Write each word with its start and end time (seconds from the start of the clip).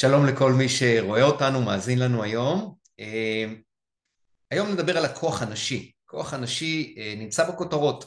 שלום 0.00 0.26
לכל 0.26 0.52
מי 0.52 0.68
שרואה 0.68 1.22
אותנו, 1.22 1.62
מאזין 1.62 1.98
לנו 1.98 2.22
היום. 2.22 2.74
אה, 3.00 3.44
היום 4.50 4.68
נדבר 4.68 4.98
על 4.98 5.04
הכוח 5.04 5.42
הנשי. 5.42 5.92
הכוח 6.04 6.34
הנשי 6.34 6.94
אה, 6.98 7.14
נמצא 7.16 7.50
בכותרות. 7.50 8.04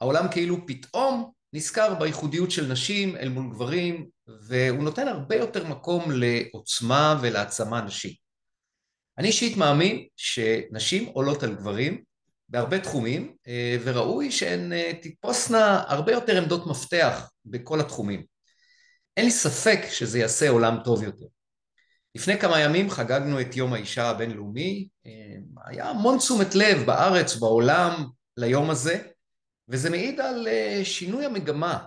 העולם 0.00 0.26
כאילו 0.30 0.66
פתאום 0.66 1.30
נזכר 1.52 1.94
בייחודיות 1.94 2.50
של 2.50 2.72
נשים 2.72 3.16
אל 3.16 3.28
מול 3.28 3.50
גברים, 3.50 4.06
והוא 4.40 4.82
נותן 4.82 5.08
הרבה 5.08 5.36
יותר 5.36 5.66
מקום 5.66 6.04
לעוצמה 6.12 7.18
ולהעצמה 7.22 7.80
נשית. 7.80 8.16
אני 9.18 9.28
אישית 9.28 9.56
מאמין 9.56 10.06
שנשים 10.16 11.06
עולות 11.06 11.42
על 11.42 11.54
גברים 11.54 12.02
בהרבה 12.48 12.78
תחומים, 12.78 13.34
אה, 13.46 13.76
וראוי 13.84 14.30
שהן 14.30 14.72
תתפוסנה 15.02 15.84
הרבה 15.86 16.12
יותר 16.12 16.38
עמדות 16.38 16.66
מפתח 16.66 17.30
בכל 17.44 17.80
התחומים. 17.80 18.29
אין 19.16 19.24
לי 19.24 19.30
ספק 19.30 19.80
שזה 19.90 20.18
יעשה 20.18 20.48
עולם 20.48 20.78
טוב 20.84 21.02
יותר. 21.02 21.26
לפני 22.14 22.38
כמה 22.38 22.60
ימים 22.60 22.90
חגגנו 22.90 23.40
את 23.40 23.56
יום 23.56 23.72
האישה 23.72 24.10
הבינלאומי, 24.10 24.88
היה 25.64 25.90
המון 25.90 26.18
תשומת 26.18 26.54
לב 26.54 26.86
בארץ, 26.86 27.36
בעולם, 27.36 28.04
ליום 28.36 28.70
הזה, 28.70 29.02
וזה 29.68 29.90
מעיד 29.90 30.20
על 30.20 30.48
אה, 30.48 30.80
שינוי 30.84 31.24
המגמה 31.24 31.78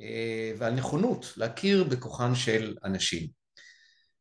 אה, 0.00 0.52
ועל 0.58 0.74
נכונות 0.74 1.32
להכיר 1.36 1.84
בכוחן 1.84 2.34
של 2.34 2.76
הנשים. 2.82 3.28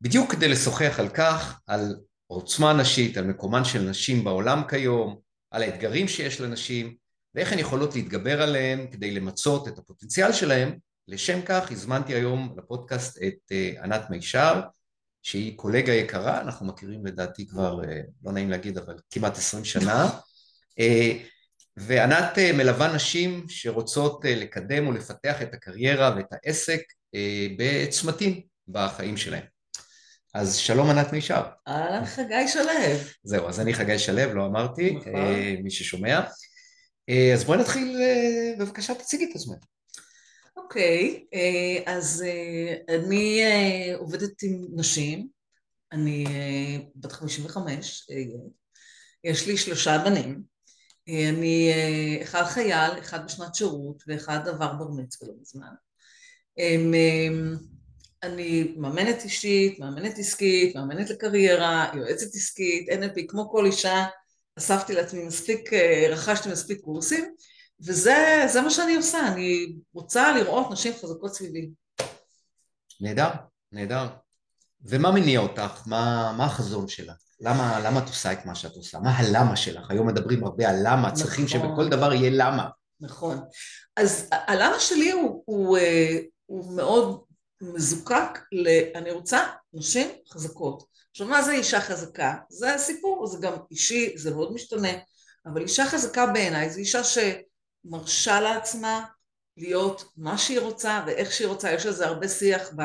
בדיוק 0.02 0.32
כדי 0.32 0.48
לשוחח 0.48 0.96
על 1.00 1.10
כך, 1.10 1.60
על 1.68 1.96
עוצמה 2.28 2.74
נשית, 2.74 3.18
על 3.18 3.26
מקומן 3.26 3.64
של 3.64 3.82
נשים 3.82 4.24
בעולם 4.24 4.62
כיום, 4.70 5.20
על 5.52 5.64
האתגרים 5.64 6.08
שיש 6.08 6.42
לנשים, 6.42 6.96
ואיך 7.36 7.54
הן 7.54 7.60
יכולות 7.60 7.96
להתגבר 7.96 8.42
עליהם 8.42 8.88
כדי 8.92 9.12
למצות 9.12 9.68
את 9.68 9.78
הפוטנציאל 9.78 10.34
שלהם, 10.34 10.78
לשם 11.10 11.42
כך 11.46 11.72
הזמנתי 11.72 12.14
היום 12.14 12.56
לפודקאסט 12.58 13.18
את 13.18 13.52
אה, 13.52 13.84
ענת 13.84 14.10
מישר, 14.10 14.62
שהיא 15.22 15.58
קולגה 15.58 15.94
יקרה, 15.94 16.42
אנחנו 16.42 16.66
מכירים 16.66 17.06
לדעתי 17.06 17.48
כבר, 17.48 17.84
אה, 17.84 18.02
לא 18.24 18.32
נעים 18.32 18.50
להגיד, 18.50 18.78
אבל 18.78 18.96
כמעט 19.12 19.38
עשרים 19.38 19.66
שנה, 19.66 20.10
אה, 20.80 21.12
וענת 21.78 22.38
מלווה 22.54 22.96
נשים 22.96 23.46
שרוצות 23.48 24.26
לקדם 24.26 24.88
ולפתח 24.88 25.42
את 25.42 25.54
הקריירה 25.54 26.16
ואת 26.16 26.26
העסק 26.32 26.82
בצמתים 27.58 28.42
בחיים 28.68 29.18
שלהם. 29.18 29.44
אז 30.34 30.56
שלום 30.56 30.90
ענת 30.90 31.14
מישר. 31.14 31.44
אהלן 31.68 32.06
חגי 32.06 32.48
שלו. 32.48 32.72
זהו, 33.24 33.48
אז 33.48 33.60
אני 33.60 33.74
חגי 33.74 34.00
שלו, 34.00 34.34
לא 34.34 34.46
אמרתי, 34.46 34.96
נכון. 34.96 35.14
מי 35.64 35.72
ששומע. 35.72 36.22
אז 37.34 37.44
בואי 37.44 37.60
נתחיל, 37.60 37.98
בבקשה 38.60 38.96
תציגי 38.96 39.26
את 39.32 39.36
עצמך. 39.36 39.58
אוקיי, 40.64 41.26
אה, 41.34 41.94
אז 41.94 42.24
אה, 42.28 42.96
אני 42.96 43.42
אה, 43.44 43.96
עובדת 43.96 44.44
עם 44.44 44.66
נשים, 44.76 45.28
אני 45.92 46.26
בת 46.96 47.12
55, 47.12 48.08
יש 49.24 49.48
לי 49.48 49.58
שלושה 49.58 49.98
בנים, 50.06 50.44
אני 51.08 51.72
אחד 52.24 52.44
חייל, 52.44 53.00
אחד 53.00 53.26
בשנת 53.26 53.56
שירות 53.56 54.04
ואחד 54.08 54.48
עבר 54.48 54.74
בר 54.74 54.88
מצווה 54.88 55.30
לא 55.30 55.36
מזמן. 55.42 55.74
אני 58.24 58.74
מאמנת 58.78 59.24
אישית, 59.24 59.80
מאמנת 59.80 60.18
עסקית, 60.18 60.76
מאמנת 60.76 61.10
לקריירה, 61.10 61.92
יועצת 61.96 62.36
עסקית, 62.36 62.90
NLP, 62.90 63.22
כמו 63.28 63.50
כל 63.52 63.66
אישה, 63.66 64.06
אספתי 64.58 64.94
לעצמי 64.94 65.24
מספיק, 65.24 65.74
רכשתי 66.10 66.50
מספיק 66.50 66.82
קורסים, 66.82 67.36
וזה 67.82 68.62
מה 68.64 68.70
שאני 68.70 68.96
עושה, 68.96 69.28
אני 69.28 69.76
רוצה 69.94 70.32
לראות 70.32 70.72
נשים 70.72 70.94
חזקות 70.94 71.34
סביבי. 71.34 71.70
נהדר, 73.02 73.30
נהדר. 73.72 74.08
ומה 74.82 75.12
מניע 75.12 75.40
אותך? 75.40 75.84
מה, 75.86 76.34
מה 76.38 76.46
החזון 76.46 76.88
שלך? 76.88 77.16
למה, 77.40 77.80
למה 77.80 78.00
את 78.00 78.08
עושה 78.08 78.32
את 78.32 78.46
מה 78.46 78.56
שאת 78.56 78.76
עושה? 78.76 79.00
מה 79.00 79.18
הלמה 79.18 79.56
שלך? 79.56 79.92
היום 79.92 80.08
מדברים 80.08 80.44
הרבה 80.44 80.70
על 80.70 80.76
למה, 80.84 81.08
נכון. 81.08 81.14
צריכים 81.14 81.48
שבכל 81.48 81.90
דבר 81.90 82.14
יהיה 82.14 82.30
למה. 82.34 82.70
נכון. 83.02 83.40
אז 83.96 84.30
הלמה 84.32 84.80
שלי 84.80 85.12
הוא, 85.12 85.44
הוא, 85.46 85.78
אה, 85.78 86.18
הוא 86.46 86.76
מאוד 86.76 87.24
מזוקק 87.62 88.40
ל... 88.52 88.68
אני 88.96 89.12
רוצה 89.12 89.40
נשים 89.74 90.08
חזקות. 90.34 90.84
עכשיו, 91.12 91.28
מה 91.28 91.42
זה 91.42 91.52
אישה 91.52 91.82
חזקה? 91.82 92.36
זה 92.50 92.74
הסיפור, 92.74 93.28
זה 93.28 93.38
גם 93.42 93.54
אישי, 93.72 94.18
זה 94.18 94.32
מאוד 94.32 94.54
משתנה, 94.54 94.92
אבל 95.46 95.62
אישה 95.62 95.86
חזקה 95.86 96.26
בעיניי 96.26 96.70
זו 96.70 96.80
אישה 96.80 97.04
ש... 97.04 97.18
מרשה 97.86 98.42
לעצמה 98.42 99.06
להיות 99.58 100.04
מה 100.18 100.38
שהיא 100.38 100.60
רוצה 100.60 101.04
ואיך 101.08 101.32
שהיא 101.32 101.48
רוצה, 101.48 101.72
יש 101.72 101.86
על 101.86 101.94
זה 101.94 102.08
הרבה 102.08 102.28
שיח 102.28 102.70
ב, 102.76 102.82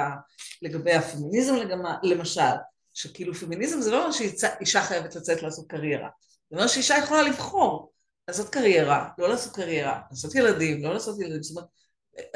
לגבי 0.62 0.92
הפמיניזם 0.92 1.54
לגמה, 1.54 1.96
למשל, 2.02 2.54
שכאילו 2.94 3.34
פמיניזם 3.34 3.80
זה 3.80 3.90
לא 3.90 4.00
אומר 4.00 4.12
שאישה 4.12 4.82
חייבת 4.82 5.14
לצאת 5.14 5.42
לעשות 5.42 5.66
קריירה, 5.68 6.08
זה 6.50 6.56
אומר 6.56 6.66
שאישה 6.66 6.94
יכולה 6.98 7.22
לבחור 7.22 7.92
לעשות 8.28 8.48
קריירה, 8.48 9.08
לא 9.18 9.28
לעשות 9.28 9.54
קריירה, 9.54 10.00
לעשות 10.10 10.34
ילדים, 10.34 10.84
לא 10.84 10.92
לעשות 10.94 11.20
ילדים, 11.20 11.42
זאת 11.42 11.56
אומרת, 11.56 11.68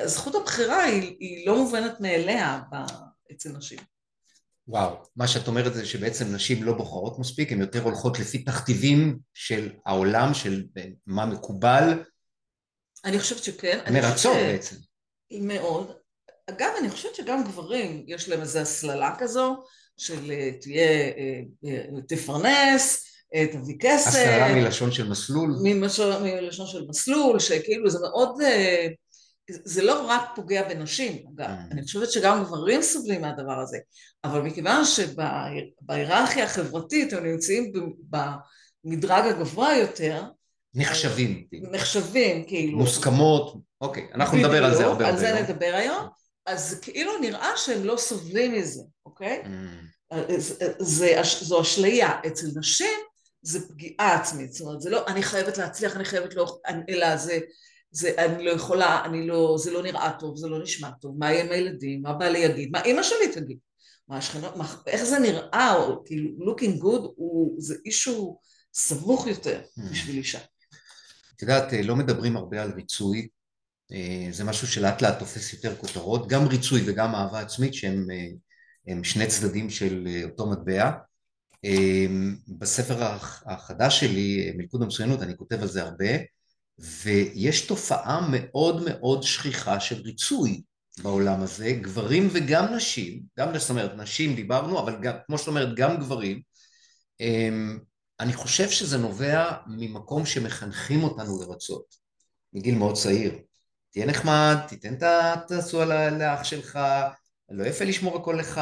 זכות 0.04 0.34
הבחירה 0.34 0.82
היא, 0.82 1.16
היא 1.20 1.46
לא 1.46 1.56
מובנת 1.56 2.00
מאליה 2.00 2.60
אצל 3.32 3.48
נשים. 3.48 3.78
וואו, 4.68 4.96
מה 5.16 5.28
שאת 5.28 5.48
אומרת 5.48 5.74
זה 5.74 5.86
שבעצם 5.86 6.34
נשים 6.34 6.64
לא 6.64 6.72
בוחרות 6.72 7.18
מספיק, 7.18 7.52
הן 7.52 7.60
יותר 7.60 7.82
הולכות 7.82 8.18
לפי 8.18 8.42
תכתיבים 8.44 9.18
של 9.34 9.72
העולם, 9.86 10.34
של 10.34 10.64
מה 11.06 11.26
מקובל, 11.26 12.02
אני 13.04 13.18
חושבת 13.18 13.44
שכן. 13.44 13.78
מרצון 13.92 14.36
ש... 14.36 14.42
בעצם. 14.42 14.76
מאוד. 15.30 15.92
אגב, 16.50 16.70
אני 16.78 16.90
חושבת 16.90 17.14
שגם 17.14 17.44
גברים, 17.44 18.04
יש 18.06 18.28
להם 18.28 18.40
איזו 18.40 18.58
הסללה 18.58 19.14
כזו, 19.18 19.56
של 19.96 20.30
אה, 20.30 20.50
תהיה, 20.60 20.88
אה, 20.88 21.40
אה, 21.66 21.84
תפרנס, 22.08 23.04
תביא 23.52 23.76
כסף. 23.80 24.08
הסללה 24.08 24.54
מלשון 24.54 24.92
של 24.92 25.08
מסלול. 25.08 25.56
ממשל, 25.62 26.22
מלשון 26.22 26.66
של 26.66 26.84
מסלול, 26.88 27.38
שכאילו 27.38 27.90
זה 27.90 27.98
מאוד, 28.00 28.38
זה 29.50 29.82
לא 29.82 30.06
רק 30.06 30.22
פוגע 30.34 30.68
בנשים, 30.68 31.26
אגב, 31.34 31.46
mm. 31.46 31.72
אני 31.72 31.82
חושבת 31.82 32.10
שגם 32.10 32.44
גברים 32.44 32.82
סובלים 32.82 33.20
מהדבר 33.20 33.60
הזה, 33.60 33.78
אבל 34.24 34.40
מכיוון 34.40 34.84
שבהיררכיה 34.84 36.44
החברתית 36.44 37.12
הם 37.12 37.26
נמצאים 37.26 37.72
במדרג 38.84 39.24
הגבוה 39.26 39.76
יותר, 39.76 40.22
נחשבים. 40.78 41.46
נחשבים, 41.52 42.44
כאילו. 42.44 42.78
מוסכמות, 42.78 43.56
אוקיי, 43.80 44.06
אנחנו 44.14 44.38
נדבר 44.38 44.64
על 44.64 44.74
זה 44.74 44.84
הרבה. 44.84 45.08
על 45.08 45.16
זה 45.16 45.42
נדבר 45.42 45.70
היום. 45.74 46.06
אז 46.46 46.80
כאילו 46.82 47.18
נראה 47.18 47.56
שהם 47.56 47.84
לא 47.84 47.96
סובלים 47.96 48.52
מזה, 48.52 48.82
אוקיי? 49.06 49.42
Mm. 49.44 50.16
זה, 50.78 51.22
זו 51.22 51.60
אשליה. 51.60 52.10
אצל 52.26 52.46
נשים 52.56 52.98
זה 53.42 53.68
פגיעה 53.68 54.14
עצמית, 54.14 54.52
זאת 54.52 54.60
אומרת, 54.60 54.80
זה 54.80 54.90
לא, 54.90 55.06
אני 55.06 55.22
חייבת 55.22 55.58
להצליח, 55.58 55.96
אני 55.96 56.04
חייבת 56.04 56.34
לא, 56.34 56.58
אלא 56.88 57.16
זה, 57.16 57.38
זה, 57.90 58.14
אני 58.18 58.44
לא 58.44 58.50
יכולה, 58.50 59.04
אני 59.04 59.26
לא, 59.26 59.56
זה 59.58 59.70
לא 59.70 59.82
נראה 59.82 60.12
טוב, 60.18 60.36
זה 60.36 60.48
לא 60.48 60.62
נשמע 60.62 60.90
טוב, 61.00 61.16
מה 61.18 61.32
יהיה 61.32 61.44
עם 61.44 61.52
הילדים, 61.52 62.02
מה 62.02 62.12
בעלי 62.12 62.38
יגיד, 62.38 62.70
מה 62.72 62.84
אימא 62.84 63.02
שלי 63.02 63.32
תגיד, 63.32 63.58
מה 64.08 64.16
השכנות, 64.16 64.56
מה, 64.56 64.74
איך 64.86 65.04
זה 65.04 65.18
נראה, 65.18 65.74
או 65.74 66.04
כאילו, 66.04 66.52
looking 66.52 66.82
good, 66.82 67.12
הוא, 67.16 67.56
זה 67.58 67.74
אישו 67.84 68.38
סבוך 68.74 69.26
יותר 69.26 69.60
mm. 69.60 69.82
בשביל 69.90 70.16
אישה. 70.16 70.38
את 71.38 71.42
יודעת, 71.42 71.72
לא 71.84 71.96
מדברים 71.96 72.36
הרבה 72.36 72.62
על 72.62 72.72
ריצוי, 72.72 73.28
אה, 73.92 74.28
זה 74.30 74.44
משהו 74.44 74.66
שלאט 74.66 75.02
לאט 75.02 75.18
תופס 75.18 75.52
יותר 75.52 75.76
כותרות, 75.76 76.28
גם 76.28 76.46
ריצוי 76.46 76.82
וגם 76.86 77.14
אהבה 77.14 77.40
עצמית 77.40 77.74
שהם 77.74 78.06
אה, 78.88 78.94
שני 79.02 79.26
צדדים 79.26 79.70
של 79.70 80.08
אה, 80.10 80.24
אותו 80.24 80.50
מטבע. 80.50 80.90
בספר 82.48 83.16
החדש 83.46 84.00
שלי, 84.00 84.52
מלכוד 84.56 84.82
המצוינות, 84.82 85.22
אני 85.22 85.36
כותב 85.36 85.62
על 85.62 85.68
זה 85.68 85.82
הרבה, 85.82 86.06
ויש 86.78 87.60
תופעה 87.66 88.28
מאוד 88.30 88.84
מאוד 88.84 89.22
שכיחה 89.22 89.80
של 89.80 90.02
ריצוי 90.02 90.62
בעולם 91.02 91.42
הזה, 91.42 91.72
גברים 91.72 92.28
וגם 92.32 92.74
נשים, 92.74 93.22
גם 93.38 93.58
זאת 93.58 93.70
אומרת 93.70 93.94
נשים 93.96 94.34
דיברנו, 94.34 94.80
אבל 94.80 94.96
גם, 95.02 95.14
כמו 95.26 95.38
שאת 95.38 95.48
אומרת 95.48 95.76
גם 95.76 95.96
גברים, 95.96 96.42
אני 98.20 98.32
חושב 98.32 98.70
שזה 98.70 98.98
נובע 98.98 99.52
ממקום 99.66 100.26
שמחנכים 100.26 101.02
אותנו 101.02 101.40
לרצות, 101.42 101.94
מגיל 102.52 102.74
מאוד 102.74 102.94
צעיר. 102.94 103.38
תהיה 103.90 104.06
נחמד, 104.06 104.56
תיתן 104.68 104.94
את 104.94 105.50
הסוע 105.50 106.10
לאח 106.10 106.44
שלך, 106.44 106.78
לא 107.50 107.64
יפה 107.64 107.84
לשמור 107.84 108.16
הכל 108.16 108.36
לך, 108.40 108.60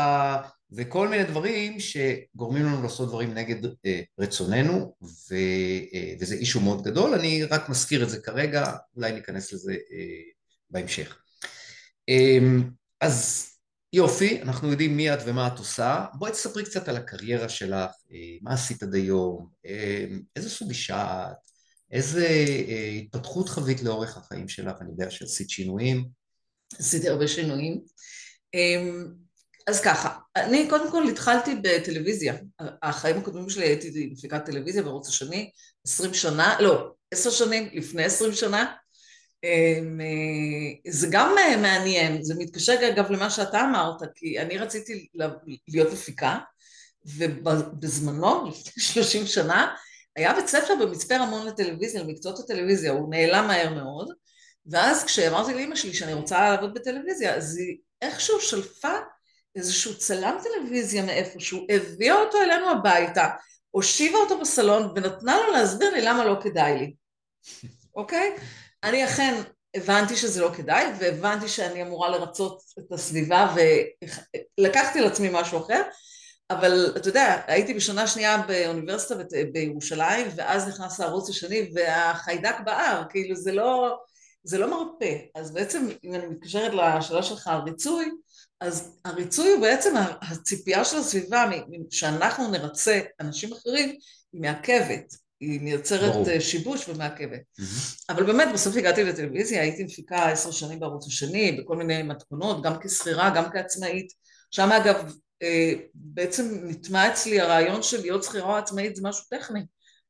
וכל 0.72 1.08
מיני 1.08 1.24
דברים 1.24 1.80
שגורמים 1.80 2.64
לנו 2.64 2.82
לעשות 2.82 3.08
דברים 3.08 3.34
נגד 3.34 3.64
אה, 3.86 4.00
רצוננו, 4.18 4.96
ו, 5.02 5.34
אה, 5.94 6.14
וזה 6.20 6.34
אישו 6.34 6.60
מאוד 6.60 6.84
גדול, 6.84 7.14
אני 7.14 7.44
רק 7.44 7.68
מזכיר 7.68 8.02
את 8.02 8.10
זה 8.10 8.20
כרגע, 8.20 8.72
אולי 8.96 9.12
ניכנס 9.12 9.52
לזה 9.52 9.72
אה, 9.72 10.22
בהמשך. 10.70 11.18
אה, 12.08 12.38
אז 13.00 13.50
יופי, 13.92 14.42
אנחנו 14.42 14.70
יודעים 14.70 14.96
מי 14.96 15.14
את 15.14 15.18
ומה 15.26 15.46
את 15.46 15.58
עושה. 15.58 16.04
בואי 16.14 16.32
תספרי 16.32 16.64
קצת 16.64 16.88
על 16.88 16.96
הקריירה 16.96 17.48
שלך, 17.48 17.90
אה, 18.12 18.16
מה 18.42 18.54
עשית 18.54 18.82
עד 18.82 18.94
היום, 18.94 19.48
אה, 19.66 20.04
איזה 20.36 20.50
סוג 20.50 20.68
אישה 20.68 21.24
את, 21.30 21.36
איזה 21.92 22.26
אה, 22.68 22.88
התפתחות 23.02 23.48
חווית 23.48 23.82
לאורך 23.82 24.16
החיים 24.16 24.48
שלך, 24.48 24.76
אני 24.80 24.90
יודע 24.90 25.10
שעשית 25.10 25.50
שינויים. 25.50 26.08
עשיתי 26.78 27.08
הרבה 27.08 27.28
שינויים. 27.28 27.80
אמ, 28.54 29.06
אז 29.66 29.80
ככה, 29.80 30.18
אני 30.36 30.66
קודם 30.70 30.90
כל 30.90 31.08
התחלתי 31.08 31.54
בטלוויזיה. 31.62 32.34
החיים 32.82 33.18
הקודמים 33.18 33.50
שלי 33.50 33.64
הייתי 33.64 34.10
מפיקת 34.12 34.44
טלוויזיה 34.44 34.82
בערוץ 34.82 35.08
השני, 35.08 35.50
עשרים 35.86 36.14
שנה, 36.14 36.56
לא, 36.60 36.92
עשר 37.10 37.30
שנים, 37.30 37.68
לפני 37.72 38.04
עשרים 38.04 38.32
שנה. 38.32 38.74
אמ, 39.44 40.00
אה, 40.00 40.90
זה 40.92 41.08
גם 41.10 41.34
אה, 41.38 41.56
מעניין, 41.56 42.22
זה 42.22 42.34
מתקשר 42.38 42.88
אגב 42.88 43.10
למה 43.10 43.30
שאתה 43.30 43.60
אמרת, 43.60 44.02
כי 44.14 44.38
אני 44.40 44.58
רציתי 44.58 45.06
להיות 45.68 45.92
מפיקה, 45.92 46.38
ובזמנו, 47.04 48.48
לפני 48.48 48.82
שלושים 48.92 49.26
שנה, 49.26 49.74
היה 50.16 50.34
בית 50.34 50.46
ספר 50.46 50.74
במצפה 50.80 51.16
רמון 51.16 51.46
לטלוויזיה, 51.46 52.02
למקצועות 52.02 52.38
הטלוויזיה, 52.38 52.92
הוא 52.92 53.10
נעלם 53.10 53.46
מהר 53.46 53.74
מאוד, 53.74 54.12
ואז 54.66 55.04
כשאמרתי 55.04 55.54
לאמא 55.54 55.76
שלי 55.76 55.94
שאני 55.94 56.14
רוצה 56.14 56.50
לעבוד 56.50 56.74
בטלוויזיה, 56.74 57.34
אז 57.34 57.56
היא 57.56 57.76
איכשהו 58.02 58.40
שלפה 58.40 58.92
איזשהו 59.56 59.98
צלם 59.98 60.38
טלוויזיה 60.42 61.02
מאיפשהו, 61.02 61.66
הביאה 61.70 62.14
אותו 62.14 62.38
אלינו 62.42 62.70
הביתה, 62.70 63.28
הושיבה 63.70 64.18
אותו 64.18 64.40
בסלון 64.40 64.92
ונתנה 64.96 65.36
לו 65.36 65.52
להסביר 65.52 65.90
לי 65.90 66.02
למה 66.02 66.24
לא 66.24 66.36
כדאי 66.42 66.78
לי, 66.78 66.94
אוקיי? 67.94 68.36
אני 68.86 69.04
אכן 69.04 69.42
הבנתי 69.74 70.16
שזה 70.16 70.40
לא 70.40 70.50
כדאי, 70.56 70.84
והבנתי 70.98 71.48
שאני 71.48 71.82
אמורה 71.82 72.08
לרצות 72.08 72.62
את 72.78 72.92
הסביבה, 72.92 73.54
ולקחתי 74.58 74.98
על 74.98 75.06
עצמי 75.06 75.28
משהו 75.32 75.58
אחר, 75.58 75.82
אבל 76.50 76.92
אתה 76.96 77.08
יודע, 77.08 77.42
הייתי 77.46 77.74
בשנה 77.74 78.06
שנייה 78.06 78.42
באוניברסיטה 78.48 79.14
בירושלים, 79.52 80.26
ואז 80.36 80.68
נכנס 80.68 81.00
לערוץ 81.00 81.30
השני, 81.30 81.70
והחיידק 81.74 82.54
בער, 82.64 83.02
כאילו 83.10 83.36
זה 83.36 83.52
לא, 83.52 83.98
זה 84.44 84.58
לא 84.58 84.70
מרפא. 84.70 85.16
אז 85.34 85.52
בעצם, 85.52 85.88
אם 86.04 86.14
אני 86.14 86.26
מתקשרת 86.26 86.72
לשאלה 86.74 87.22
שלך 87.22 87.48
על 87.48 87.60
ריצוי, 87.60 88.10
אז 88.60 88.98
הריצוי 89.04 89.52
הוא 89.52 89.60
בעצם 89.60 89.94
הציפייה 90.22 90.84
של 90.84 90.96
הסביבה, 90.96 91.50
שאנחנו 91.90 92.50
נרצה 92.50 93.00
אנשים 93.20 93.52
אחרים, 93.52 93.88
היא 94.32 94.42
מעכבת. 94.42 95.25
היא 95.40 95.60
מייצרת 95.60 96.12
ברור. 96.12 96.28
אה, 96.28 96.40
שיבוש 96.40 96.88
ומעכבת. 96.88 97.40
Mm-hmm. 97.60 98.04
אבל 98.08 98.26
באמת, 98.26 98.48
בסוף 98.54 98.76
הגעתי 98.76 99.04
לטלוויזיה, 99.04 99.62
הייתי 99.62 99.84
מפיקה 99.84 100.28
עשר 100.28 100.50
שנים 100.50 100.80
בערוץ 100.80 101.06
השני, 101.06 101.52
בכל 101.52 101.76
מיני 101.76 102.02
מתכונות, 102.02 102.62
גם 102.62 102.72
כשכירה, 102.80 103.30
גם 103.30 103.50
כעצמאית. 103.52 104.12
שם 104.50 104.72
אגב, 104.72 105.12
אה, 105.42 105.72
בעצם 105.94 106.60
נטמע 106.64 107.12
אצלי 107.12 107.40
הרעיון 107.40 107.82
של 107.82 108.00
להיות 108.00 108.24
שכירה 108.24 108.52
או 108.52 108.56
עצמאית 108.56 108.96
זה 108.96 109.02
משהו 109.04 109.24
טכני. 109.30 109.60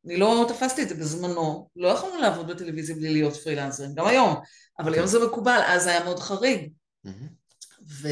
אני 0.06 0.16
לא 0.16 0.46
תפסתי 0.48 0.82
את 0.82 0.88
זה 0.88 0.94
בזמנו, 0.94 1.68
לא 1.76 1.88
יכולנו 1.88 2.20
לעבוד 2.20 2.46
בטלוויזיה 2.46 2.96
בלי 2.96 3.12
להיות 3.12 3.36
פרילנסרים, 3.36 3.94
גם 3.94 4.06
היום, 4.06 4.34
אבל 4.78 4.94
היום 4.94 5.06
זה 5.06 5.26
מקובל, 5.26 5.60
אז 5.66 5.86
היה 5.86 6.04
מאוד 6.04 6.18
חריג. 6.18 6.70
ו... 7.88 8.08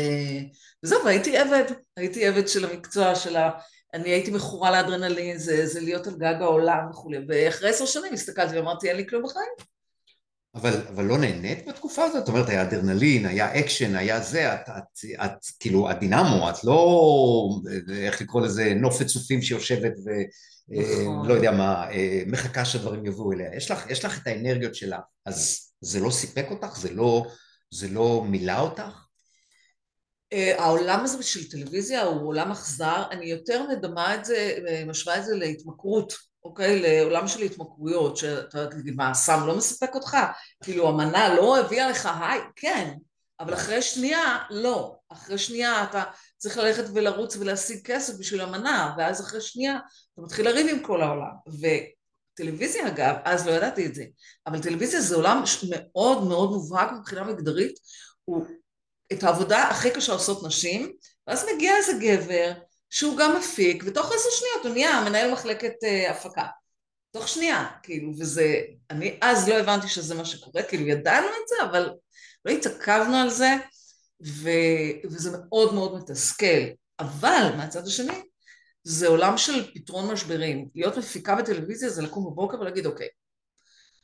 וזהו, 0.82 1.05
והייתי 1.05 1.37
עבד, 1.37 1.64
הייתי 1.96 2.26
עבד 2.26 2.49
של 2.49 2.64
המקצוע, 2.64 3.14
של 3.14 3.37
ה... 3.37 3.50
אני 3.94 4.08
הייתי 4.08 4.31
מכורה 4.31 4.70
לאדרנלין, 4.70 5.38
זה, 5.38 5.67
זה 5.67 5.81
להיות 5.81 6.06
על 6.06 6.14
גג 6.14 6.35
העולם 6.41 6.91
וכולי, 6.91 7.19
ואחרי 7.29 7.70
עשר 7.70 7.87
שנים 7.87 8.12
הסתכלתי 8.12 8.58
ואמרתי, 8.58 8.88
אין 8.88 8.96
לי 8.96 9.06
כלום 9.06 9.23
בחיים. 9.23 9.52
אבל, 10.55 10.70
אבל 10.88 11.05
לא 11.05 11.19
נהנית 11.19 11.69
בתקופה 11.69 12.05
הזאת? 12.05 12.26
זאת 12.26 12.29
אומרת, 12.29 12.49
היה 12.49 12.62
אדרנלין, 12.62 13.26
היה 13.26 13.61
אקשן, 13.61 13.96
היה 13.96 14.20
זה, 14.20 14.55
את, 14.55 14.61
את, 14.61 14.73
את, 14.79 15.20
את 15.25 15.46
כאילו, 15.61 15.91
הדינמו, 15.91 16.50
את 16.50 16.64
לא, 16.64 17.49
איך 17.91 18.20
לקרוא 18.20 18.43
לזה, 18.43 18.75
נופת 18.75 19.06
צופים 19.06 19.43
שיושבת 19.43 19.93
ו... 20.05 20.11
נכון. 20.69 21.29
לא 21.29 21.35
יודע 21.35 21.50
מה, 21.50 21.90
אה, 21.90 22.23
מחכה 22.26 22.64
שהדברים 22.64 23.06
יבואו 23.06 23.32
אליה. 23.32 23.56
יש 23.56 23.70
לך, 23.70 23.90
יש 23.90 24.05
לך 24.05 24.23
את 24.23 24.26
האנרגיות 24.26 24.75
שלה, 24.75 24.99
אז 25.26 25.61
זה 25.81 26.00
לא 26.00 26.11
סיפק 26.11 26.47
אותך? 26.50 26.76
זה 26.76 26.93
לא, 26.93 27.26
זה 27.70 27.88
לא 27.88 28.25
מילא 28.29 28.61
אותך? 28.61 29.04
אה, 30.35 30.63
העולם 30.63 31.01
הזה 31.05 31.23
של 31.23 31.51
טלוויזיה 31.51 32.03
הוא 32.03 32.29
עולם 32.29 32.51
אכזר, 32.51 33.03
אני 33.11 33.27
יותר 33.27 33.67
מדמה 33.69 34.15
את 34.15 34.25
זה, 34.25 34.59
אה, 34.69 34.85
משווה 34.87 35.19
את 35.19 35.25
זה 35.25 35.37
להתמכרות, 35.37 36.13
אוקיי? 36.45 36.83
לעולם 36.83 37.29
של 37.29 37.43
התמכרויות, 37.43 38.17
שאתה 38.17 38.67
תגיד, 38.67 38.95
מה, 38.95 39.11
הסם 39.11 39.47
לא 39.47 39.57
מספק 39.57 39.95
אותך? 39.95 40.17
כאילו 40.63 40.89
המנה 40.89 41.35
לא 41.35 41.59
הביאה 41.61 41.91
לך 41.91 42.09
היי, 42.21 42.41
כן, 42.57 42.95
אבל 43.41 43.55
אחרי 43.55 43.83
שנייה, 43.83 44.39
לא. 44.51 44.97
אחרי 45.09 45.39
שנייה 45.39 45.85
אתה 45.85 46.03
צריך 46.37 46.59
ללכת 46.59 46.85
ולרוץ 46.95 47.37
ולהשיג 47.37 47.87
כסף 47.87 48.19
בשביל 48.19 48.41
המנה, 48.41 48.95
ואז 48.99 49.21
אחרי 49.21 49.41
שנייה 49.41 49.79
אתה 50.15 50.23
מתחיל 50.23 50.49
לריב 50.49 50.67
עם 50.71 50.83
כל 50.83 51.03
העולם. 51.03 51.33
וטלוויזיה 52.35 52.89
אגב, 52.89 53.15
אז 53.25 53.47
לא 53.47 53.53
ידעתי 53.53 53.87
את 53.87 53.95
זה, 53.95 54.05
אבל 54.47 54.63
טלוויזיה 54.63 55.01
זה 55.01 55.17
עולם 55.17 55.43
מאוד 55.71 56.25
מאוד 56.25 56.51
מובהק 56.51 56.93
מבחינה 56.93 57.25
מגדרית, 57.25 57.79
הוא 58.25 58.45
את 59.12 59.23
העבודה 59.23 59.62
הכי 59.62 59.91
קשה 59.91 60.12
עושות 60.12 60.47
נשים, 60.47 60.93
ואז 61.27 61.47
מגיע 61.55 61.77
איזה 61.77 61.93
גבר 62.01 62.53
שהוא 62.91 63.19
גם 63.19 63.37
מפיק, 63.37 63.83
ותוך 63.87 64.06
עשר 64.06 64.29
שניות 64.31 64.65
הוא 64.65 64.73
נהיה 64.73 65.05
מנהל 65.05 65.33
מחלקת 65.33 65.73
uh, 65.83 66.11
הפקה. 66.11 66.47
תוך 67.11 67.29
שנייה, 67.29 67.67
כאילו, 67.83 68.12
וזה, 68.19 68.61
אני 68.91 69.19
אז 69.23 69.49
לא 69.49 69.55
הבנתי 69.55 69.89
שזה 69.89 70.15
מה 70.15 70.25
שקורה, 70.25 70.62
כאילו 70.62 70.87
ידענו 70.87 71.27
את 71.27 71.49
זה, 71.49 71.56
אבל 71.71 71.91
לא 72.45 72.53
התעכבנו 72.53 73.17
על 73.17 73.31
זה, 73.31 73.55
ו, 74.27 74.51
וזה 75.05 75.39
מאוד 75.39 75.75
מאוד 75.75 75.99
מתסכל. 75.99 76.65
אבל 77.00 77.53
מהצד 77.57 77.87
השני, 77.87 78.23
זה 78.85 79.09
עולם 79.09 79.39
של 79.39 79.73
פתרון 79.75 80.12
משברים. 80.12 80.69
להיות 80.75 80.97
מפיקה 80.99 81.35
בטלוויזיה 81.35 81.91
זה 81.91 82.03
לקום 82.03 82.25
בבוקר 82.25 82.61
ולהגיד, 82.61 82.87
אוקיי, 82.87 83.09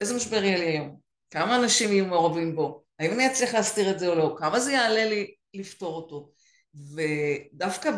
איזה 0.01 0.15
משבר 0.17 0.45
יהיה 0.45 0.59
לי 0.59 0.67
היום? 0.67 0.97
כמה 1.31 1.57
אנשים 1.57 1.93
יהיו 1.93 2.07
מעורבים 2.07 2.57
בו? 2.57 2.83
האם 3.01 3.13
אני 3.13 3.27
אצליח 3.27 3.55
להסתיר 3.55 3.91
את 3.91 3.99
זה 3.99 4.09
או 4.09 4.15
לא? 4.15 4.35
כמה 4.39 4.61
זה 4.61 4.73
יעלה 4.73 5.05
לי 5.05 5.35
לפתור 5.55 5.97
אותו? 5.97 6.31
ודווקא 6.95 7.91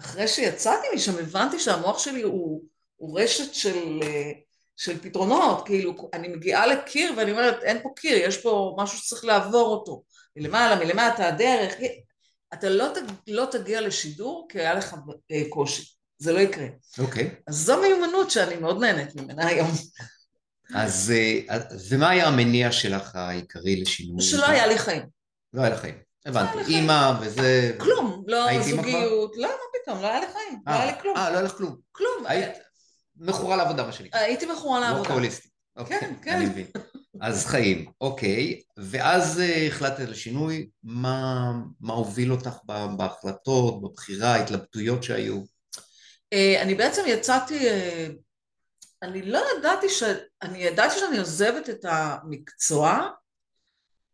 אחרי 0.00 0.28
שיצאתי 0.28 0.86
משם 0.94 1.18
הבנתי 1.18 1.58
שהמוח 1.58 1.98
שלי 1.98 2.22
הוא, 2.22 2.62
הוא 2.96 3.20
רשת 3.20 3.54
של, 3.54 4.00
של 4.76 5.02
פתרונות, 5.02 5.66
כאילו 5.66 6.10
אני 6.12 6.28
מגיעה 6.28 6.66
לקיר 6.66 7.12
ואני 7.16 7.30
אומרת 7.30 7.62
אין 7.62 7.82
פה 7.82 7.88
קיר, 7.96 8.16
יש 8.16 8.36
פה 8.38 8.76
משהו 8.78 8.98
שצריך 8.98 9.24
לעבור 9.24 9.68
אותו, 9.68 10.02
מלמעלה, 10.36 10.84
מלמטה, 10.84 11.28
הדרך, 11.28 11.74
אתה 12.54 12.68
לא, 12.68 12.86
לא 13.26 13.46
תגיע 13.50 13.80
לשידור 13.80 14.46
כי 14.50 14.60
היה 14.60 14.74
לך 14.74 14.94
אה, 15.32 15.42
קושי, 15.48 15.94
זה 16.18 16.32
לא 16.32 16.38
יקרה. 16.38 16.66
אוקיי. 16.98 17.30
Okay. 17.32 17.42
אז 17.46 17.54
זו 17.54 17.80
מיומנות 17.80 18.30
שאני 18.30 18.56
מאוד 18.56 18.80
נהנית 18.80 19.16
ממנה 19.16 19.46
היום. 19.46 19.70
אז 20.74 21.12
ומה 21.90 22.10
היה 22.10 22.26
המניע 22.26 22.72
שלך 22.72 23.16
העיקרי 23.16 23.80
לשינוי? 23.80 24.22
שלא 24.22 24.46
היה 24.46 24.66
לי 24.66 24.78
חיים. 24.78 25.02
לא 25.52 25.60
היה 25.60 25.70
לי 25.70 25.76
חיים. 25.76 25.94
הבנתי, 26.26 26.58
אימא 26.68 27.12
וזה... 27.20 27.72
כלום, 27.78 28.24
לא 28.26 28.62
זוגיות, 28.62 29.36
לא, 29.36 29.48
מה 29.48 29.80
פתאום, 29.82 30.02
לא 30.02 30.06
היה 30.06 30.20
לי 30.20 30.26
חיים, 30.32 30.60
לא 30.66 30.72
היה 30.72 30.86
לי 30.86 30.92
כלום. 31.02 31.16
אה, 31.16 31.30
לא 31.30 31.36
היה 31.36 31.44
לך 31.44 31.52
כלום. 31.52 31.76
כלום. 31.92 32.26
היית 32.26 32.50
מכורה 33.16 33.56
לעבודה, 33.56 33.86
מה 33.86 33.92
שנקרא. 33.92 34.20
הייתי 34.20 34.46
מכורה 34.46 34.80
לעבודה. 34.80 35.08
לא 35.08 35.14
קואליסטית. 35.14 35.50
כן, 35.88 36.14
כן. 36.22 36.36
אני 36.36 36.46
מבין. 36.46 36.66
אז 37.20 37.46
חיים, 37.46 37.90
אוקיי. 38.00 38.60
ואז 38.76 39.42
החלטת 39.66 40.00
על 40.00 40.14
שינוי, 40.14 40.68
מה 40.82 41.52
הוביל 41.88 42.32
אותך 42.32 42.56
בהחלטות, 42.96 43.82
בבחירה, 43.82 44.34
ההתלבטויות 44.34 45.02
שהיו? 45.02 45.40
אני 46.62 46.74
בעצם 46.74 47.02
יצאתי 47.06 47.68
אני 49.02 49.22
לא 49.22 49.42
ידעתי 49.58 49.88
ש... 49.88 50.02
אני 50.42 50.58
ידעתי 50.58 50.98
שאני 50.98 51.18
עוזבת 51.18 51.70
את 51.70 51.84
המקצוע, 51.88 53.08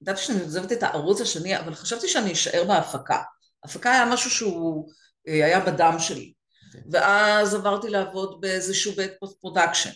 ידעתי 0.03 0.21
שאני 0.21 0.41
עוזבת 0.41 0.73
את 0.73 0.83
הערוץ 0.83 1.21
השני, 1.21 1.59
אבל 1.59 1.75
חשבתי 1.75 2.09
שאני 2.09 2.33
אשאר 2.33 2.65
בהפקה. 2.65 3.23
הפקה 3.65 3.93
היה 3.93 4.07
משהו 4.07 4.31
שהוא 4.31 4.91
אה, 5.29 5.45
היה 5.45 5.61
בדם 5.61 5.97
שלי. 5.99 6.33
Okay. 6.33 6.77
אוקיי. 6.77 6.91
ואז 6.93 7.55
עברתי 7.55 7.89
לעבוד 7.89 8.41
באיזשהו 8.41 8.93
בית 8.93 9.11
post 9.21 9.41
production, 9.41 9.91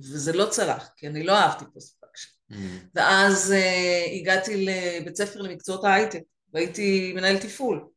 וזה 0.00 0.32
לא 0.32 0.46
צלח, 0.50 0.88
כי 0.96 1.06
אני 1.06 1.22
לא 1.22 1.32
אהבתי 1.32 1.64
post 1.74 1.98
production. 2.00 2.28
ממ. 2.52 2.54
ואז 2.94 3.54
אה, 3.56 4.10
הגעתי 4.20 4.66
לבית 4.66 5.16
ספר 5.16 5.42
למקצועות 5.42 5.84
ההייטק, 5.84 6.20
והייתי 6.52 7.12
מנהל 7.16 7.38
תפעול. 7.38 7.88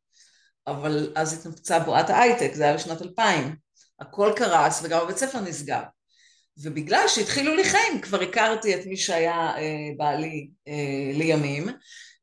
אבל 0.68 1.12
אז 1.16 1.34
התנפצה 1.34 1.80
בועת 1.80 2.10
ההייטק, 2.10 2.54
זה 2.54 2.64
היה 2.64 2.74
בשנת 2.74 3.02
2000. 3.02 3.56
הכל 4.00 4.34
קרס 4.36 4.82
וגם 4.84 5.02
הבית 5.02 5.18
ספר 5.18 5.40
נסגר. 5.40 5.82
ובגלל 6.62 7.04
שהתחילו 7.08 7.56
לי 7.56 7.64
חיים, 7.64 8.02
כבר 8.02 8.22
הכרתי 8.22 8.76
את 8.76 8.86
מי 8.86 8.98
שהיה 8.98 9.58
אה, 9.58 9.90
בעלי 9.98 10.50
אה, 10.68 11.12
לימים, 11.14 11.68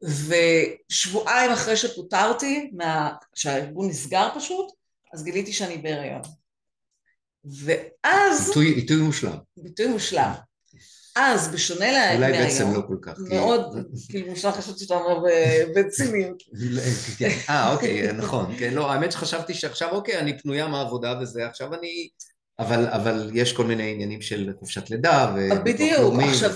ושבועיים 0.02 1.50
אחרי 1.50 1.76
שפוטרתי, 1.76 2.70
מה... 2.72 3.12
שהארגון 3.34 3.88
נסגר 3.88 4.28
פשוט, 4.34 4.66
אז 5.14 5.24
גיליתי 5.24 5.52
שאני 5.52 5.78
בהיריון. 5.78 6.20
ואז... 7.44 8.48
ביטוי, 8.48 8.74
ביטוי 8.74 8.96
מושלם. 8.96 9.36
ביטוי 9.56 9.86
מושלם. 9.86 10.32
אז, 11.16 11.48
בשונה 11.48 11.86
מהיום... 11.86 12.22
אולי 12.22 12.32
בעצם 12.32 12.74
לא 12.74 12.82
כל 12.88 12.96
כך. 13.02 13.12
מאוד, 13.18 13.76
כאילו 14.08 14.26
מושלם 14.30 14.52
חשבתי 14.52 14.84
שאתה 14.84 14.94
אומר 14.94 15.30
בציניות. 15.76 16.42
אה, 17.50 17.72
אוקיי, 17.72 18.12
נכון. 18.12 18.54
כן, 18.58 18.74
לא, 18.74 18.92
האמת 18.92 19.12
שחשבתי 19.12 19.54
שעכשיו, 19.54 19.90
אוקיי, 19.90 20.18
אני 20.18 20.38
פנויה 20.38 20.66
מהעבודה 20.66 21.18
וזה, 21.20 21.46
עכשיו 21.46 21.74
אני 21.74 22.08
אבל, 22.58 22.87
אבל 22.87 23.30
יש 23.34 23.52
כל 23.52 23.64
מיני 23.64 23.90
עניינים 23.92 24.23
של 24.23 24.52
חופשת 24.58 24.90
לידה 24.90 25.34
ו... 25.37 25.64
בדיוק, 25.64 26.14
עכשיו, 26.28 26.50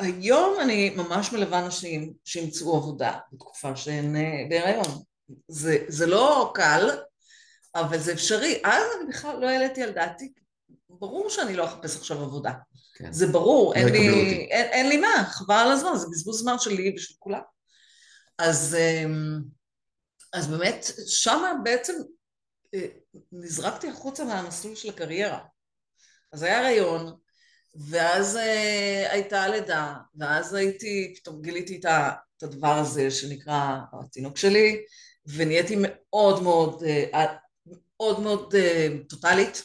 היום 0.00 0.56
אני 0.60 0.90
ממש 0.90 1.32
מלווה 1.32 1.66
נשים 1.66 2.12
שימצאו 2.24 2.76
עבודה 2.76 3.18
בתקופה 3.32 3.76
שהן 3.76 4.16
אה, 4.16 4.46
בהיריון. 4.48 5.02
זה, 5.48 5.78
זה 5.88 6.06
לא 6.06 6.52
קל, 6.54 6.90
אבל 7.74 7.98
זה 7.98 8.12
אפשרי. 8.12 8.60
אז 8.64 8.82
אני 8.96 9.08
בכלל 9.08 9.40
לא 9.40 9.48
העליתי 9.48 9.82
על 9.82 9.90
דעתי, 9.90 10.32
ברור 10.88 11.30
שאני 11.30 11.54
לא 11.54 11.64
אחפש 11.64 11.96
עכשיו 11.96 12.22
עבודה. 12.22 12.52
כן. 12.94 13.12
זה 13.12 13.26
ברור, 13.26 13.74
אין 13.74 13.88
לי, 13.88 14.08
אין, 14.50 14.66
אין 14.66 14.88
לי 14.88 14.96
מה, 14.96 15.24
חבל 15.30 15.54
על 15.54 15.72
הזמן, 15.72 15.96
זה 15.96 16.06
בזבוז 16.10 16.40
זמן 16.40 16.58
שלי 16.58 16.94
ושל 16.96 17.14
כולם. 17.18 17.40
אז, 18.38 18.76
אמ, 18.80 19.40
אז 20.32 20.48
באמת, 20.48 20.86
שמה 21.06 21.52
בעצם 21.64 21.92
אה, 22.74 22.86
נזרקתי 23.32 23.88
החוצה 23.88 24.24
מהמסלול 24.24 24.74
של 24.74 24.88
הקריירה. 24.88 25.38
אז 26.32 26.42
היה 26.42 26.62
רעיון, 26.62 27.16
ואז 27.74 28.36
uh, 28.36 29.10
הייתה 29.10 29.48
לידה, 29.48 29.94
ואז 30.16 30.54
הייתי, 30.54 31.14
פתאום 31.16 31.42
גיליתי 31.42 31.76
את, 31.76 31.84
את 32.36 32.42
הדבר 32.42 32.72
הזה 32.72 33.10
שנקרא 33.10 33.78
התינוק 33.92 34.36
שלי, 34.36 34.84
ונהייתי 35.26 35.76
מאוד 35.78 36.42
מאוד, 36.42 36.82
uh, 36.82 37.16
מאוד 37.98 38.20
מאוד 38.20 38.54
uh, 38.54 39.08
טוטאלית. 39.08 39.64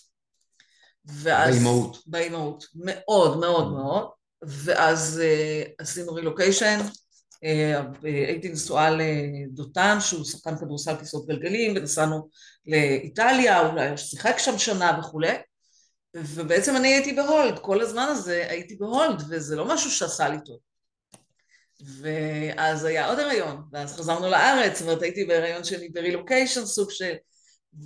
ואז... 1.06 1.56
באימהות. 1.56 1.98
באימהות, 2.06 2.66
מאוד 2.76 3.40
מאוד. 3.40 3.74
מאוד, 3.74 4.10
ואז 4.42 5.22
uh, 5.22 5.72
עשינו 5.78 6.14
רילוקיישן, 6.14 6.80
הייתי 8.04 8.50
נשואה 8.50 8.90
לדותן 8.90 9.98
שהוא 10.00 10.26
שחקן 10.26 10.58
כדורסל 10.58 10.96
כיסאות 10.96 11.28
גלגלים 11.28 11.74
ונסענו 11.76 12.30
לאיטליה, 12.66 13.70
אולי 13.70 13.98
שיחק 13.98 14.36
שם 14.38 14.58
שנה 14.58 15.00
וכולי 15.00 15.36
ובעצם 16.14 16.76
אני 16.76 16.88
הייתי 16.88 17.14
ב 17.14 17.21
hold, 17.21 17.60
כל 17.60 17.82
הזמן 17.82 18.08
הזה 18.10 18.46
הייתי 18.50 18.76
ב 18.76 18.84
hold, 18.84 19.24
וזה 19.30 19.56
לא 19.56 19.66
משהו 19.66 19.92
שעשה 19.92 20.30
לי 20.30 20.38
טוב. 20.46 20.58
ואז 22.02 22.86
היה 22.86 23.10
עוד 23.10 23.20
הריון, 23.20 23.64
ואז 23.72 23.94
חזרנו 23.94 24.30
לארץ, 24.30 24.80
זאת 24.80 24.82
אומרת 24.82 25.02
הייתי 25.02 25.26
בהריון 25.26 25.64
שלי 25.64 25.90
ברילוקיישן 25.90 26.66
סוג 26.66 26.92
של... 26.92 27.14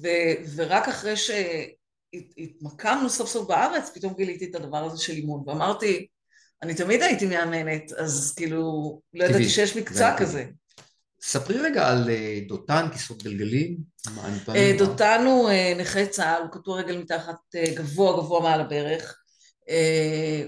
ו, 0.01 0.07
ורק 0.55 0.87
אחרי 0.87 1.13
שהתמקמנו 2.37 3.09
סוף 3.09 3.29
סוף 3.29 3.47
בארץ, 3.47 3.91
פתאום 3.95 4.13
גיליתי 4.13 4.45
את 4.45 4.55
הדבר 4.55 4.85
הזה 4.85 5.03
של 5.03 5.13
אימון, 5.13 5.43
ואמרתי, 5.47 6.07
אני 6.63 6.73
תמיד 6.73 7.01
הייתי 7.01 7.25
מאמנת, 7.25 7.91
אז 7.91 8.33
כאילו, 8.37 9.01
לא 9.13 9.23
ידעתי 9.23 9.49
שיש 9.49 9.77
מקצוע 9.77 10.17
כזה. 10.17 10.45
ספרי 11.21 11.57
רגע 11.59 11.87
על 11.87 12.09
אה, 12.09 12.39
דותן, 12.47 12.87
כיסאות 12.91 13.23
גלגלים. 13.23 13.77
אה, 14.55 14.75
דותן 14.77 15.23
הוא 15.25 15.49
אה, 15.49 15.73
נכה 15.77 16.05
צה"ל, 16.05 16.41
הוא 16.41 16.51
קטוע 16.51 16.79
רגל 16.79 16.97
מתחת 16.97 17.35
גבוה 17.75 18.17
גבוה 18.17 18.41
מעל 18.41 18.61
הברך. 18.61 19.19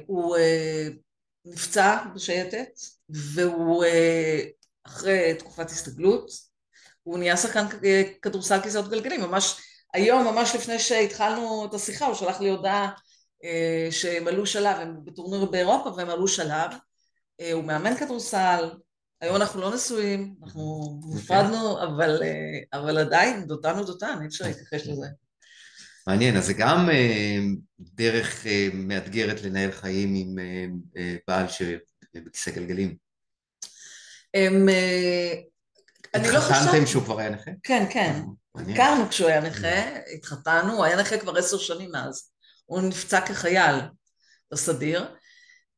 הוא 0.06 0.38
נפצע 1.46 1.98
בשייטת, 2.16 2.70
והוא 3.10 3.86
אחרי 4.84 5.34
תקופת 5.40 5.70
הסתגלות, 5.70 6.32
הוא 7.04 7.18
נהיה 7.18 7.38
שחקן 7.38 7.66
כדורסל 8.22 8.62
כיסאות 8.62 8.90
גלגלים, 8.90 9.22
ממש 9.22 9.62
היום, 9.94 10.24
ממש 10.24 10.56
לפני 10.56 10.80
שהתחלנו 10.80 11.66
את 11.70 11.74
השיחה, 11.74 12.06
הוא 12.06 12.16
שלח 12.16 12.42
לי 12.42 12.50
הודעה 12.50 12.92
שהם 13.92 14.28
עלו 14.28 14.46
שלב, 14.46 14.78
הם 14.80 14.96
בטורניר 15.04 15.46
באירופה 15.46 15.90
והם 15.90 16.10
עלו 16.10 16.28
שלב. 16.28 16.72
הוא 17.54 17.64
מאמן 17.64 17.96
כדורסל, 17.96 18.70
היום 19.22 19.36
אנחנו 19.36 19.62
לא 19.62 19.75
נשואים, 19.75 20.36
אנחנו 20.44 21.00
נפרדנו, 21.16 21.84
אבל, 21.84 22.24
אה, 22.24 22.80
אבל 22.80 22.98
עדיין 22.98 23.46
דותן 23.48 23.75
הוא 23.75 23.86
דותן, 23.86 24.18
אי 24.22 24.28
אפשר 24.28 24.46
להתכחש 24.46 24.88
לזה. 24.88 25.08
מעניין, 26.08 26.38
אז 26.38 26.46
זה 26.46 26.54
גם 26.54 26.90
אה, 26.90 27.38
דרך 27.80 28.48
אה, 28.48 28.68
מאתגרת 28.74 29.42
לנהל 29.42 29.72
חיים 29.72 30.14
עם 30.16 30.36
בעל 31.28 31.46
שבכיסא 31.48 32.52
גלגלים. 32.52 32.96
הם... 34.34 34.70
אני 36.14 36.32
לא 36.32 36.40
חושבת... 36.40 36.58
התחתנתם 36.58 36.86
שהוא 36.86 37.04
כבר 37.04 37.20
היה 37.20 37.30
נכה? 37.30 37.52
כן, 37.64 37.86
כן. 37.90 38.22
הכרנו 38.56 39.10
כשהוא 39.10 39.30
היה 39.30 39.42
נכה, 39.42 40.00
התחתנו, 40.16 40.74
הוא 40.74 40.86
היה 40.86 40.98
נכה 40.98 41.18
כבר 41.18 41.38
עשר 41.38 41.58
שנים 41.58 41.92
מאז. 41.92 42.32
הוא 42.66 42.82
נפצע 42.82 43.22
כחייל 43.22 43.76
בסדיר. 44.52 45.06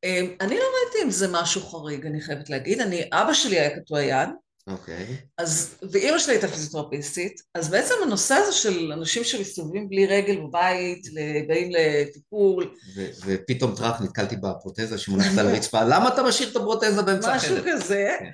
אמ, 0.04 0.36
אני 0.40 0.56
לא 0.56 0.64
ראיתי 0.64 1.04
אם 1.04 1.10
זה 1.10 1.28
משהו 1.30 1.60
חריג, 1.60 2.06
אני 2.06 2.20
חייבת 2.20 2.50
להגיד. 2.50 2.80
אני, 2.80 3.08
אבא 3.12 3.32
שלי 3.32 3.60
היה 3.60 3.80
קטוע 3.80 4.02
יד. 4.02 4.28
אוקיי. 4.68 5.06
Okay. 5.06 5.26
אז, 5.38 5.78
ואימא 5.92 6.18
שלי 6.18 6.32
הייתה 6.32 6.48
פיזיותרפיסטית, 6.48 7.42
אז 7.54 7.68
בעצם 7.68 7.94
הנושא 8.02 8.34
הזה 8.34 8.52
של 8.52 8.92
אנשים 8.92 9.24
שמסתובבים 9.24 9.88
בלי 9.88 10.06
רגל 10.06 10.36
בבית, 10.36 11.06
באים 11.48 11.70
לטיפול. 11.70 12.74
ו- 12.96 13.10
ופתאום 13.26 13.74
טראח 13.76 14.00
נתקלתי 14.00 14.36
בפרוטזה 14.36 14.98
שמונחת 14.98 15.38
על 15.38 15.48
הרצפה, 15.48 15.84
למה 15.84 16.08
אתה 16.08 16.22
משאיר 16.22 16.50
את 16.50 16.56
הפרוטזה 16.56 17.02
באמצע 17.02 17.34
החדר? 17.34 17.62
משהו 17.62 17.72
כזה. 17.72 18.16
כן. 18.18 18.30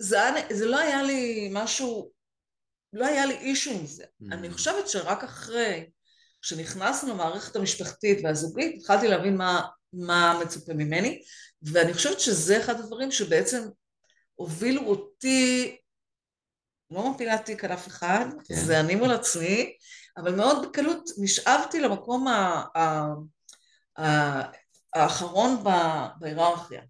וזה 0.00 0.20
אה, 0.20 0.66
לא 0.66 0.78
היה 0.78 1.02
לי 1.02 1.50
משהו, 1.52 2.10
לא 2.92 3.06
היה 3.06 3.26
לי 3.26 3.34
אישו 3.34 3.70
עם 3.70 3.86
זה. 3.86 4.04
Mm. 4.04 4.26
אני 4.32 4.50
חושבת 4.50 4.88
שרק 4.88 5.24
אחרי 5.24 5.86
כשנכנסנו 6.42 7.14
למערכת 7.14 7.56
המשפחתית 7.56 8.18
והזוגית, 8.24 8.76
התחלתי 8.78 9.08
להבין 9.08 9.36
מה, 9.36 9.62
מה 9.92 10.40
מצופה 10.44 10.72
ממני, 10.74 11.22
ואני 11.62 11.94
חושבת 11.94 12.20
שזה 12.20 12.60
אחד 12.60 12.80
הדברים 12.80 13.10
שבעצם 13.10 13.68
הובילו 14.34 14.82
אותי, 14.82 15.76
לא 16.90 17.10
מפילה 17.10 17.38
תיק 17.38 17.64
על 17.64 17.72
אף 17.72 17.86
אחד, 17.86 18.26
כן. 18.44 18.54
זה 18.54 18.80
אני 18.80 18.94
מול 18.94 19.10
עצמי, 19.10 19.76
אבל 20.16 20.34
מאוד 20.34 20.66
בקלות 20.66 21.10
נשאבתי 21.18 21.80
למקום 21.80 22.28
ה, 22.28 22.64
ה, 22.76 23.04
ה, 24.02 24.42
האחרון 24.94 25.64
בהיררכיה. 26.18 26.82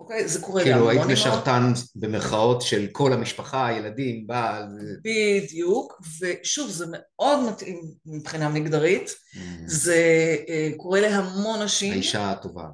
אוקיי? 0.00 0.28
זה 0.28 0.40
קורה 0.40 0.62
כאילו 0.62 0.90
היית 0.90 1.02
משרתן 1.02 1.72
במרכאות 1.94 2.62
של 2.62 2.86
כל 2.92 3.12
המשפחה, 3.12 3.72
ילדים, 3.72 4.26
בעל. 4.26 4.66
בדיוק, 5.04 6.00
ושוב, 6.20 6.70
זה 6.70 6.86
מאוד 6.90 7.50
מתאים 7.50 7.80
מבחינה 8.06 8.48
מגדרית, 8.48 9.08
mm. 9.08 9.38
זה 9.66 10.36
אה, 10.48 10.70
קורה 10.76 11.00
להמון 11.00 11.62
נשים. 11.62 11.92
האישה 11.92 12.30
הטובה. 12.30 12.66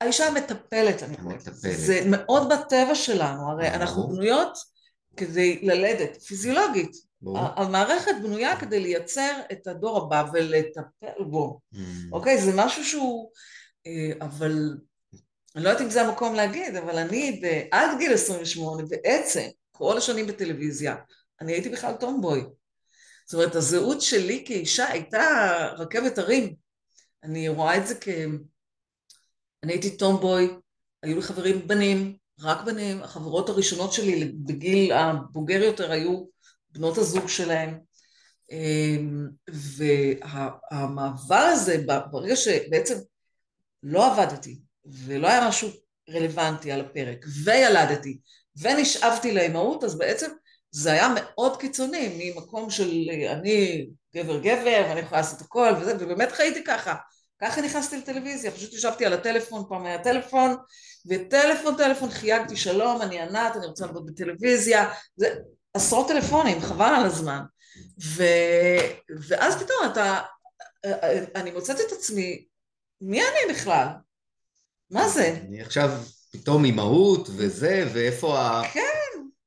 האישה 0.00 0.26
המטפלת, 0.26 1.02
אני 1.02 1.16
קוראת. 1.16 1.48
זה 1.54 2.02
מאוד 2.06 2.52
בטבע 2.52 2.94
שלנו, 2.94 3.50
הרי 3.50 3.68
אנחנו 3.68 4.08
בנויות 4.08 4.58
כדי 5.16 5.60
ללדת, 5.62 6.22
פיזיולוגית. 6.22 7.08
המערכת 7.36 8.12
בנויה 8.22 8.56
כדי 8.56 8.80
לייצר 8.80 9.40
את 9.52 9.66
הדור 9.66 9.98
הבא 9.98 10.24
ולטפל 10.32 11.24
בו, 11.30 11.60
mm. 11.74 11.78
אוקיי? 12.12 12.42
זה 12.42 12.52
משהו 12.54 12.84
שהוא... 12.84 13.30
אה, 13.86 14.12
אבל 14.20 14.76
אני 15.56 15.64
לא 15.64 15.68
יודעת 15.68 15.84
אם 15.84 15.90
זה 15.90 16.02
המקום 16.02 16.34
להגיד, 16.34 16.76
אבל 16.76 16.98
אני 16.98 17.40
עד 17.72 17.98
גיל 17.98 18.12
28 18.12 18.82
בעצם, 18.88 19.48
כל 19.70 19.98
השנים 19.98 20.26
בטלוויזיה, 20.26 20.96
אני 21.40 21.52
הייתי 21.52 21.68
בכלל 21.68 21.94
טומבוי. 22.00 22.44
זאת 23.26 23.34
אומרת, 23.34 23.54
הזהות 23.54 24.02
שלי 24.02 24.44
כאישה 24.46 24.88
הייתה 24.88 25.22
רכבת 25.78 26.18
הרים. 26.18 26.54
אני 27.22 27.48
רואה 27.48 27.76
את 27.76 27.86
זה 27.86 27.94
כ... 28.00 28.08
אני 29.62 29.72
הייתי 29.72 29.96
טומבוי, 29.96 30.50
היו 31.02 31.16
לי 31.16 31.22
חברים 31.22 31.68
בנים, 31.68 32.16
רק 32.40 32.64
בנים, 32.64 33.02
החברות 33.02 33.48
הראשונות 33.48 33.92
שלי 33.92 34.24
בגיל 34.24 34.92
הבוגר 34.92 35.62
יותר 35.62 35.92
היו 35.92 36.24
בנות 36.70 36.98
הזוג 36.98 37.28
שלהם. 37.28 37.78
אמ, 38.50 39.28
והמעבר 39.48 41.34
הזה, 41.34 41.84
ברגע 42.10 42.36
שבעצם 42.36 42.94
לא 43.82 44.12
עבדתי, 44.12 44.58
ולא 44.92 45.28
היה 45.28 45.48
משהו 45.48 45.68
רלוונטי 46.10 46.72
על 46.72 46.80
הפרק, 46.80 47.24
וילדתי, 47.44 48.18
ונשאבתי 48.60 49.32
לאימהות, 49.32 49.84
אז 49.84 49.98
בעצם 49.98 50.30
זה 50.70 50.92
היה 50.92 51.08
מאוד 51.14 51.60
קיצוני, 51.60 52.32
ממקום 52.34 52.70
של 52.70 52.90
אני 53.30 53.86
גבר 54.14 54.38
גבר, 54.38 54.84
ואני 54.88 55.00
יכולה 55.00 55.20
לעשות 55.20 55.40
הכל, 55.40 55.72
וזה, 55.80 55.94
ובאמת 56.00 56.32
חייתי 56.32 56.64
ככה. 56.64 56.94
ככה 57.40 57.60
נכנסתי 57.60 57.96
לטלוויזיה, 57.96 58.50
פשוט 58.50 58.72
ישבתי 58.72 59.06
על 59.06 59.12
הטלפון, 59.12 59.64
פעם 59.68 59.86
היה 59.86 60.02
טלפון, 60.02 60.56
וטלפון 61.08 61.76
טלפון 61.76 62.10
חייגתי 62.10 62.56
שלום, 62.56 63.02
אני 63.02 63.20
ענת, 63.20 63.56
אני 63.56 63.66
רוצה 63.66 63.86
לעבוד 63.86 64.06
בטלוויזיה, 64.06 64.90
זה 65.16 65.34
עשרות 65.74 66.08
טלפונים, 66.08 66.60
חבל 66.60 66.94
על 66.98 67.06
הזמן. 67.06 67.40
ו... 68.04 68.22
ואז 69.28 69.62
פתאום 69.62 69.78
אתה, 69.92 70.20
אני 71.34 71.50
מוצאת 71.50 71.80
את 71.80 71.92
עצמי, 71.92 72.44
מי 73.00 73.20
אני 73.20 73.54
בכלל? 73.54 73.86
מה 74.90 75.08
זה? 75.08 75.38
אני 75.48 75.60
עכשיו 75.60 75.90
פתאום 76.32 76.64
אימהות 76.64 77.28
וזה, 77.36 77.90
ואיפה 77.92 78.38
ה... 78.38 78.62
כן. 78.72 78.80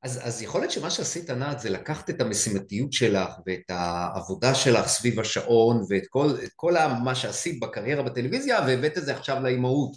אז, 0.04 0.20
אז 0.24 0.42
יכול 0.42 0.62
להיות 0.62 0.72
שמה 0.72 0.90
שעשית 0.90 1.30
ענת 1.30 1.60
זה 1.60 1.70
לקחת 1.70 2.10
את 2.10 2.22
המשימתיות 2.22 2.94
שלך 2.94 3.30
ואת 3.46 3.70
העבודה 3.70 4.56
שלך 4.56 4.88
סביב 4.88 5.20
השעון 5.20 5.86
ואת 5.90 6.04
כל, 6.10 6.28
כל 6.56 6.74
מה 7.04 7.16
שעשית 7.16 7.60
בקריירה 7.60 8.04
בטלוויזיה 8.04 8.60
והבאת 8.68 8.98
את 8.98 9.06
זה 9.06 9.18
עכשיו 9.18 9.44
לאימהות 9.44 9.92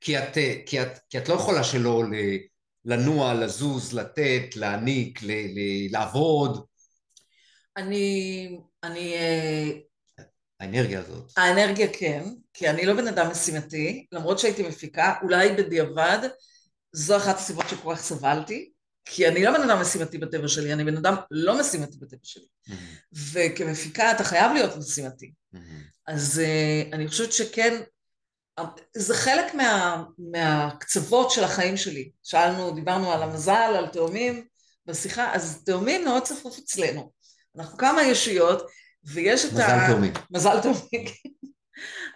כי 0.00 0.18
את, 0.18 0.38
כי, 0.66 0.82
את, 0.82 0.98
כי 1.10 1.18
את 1.18 1.28
לא 1.28 1.34
יכולה 1.34 1.64
שלא 1.64 2.02
לנוע, 2.84 3.34
לזוז, 3.34 3.94
לתת, 3.94 4.56
להעניק, 4.56 5.22
ל, 5.22 5.30
ל, 5.30 5.58
לעבוד. 5.90 6.64
אני, 7.76 8.58
אני 8.82 9.14
אה, 9.14 9.70
האנרגיה 10.60 11.00
הזאת. 11.00 11.32
האנרגיה 11.36 11.88
כן, 11.92 12.24
כי 12.54 12.70
אני 12.70 12.86
לא 12.86 12.94
בן 12.94 13.08
אדם 13.08 13.30
משימתי, 13.30 14.06
למרות 14.12 14.38
שהייתי 14.38 14.62
מפיקה, 14.62 15.14
אולי 15.22 15.52
בדיעבד, 15.52 16.18
זו 16.92 17.16
אחת 17.16 17.36
הסיבות 17.36 17.68
שכל 17.68 17.94
כך 17.94 18.02
סבלתי, 18.02 18.70
כי 19.04 19.28
אני 19.28 19.44
לא 19.44 19.58
בן 19.58 19.70
אדם 19.70 19.80
משימתי 19.80 20.18
בטבע 20.18 20.48
שלי, 20.48 20.72
אני 20.72 20.84
בן 20.84 20.96
אדם 20.96 21.14
לא 21.30 21.60
משימתי 21.60 21.96
בטבע 21.96 22.18
שלי. 22.22 22.44
Mm-hmm. 22.68 23.18
וכמפיקה 23.32 24.12
אתה 24.12 24.24
חייב 24.24 24.52
להיות 24.52 24.76
משימתי. 24.76 25.32
Mm-hmm. 25.54 25.58
אז 26.06 26.42
uh, 26.44 26.94
אני 26.94 27.08
חושבת 27.08 27.32
שכן, 27.32 27.80
זה 28.96 29.14
חלק 29.14 29.54
מה, 29.54 30.04
מהקצוות 30.18 31.30
של 31.30 31.44
החיים 31.44 31.76
שלי. 31.76 32.10
שאלנו, 32.22 32.70
דיברנו 32.70 33.12
על 33.12 33.22
המזל, 33.22 33.74
על 33.78 33.86
תאומים 33.86 34.46
בשיחה, 34.86 35.34
אז 35.34 35.62
תאומים 35.66 36.04
מאוד 36.04 36.22
צפוף 36.22 36.58
אצלנו. 36.58 37.12
אנחנו 37.56 37.78
כמה 37.78 38.02
ישויות, 38.02 38.62
ויש 39.04 39.44
את 39.44 39.52
מזל 39.52 39.62
ה... 39.62 39.76
מזל 39.76 39.92
תאומים. 39.92 40.12
מזל 40.30 40.60
תאומים, 40.60 40.80
כן. 40.90 41.28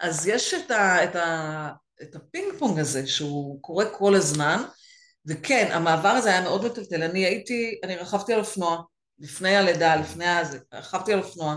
אז 0.01 0.27
יש 0.27 0.55
את, 0.55 0.71
ה, 0.71 1.05
את, 1.05 1.17
ה, 1.17 1.71
את 2.03 2.17
הפינג 2.17 2.59
פונג 2.59 2.79
הזה 2.79 3.07
שהוא 3.07 3.63
קורה 3.63 3.91
כל 3.91 4.15
הזמן, 4.15 4.63
וכן, 5.27 5.69
המעבר 5.73 6.09
הזה 6.09 6.29
היה 6.29 6.41
מאוד 6.41 6.65
מטלטל. 6.65 7.03
אני 7.03 7.25
הייתי, 7.25 7.81
אני 7.85 7.97
רכבתי 7.97 8.33
על 8.33 8.41
אופנוע, 8.41 8.83
לפני 9.19 9.57
הלידה, 9.57 9.97
לפני 9.97 10.29
הזה, 10.29 10.59
רכבתי 10.75 11.13
על 11.13 11.19
אופנוע. 11.19 11.57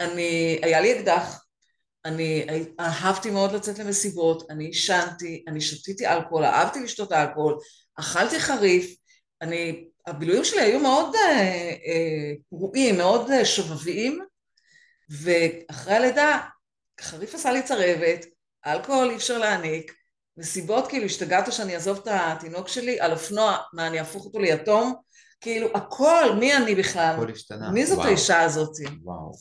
אני, 0.00 0.58
היה 0.62 0.80
לי 0.80 0.98
אקדח, 0.98 1.44
אני 2.04 2.46
אהבתי 2.80 3.30
מאוד 3.30 3.52
לצאת 3.52 3.78
למסיבות, 3.78 4.50
אני 4.50 4.64
עישנתי, 4.64 5.44
אני 5.48 5.60
שתיתי 5.60 6.06
אלכוהול, 6.06 6.44
אהבתי 6.44 6.80
לשתות 6.80 7.12
אלכוהול, 7.12 7.58
אכלתי 7.94 8.40
חריף, 8.40 8.96
אני, 9.42 9.84
הבילויים 10.06 10.44
שלי 10.44 10.60
היו 10.60 10.80
מאוד 10.80 11.14
אה, 11.14 11.72
אה, 11.86 12.92
מאוד 12.92 13.30
אה, 13.30 13.44
שובביים, 13.44 14.20
ואחרי 15.10 15.94
הלידה 15.94 16.38
חריף 17.00 17.34
עשה 17.34 17.52
לי 17.52 17.62
צרבת, 17.62 18.26
אלכוהול 18.66 19.10
אי 19.10 19.16
אפשר 19.16 19.38
להעניק, 19.38 19.94
מסיבות 20.36 20.88
כאילו 20.88 21.04
השתגעת 21.04 21.52
שאני 21.52 21.74
אעזוב 21.74 21.98
את 22.02 22.08
התינוק 22.10 22.68
שלי 22.68 23.00
על 23.00 23.12
אופנוע, 23.12 23.56
מה 23.72 23.86
אני 23.86 23.98
אהפוך 23.98 24.24
אותו 24.24 24.38
ליתום? 24.38 24.94
כאילו 25.40 25.68
הכל, 25.74 26.24
מי 26.40 26.56
אני 26.56 26.74
בכלל? 26.74 27.14
הכל 27.14 27.30
השתנה. 27.30 27.70
מי 27.70 27.86
זאת 27.86 27.98
וואו. 27.98 28.08
האישה 28.08 28.40
הזאת? 28.40 28.70
וואו. 29.02 29.32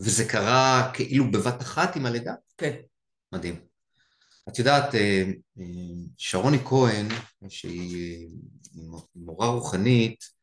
וזה 0.00 0.24
קרה 0.24 0.90
כאילו 0.94 1.30
בבת 1.30 1.62
אחת 1.62 1.96
עם 1.96 2.06
הלידה? 2.06 2.34
כן. 2.58 2.76
מדהים. 3.32 3.60
את 4.48 4.58
יודעת, 4.58 4.94
אה, 4.94 5.24
אה, 5.60 5.64
שרוני 6.16 6.58
כהן, 6.64 7.08
שהיא 7.48 8.26
אה, 8.76 8.98
מורה 9.16 9.48
רוחנית, 9.48 10.36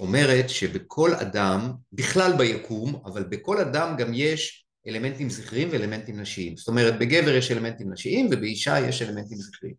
אומרת 0.00 0.50
שבכל 0.50 1.14
אדם, 1.14 1.72
בכלל 1.92 2.36
ביקום, 2.36 3.02
אבל 3.04 3.24
בכל 3.24 3.58
אדם 3.58 3.96
גם 3.96 4.14
יש 4.14 4.67
אלמנטים 4.88 5.30
זכריים 5.30 5.68
ואלמנטים 5.72 6.20
נשיים. 6.20 6.56
זאת 6.56 6.68
אומרת, 6.68 6.98
בגבר 6.98 7.34
יש 7.34 7.50
אלמנטים 7.50 7.92
נשיים 7.92 8.28
ובאישה 8.30 8.78
יש 8.88 9.02
אלמנטים 9.02 9.38
זכריים. 9.38 9.74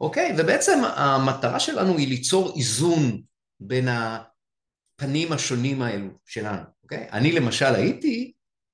אוקיי? 0.00 0.34
ובעצם 0.38 0.78
המטרה 0.96 1.60
שלנו 1.60 1.98
היא 1.98 2.08
ליצור 2.08 2.54
איזון 2.56 3.22
בין 3.60 3.88
הפנים 3.88 5.32
השונים 5.32 5.82
האלו 5.82 6.08
שלנו, 6.26 6.62
אוקיי? 6.82 7.06
אני 7.12 7.32
למשל 7.32 7.74
הייתי 7.74 8.32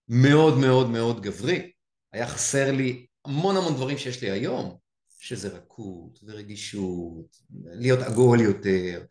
מאוד 0.09 0.59
מאוד 0.59 0.91
מאוד 0.91 1.23
גברי. 1.23 1.71
היה 2.13 2.27
חסר 2.27 2.73
לי 2.73 3.07
המון 3.25 3.57
המון 3.57 3.75
דברים 3.75 3.99
שיש 3.99 4.23
לי 4.23 4.31
היום, 4.31 4.77
שזה 5.21 5.49
רכות 5.49 6.19
ורגישות, 6.27 7.37
להיות 7.65 7.99
עגול 7.99 8.41
יותר. 8.41 9.03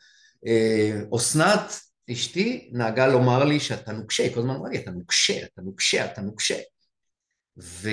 אה, 0.47 1.01
אסנת 1.15 1.88
אשתי 2.11 2.69
נהגה 2.71 3.07
לומר 3.07 3.43
לי 3.43 3.59
שאתה 3.59 3.91
נוקשה, 3.91 4.33
כל 4.33 4.39
הזמן 4.39 4.55
אמרה 4.55 4.69
לי, 4.69 4.77
אתה 4.77 4.91
נוקשה, 4.91 5.45
אתה 5.45 5.61
נוקשה, 5.61 6.05
אתה 6.05 6.21
נוקשה. 6.21 6.59
ו... 7.57 7.89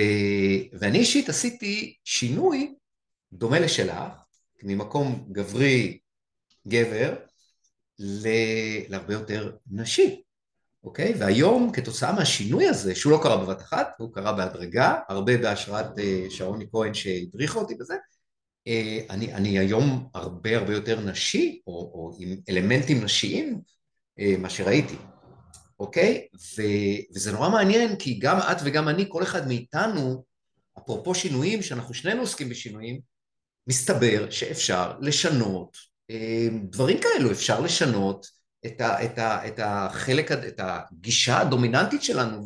ואני 0.73 0.97
אישית 0.97 1.29
עשיתי 1.29 1.95
שינוי 2.03 2.75
דומה 3.33 3.59
לשלך, 3.59 4.11
ממקום 4.63 5.27
גברי, 5.31 5.99
גבר, 6.67 7.15
ל... 7.99 8.27
להרבה 8.89 9.13
יותר 9.13 9.51
נשי, 9.71 10.21
אוקיי? 10.83 11.13
והיום 11.17 11.71
כתוצאה 11.71 12.13
מהשינוי 12.13 12.67
הזה, 12.67 12.95
שהוא 12.95 13.11
לא 13.11 13.19
קרה 13.23 13.37
בבת 13.37 13.61
אחת, 13.61 13.87
הוא 13.97 14.13
קרה 14.13 14.33
בהדרגה, 14.33 14.99
הרבה 15.09 15.37
בהשראת 15.37 15.99
אה, 15.99 16.25
שרוני 16.29 16.65
כהן 16.71 16.93
שהדריכה 16.93 17.59
אותי 17.59 17.75
בזה, 17.75 17.95
אה, 18.67 18.99
אני, 19.09 19.33
אני 19.33 19.59
היום 19.59 20.09
הרבה 20.13 20.57
הרבה 20.57 20.73
יותר 20.73 20.99
נשי, 20.99 21.61
או, 21.67 21.73
או 21.73 22.17
עם 22.19 22.37
אלמנטים 22.49 23.03
נשיים, 23.03 23.61
מה 24.39 24.49
שראיתי, 24.49 24.95
אוקיי? 25.79 26.27
ו, 26.57 26.61
וזה 27.15 27.31
נורא 27.31 27.49
מעניין 27.49 27.95
כי 27.95 28.19
גם 28.19 28.37
את 28.37 28.57
וגם 28.63 28.89
אני, 28.89 29.05
כל 29.09 29.23
אחד 29.23 29.47
מאיתנו, 29.47 30.23
אפרופו 30.77 31.15
שינויים, 31.15 31.61
שאנחנו 31.61 31.93
שנינו 31.93 32.21
עוסקים 32.21 32.49
בשינויים, 32.49 32.99
מסתבר 33.67 34.29
שאפשר 34.29 34.93
לשנות 34.99 35.77
אה, 36.11 36.47
דברים 36.69 36.97
כאלו, 37.01 37.31
אפשר 37.31 37.59
לשנות 37.59 38.27
את, 38.65 38.81
ה, 38.81 39.05
את, 39.05 39.19
ה, 39.19 39.47
את 39.47 39.59
החלק, 39.63 40.31
את 40.31 40.59
הגישה 40.63 41.39
הדומיננטית 41.39 42.03
שלנו, 42.03 42.45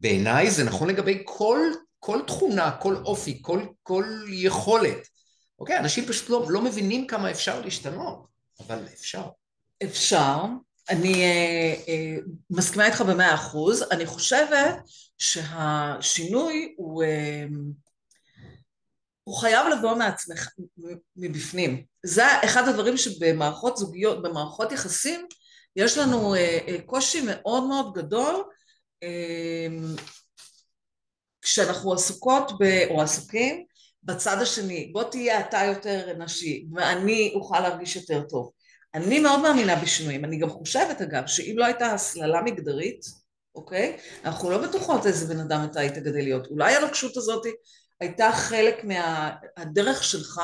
ובעיניי 0.00 0.50
זה 0.50 0.64
נכון 0.64 0.88
לגבי 0.88 1.22
כל, 1.24 1.58
כל 1.98 2.20
תכונה, 2.26 2.76
כל 2.80 2.96
אופי, 2.96 3.38
כל, 3.42 3.66
כל 3.82 4.04
יכולת. 4.28 5.08
אוקיי? 5.58 5.78
אנשים 5.78 6.06
פשוט 6.06 6.30
לא, 6.30 6.46
לא 6.48 6.62
מבינים 6.62 7.06
כמה 7.06 7.30
אפשר 7.30 7.60
להשתנות, 7.60 8.26
אבל 8.60 8.84
אפשר. 8.94 9.28
אפשר. 9.82 10.36
אני 10.90 11.24
אה, 11.24 11.74
אה, 11.88 12.16
מסכימה 12.50 12.86
איתך 12.86 13.00
במאה 13.00 13.34
אחוז. 13.34 13.84
אני 13.90 14.06
חושבת 14.06 14.74
שהשינוי 15.18 16.74
הוא, 16.76 17.02
אה, 17.02 17.44
הוא 19.24 19.36
חייב 19.36 19.66
לבוא 19.68 19.94
מעצמך, 19.94 20.48
מבפנים. 21.16 21.84
זה 22.06 22.24
אחד 22.44 22.68
הדברים 22.68 22.96
שבמערכות 22.96 23.76
זוגיות, 23.76 24.22
במערכות 24.22 24.72
יחסים, 24.72 25.26
יש 25.76 25.98
לנו 25.98 26.34
אה, 26.34 26.58
אה, 26.68 26.82
קושי 26.86 27.20
מאוד 27.26 27.64
מאוד 27.64 27.94
גדול 27.94 28.44
אה, 29.02 29.66
כשאנחנו 31.42 31.92
עסוקות 31.92 32.52
ב, 32.60 32.64
או 32.90 33.02
עסוקים 33.02 33.64
בצד 34.02 34.36
השני. 34.42 34.90
בוא 34.92 35.02
תהיה 35.02 35.40
אתה 35.40 35.58
יותר 35.64 36.12
נשי 36.18 36.66
ואני 36.74 37.32
אוכל 37.34 37.60
להרגיש 37.60 37.96
יותר 37.96 38.22
טוב. 38.22 38.50
אני 38.94 39.20
מאוד 39.20 39.40
מאמינה 39.40 39.76
בשינויים, 39.76 40.24
אני 40.24 40.38
גם 40.38 40.48
חושבת 40.48 41.00
אגב 41.02 41.26
שאם 41.26 41.54
לא 41.58 41.64
הייתה 41.64 41.86
הסללה 41.86 42.42
מגדרית, 42.42 43.00
אוקיי? 43.54 43.96
אנחנו 44.24 44.50
לא 44.50 44.58
בטוחות 44.58 45.06
איזה 45.06 45.34
בן 45.34 45.40
אדם 45.40 45.66
אתה 45.70 45.80
היית 45.80 45.98
גדל 45.98 46.22
להיות. 46.22 46.46
אולי 46.46 46.76
הנוקשות 46.76 47.16
הזאת 47.16 47.46
הייתה 48.00 48.30
חלק 48.32 48.84
מהדרך 48.84 50.04
שלך 50.04 50.40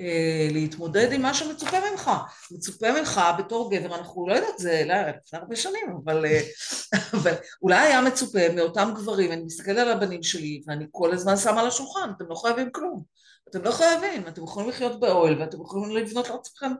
אה, 0.00 0.48
להתמודד 0.52 1.12
עם 1.12 1.22
מה 1.22 1.34
שמצופה 1.34 1.76
ממך. 1.90 2.10
מצופה 2.50 3.00
ממך 3.00 3.20
בתור 3.38 3.70
גבר, 3.70 3.94
אנחנו 3.94 4.28
לא 4.28 4.34
יודעת, 4.34 4.58
זה 4.58 4.84
לא, 4.86 4.94
לפני 4.94 5.38
הרבה 5.38 5.56
שנים, 5.56 5.96
אבל, 6.04 6.26
אה, 6.26 6.40
אבל 7.14 7.32
אולי 7.62 7.78
היה 7.78 8.00
מצופה 8.00 8.48
מאותם 8.54 8.92
גברים, 8.96 9.32
אני 9.32 9.42
מסתכלת 9.42 9.78
על 9.78 9.92
הבנים 9.92 10.22
שלי 10.22 10.62
ואני 10.66 10.86
כל 10.90 11.12
הזמן 11.12 11.36
שמה 11.36 11.60
על 11.60 11.66
השולחן, 11.66 12.10
אתם 12.16 12.24
לא 12.28 12.34
חייבים 12.34 12.70
כלום. 12.72 13.02
אתם 13.50 13.62
לא 13.62 13.70
חייבים, 13.70 14.28
אתם 14.28 14.42
יכולים 14.44 14.68
לחיות 14.68 15.00
באוהל 15.00 15.40
ואתם 15.40 15.62
יכולים 15.62 15.96
לבנות 15.96 16.28
לעצמכם 16.28 16.72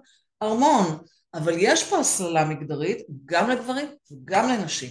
ארמון, 0.42 0.98
אבל 1.34 1.54
יש 1.58 1.84
פה 1.90 1.98
הסללה 1.98 2.44
מגדרית 2.44 2.98
גם 3.24 3.50
לגברים 3.50 3.86
וגם 4.12 4.48
לנשים. 4.48 4.90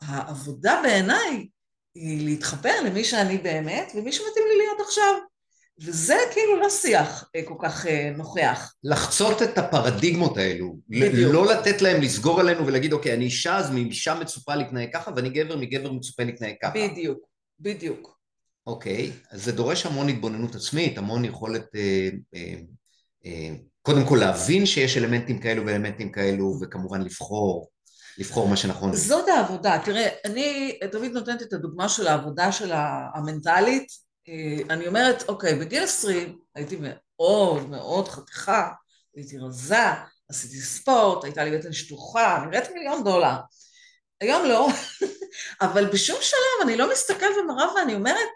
העבודה 0.00 0.80
בעיניי 0.82 1.48
היא 1.94 2.26
להתחבר 2.26 2.74
למי 2.84 3.04
שאני 3.04 3.38
באמת 3.38 3.92
ומי 3.94 4.12
שמתאים 4.12 4.44
לי 4.50 4.56
להיות 4.56 4.80
עכשיו. 4.80 5.14
וזה 5.80 6.16
כאילו 6.32 6.60
לא 6.60 6.70
שיח 6.70 7.30
אה, 7.36 7.42
כל 7.44 7.54
כך 7.62 7.86
אה, 7.86 8.10
נוכח. 8.16 8.74
לחצות 8.84 9.42
את 9.42 9.58
הפרדיגמות 9.58 10.36
האלו, 10.36 10.76
בדיוק. 10.88 11.32
לא 11.32 11.46
לתת 11.46 11.82
להם 11.82 12.02
לסגור 12.02 12.40
עלינו 12.40 12.66
ולהגיד 12.66 12.92
אוקיי 12.92 13.14
אני 13.14 13.24
אישה 13.24 13.56
אז 13.56 13.70
מאישה 13.70 14.14
מצופה 14.14 14.54
להתנהג 14.54 14.88
ככה 14.92 15.10
ואני 15.16 15.28
גבר 15.28 15.56
מגבר 15.56 15.92
מצופה 15.92 16.22
להתנהג 16.22 16.54
ככה. 16.62 16.72
בדיוק, 16.74 17.18
בדיוק. 17.60 18.18
אוקיי, 18.66 19.12
אז 19.30 19.44
זה 19.44 19.52
דורש 19.52 19.86
המון 19.86 20.08
התבוננות 20.08 20.54
עצמית, 20.54 20.98
המון 20.98 21.24
יכולת 21.24 21.66
אה, 21.74 22.08
אה, 22.34 22.54
אה, 23.26 23.50
קודם 23.86 24.06
כל 24.08 24.16
להבין 24.20 24.66
שיש 24.66 24.96
אלמנטים 24.96 25.38
כאלו 25.38 25.66
ואלמנטים 25.66 26.12
כאלו, 26.12 26.58
וכמובן 26.60 27.02
לבחור, 27.02 27.70
לבחור 28.18 28.48
מה 28.48 28.56
שנכון. 28.56 28.94
זאת 28.94 29.28
העבודה. 29.28 29.78
תראה, 29.84 30.08
אני 30.24 30.78
תמיד 30.92 31.12
נותנת 31.12 31.42
את 31.42 31.52
הדוגמה 31.52 31.88
של 31.88 32.06
העבודה 32.06 32.52
של 32.52 32.72
המנטלית. 33.14 33.86
אה, 34.28 34.74
אני 34.74 34.86
אומרת, 34.86 35.28
אוקיי, 35.28 35.54
בגיל 35.54 35.82
20 35.82 36.38
הייתי 36.54 36.78
מאוד 36.80 37.70
מאוד 37.70 38.08
חתיכה, 38.08 38.68
הייתי 39.16 39.38
רזה, 39.38 39.86
עשיתי 40.30 40.56
ספורט, 40.56 41.24
הייתה 41.24 41.44
לי 41.44 41.58
בטן 41.58 41.72
שטוחה, 41.72 42.44
נראית 42.50 42.70
מיליון 42.74 43.04
דולר. 43.04 43.36
היום 44.20 44.44
לא, 44.44 44.68
אבל 45.62 45.86
בשום 45.86 46.18
שלב 46.20 46.68
אני 46.68 46.76
לא 46.76 46.92
מסתכלת 46.92 47.36
במראה 47.44 47.74
ואני 47.74 47.94
אומרת, 47.94 48.28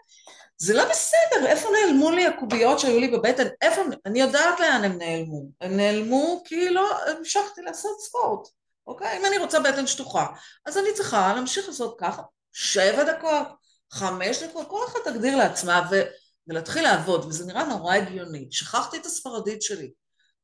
זה 0.61 0.73
לא 0.73 0.89
בסדר, 0.89 1.47
איפה 1.47 1.69
נעלמו 1.69 2.11
לי 2.11 2.27
הקוביות 2.27 2.79
שהיו 2.79 2.99
לי 2.99 3.07
בבטן? 3.07 3.47
איפה, 3.61 3.81
אני 4.05 4.21
יודעת 4.21 4.59
לאן 4.59 4.83
הם 4.83 4.97
נעלמו. 4.97 5.43
הם 5.61 5.77
נעלמו 5.77 6.41
כי 6.45 6.69
לא 6.69 6.89
המשכתי 7.07 7.61
לעשות 7.61 8.01
ספורט, 8.01 8.47
אוקיי? 8.87 9.17
אם 9.17 9.25
אני 9.25 9.37
רוצה 9.37 9.59
בטן 9.59 9.87
שטוחה, 9.87 10.25
אז 10.65 10.77
אני 10.77 10.93
צריכה 10.93 11.33
להמשיך 11.35 11.67
לעשות 11.67 11.95
ככה 11.99 12.21
שבע 12.53 13.03
דקות, 13.03 13.47
חמש 13.91 14.43
דקות, 14.43 14.67
כל 14.67 14.85
אחד 14.87 14.99
תגדיר 15.11 15.37
לעצמה 15.37 15.87
ו... 15.91 16.01
ולהתחיל 16.47 16.83
לעבוד, 16.83 17.25
וזה 17.25 17.45
נראה 17.45 17.63
נורא 17.63 17.95
הגיוני. 17.95 18.47
שכחתי 18.51 18.97
את 18.97 19.05
הספרדית 19.05 19.61
שלי. 19.61 19.91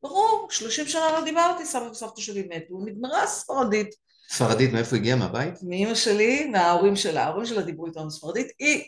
ברור, 0.04 0.47
30 0.49 0.88
שנה 0.88 1.12
לא 1.12 1.23
דיברתי, 1.23 1.65
סבא 1.65 1.84
וסבתא 1.84 2.21
שלי 2.21 2.47
מתו, 2.49 2.80
נגמרה 2.86 3.23
הספרדית. 3.23 3.95
ספרדית 4.30 4.73
מאיפה 4.73 4.95
הגיעה? 4.95 5.17
מהבית? 5.17 5.54
מאמא 5.63 5.95
שלי, 5.95 6.45
מההורים 6.45 6.95
שלה, 6.95 7.23
ההורים 7.23 7.45
שלה 7.45 7.62
דיברו 7.62 7.86
איתנו 7.86 8.12
ספרדית, 8.12 8.47
היא 8.60 8.84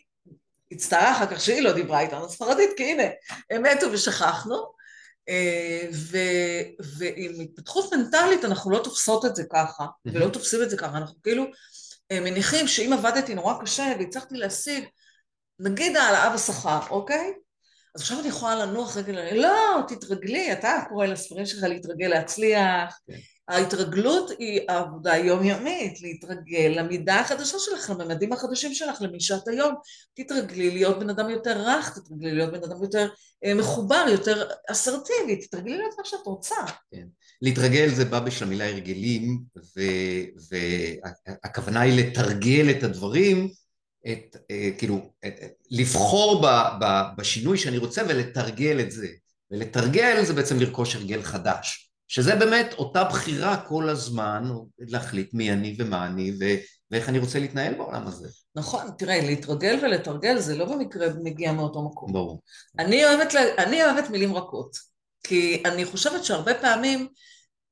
הצטערה 0.71 1.11
אחר 1.11 1.25
כך 1.25 1.41
שהיא 1.41 1.61
לא 1.61 1.71
דיברה 1.71 1.99
איתנו 1.99 2.29
ספרדית, 2.29 2.69
כי 2.77 2.83
הנה, 2.83 3.03
הם 3.49 3.63
מתו 3.63 3.87
ושכחנו, 3.91 4.55
אה, 5.29 5.87
ו, 5.93 6.17
ועם 6.97 7.41
התפתחות 7.41 7.93
מנטלית 7.93 8.45
אנחנו 8.45 8.71
לא 8.71 8.79
תופסות 8.83 9.25
את 9.25 9.35
זה 9.35 9.43
ככה, 9.53 9.85
ולא 10.05 10.29
תופסים 10.29 10.63
את 10.63 10.69
זה 10.69 10.77
ככה, 10.77 10.97
אנחנו 10.97 11.15
כאילו 11.23 11.45
אה, 12.11 12.19
מניחים 12.19 12.67
שאם 12.67 12.93
עבדתי 12.93 13.35
נורא 13.35 13.53
קשה 13.61 13.93
והצלחתי 13.99 14.37
להשיג, 14.37 14.85
נגיד 15.59 15.97
העלאה 15.97 16.33
בשכר, 16.33 16.79
אוקיי? 16.89 17.33
אז 17.95 18.01
עכשיו 18.01 18.19
אני 18.19 18.27
יכולה 18.27 18.55
לנוח 18.55 18.97
רגע, 18.97 19.33
לא, 19.33 19.81
תתרגלי, 19.87 20.51
אתה 20.51 20.81
קורא 20.89 21.05
לספרים 21.05 21.45
שלך 21.45 21.63
להתרגל 21.63 22.07
להצליח. 22.07 22.99
כן. 23.07 23.17
ההתרגלות 23.47 24.31
היא 24.39 24.61
העבודה 24.69 25.13
היומיומית, 25.13 26.01
להתרגל 26.01 26.73
למידה 26.75 27.19
החדשה 27.19 27.57
שלך, 27.59 27.89
לממדים 27.89 28.33
החדשים 28.33 28.73
שלך, 28.73 29.01
למי 29.01 29.19
שאת 29.19 29.47
היום. 29.47 29.73
תתרגלי 30.13 30.71
להיות 30.71 30.99
בן 30.99 31.09
אדם 31.09 31.29
יותר 31.29 31.61
רך, 31.65 31.99
תתרגלי 31.99 32.31
להיות 32.31 32.51
בן 32.51 32.63
אדם 32.63 32.83
יותר 32.83 33.09
אה, 33.45 33.53
מחובר, 33.53 34.05
יותר 34.11 34.49
אסרטיבי, 34.71 35.35
תתרגלי 35.35 35.77
להיות 35.77 35.95
מה 35.97 36.05
שאת 36.05 36.25
רוצה. 36.25 36.55
כן. 36.91 37.07
להתרגל 37.41 37.89
זה 37.89 38.05
בא 38.05 38.19
בשביל 38.19 38.47
המילה 38.47 38.69
הרגלים, 38.69 39.39
והכוונה 40.49 41.81
היא 41.81 42.01
לתרגל 42.01 42.69
את 42.77 42.83
הדברים 42.83 43.49
את, 44.11 44.37
אה, 44.51 44.69
כאילו, 44.77 45.11
את, 45.27 45.33
לבחור 45.71 46.41
ב, 46.41 46.45
ב, 46.81 46.85
בשינוי 47.17 47.57
שאני 47.57 47.77
רוצה 47.77 48.01
ולתרגל 48.07 48.79
את 48.79 48.91
זה. 48.91 49.07
ולתרגל 49.51 50.23
זה 50.23 50.33
בעצם 50.33 50.59
לרכוש 50.59 50.95
הרגל 50.95 51.21
חדש. 51.21 51.86
שזה 52.07 52.35
באמת 52.35 52.73
אותה 52.73 53.03
בחירה 53.03 53.57
כל 53.57 53.89
הזמן, 53.89 54.43
להחליט 54.79 55.33
מי 55.33 55.51
אני 55.51 55.75
ומה 55.79 56.07
אני 56.07 56.31
ו, 56.39 56.43
ואיך 56.91 57.09
אני 57.09 57.19
רוצה 57.19 57.39
להתנהל 57.39 57.73
בעולם 57.73 58.07
הזה. 58.07 58.27
נכון, 58.55 58.81
תראה, 58.97 59.21
להתרגל 59.21 59.79
ולתרגל 59.83 60.39
זה 60.39 60.55
לא 60.55 60.65
במקרה 60.65 61.07
מגיע 61.23 61.51
מאותו 61.51 61.85
מקום. 61.85 62.13
ברור. 62.13 62.41
אני 62.79 63.05
אוהבת, 63.05 63.35
אני 63.57 63.83
אוהבת 63.83 64.09
מילים 64.09 64.35
רכות, 64.35 64.77
כי 65.23 65.63
אני 65.65 65.85
חושבת 65.85 66.25
שהרבה 66.25 66.53
פעמים 66.53 67.07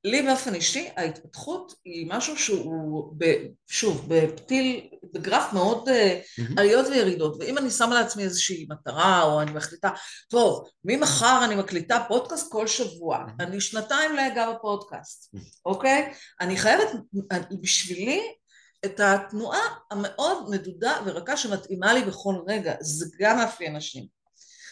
לי 0.05 0.21
באופן 0.21 0.55
אישי 0.55 0.89
ההתפתחות 0.97 1.73
היא 1.85 2.07
משהו 2.09 2.37
שהוא, 2.37 3.13
ב, 3.17 3.25
שוב, 3.67 4.05
בפתיל, 4.07 4.89
בגרף 5.13 5.53
מאוד 5.53 5.89
mm-hmm. 5.89 6.41
עליות 6.57 6.87
וירידות, 6.87 7.37
ואם 7.39 7.57
אני 7.57 7.69
שמה 7.69 7.95
לעצמי 7.95 8.23
איזושהי 8.23 8.67
מטרה, 8.69 9.23
או 9.23 9.41
אני 9.41 9.51
מחליטה, 9.51 9.89
טוב, 10.29 10.69
ממחר 10.83 11.41
אני 11.45 11.55
מקליטה 11.55 12.05
פודקאסט 12.07 12.51
כל 12.51 12.67
שבוע, 12.67 13.17
mm-hmm. 13.17 13.43
אני 13.43 13.61
שנתיים 13.61 14.15
לא 14.15 14.27
אגע 14.27 14.51
בפודקאסט, 14.51 15.35
mm-hmm. 15.35 15.59
אוקיי? 15.65 16.13
אני 16.41 16.57
חייבת, 16.57 16.87
בשבילי, 17.61 18.21
את 18.85 18.99
התנועה 18.99 19.61
המאוד 19.91 20.49
מדודה 20.49 20.99
ורכה 21.05 21.37
שמתאימה 21.37 21.93
לי 21.93 22.01
בכל 22.01 22.35
רגע, 22.47 22.73
זה 22.81 23.05
גם 23.19 23.37
מאפיין 23.37 23.75
נשים. 23.75 24.05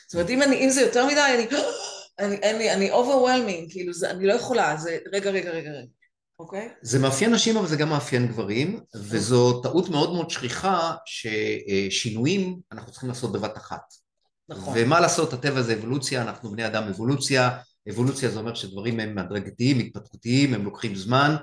זאת 0.08 0.14
אומרת, 0.14 0.30
אם, 0.30 0.42
אני, 0.42 0.66
אם 0.66 0.70
זה 0.70 0.82
יותר 0.82 1.06
מדי, 1.06 1.20
אני... 1.20 1.48
אני, 2.20 2.36
אין 2.36 2.58
לי, 2.58 2.74
אני 2.74 2.92
overwhelming, 2.92 3.72
כאילו, 3.72 3.94
זה, 3.94 4.12
אני 4.12 4.26
לא 4.26 4.34
יכולה, 4.34 4.78
זה, 4.78 4.98
רגע, 5.14 5.32
רגע, 5.32 5.52
רגע, 5.52 5.72
רגע, 5.72 5.88
אוקיי? 6.40 6.70
זה 6.82 7.00
מאפיין 7.00 7.34
נשים, 7.34 7.58
אבל 7.58 7.68
זה 7.68 7.76
גם 7.76 7.90
מאפיין 7.90 8.28
גברים, 8.28 8.80
וזו 8.96 9.62
טעות 9.62 9.90
מאוד 9.90 10.14
מאוד 10.14 10.30
שכיחה, 10.30 10.94
ששינויים 11.06 12.60
אנחנו 12.72 12.92
צריכים 12.92 13.10
לעשות 13.10 13.32
בבת 13.32 13.58
אחת. 13.58 13.94
נכון. 14.50 14.74
ומה 14.78 15.00
לעשות, 15.00 15.34
הטבע 15.34 15.62
זה 15.62 15.74
אבולוציה, 15.74 16.22
אנחנו 16.22 16.52
בני 16.52 16.66
אדם 16.66 16.84
אבולוציה, 16.84 17.50
אבולוציה 17.90 18.30
זה 18.30 18.40
אומר 18.40 18.54
שדברים 18.54 19.00
הם 19.00 19.18
הדרגתיים, 19.18 19.80
התפתחותיים, 19.80 20.54
הם 20.54 20.64
לוקחים 20.66 20.96
זמן, 20.96 21.36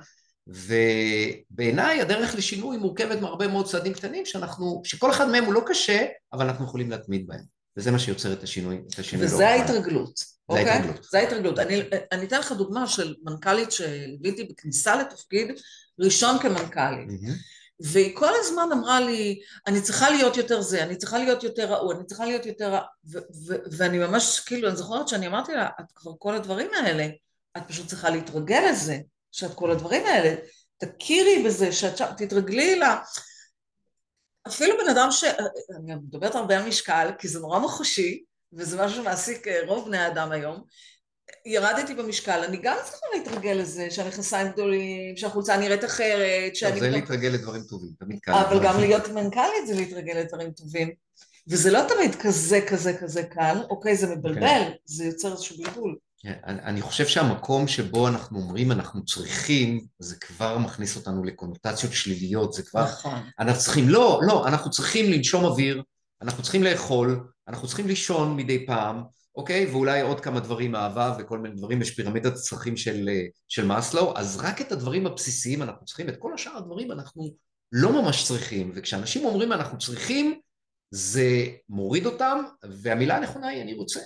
ובעיניי 0.46 2.00
הדרך 2.00 2.34
לשינוי 2.34 2.76
מורכבת 2.76 3.20
מהרבה 3.20 3.48
מאוד 3.48 3.66
צעדים 3.66 3.92
קטנים 3.92 4.26
שאנחנו, 4.26 4.82
שכל 4.84 5.10
אחד 5.10 5.28
מהם 5.28 5.44
הוא 5.44 5.54
לא 5.54 5.62
קשה, 5.66 6.06
אבל 6.32 6.46
אנחנו 6.46 6.64
יכולים 6.64 6.90
להתמיד 6.90 7.26
בהם. 7.26 7.59
וזה 7.76 7.90
מה 7.90 7.98
שיוצר 7.98 8.32
את 8.32 8.42
השינוי, 8.42 8.82
את 8.94 8.98
השינוי. 8.98 9.26
וזה 9.26 9.48
ההתרגלות. 9.48 10.16
זה 10.16 10.24
אוקיי? 10.48 10.68
ההתרגלות. 10.68 11.06
זה 11.10 11.18
ההתרגלות. 11.18 11.58
אני, 11.58 11.82
אני 12.12 12.24
אתן 12.24 12.40
לך 12.40 12.52
דוגמה 12.52 12.86
של 12.86 13.14
מנכ"לית 13.22 13.72
שליוויתי 13.72 14.44
בכניסה 14.44 14.96
לתפקיד 14.96 15.60
ראשון 15.98 16.38
כמנכ"לית. 16.38 17.08
Mm-hmm. 17.08 17.60
והיא 17.80 18.16
כל 18.16 18.32
הזמן 18.40 18.68
אמרה 18.72 19.00
לי, 19.00 19.40
אני 19.66 19.80
צריכה 19.80 20.10
להיות 20.10 20.36
יותר 20.36 20.60
זה, 20.60 20.82
אני 20.82 20.96
צריכה 20.96 21.18
להיות 21.18 21.42
יותר 21.42 21.72
ראו, 21.72 21.92
אני 21.92 22.04
צריכה 22.06 22.24
להיות 22.24 22.46
יותר... 22.46 22.78
ו- 23.12 23.18
ו- 23.46 23.56
ואני 23.76 23.98
ממש, 23.98 24.40
כאילו, 24.40 24.68
אני 24.68 24.76
זוכרת 24.76 25.08
שאני 25.08 25.26
אמרתי 25.26 25.52
לה, 25.52 25.68
את 25.80 25.84
כבר 25.94 26.12
כל 26.18 26.34
הדברים 26.34 26.70
האלה, 26.74 27.06
את 27.56 27.62
פשוט 27.68 27.86
צריכה 27.86 28.10
להתרגל 28.10 28.62
לזה, 28.70 28.98
שאת 29.32 29.54
כל 29.54 29.70
הדברים 29.70 30.06
האלה, 30.06 30.34
תכירי 30.78 31.42
בזה, 31.46 31.72
שאת 31.72 31.96
שם, 31.96 32.06
תתרגלי 32.16 32.76
לה. 32.76 32.98
אפילו 34.46 34.76
בן 34.84 34.90
אדם 34.90 35.08
ש... 35.10 35.24
אני 35.24 35.94
מדברת 35.94 36.34
הרבה 36.34 36.58
על 36.58 36.68
משקל, 36.68 37.10
כי 37.18 37.28
זה 37.28 37.40
נורא 37.40 37.58
מוחשי, 37.58 38.22
וזה 38.52 38.84
משהו 38.84 39.02
שמעסיק 39.02 39.48
אה, 39.48 39.60
רוב 39.66 39.88
בני 39.88 39.98
האדם 39.98 40.32
היום. 40.32 40.62
ירדתי 41.46 41.94
במשקל, 41.94 42.44
אני 42.48 42.56
גם 42.56 42.76
צריכה 42.84 43.06
להתרגל 43.14 43.52
לזה, 43.52 43.90
שהמכנסיים 43.90 44.48
גדולים, 44.48 45.16
שהחולצה 45.16 45.56
נראית 45.56 45.84
אחרת, 45.84 46.56
שאני... 46.56 46.80
זה 46.80 46.90
להתרגל 46.90 47.28
לדברים 47.28 47.62
טובים, 47.62 47.90
תמיד 47.98 48.18
קל. 48.20 48.32
אבל 48.32 48.64
גם 48.64 48.80
להיות 48.80 49.08
מנכ"לית 49.08 49.66
זה 49.66 49.74
להתרגל 49.74 50.12
לדברים 50.12 50.50
טובים. 50.52 50.90
וזה 51.48 51.70
לא 51.70 51.80
תמיד 51.88 52.14
כזה, 52.14 52.60
כזה, 52.68 52.98
כזה 52.98 53.22
קל, 53.22 53.56
אוקיי, 53.70 53.96
זה 53.96 54.16
מבלבל, 54.16 54.40
כן. 54.40 54.70
זה 54.84 55.04
יוצר 55.04 55.32
איזשהו 55.32 55.56
בלבול. 55.56 55.96
כן, 56.22 56.38
אני 56.44 56.82
חושב 56.82 57.06
שהמקום 57.06 57.68
שבו 57.68 58.08
אנחנו 58.08 58.38
אומרים 58.38 58.72
אנחנו 58.72 59.04
צריכים, 59.04 59.86
זה 59.98 60.16
כבר 60.16 60.58
מכניס 60.58 60.96
אותנו 60.96 61.24
לקונוטציות 61.24 61.92
שליליות, 61.92 62.52
זה 62.52 62.62
כבר... 62.62 62.84
נכון. 62.84 63.20
אנחנו 63.38 63.60
צריכים, 63.60 63.88
לא, 63.88 64.20
לא, 64.22 64.48
אנחנו 64.48 64.70
צריכים 64.70 65.12
לנשום 65.12 65.44
אוויר, 65.44 65.82
אנחנו 66.22 66.42
צריכים 66.42 66.62
לאכול, 66.62 67.28
אנחנו 67.48 67.68
צריכים 67.68 67.86
לישון 67.86 68.36
מדי 68.36 68.66
פעם, 68.66 69.02
אוקיי? 69.36 69.66
ואולי 69.66 70.00
עוד 70.00 70.20
כמה 70.20 70.40
דברים, 70.40 70.74
אהבה 70.74 71.16
וכל 71.18 71.38
מיני 71.38 71.54
דברים, 71.54 71.82
יש 71.82 71.90
פירמידת 71.90 72.32
הצרכים 72.32 72.76
של, 72.76 73.08
של 73.48 73.64
מאסלו, 73.64 74.16
אז 74.16 74.36
רק 74.36 74.60
את 74.60 74.72
הדברים 74.72 75.06
הבסיסיים 75.06 75.62
אנחנו 75.62 75.86
צריכים, 75.86 76.08
את 76.08 76.16
כל 76.16 76.34
השאר 76.34 76.56
הדברים 76.56 76.92
אנחנו 76.92 77.34
לא 77.72 78.02
ממש 78.02 78.28
צריכים, 78.28 78.72
וכשאנשים 78.74 79.24
אומרים 79.24 79.52
אנחנו 79.52 79.78
צריכים, 79.78 80.40
זה 80.90 81.46
מוריד 81.68 82.06
אותם, 82.06 82.42
והמילה 82.82 83.16
הנכונה 83.16 83.48
היא 83.48 83.62
אני 83.62 83.74
רוצה. 83.74 84.00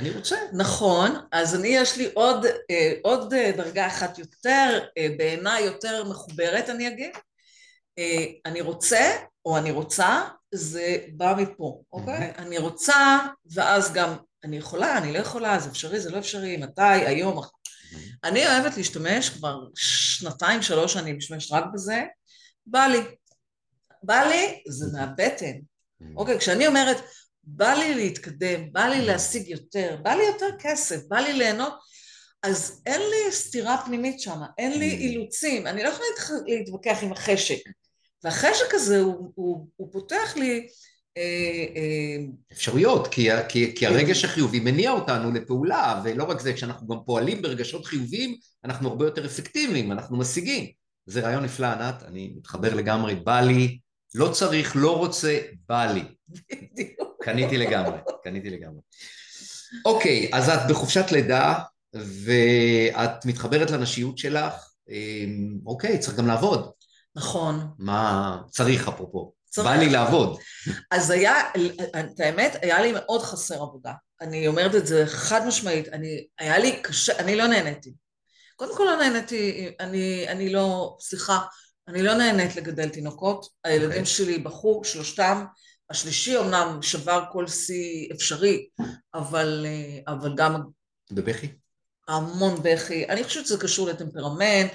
אני 0.00 0.10
רוצה. 0.10 0.36
נכון, 0.52 1.16
אז 1.32 1.54
אני 1.54 1.68
יש 1.68 1.96
לי 1.96 2.10
עוד, 2.14 2.46
אה, 2.70 2.92
עוד 3.02 3.34
דרגה 3.34 3.86
אחת 3.86 4.18
יותר, 4.18 4.86
אה, 4.98 5.06
בעיניי 5.18 5.62
יותר 5.64 6.04
מחוברת 6.04 6.68
אני 6.68 6.88
אגיד. 6.88 7.10
אה, 7.98 8.24
אני 8.46 8.60
רוצה, 8.60 9.10
או 9.44 9.58
אני 9.58 9.70
רוצה, 9.70 10.28
זה 10.54 10.96
בא 11.12 11.34
מפה, 11.38 11.82
אוקיי? 11.92 12.32
אני 12.38 12.58
רוצה, 12.58 13.18
ואז 13.52 13.92
גם 13.92 14.16
אני 14.44 14.56
יכולה, 14.56 14.98
אני 14.98 15.12
לא 15.12 15.18
יכולה, 15.18 15.58
זה 15.58 15.70
אפשרי, 15.70 16.00
זה 16.00 16.10
לא 16.10 16.18
אפשרי, 16.18 16.56
מתי, 16.56 16.82
היום, 16.82 17.40
אני 18.24 18.46
אוהבת 18.46 18.76
להשתמש, 18.76 19.28
כבר 19.28 19.58
שנתיים, 19.74 20.62
שלוש 20.62 20.96
אני 20.96 21.12
משתמשת 21.12 21.52
רק 21.52 21.64
בזה, 21.74 22.02
בא 22.66 22.86
לי. 22.86 23.00
בא 24.02 24.22
לי, 24.22 24.62
זה 24.68 24.86
מהבטן. 24.92 25.52
אוקיי, 26.16 26.38
כשאני 26.38 26.66
אומרת, 26.66 26.96
בא 27.56 27.74
לי 27.74 27.94
להתקדם, 27.94 28.72
בא 28.72 28.86
לי 28.86 29.06
להשיג 29.06 29.48
יותר, 29.48 29.96
בא 30.02 30.10
לי 30.10 30.22
יותר 30.24 30.48
כסף, 30.58 31.00
בא 31.08 31.16
לי 31.16 31.32
ליהנות, 31.32 31.72
אז 32.42 32.82
אין 32.86 33.00
לי 33.00 33.32
סתירה 33.32 33.76
פנימית 33.86 34.20
שם, 34.20 34.40
אין 34.58 34.78
לי 34.78 34.90
אילוצים, 34.90 35.66
אני 35.66 35.82
לא 35.82 35.88
יכולה 35.88 36.08
להתווכח 36.46 36.98
עם 37.02 37.12
החשק. 37.12 37.58
והחשק 38.24 38.74
הזה 38.74 39.00
הוא, 39.00 39.32
הוא, 39.34 39.66
הוא 39.76 39.92
פותח 39.92 40.36
לי 40.36 40.66
אה, 41.16 41.22
אה, 41.76 42.24
אפשרויות, 42.52 43.08
כי, 43.08 43.28
כי, 43.48 43.74
כי 43.76 43.86
הרגש 43.86 44.24
החיובי 44.24 44.60
מניע 44.60 44.90
אותנו 44.90 45.32
לפעולה, 45.32 46.02
ולא 46.04 46.24
רק 46.24 46.40
זה, 46.40 46.52
כשאנחנו 46.52 46.88
גם 46.88 46.96
פועלים 47.06 47.42
ברגשות 47.42 47.86
חיוביים, 47.86 48.36
אנחנו 48.64 48.88
הרבה 48.88 49.04
יותר 49.04 49.26
אפקטיביים, 49.26 49.92
אנחנו 49.92 50.18
משיגים. 50.18 50.66
זה 51.06 51.20
רעיון 51.20 51.44
נפלא, 51.44 51.66
ענת, 51.66 52.02
אני 52.02 52.32
מתחבר 52.36 52.74
לגמרי, 52.74 53.14
בא 53.14 53.40
לי, 53.40 53.78
לא 54.14 54.28
צריך, 54.32 54.72
לא 54.76 54.96
רוצה, 54.96 55.38
בא 55.68 55.92
לי. 55.92 56.02
קניתי 57.22 57.58
לגמרי, 57.58 57.98
קניתי 58.22 58.50
לגמרי. 58.50 58.80
אוקיי, 59.84 60.30
אז 60.32 60.48
את 60.48 60.60
בחופשת 60.68 61.12
לידה, 61.12 61.54
ואת 61.94 63.26
מתחברת 63.26 63.70
לנשיות 63.70 64.18
שלך, 64.18 64.54
אה, 64.90 65.24
אוקיי, 65.66 65.98
צריך 65.98 66.16
גם 66.16 66.26
לעבוד. 66.26 66.70
נכון. 67.16 67.70
מה 67.78 68.36
צריך 68.50 68.88
אפרופו? 68.88 69.32
צריך. 69.50 69.68
בא 69.68 69.74
לי 69.74 69.88
לעבוד. 69.88 70.38
אז 70.90 71.10
היה, 71.10 71.34
את 72.00 72.20
האמת, 72.20 72.56
היה 72.62 72.80
לי 72.80 72.92
מאוד 72.92 73.22
חסר 73.22 73.62
עבודה. 73.62 73.92
אני 74.20 74.48
אומרת 74.48 74.74
את 74.74 74.86
זה 74.86 75.04
חד 75.06 75.46
משמעית, 75.46 75.88
אני, 75.88 76.26
היה 76.38 76.58
לי 76.58 76.82
קשה, 76.82 77.18
אני 77.18 77.36
לא 77.36 77.46
נהניתי. 77.46 77.94
קודם 78.56 78.76
כל 78.76 78.84
לא 78.84 78.96
נהניתי, 78.96 79.70
אני, 79.80 80.28
אני 80.28 80.52
לא, 80.52 80.96
סליחה, 81.00 81.38
אני 81.88 82.02
לא 82.02 82.14
נהנית 82.14 82.56
לגדל 82.56 82.88
תינוקות. 82.88 83.46
הילדים 83.64 83.90
okay. 83.90 83.92
אוקיי. 83.92 84.06
שלי 84.06 84.38
בחור, 84.38 84.84
שלושתם, 84.84 85.44
השלישי 85.90 86.38
אמנם 86.38 86.78
שבר 86.82 87.24
כל 87.32 87.46
שיא 87.46 88.08
אפשרי, 88.12 88.68
אבל, 89.14 89.66
אבל 90.08 90.34
גם... 90.36 90.60
בבכי? 91.10 91.48
המון 92.08 92.62
בכי, 92.62 93.08
אני 93.08 93.24
חושבת 93.24 93.46
שזה 93.46 93.58
קשור 93.58 93.88
לטמפרמנט, 93.88 94.72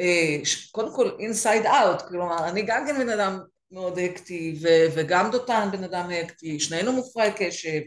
אה, 0.00 0.38
קודם 0.72 0.94
כל 0.94 1.10
אינסייד 1.18 1.66
אאוט, 1.66 2.02
כלומר 2.02 2.48
אני 2.48 2.62
גם 2.62 2.84
כן 2.86 2.98
בן 2.98 3.08
אדם 3.08 3.38
מאוד 3.70 3.98
הקטי 3.98 4.58
וגם 4.94 5.30
דותן 5.30 5.68
בן 5.72 5.84
אדם 5.84 6.10
הקטי, 6.10 6.60
שנינו 6.60 6.92
מופרעי 6.92 7.30
קשב, 7.36 7.80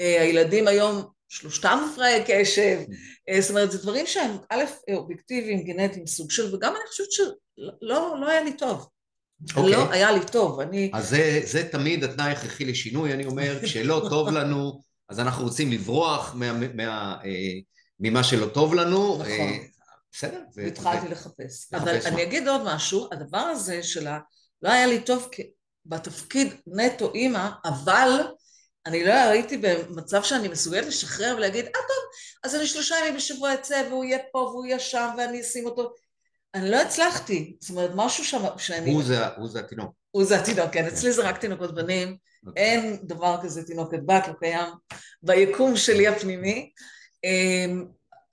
אה, 0.00 0.22
הילדים 0.22 0.68
היום 0.68 1.04
שלושתם 1.28 1.78
מופרעי 1.88 2.22
קשב, 2.26 2.78
אה, 3.28 3.40
זאת 3.40 3.50
אומרת 3.50 3.72
זה 3.72 3.78
דברים 3.78 4.06
שהם 4.06 4.36
א' 4.50 4.64
אובייקטיביים, 4.94 5.64
גנטיים, 5.64 6.06
סוג 6.06 6.30
של, 6.30 6.54
וגם 6.54 6.72
אני 6.76 6.86
חושבת 6.88 7.12
שלא 7.12 8.20
לא 8.20 8.28
היה 8.28 8.40
לי 8.40 8.56
טוב. 8.56 8.88
Okay. 9.42 9.56
אוקיי. 9.56 9.72
לא 9.72 9.90
היה 9.90 10.12
לי 10.12 10.20
טוב, 10.32 10.60
אני... 10.60 10.90
אז 10.94 11.08
זה, 11.08 11.40
זה 11.44 11.68
תמיד 11.68 12.04
התנאי 12.04 12.32
הכרחי 12.32 12.64
לשינוי, 12.64 13.12
אני 13.12 13.26
אומר, 13.26 13.58
כשלא 13.62 14.02
טוב 14.10 14.28
לנו, 14.28 14.80
אז 15.08 15.20
אנחנו 15.20 15.44
רוצים 15.44 15.72
לברוח 15.72 16.34
מה, 16.34 16.52
מה, 16.52 16.66
מה, 16.74 17.16
ממה 18.00 18.24
שלא 18.24 18.46
טוב 18.46 18.74
לנו. 18.74 19.18
נכון. 19.18 19.58
בסדר. 20.12 20.40
והתחלתי 20.54 21.08
לחפש. 21.08 21.74
אבל 21.74 21.98
אני 22.04 22.22
אגיד 22.22 22.48
עוד 22.48 22.62
משהו, 22.64 23.08
הדבר 23.12 23.38
הזה 23.38 23.82
של 23.82 24.06
ה... 24.06 24.18
לא 24.62 24.70
היה 24.70 24.86
לי 24.86 25.00
טוב 25.00 25.28
בתפקיד 25.86 26.54
נטו 26.66 27.12
אימא, 27.14 27.48
אבל 27.64 28.20
אני 28.86 29.04
לא 29.04 29.12
הייתי 29.12 29.56
במצב 29.56 30.22
שאני 30.22 30.48
מסוגלת 30.48 30.86
לשחרר 30.86 31.34
ולהגיד, 31.36 31.64
אה 31.64 31.70
טוב, 31.72 32.04
אז 32.44 32.54
אני 32.54 32.66
שלושה 32.66 32.96
ימים 33.00 33.16
בשבוע 33.16 33.54
אצא 33.54 33.82
והוא 33.88 34.04
יהיה 34.04 34.18
פה 34.32 34.38
והוא 34.38 34.66
יהיה 34.66 34.78
שם 34.78 35.08
ואני 35.18 35.40
אשים 35.40 35.66
אותו. 35.66 35.92
אני 36.56 36.70
לא 36.70 36.82
הצלחתי, 36.82 37.56
זאת 37.60 37.70
אומרת 37.70 37.90
משהו 37.94 38.24
שם 38.24 38.42
שאני... 38.58 38.92
הוא 38.92 39.02
זה, 39.04 39.26
הוא 39.26 39.48
זה 39.48 39.60
התינוק. 39.60 39.90
הוא 40.10 40.24
זה 40.24 40.40
התינוק, 40.40 40.70
כן, 40.72 40.86
אצלי 40.86 41.12
זה 41.12 41.28
רק 41.28 41.38
תינוקות 41.38 41.74
בנים. 41.74 42.16
אוקיי. 42.46 42.62
אין 42.62 42.96
דבר 43.02 43.36
כזה 43.42 43.66
תינוקת 43.66 43.98
בת, 44.06 44.28
לא 44.28 44.32
קיים 44.32 44.68
ביקום 45.22 45.76
שלי 45.76 46.08
הפנימי. 46.08 46.70
אמ, 47.24 47.86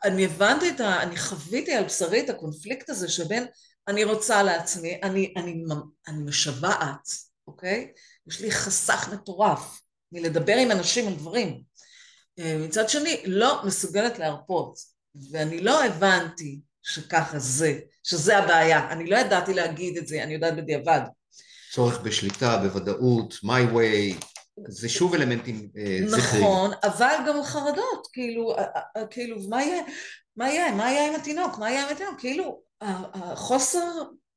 אני 0.03 0.25
הבנתי 0.25 0.69
את 0.69 0.79
ה... 0.79 1.03
אני 1.03 1.17
חוויתי 1.17 1.73
על 1.73 1.83
בשרי 1.83 2.19
את 2.19 2.29
הקונפליקט 2.29 2.89
הזה 2.89 3.09
שבין 3.09 3.45
אני 3.88 4.03
רוצה 4.03 4.43
לעצמי, 4.43 4.99
אני, 5.03 5.33
אני, 5.38 5.63
אני 6.07 6.23
משוועת, 6.23 7.09
אוקיי? 7.47 7.91
יש 8.27 8.41
לי 8.41 8.51
חסך 8.51 9.09
מטורף 9.13 9.81
מלדבר 10.12 10.55
עם 10.55 10.71
אנשים 10.71 11.07
על 11.07 11.13
דברים. 11.13 11.62
אה, 12.39 12.57
מצד 12.59 12.89
שני, 12.89 13.23
לא 13.25 13.62
מסוגלת 13.65 14.19
להרפות, 14.19 14.79
ואני 15.31 15.62
לא 15.62 15.83
הבנתי 15.83 16.59
שככה 16.81 17.39
זה, 17.39 17.79
שזה 18.03 18.37
הבעיה. 18.37 18.91
אני 18.91 19.09
לא 19.09 19.17
ידעתי 19.17 19.53
להגיד 19.53 19.97
את 19.97 20.07
זה, 20.07 20.23
אני 20.23 20.33
יודעת 20.33 20.55
בדיעבד. 20.55 21.01
צורך 21.71 21.99
בשליטה, 21.99 22.57
בוודאות, 22.57 23.33
my 23.33 23.75
way, 23.75 24.25
זה 24.67 24.89
שוב 24.89 25.13
אלמנטים. 25.13 25.69
אה, 25.77 25.99
נכון, 26.17 26.71
אבל 26.83 27.15
גם 27.27 27.43
חרדות, 27.43 28.07
כאילו, 28.13 28.55
כאילו, 29.09 29.37
מה 29.49 29.63
יהיה? 29.63 29.83
מה 30.37 30.49
יהיה? 30.49 30.71
מה 30.71 30.91
יהיה 30.91 31.07
עם 31.07 31.15
התינוק? 31.15 31.57
מה 31.57 31.71
יהיה 31.71 31.85
עם 31.85 31.95
התינוק? 31.95 32.19
כאילו, 32.19 32.61
החוסר 32.81 33.87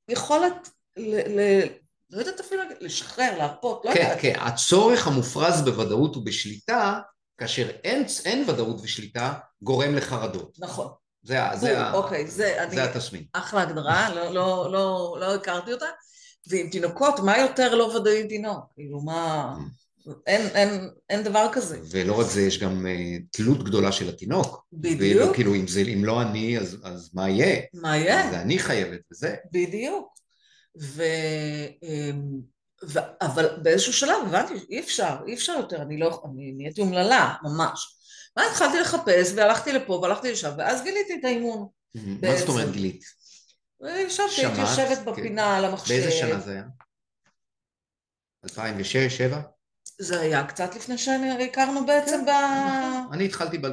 יכולת 0.09 0.69
ל... 0.97 1.41
ל 1.41 1.63
לא 2.11 2.19
יודעת 2.19 2.41
אפילו 2.41 2.63
לשחרר, 2.81 3.39
להרפות, 3.39 3.85
לא 3.85 3.93
כן, 3.95 4.01
יודעת. 4.01 4.19
כן, 4.21 4.35
הצורך 4.41 5.07
המופרז 5.07 5.63
בוודאות 5.63 6.17
ובשליטה, 6.17 7.01
כאשר 7.39 7.71
אין, 7.85 8.05
אין 8.25 8.51
ודאות 8.51 8.81
ושליטה, 8.83 9.35
גורם 9.63 9.95
לחרדות. 9.95 10.57
נכון. 10.59 10.89
זה, 11.27 11.39
זה, 11.55 11.91
אוקיי, 11.93 12.27
זה, 12.27 12.33
זה 12.37 12.63
אני, 12.63 12.81
התסמין. 12.81 13.25
אחלה 13.33 13.63
הגדרה, 13.63 14.15
לא, 14.15 14.35
לא, 14.35 14.69
לא, 14.73 15.17
לא 15.21 15.35
הכרתי 15.35 15.73
אותה. 15.73 15.87
ועם 16.49 16.69
תינוקות, 16.71 17.21
מה 17.21 17.39
יותר 17.39 17.75
לא 17.75 17.85
ודאי 17.85 18.29
תינוק? 18.29 18.65
כאילו, 18.75 19.01
מה... 19.01 19.55
Mm. 19.57 19.87
אין, 20.27 20.47
אין, 20.55 20.91
אין 21.11 21.23
דבר 21.23 21.49
כזה. 21.53 21.79
ולא 21.91 22.21
רק 22.21 22.27
זה, 22.27 22.43
יש 22.43 22.59
גם 22.59 22.87
uh, 22.87 23.23
תלות 23.31 23.65
גדולה 23.65 23.93
של 23.93 24.09
התינוק. 24.09 24.67
בדיוק. 24.73 25.23
ולא, 25.23 25.35
כאילו, 25.35 25.55
אם, 25.55 25.67
זה, 25.67 25.81
אם 25.81 26.05
לא 26.05 26.23
אני, 26.23 26.59
אז, 26.59 26.77
אז 26.85 27.11
מה 27.15 27.31
יהיה? 27.31 27.61
מה 27.75 27.97
יהיה? 27.97 28.31
זה 28.31 28.41
אני 28.41 28.59
חייבת, 28.59 29.01
וזה. 29.13 29.35
בדיוק. 29.53 30.09
ו... 30.81 31.03
אמ, 31.83 32.41
ו... 32.85 32.99
אבל 33.21 33.49
באיזשהו 33.63 33.93
שלב 33.93 34.17
הבנתי, 34.27 34.55
אי 34.71 34.81
אפשר, 34.81 35.17
אי 35.27 35.35
אפשר 35.35 35.53
יותר, 35.53 35.83
אני 35.83 35.99
לא, 35.99 36.23
אני 36.25 36.53
נהייתי 36.57 36.81
אומללה, 36.81 37.35
ממש. 37.43 37.96
ואז 38.37 38.51
התחלתי 38.51 38.81
לחפש, 38.81 39.33
והלכתי 39.37 39.73
לפה, 39.73 39.93
והלכתי 39.93 40.33
לשם, 40.33 40.51
ואז 40.59 40.83
גיליתי 40.83 41.15
את 41.21 41.25
האימון. 41.25 41.69
מה 41.95 42.37
זאת 42.37 42.49
אומרת 42.49 42.73
גילית? 42.73 43.05
ישבתי, 43.83 44.47
הייתי 44.47 44.61
יושבת 44.61 44.99
כן. 44.99 45.05
בפינה 45.05 45.57
על 45.57 45.65
המחשב. 45.65 45.95
באיזה 45.95 46.11
שנה 46.11 46.41
זה 46.41 46.53
היה? 46.53 46.63
2006, 48.45 48.97
2007? 48.97 49.41
זה 49.99 50.21
היה 50.21 50.47
קצת 50.47 50.75
לפני 50.75 50.99
שהכרנו 50.99 51.87
בעצם 51.87 52.25
ב... 52.25 52.29
נכון. 52.29 53.13
אני 53.13 53.25
התחלתי 53.25 53.59
ב-2006, 53.59 53.71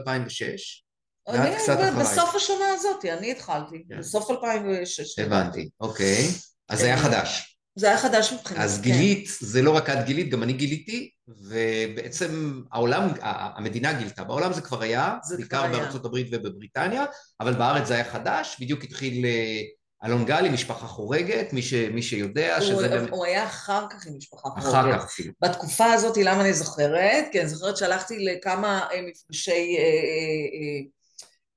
ואת 1.28 1.58
קצת 1.58 1.74
אחריי. 1.74 1.92
בסוף 1.92 2.36
השנה 2.36 2.68
הזאת, 2.74 3.06
אני 3.06 3.32
התחלתי, 3.32 3.84
כן. 3.90 4.00
בסוף 4.00 4.32
2006. 4.32 5.20
הבנתי, 5.20 5.70
אוקיי. 5.80 6.28
אז 6.70 6.80
זה 6.80 6.86
היה 6.86 6.98
כן. 6.98 7.04
חדש. 7.04 7.53
זה 7.76 7.88
היה 7.88 7.98
חדש 7.98 8.34
מבחינתי. 8.34 8.64
אז 8.64 8.82
גילית, 8.82 9.30
זה 9.40 9.62
לא 9.62 9.72
רק 9.72 9.90
את 9.90 10.06
גילית, 10.06 10.30
גם 10.30 10.44
אני 10.44 10.54
גיליתי, 10.54 11.10
ובעצם 11.28 12.62
העולם, 12.72 13.10
המדינה 13.22 13.94
גילתה, 13.94 14.24
בעולם 14.24 14.54
זה 14.54 14.62
כבר 14.62 14.82
היה, 14.82 15.18
בעיקר 15.38 15.68
בארצות 15.72 16.06
הברית 16.06 16.28
ובבריטניה, 16.32 17.06
אבל 17.40 17.54
בארץ 17.54 17.88
זה 17.88 17.94
היה 17.94 18.04
חדש, 18.04 18.58
בדיוק 18.60 18.84
התחיל 18.84 19.26
אה, 19.26 19.62
אלון 20.06 20.26
גלי, 20.26 20.50
משפחה 20.50 20.88
חורגת, 20.88 21.54
מי, 21.54 21.62
ש, 21.62 21.74
מי 21.74 22.02
שיודע 22.02 22.58
הוא, 22.58 22.66
שזה 22.66 22.90
באמת... 22.90 23.10
הוא 23.10 23.26
היה 23.26 23.46
אחר 23.46 23.86
כך 23.90 24.08
עם 24.08 24.14
משפחה 24.18 24.50
אחר 24.58 24.72
חורגת. 24.72 24.90
אחר 24.90 24.98
כך 24.98 25.06
אפילו. 25.06 25.34
בתקופה 25.42 25.86
הזאת, 25.86 26.18
למה 26.18 26.42
אני 26.42 26.54
זוכרת? 26.54 27.26
כי 27.32 27.40
אני 27.40 27.50
זוכרת 27.50 27.78
שהלכתי 27.78 28.26
לכמה 28.26 28.88
אה, 28.92 29.02
מפגשי... 29.02 29.78
אה, 29.78 30.94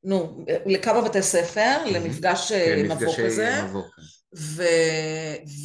נו, 0.04 0.44
לכמה 0.66 1.00
בתי 1.00 1.22
ספר. 1.22 1.76
למפגש 1.86 2.52
כן, 2.52 2.86
מבוא 2.88 3.14
כזה. 3.16 3.60
ו, 4.38 4.62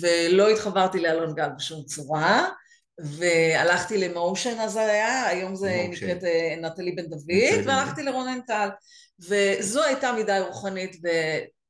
ולא 0.01 0.49
התחברתי 0.49 0.99
לאלון 0.99 1.35
גל 1.35 1.49
בשום 1.57 1.83
צורה. 1.83 2.49
והלכתי 3.03 3.97
למושן 3.97 4.59
אז 4.59 4.75
היה, 4.75 5.27
היום 5.27 5.55
זה 5.55 5.85
נקראת 5.89 6.23
נטלי 6.61 6.91
בן 6.91 7.05
דוד, 7.05 7.65
והלכתי 7.65 8.03
לרונן 8.03 8.39
טל. 8.47 8.69
וזו 9.29 9.83
הייתה 9.83 10.11
מידה 10.11 10.39
רוחנית 10.39 11.01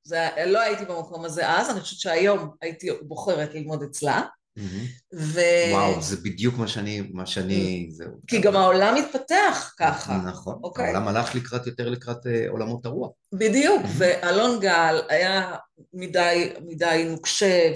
זה, 0.03 0.29
לא 0.45 0.59
הייתי 0.59 0.85
במקום 0.85 1.25
הזה 1.25 1.49
אז, 1.49 1.69
אני 1.69 1.79
חושבת 1.79 1.99
שהיום 1.99 2.49
הייתי 2.61 2.89
בוחרת 3.01 3.53
ללמוד 3.53 3.83
אצלה. 3.83 4.21
ו... 5.13 5.39
וואו, 5.71 6.01
זה 6.01 6.17
בדיוק 6.17 6.57
מה 6.57 6.67
שאני, 6.67 7.01
מה 7.13 7.25
שאני, 7.25 7.89
זהו. 7.91 8.11
כי 8.27 8.39
גם 8.39 8.55
העולם 8.55 8.95
מתפתח 8.95 9.73
ככה. 9.77 10.17
נכון, 10.17 10.59
אוקיי. 10.63 10.85
העולם 10.85 11.07
הלך 11.07 11.35
לקראת, 11.35 11.67
יותר 11.67 11.89
לקראת 11.89 12.27
אה, 12.27 12.45
עולמות 12.49 12.85
הרוח. 12.85 13.11
בדיוק, 13.33 13.81
ואלון 13.97 14.59
גל 14.59 15.01
היה 15.09 15.55
מדי, 15.93 16.53
מדי 16.65 17.05
נוקשה, 17.09 17.73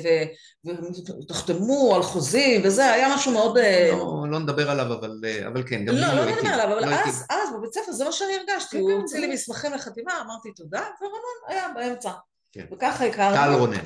ותחתמו 1.24 1.96
על 1.96 2.04
חוזים, 2.04 2.62
וזה 2.64 2.92
היה 2.92 3.16
משהו 3.16 3.32
מאוד... 3.32 3.58
אה, 3.58 3.90
לא, 3.92 4.26
לא 4.30 4.40
נדבר 4.40 4.72
עליו, 4.72 4.94
אבל, 4.94 5.22
אה, 5.26 5.48
אבל 5.48 5.64
כן, 5.68 5.86
גם 5.86 5.96
לא, 5.96 6.08
לא, 6.08 6.26
לא 6.26 6.32
נדבר 6.32 6.50
עליו, 6.50 6.78
אבל 6.78 6.90
לא 6.90 6.96
אז, 6.96 7.26
אז 7.30 7.50
בבית 7.58 7.74
ספר 7.74 7.92
זה 7.92 8.06
מה 8.06 8.12
שאני 8.12 8.34
הרגשתי, 8.34 8.80
הוא 8.80 8.90
כן, 8.90 8.98
הוציא 8.98 9.20
לי 9.20 9.34
מסמכים 9.34 9.74
לחתימה, 9.74 10.22
אמרתי 10.26 10.52
תודה, 10.52 10.84
ורונן 11.02 11.48
היה 11.48 11.68
באמצע. 11.76 12.12
כן. 12.52 12.66
וככה 12.74 13.06
הכרנו. 13.06 13.36
טל 13.36 13.54
רונן. 13.54 13.86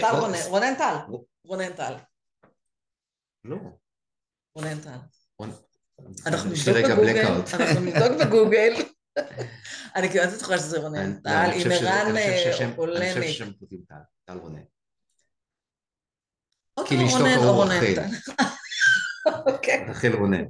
טל 0.00 0.16
רונן, 0.20 0.38
רונן 0.48 0.74
טל. 0.74 0.94
רונן 1.44 1.72
טל. 1.72 1.92
לא. 3.44 3.56
רונן 4.54 4.80
טל. 4.80 4.90
אנחנו 6.26 6.50
נבדוק 6.50 6.76
בגוגל, 6.76 7.26
אנחנו 7.54 7.80
נבדוק 7.80 8.26
בגוגל. 8.26 8.72
אני 9.96 10.08
כמעט 10.08 10.28
בטוחה 10.36 10.58
שזה 10.58 10.78
רונן 10.78 11.20
טל, 11.20 11.50
עם 11.54 11.70
ערן 11.70 12.16
אולניק. 12.78 13.16
אני 13.16 13.22
חושב 13.22 13.32
שהם 13.32 13.52
כותבים 13.58 13.80
טל, 13.88 13.94
טל 14.24 14.38
רונן. 14.38 14.62
כי 16.86 16.96
לאשתו 16.96 17.18
קראו 17.18 17.60
רחל. 17.60 17.94
רחל 19.88 20.14
רונן. 20.14 20.44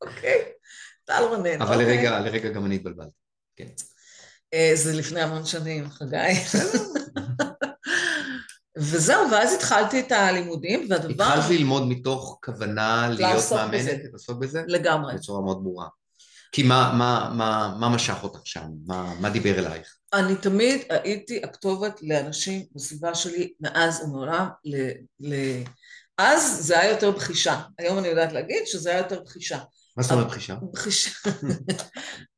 אוקיי, 0.00 0.52
טל 1.04 1.22
רונן. 1.28 1.62
אבל 1.62 1.80
אוקיי. 1.80 2.04
לרגע 2.24 2.48
גם 2.48 2.66
אני 2.66 2.74
התבלבלתי. 2.74 3.10
כן. 3.56 3.68
אה, 4.54 4.70
זה 4.74 4.92
לפני 4.92 5.20
המון 5.20 5.44
שנים, 5.44 5.90
חגי. 5.90 6.32
וזהו, 8.82 9.30
ואז 9.30 9.54
התחלתי 9.54 10.00
את 10.00 10.12
הלימודים, 10.12 10.86
והדבר... 10.90 11.24
התחלת 11.24 11.50
ללמוד 11.50 11.88
מתוך 11.88 12.38
כוונה 12.44 13.08
להיות 13.10 13.52
מאמנת, 13.52 14.00
לעסוק 14.12 14.38
בזה? 14.38 14.62
לגמרי. 14.66 15.14
בצורה 15.14 15.42
מאוד 15.42 15.62
ברורה. 15.62 15.86
כי 16.52 16.62
מה, 16.62 16.92
מה, 16.98 17.32
מה, 17.34 17.76
מה 17.80 17.88
משך 17.88 18.16
אותך 18.22 18.40
שם? 18.44 18.66
מה, 18.86 19.14
מה 19.20 19.30
דיבר 19.30 19.58
אלייך? 19.58 19.96
אני 20.12 20.36
תמיד 20.36 20.80
הייתי 20.88 21.40
הכתובת 21.44 22.00
לאנשים 22.02 22.62
בסביבה 22.74 23.14
שלי 23.14 23.52
מאז 23.60 24.02
ומעולם. 24.04 24.48
ל, 24.64 24.76
ל... 25.20 25.34
אז 26.18 26.58
זה 26.66 26.80
היה 26.80 26.90
יותר 26.90 27.10
בחישה. 27.10 27.60
היום 27.78 27.98
אני 27.98 28.08
יודעת 28.08 28.32
להגיד 28.32 28.62
שזה 28.66 28.90
היה 28.90 28.98
יותר 28.98 29.20
בחישה. 29.24 29.58
מה 29.96 30.02
זאת 30.02 30.12
אומרת 30.12 30.26
בחישה? 30.26 30.56
בחישה. 30.72 31.10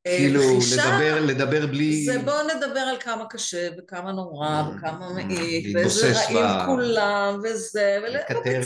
כאילו, 0.05 0.40
לדבר, 0.73 1.21
לדבר 1.21 1.67
בלי... 1.67 2.05
זה 2.05 2.19
בואו 2.19 2.37
נדבר 2.57 2.81
על 2.81 2.97
כמה 3.01 3.25
קשה 3.29 3.69
וכמה 3.79 4.12
נורא 4.12 4.49
אה, 4.49 4.69
וכמה 4.69 5.12
מעיק, 5.12 5.67
ואיזה 5.75 6.12
רעים 6.14 6.67
כולם, 6.67 7.40
וזה, 7.45 7.99
ולקטר, 8.03 8.61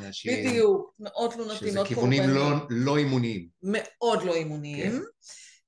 להשאיר. 0.00 0.48
בדיוק, 0.48 0.94
מאוד 1.00 1.30
תלונתי, 1.30 1.70
מאוד. 1.70 1.86
שזה 1.86 1.94
כיוונים 1.94 2.30
לא, 2.30 2.50
לא 2.70 2.96
אימוניים. 2.96 3.48
מאוד 3.62 4.22
לא 4.22 4.34
אימוניים, 4.34 4.92
כן. 4.92 5.02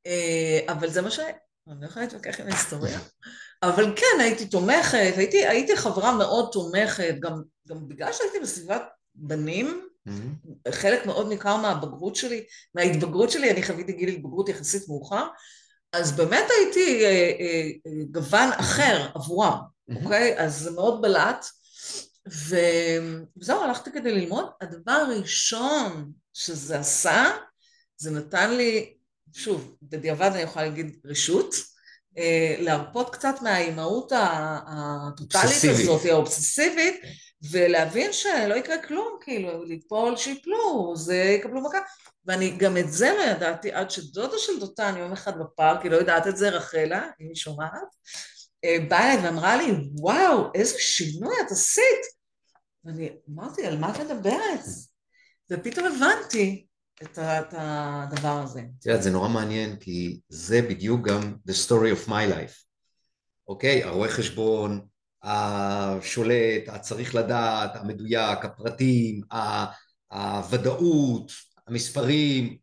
אה, 0.06 0.60
אבל 0.72 0.90
זה 0.90 1.02
מה 1.02 1.10
ש... 1.10 1.18
אני 1.68 1.80
לא 1.80 1.86
יכולה 1.86 2.04
להתווכח 2.04 2.40
עם 2.40 2.46
ההיסטוריה, 2.46 2.98
אבל 3.62 3.92
כן, 3.96 4.20
הייתי 4.20 4.46
תומכת, 4.46 5.12
הייתי, 5.16 5.46
הייתי 5.46 5.76
חברה 5.76 6.16
מאוד 6.16 6.48
תומכת, 6.52 7.14
גם, 7.20 7.42
גם 7.68 7.88
בגלל 7.88 8.12
שהייתי 8.12 8.40
בסביבת 8.42 8.82
בנים, 9.14 9.87
Mm-hmm. 10.08 10.72
חלק 10.72 11.06
מאוד 11.06 11.28
ניכר 11.28 11.56
מהבגרות 11.56 12.16
שלי, 12.16 12.44
מההתבגרות 12.74 13.30
שלי, 13.30 13.50
אני 13.50 13.62
חוויתי 13.62 13.92
גיל 13.92 14.08
התבגרות 14.08 14.48
יחסית 14.48 14.88
מאוחר, 14.88 15.26
אז 15.92 16.16
באמת 16.16 16.44
הייתי 16.58 17.04
אה, 17.04 17.10
אה, 17.10 17.70
אה, 17.86 18.04
גוון 18.10 18.48
אחר 18.52 19.10
עבורם, 19.14 19.58
Mm-hmm. 19.90 20.04
אוקיי? 20.04 20.38
אז 20.38 20.58
זה 20.60 20.70
מאוד 20.70 21.02
בלט, 21.02 21.46
וזהו, 22.26 23.62
הלכתי 23.62 23.92
כדי 23.92 24.12
ללמוד. 24.12 24.44
הדבר 24.60 24.92
הראשון 24.92 26.12
שזה 26.32 26.78
עשה, 26.78 27.30
זה 27.96 28.10
נתן 28.10 28.54
לי, 28.54 28.94
שוב, 29.32 29.76
בדיעבד 29.82 30.30
אני 30.34 30.42
יכולה 30.42 30.64
להגיד 30.64 30.96
רשות, 31.04 31.54
אה, 32.18 32.56
להרפות 32.58 33.10
קצת 33.10 33.34
מהאימהות 33.42 34.12
הטוטאלית. 34.16 35.64
הזאת, 35.64 36.04
האובססיבית, 36.04 37.00
ולהבין 37.50 38.12
שלא 38.12 38.54
יקרה 38.54 38.82
כלום, 38.82 39.18
כאילו, 39.20 39.64
ליפול 39.64 40.16
שיפלו, 40.16 40.92
זה 40.96 41.16
יקבלו 41.16 41.60
מכה. 41.60 41.78
ואני 42.24 42.56
גם 42.58 42.76
את 42.76 42.92
זה 42.92 43.14
לא 43.18 43.22
ידעתי 43.22 43.72
עד 43.72 43.90
שדודה 43.90 44.38
של 44.38 44.60
דותן 44.60 44.94
יום 44.98 45.12
אחד 45.12 45.38
בפארק, 45.38 45.82
היא 45.82 45.90
לא 45.90 45.96
יודעת 45.96 46.26
את 46.26 46.36
זה, 46.36 46.48
רחלה, 46.48 47.06
אם 47.20 47.26
היא 47.26 47.34
שומעת, 47.34 47.72
אה, 48.64 48.76
באה 48.88 49.12
אליי 49.12 49.26
ואמרה 49.26 49.56
לי, 49.56 49.72
וואו, 50.00 50.50
איזה 50.54 50.78
שינוי 50.78 51.34
את 51.46 51.50
עשית. 51.50 52.18
ואני 52.84 53.10
אמרתי, 53.30 53.66
על 53.66 53.78
מה 53.78 53.90
את 53.90 54.00
מדברת? 54.00 54.64
ופתאום 55.50 55.86
הבנתי 55.86 56.66
את, 57.02 57.18
את 57.18 57.54
הדבר 57.56 58.42
הזה. 58.42 58.60
את 58.80 58.86
יודעת, 58.86 59.02
זה 59.02 59.10
נורא 59.10 59.28
מעניין, 59.28 59.76
כי 59.76 60.20
זה 60.28 60.62
בדיוק 60.62 61.08
גם 61.08 61.34
the 61.48 61.52
story 61.52 62.06
of 62.06 62.08
my 62.08 62.32
life. 62.34 62.64
אוקיי? 63.48 63.84
הרואה 63.84 64.08
חשבון, 64.08 64.86
השולט, 65.22 66.68
הצריך 66.68 67.14
לדעת, 67.14 67.76
המדויק, 67.76 68.44
הפרטים, 68.44 69.20
הוודאות, 70.10 71.32
המספרים, 71.66 72.56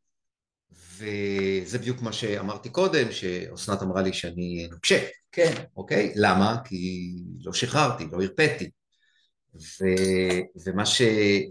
וזה 0.98 1.78
בדיוק 1.80 2.02
מה 2.02 2.14
שאמרתי 2.14 2.70
קודם, 2.70 3.12
שאסנת 3.12 3.82
אמרה 3.82 4.02
לי 4.02 4.14
שאני 4.14 4.68
נוקשה, 4.72 5.08
כן, 5.32 5.54
אוקיי? 5.78 6.14
למה? 6.16 6.58
כי 6.66 7.12
לא 7.44 7.54
שחררתי, 7.54 8.06
לא 8.12 8.22
הרפאתי. 8.22 8.70
ו, 9.56 9.86
ומה, 10.66 10.86
ש, 10.86 11.02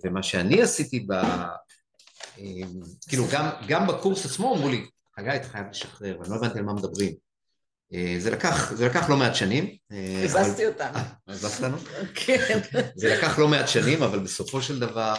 ומה 0.05 0.23
שאני 0.23 0.63
עשיתי 0.63 1.01
ב... 1.01 1.13
אה, 1.13 2.67
כאילו, 3.09 3.25
גם, 3.33 3.51
גם 3.69 3.87
בקורס 3.87 4.27
עצמו 4.27 4.57
אמרו 4.57 4.69
לי, 4.69 4.87
חגי, 5.17 5.37
אתה 5.37 5.49
חייב 5.49 5.67
לשחרר, 5.71 6.17
ואני 6.19 6.31
לא 6.31 6.37
הבנתי 6.37 6.59
על 6.59 6.65
מה 6.65 6.73
מדברים. 6.73 7.24
אה, 7.95 8.17
זה 8.19 8.31
לקח, 8.31 8.73
זה 8.73 8.87
לקח 8.87 9.11
לא 9.11 9.17
מעט 9.17 9.35
שנים. 9.35 9.77
אה, 9.93 10.25
אבל- 10.31 10.41
הזזתי 10.41 10.67
אותנו. 10.67 10.97
אה, 10.97 11.03
הזזת 11.29 11.61
לנו? 11.61 11.77
כן. 12.27 12.61
זה 12.97 13.17
לקח 13.17 13.39
לא 13.39 13.49
מעט 13.49 13.69
שנים, 13.69 14.03
אבל 14.03 14.19
בסופו 14.19 14.63
של 14.63 14.81
דבר 14.81 15.15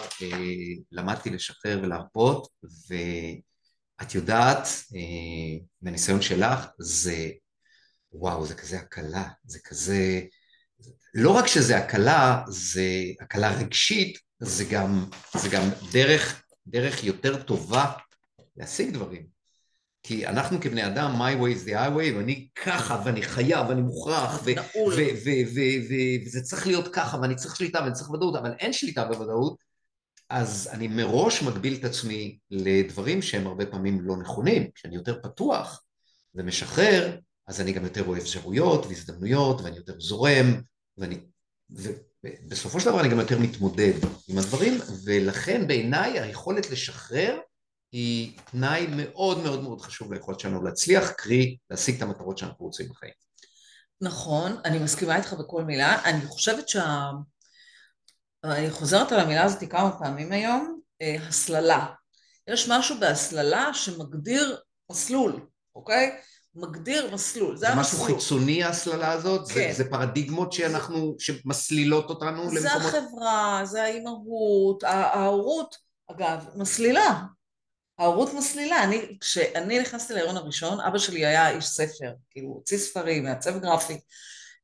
למדתי 0.92 1.30
לשחרר 1.30 1.80
ולהרפות, 1.84 2.48
ואת 2.90 4.16
יודעת, 4.16 4.68
מהניסיון 5.82 6.22
שלך, 6.22 6.66
זה, 6.80 7.30
וואו, 8.12 8.46
זה 8.46 8.56
כזה 8.56 8.78
הקלה, 8.80 9.28
זה 9.46 9.60
כזה, 9.64 10.22
לא 11.14 11.32
רק 11.32 11.48
שזה 11.48 11.78
הקלה, 11.78 12.44
זה 12.48 12.86
הקלה 13.22 13.52
רגשית, 13.52 14.18
זה 14.40 14.64
גם, 14.72 15.06
זה 15.38 15.50
גם 15.50 15.64
דרך, 15.92 16.44
דרך 16.68 17.04
יותר 17.04 17.44
טובה 17.44 17.92
להשיג 18.58 18.94
דברים. 18.94 19.35
כי 20.08 20.28
אנחנו 20.28 20.62
כבני 20.62 20.88
אדם, 20.88 21.22
my 21.22 21.42
way 21.42 21.58
is 21.58 21.68
the 21.68 21.72
highway, 21.72 22.16
ואני 22.16 22.48
ככה, 22.64 23.02
ואני 23.06 23.22
חייב, 23.22 23.70
ואני 23.70 23.82
מוכרח, 23.82 24.44
וזה 26.26 26.42
צריך 26.42 26.68
להיות 26.68 26.88
ככה, 26.88 27.18
ואני 27.22 27.36
צריך 27.36 27.56
שליטה, 27.56 27.80
ואני 27.80 27.94
צריך 27.94 28.10
ודאות, 28.10 28.36
אבל 28.36 28.54
אין 28.60 28.74
שליטה 28.74 29.06
בוודאות, 29.06 29.58
אז 30.30 30.70
אני 30.72 30.88
מראש 30.88 31.44
מגביל 31.44 31.74
את 31.74 31.84
עצמי 31.86 32.38
לדברים 32.52 33.22
שהם 33.22 33.48
הרבה 33.48 33.66
פעמים 33.66 34.02
לא 34.02 34.18
נכונים. 34.18 34.72
כשאני 34.76 34.96
יותר 34.96 35.20
פתוח 35.24 35.84
ומשחרר, 36.36 37.18
אז 37.48 37.62
אני 37.62 37.72
גם 37.72 37.84
יותר 37.84 38.02
רואה 38.02 38.20
אפשרויות 38.20 38.86
והזדמנויות, 38.86 39.62
ואני 39.62 39.78
יותר 39.78 40.00
זורם, 40.00 40.62
ואני... 40.98 41.18
ובסופו 41.70 42.80
של 42.80 42.86
דבר 42.86 43.00
אני 43.00 43.10
גם 43.10 43.20
יותר 43.20 43.40
מתמודד 43.40 43.94
עם 44.28 44.38
הדברים, 44.38 44.80
ולכן 45.06 45.68
בעיניי 45.68 46.20
היכולת 46.20 46.72
לשחרר 46.72 47.40
היא 47.96 48.32
תנאי 48.52 48.88
מאוד 48.90 49.38
מאוד 49.38 49.64
מאוד 49.64 49.82
חשוב 49.82 50.14
ליכולת 50.14 50.40
שלנו 50.40 50.64
להצליח, 50.64 51.12
קרי 51.12 51.58
להשיג 51.70 51.96
את 51.96 52.02
המטרות 52.02 52.38
שאנחנו 52.38 52.66
רוצים 52.66 52.90
בחיים. 52.90 53.14
נכון, 54.02 54.58
אני 54.66 54.80
מסכימה 54.80 55.16
איתך 55.16 55.34
בכל 55.34 55.64
מילה. 55.64 56.04
אני 56.04 56.26
חושבת 56.26 56.70
שה... 56.70 57.10
אני 58.44 58.72
חוזרת 58.72 59.12
על 59.12 59.20
המילה 59.20 59.44
הזאת 59.44 59.70
כמה 59.70 60.00
פעמים 60.00 60.32
היום, 60.32 60.80
אה, 61.02 61.16
הסללה. 61.28 61.86
יש 62.48 62.70
משהו 62.70 63.00
בהסללה 63.00 63.74
שמגדיר 63.74 64.58
מסלול, 64.92 65.48
אוקיי? 65.76 66.18
מגדיר 66.56 67.14
מסלול, 67.14 67.58
זה 67.58 67.68
זה 67.68 67.76
משהו 67.76 68.00
המסלול. 68.00 68.20
חיצוני 68.20 68.64
ההסללה 68.64 69.12
הזאת? 69.12 69.52
כן. 69.52 69.54
זה, 69.54 69.84
זה 69.84 69.90
פרדיגמות 69.90 70.54
שאנחנו, 70.54 71.16
שמסלילות 71.20 72.10
אותנו 72.10 72.50
זה 72.50 72.60
למקומות... 72.60 72.94
החברה, 72.94 73.62
זה 73.64 73.84
האימהות, 73.84 74.84
ההורות, 74.84 75.76
אגב, 76.12 76.46
מסלילה. 76.56 77.22
ההורות 78.00 78.34
מסלילה. 78.34 78.84
אני, 78.84 79.18
כשאני 79.22 79.80
נכנסתי 79.80 80.14
להיריון 80.14 80.38
הראשון, 80.38 80.80
אבא 80.80 80.98
שלי 80.98 81.26
היה 81.26 81.50
איש 81.50 81.66
ספר, 81.66 82.14
כאילו, 82.30 82.48
הוא 82.48 82.56
הוציא 82.56 82.78
ספרים, 82.78 83.24
מעצב 83.24 83.60
גרפי, 83.60 84.00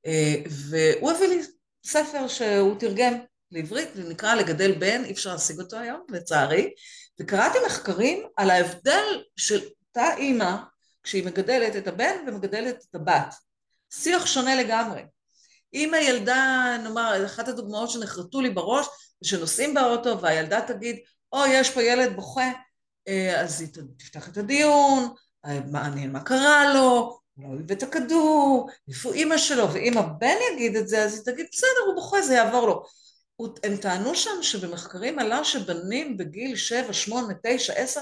אה, 0.05 0.35
והוא 0.49 1.11
הביא 1.11 1.27
לי 1.27 1.41
ספר 1.85 2.27
שהוא 2.27 2.79
תרגם 2.79 3.13
לעברית, 3.51 3.89
זה 3.95 4.09
נקרא 4.09 4.35
לגדל 4.35 4.71
בן, 4.71 5.03
אי 5.05 5.11
אפשר 5.11 5.33
להשיג 5.33 5.59
אותו 5.59 5.77
היום, 5.77 6.05
לצערי, 6.09 6.73
וקראתי 7.21 7.57
מחקרים 7.65 8.27
על 8.37 8.49
ההבדל 8.49 9.23
של 9.35 9.61
אותה 9.87 10.15
אימא, 10.17 10.55
כשהיא 11.03 11.25
מגדלת 11.25 11.75
את 11.75 11.87
הבן 11.87 12.15
ומגדלת 12.27 12.85
את 12.89 12.95
הבת. 12.95 13.33
שיח 13.93 14.25
שונה 14.25 14.55
לגמרי. 14.55 15.01
אם 15.73 15.93
הילדה, 15.93 16.77
נאמר, 16.83 17.25
אחת 17.25 17.47
הדוגמאות 17.47 17.89
שנחרטו 17.89 18.41
לי 18.41 18.49
בראש, 18.49 18.85
זה 19.21 19.29
שנוסעים 19.29 19.73
באוטו 19.73 20.21
והילדה 20.21 20.61
תגיד, 20.61 20.99
או, 21.33 21.39
יש 21.47 21.69
פה 21.69 21.83
ילד 21.83 22.15
בוכה, 22.15 22.51
אז 23.37 23.61
היא 23.61 23.69
תפתח 23.97 24.29
את 24.29 24.37
הדיון, 24.37 25.13
אה, 25.45 25.59
מעניין 25.71 26.11
מה 26.11 26.19
קרה 26.19 26.73
לו, 26.73 27.19
הוא 27.35 27.57
איבד 27.57 27.71
את 27.71 27.83
הכדור, 27.83 28.69
איפה 28.89 29.13
אימא 29.13 29.37
שלו, 29.37 29.73
ואם 29.73 29.97
הבן 29.97 30.35
יגיד 30.53 30.75
את 30.75 30.87
זה, 30.87 31.03
אז 31.03 31.13
היא 31.13 31.21
תגיד, 31.25 31.45
בסדר, 31.51 31.85
הוא 31.87 31.95
בוכה, 31.95 32.21
זה 32.21 32.33
יעבור 32.33 32.67
לו. 32.67 32.83
הם 33.63 33.77
טענו 33.77 34.15
שם 34.15 34.41
שבמחקרים 34.41 35.19
עלה 35.19 35.43
שבנים 35.43 36.17
בגיל 36.17 36.55
7, 36.55 36.93
8, 36.93 37.33
9, 37.43 37.73
10, 37.73 38.01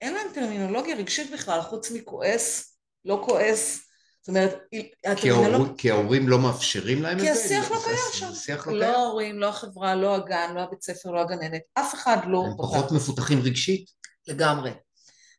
אין 0.00 0.14
להם 0.14 0.26
טרמינולוגיה 0.34 0.96
רגשית 0.96 1.30
בכלל, 1.30 1.62
חוץ 1.62 1.90
מכועס, 1.90 2.76
לא 3.04 3.22
כועס. 3.24 3.80
זאת 4.20 4.28
אומרת, 4.28 4.58
כי 4.70 4.90
הטרמינולוגיה... 5.04 5.74
כי 5.78 5.90
ההורים 5.90 6.28
לא 6.28 6.38
מאפשרים 6.38 7.02
להם 7.02 7.20
כי 7.20 7.30
את 7.30 7.34
זה? 7.34 7.44
השיח 7.44 7.70
לא 7.70 7.76
קיים 7.84 7.96
שם. 8.12 8.34
שיח 8.34 8.66
לא 8.66 8.74
לא 8.74 8.84
קיים? 8.84 8.94
ההורים, 8.94 9.38
לא 9.38 9.48
החברה, 9.48 9.94
לא 9.94 10.14
הגן, 10.14 10.52
לא 10.54 10.60
הבית 10.60 10.82
ספר, 10.82 11.10
לא 11.10 11.20
הגננת, 11.20 11.62
אף 11.74 11.94
אחד 11.94 12.16
לא 12.26 12.44
הם. 12.46 12.56
פחות 12.58 12.92
מפותחים 12.92 13.40
רגשית? 13.42 13.90
לגמרי. 14.26 14.70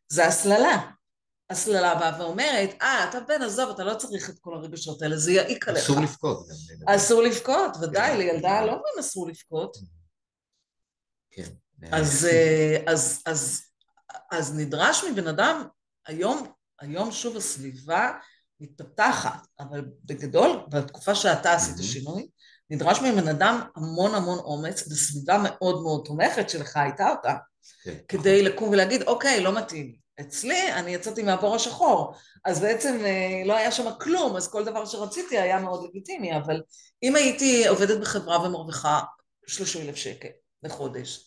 זה 0.08 0.26
הסללה. 0.26 0.90
הסללה 1.50 1.94
באה 1.94 2.20
ואומרת, 2.20 2.70
אה, 2.82 3.08
אתה 3.08 3.20
בן, 3.20 3.42
עזוב, 3.42 3.70
אתה 3.70 3.84
לא 3.84 3.94
צריך 3.94 4.30
את 4.30 4.38
כל 4.38 4.54
הרגשות 4.54 5.02
האלה, 5.02 5.16
זה 5.16 5.32
יעיק 5.32 5.68
עליך. 5.68 5.84
אסור 5.84 6.00
לבכות. 6.00 6.46
אסור 6.86 7.22
לבכות, 7.22 7.76
ודאי, 7.82 8.10
כן. 8.10 8.18
לילדה 8.18 8.60
לא 8.60 8.72
אומרים 8.72 8.94
אסור 9.00 9.28
לבכות. 9.28 9.76
כן. 11.30 11.48
אז, 11.92 12.24
אה, 12.30 12.76
אז, 12.86 13.22
אז, 13.26 13.62
אז 14.32 14.56
נדרש 14.56 15.04
מבן 15.04 15.28
אדם, 15.28 15.66
היום, 16.06 16.52
היום 16.80 17.12
שוב 17.12 17.36
הסביבה 17.36 18.12
מתפתחת, 18.60 19.46
אבל 19.60 19.84
בגדול, 20.04 20.66
בתקופה 20.68 21.14
שאתה 21.14 21.52
עשית. 21.52 21.76
שינוי, 21.82 22.28
נדרש 22.70 22.98
מבן 22.98 23.28
אדם 23.28 23.60
המון 23.76 24.14
המון 24.14 24.38
אומץ, 24.38 24.88
בסביבה 24.88 25.38
מאוד 25.44 25.82
מאוד 25.82 26.02
תומכת 26.06 26.50
שלך 26.50 26.76
הייתה 26.76 27.10
אותה, 27.10 27.34
כן. 27.84 27.94
כדי 28.08 28.42
לקום 28.42 28.68
ולהגיד, 28.68 29.02
אוקיי, 29.02 29.40
לא 29.40 29.52
מתאים 29.58 29.86
לי. 29.86 29.98
אצלי, 30.20 30.72
אני 30.72 30.94
יצאתי 30.94 31.22
מהבור 31.22 31.54
השחור, 31.54 32.14
אז 32.44 32.60
בעצם 32.60 32.98
אה, 33.04 33.42
לא 33.46 33.56
היה 33.56 33.72
שם 33.72 33.84
כלום, 34.00 34.36
אז 34.36 34.48
כל 34.48 34.64
דבר 34.64 34.86
שרציתי 34.86 35.38
היה 35.38 35.58
מאוד 35.60 35.88
לגיטימי, 35.88 36.36
אבל 36.36 36.60
אם 37.02 37.16
הייתי 37.16 37.66
עובדת 37.68 38.00
בחברה 38.00 38.46
ומרוויחה 38.46 39.00
30 39.46 39.82
אלף 39.88 39.96
שקל 39.96 40.28
לחודש, 40.62 41.24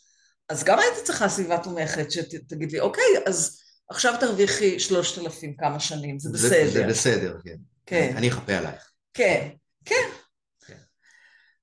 אז 0.49 0.63
גם 0.63 0.79
הייתי 0.79 0.97
צריכה 1.03 1.29
סביבה 1.29 1.57
תומכת 1.57 2.11
שתגיד 2.11 2.71
לי, 2.71 2.79
אוקיי, 2.79 3.03
אז 3.25 3.59
עכשיו 3.89 4.13
תרוויחי 4.19 4.79
3,000 4.79 5.55
כמה 5.57 5.79
שנים, 5.79 6.19
זה 6.19 6.29
זה- 6.33 6.47
בסדר. 6.47 6.71
זה 6.71 6.83
בסדר, 6.87 7.37
כן. 7.43 7.55
כן, 7.85 8.13
אני 8.17 8.29
אכפה 8.29 8.53
עלייך. 8.57 8.91
כן, 9.13 9.47
כן. 9.85 10.09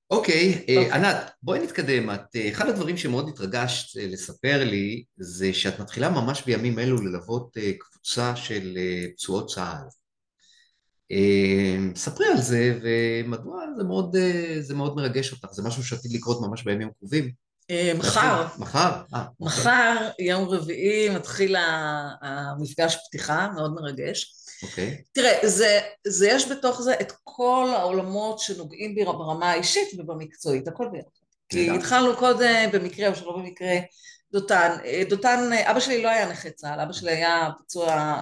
אוקיי, 0.09 0.65
אה, 0.69 0.75
אוקיי. 0.77 0.91
ענת, 0.91 1.31
בואי 1.43 1.59
נתקדם. 1.59 2.09
את, 2.09 2.35
אה, 2.35 2.49
אחד 2.49 2.69
הדברים 2.69 2.97
שמאוד 2.97 3.29
התרגשת 3.29 3.97
אה, 3.97 4.07
לספר 4.07 4.63
לי, 4.63 5.03
זה 5.17 5.53
שאת 5.53 5.79
מתחילה 5.79 6.09
ממש 6.09 6.43
בימים 6.45 6.79
אלו 6.79 7.01
ללוות 7.01 7.57
קבוצה 7.79 8.35
של 8.35 8.77
פצועות 9.15 9.49
צה"ל. 9.49 9.87
ספרי 11.95 12.27
על 12.27 12.41
זה, 12.41 12.79
ומדוע 12.81 13.65
זה 13.77 13.83
מאוד, 13.83 14.15
זה 14.59 14.75
מאוד 14.75 14.95
מרגש 14.95 15.31
אותך, 15.31 15.47
זה 15.51 15.63
משהו 15.63 15.83
שעתיד 15.83 16.11
לקרות 16.13 16.41
ממש 16.41 16.63
בימים 16.63 16.87
הקרובים. 16.87 17.31
מחר. 17.97 18.47
מחר? 18.57 19.01
אה, 19.13 19.25
מחר, 19.39 20.09
יום 20.19 20.49
רביעי, 20.49 21.09
מתחיל 21.09 21.55
המפגש 22.21 22.97
פתיחה, 23.07 23.47
מאוד 23.55 23.73
מרגש. 23.73 24.33
אוקיי. 24.63 24.97
Okay. 24.99 25.03
תראה, 25.11 25.49
זה, 25.49 25.79
זה 26.07 26.27
יש 26.27 26.51
בתוך 26.51 26.81
זה 26.81 26.93
את 27.01 27.13
כל 27.23 27.69
העולמות 27.75 28.39
שנוגעים 28.39 28.95
בי 28.95 29.05
ברמה 29.05 29.51
האישית 29.51 29.89
ובמקצועית, 29.97 30.67
הכל 30.67 30.87
ביחד. 30.91 31.09
כי 31.49 31.69
התחלנו 31.69 32.17
קודם, 32.17 32.69
במקרה 32.71 33.09
או 33.09 33.15
שלא 33.15 33.37
במקרה, 33.37 33.75
דותן. 34.31 34.77
דותן, 35.09 35.49
אבא 35.53 35.79
שלי 35.79 36.03
לא 36.03 36.09
היה 36.09 36.29
נכה 36.29 36.49
צה"ל, 36.49 36.79
אבא 36.79 36.93
שלי 36.93 37.11
היה 37.11 37.49
פצוע, 37.59 38.21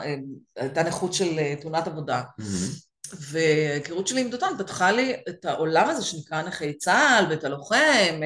הייתה 0.56 0.84
נכות 0.84 1.14
של 1.14 1.54
תאונת 1.62 1.88
עבודה. 1.88 2.22
Mm-hmm. 2.22 2.88
וההיכרות 3.20 4.08
שלי 4.08 4.22
עם 4.22 4.30
דותן 4.30 4.52
פתחה 4.58 4.92
לי 4.92 5.16
את 5.30 5.46
העולם 5.46 5.90
הזה 5.90 6.06
שנקרא 6.06 6.42
נכי 6.42 6.74
צה"ל, 6.74 7.26
בית 7.26 7.44
הלוחם, 7.44 8.22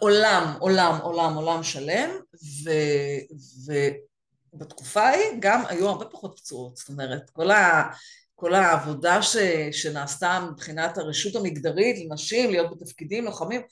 עולם, 0.00 0.56
עולם, 0.58 0.98
עולם, 1.02 1.34
עולם 1.34 1.62
שלם, 1.62 2.10
ו, 3.66 3.80
ובתקופה 4.52 5.00
ההיא 5.00 5.36
גם 5.38 5.62
היו 5.68 5.88
הרבה 5.88 6.04
פחות 6.04 6.38
פצועות, 6.38 6.76
זאת 6.76 6.88
אומרת, 6.88 7.30
כל, 7.30 7.50
ה, 7.50 7.90
כל 8.34 8.54
העבודה 8.54 9.22
ש, 9.22 9.36
שנעשתה 9.72 10.48
מבחינת 10.50 10.98
הרשות 10.98 11.36
המגדרית 11.36 11.96
לנשים, 12.04 12.50
להיות 12.50 12.70
בתפקידים 12.70 13.24
לוחמים, 13.24 13.62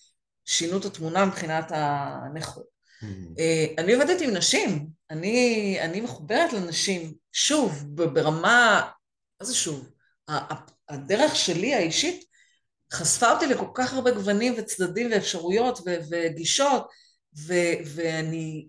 שינו 0.45 0.79
את 0.79 0.85
התמונה 0.85 1.25
מבחינת 1.27 1.65
הנכות. 1.71 2.67
Mm-hmm. 3.03 3.41
אני 3.79 3.95
עובדת 3.95 4.21
עם 4.21 4.31
נשים, 4.31 4.87
אני, 5.11 5.79
אני 5.81 6.01
מחוברת 6.01 6.53
לנשים, 6.53 7.15
שוב, 7.33 7.85
ברמה, 7.89 8.91
מה 9.41 9.47
זה 9.47 9.55
שוב? 9.55 9.91
הדרך 10.89 11.37
שלי 11.37 11.75
האישית 11.75 12.25
חשפה 12.93 13.31
אותי 13.31 13.47
לכל 13.47 13.67
כך 13.75 13.93
הרבה 13.93 14.11
גוונים 14.11 14.55
וצדדים 14.59 15.11
ואפשרויות 15.13 15.79
ו- 15.87 15.99
וגישות, 16.11 16.89
ו- 17.47 17.75
ואני 17.85 18.69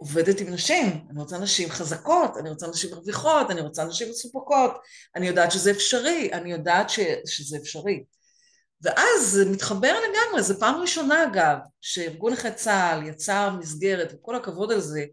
עובדת 0.00 0.40
עם 0.40 0.48
נשים, 0.50 1.06
אני 1.10 1.20
רוצה 1.20 1.38
נשים 1.38 1.70
חזקות, 1.70 2.36
אני 2.36 2.50
רוצה 2.50 2.66
נשים 2.66 2.90
מרוויחות, 2.90 3.50
אני 3.50 3.60
רוצה 3.60 3.84
נשים 3.84 4.10
מסופקות, 4.10 4.70
אני 5.16 5.26
יודעת 5.28 5.52
שזה 5.52 5.70
אפשרי, 5.70 6.30
אני 6.32 6.52
יודעת 6.52 6.90
ש- 6.90 7.00
שזה 7.26 7.56
אפשרי. 7.56 8.04
ואז 8.82 9.26
זה 9.26 9.50
מתחבר 9.50 9.94
לגמרי, 9.94 10.42
זו 10.42 10.58
פעם 10.60 10.80
ראשונה 10.80 11.24
אגב, 11.24 11.56
שארגון 11.80 12.32
נכי 12.32 12.48
צה"ל 12.54 13.08
יצר 13.08 13.50
מסגרת, 13.58 14.12
וכל 14.14 14.36
הכבוד 14.36 14.72
על 14.72 14.80
זה, 14.80 15.04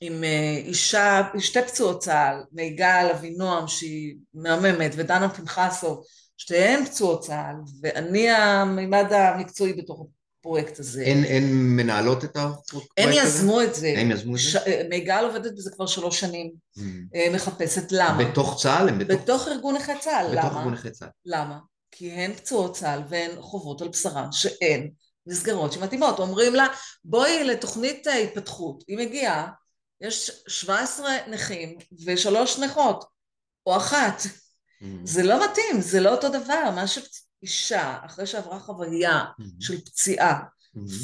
עם 0.00 0.24
אה, 0.24 0.56
אישה, 0.64 1.22
שתי 1.38 1.62
פצועות 1.62 2.02
צה"ל, 2.02 2.42
מיגל 2.52 3.08
אבינועם 3.10 3.68
שהיא 3.68 4.16
מהממת, 4.34 4.92
ודנה 4.96 5.28
פנחסוב, 5.28 6.04
שתיהן 6.36 6.84
פצועות 6.84 7.20
צה"ל, 7.20 7.56
ואני 7.82 8.30
המימד 8.30 9.12
המקצועי 9.12 9.72
בתוך 9.72 10.06
הפרויקט 10.40 10.78
הזה. 10.78 11.04
הן, 11.06 11.24
הן 11.24 11.52
מנהלות 11.52 12.24
את 12.24 12.36
הפרויקט 12.36 12.98
הזה? 12.98 13.08
הן 13.08 13.26
יזמו 13.26 13.62
את 13.62 13.74
זה. 13.74 13.94
הן 13.96 14.10
יזמו 14.10 14.34
את 14.34 14.40
זה? 14.40 14.50
ש... 14.50 14.56
מיגל 14.88 15.24
עובדת 15.24 15.52
בזה 15.56 15.70
כבר 15.70 15.86
שלוש 15.86 16.20
שנים, 16.20 16.52
mm. 16.78 16.80
אה, 17.14 17.28
מחפשת 17.34 17.92
למה. 17.92 18.24
בתוך 18.24 18.60
צה"ל? 18.62 18.90
בתוך... 18.90 19.20
בתוך 19.20 19.48
ארגון 19.48 19.76
נכי 19.76 19.92
צה"ל, 20.00 20.26
בתוך 20.26 20.34
למה? 20.34 20.44
בתוך 20.44 20.56
ארגון 20.56 20.72
נכי 20.72 20.90
צה"ל. 20.90 21.08
למה? 21.24 21.58
כי 21.90 22.10
הן 22.10 22.32
פצועות 22.32 22.74
צה"ל 22.74 23.02
והן 23.08 23.30
חוות 23.40 23.82
על 23.82 23.88
בשרן 23.88 24.32
שאין 24.32 24.90
מסגרות 25.26 25.72
שמתאימות. 25.72 26.18
אומרים 26.18 26.54
לה, 26.54 26.66
בואי 27.04 27.44
לתוכנית 27.44 28.06
ההתפתחות. 28.06 28.84
היא 28.88 28.98
מגיעה, 28.98 29.48
יש 30.00 30.30
17 30.48 31.10
נכים 31.28 31.78
ושלוש 32.06 32.58
נכות, 32.58 33.04
או 33.66 33.76
אחת. 33.76 34.22
Mm-hmm. 34.22 34.84
זה 35.04 35.22
לא 35.22 35.44
מתאים, 35.44 35.80
זה 35.80 36.00
לא 36.00 36.10
אותו 36.10 36.28
דבר. 36.28 36.70
מה 36.74 36.86
שאישה, 37.44 37.98
אחרי 38.06 38.26
שעברה 38.26 38.60
חוויה. 38.60 39.24
של 39.60 39.80
פציעה. 39.80 40.40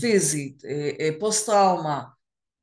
פיזית, 0.01 0.65
אה, 0.65 0.91
אה, 1.01 1.11
פוסט-טראומה, 1.21 2.03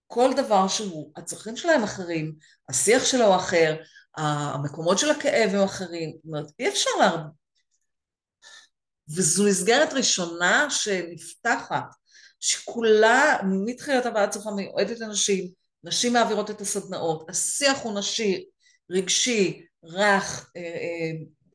כל 0.07 0.33
דבר 0.35 0.67
שהוא, 0.67 1.11
הצרכים 1.15 1.57
שלהם 1.57 1.83
אחרים, 1.83 2.35
השיח 2.69 3.05
שלו 3.05 3.35
אחר, 3.35 3.75
המקומות 4.17 4.99
של 4.99 5.09
הכאב 5.09 5.49
הם 5.55 5.63
אחרים. 5.63 6.11
זאת 6.15 6.25
אומרת, 6.25 6.45
אי 6.59 6.69
אפשר 6.69 6.89
לה... 6.99 7.23
וזו 9.09 9.45
מסגרת 9.47 9.93
ראשונה 9.93 10.69
שנפתחת, 10.69 11.85
שכולה 12.39 13.37
מתחילת 13.65 14.05
הבאה 14.05 14.27
צריכה 14.27 14.51
מיועדת 14.51 14.99
לנשים, 14.99 15.51
נשים 15.83 16.13
מעבירות 16.13 16.51
את 16.51 16.61
הסדנאות, 16.61 17.29
השיח 17.29 17.81
הוא 17.81 17.99
נשי, 17.99 18.45
רגשי, 18.91 19.65
רך, 19.83 20.51
אה, 20.57 20.61
אה, 20.61 21.11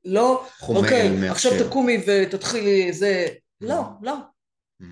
לא, 0.07 0.47
אוקיי, 0.69 1.11
מאפשר. 1.11 1.33
עכשיו 1.33 1.69
תקומי 1.69 2.05
ותתחילי 2.07 2.93
זה, 2.93 3.27
לא, 3.61 3.83
לא. 4.03 4.17
Mm. 4.83 4.85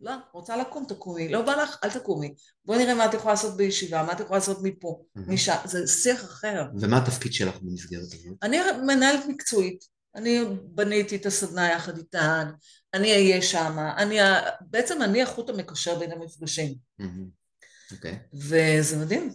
לא, 0.00 0.12
רוצה 0.32 0.56
לקום 0.56 0.84
תקומי, 0.88 1.28
לא 1.28 1.42
בא 1.42 1.62
לך, 1.62 1.76
אל 1.84 1.90
תקומי. 1.90 2.34
בואי 2.64 2.78
נראה 2.78 2.94
מה 2.94 3.06
את 3.06 3.14
יכולה 3.14 3.34
לעשות 3.34 3.56
בישיבה, 3.56 4.02
מה 4.02 4.12
את 4.12 4.20
יכולה 4.20 4.38
לעשות 4.38 4.58
מפה, 4.62 5.02
mm-hmm. 5.02 5.20
משם, 5.32 5.56
זה 5.64 5.86
שיח 5.86 6.24
אחר. 6.24 6.64
ומה 6.80 6.98
התפקיד 6.98 7.32
שלך 7.32 7.56
במסגרת 7.62 8.02
הזאת? 8.02 8.36
אני 8.42 8.58
מנהלת 8.86 9.26
מקצועית, 9.28 9.84
אני 10.14 10.40
בניתי 10.62 11.16
את 11.16 11.26
הסדנה 11.26 11.70
יחד 11.70 11.98
איתן, 11.98 12.50
אני 12.94 13.12
אהיה 13.12 13.42
שם, 13.42 13.78
אני, 13.96 14.18
בעצם 14.60 15.02
אני 15.02 15.22
החוט 15.22 15.50
המקשר 15.50 15.98
בין 15.98 16.12
המפגשים. 16.12 16.74
Mm-hmm. 17.00 17.04
אוקיי. 17.92 18.12
Okay. 18.12 18.36
וזה 18.36 18.96
מדהים. 18.96 19.32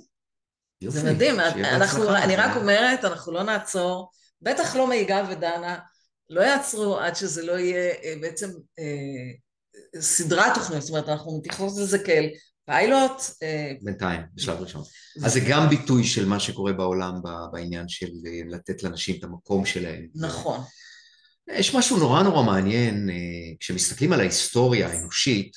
יופי, 0.82 1.00
זה 1.00 1.14
מדהים, 1.14 1.40
אנחנו, 1.40 2.16
אני 2.16 2.36
רק 2.36 2.56
אומרת, 2.58 3.06
אנחנו 3.06 3.32
לא 3.32 3.44
נעצור, 3.44 4.12
בטח 4.42 4.76
לא 4.76 4.90
מיגל 4.90 5.24
ודנה, 5.32 5.78
לא 6.30 6.42
יעצרו 6.42 7.00
עד 7.00 7.16
שזה 7.16 7.46
לא 7.46 7.52
יהיה 7.52 7.94
אה, 8.04 8.14
בעצם 8.22 8.50
אה, 8.80 10.02
סדרת 10.02 10.54
תוכניות, 10.54 10.82
זאת 10.82 10.90
אומרת, 10.90 11.10
אנחנו 11.10 11.38
מתייחסות 11.38 11.78
לזה 11.78 12.00
כאל 12.00 12.30
פיילוט. 12.66 13.22
אה, 13.44 13.74
בינתיים, 13.82 14.22
בשלב 14.34 14.62
ראשון. 14.62 14.84
אז 15.26 15.34
זה 15.34 15.40
גם 15.50 15.70
ביטוי 15.70 16.04
של 16.04 16.26
מה 16.26 16.40
שקורה 16.40 16.74
בעולם 16.74 17.14
בעניין 17.52 17.88
של 17.88 18.10
אה, 18.28 18.42
לתת 18.50 18.84
לאנשים 18.84 19.16
את 19.20 19.24
המקום 19.24 19.66
שלהם. 19.66 20.08
נכון. 20.16 20.60
יש 21.50 21.76
משהו 21.76 21.98
נורא 21.98 22.24
נורא 22.24 22.44
מעניין, 22.44 23.10
אה, 23.10 23.16
כשמסתכלים 23.60 24.14
על 24.14 24.20
ההיסטוריה 24.20 24.88
האנושית, 24.88 25.52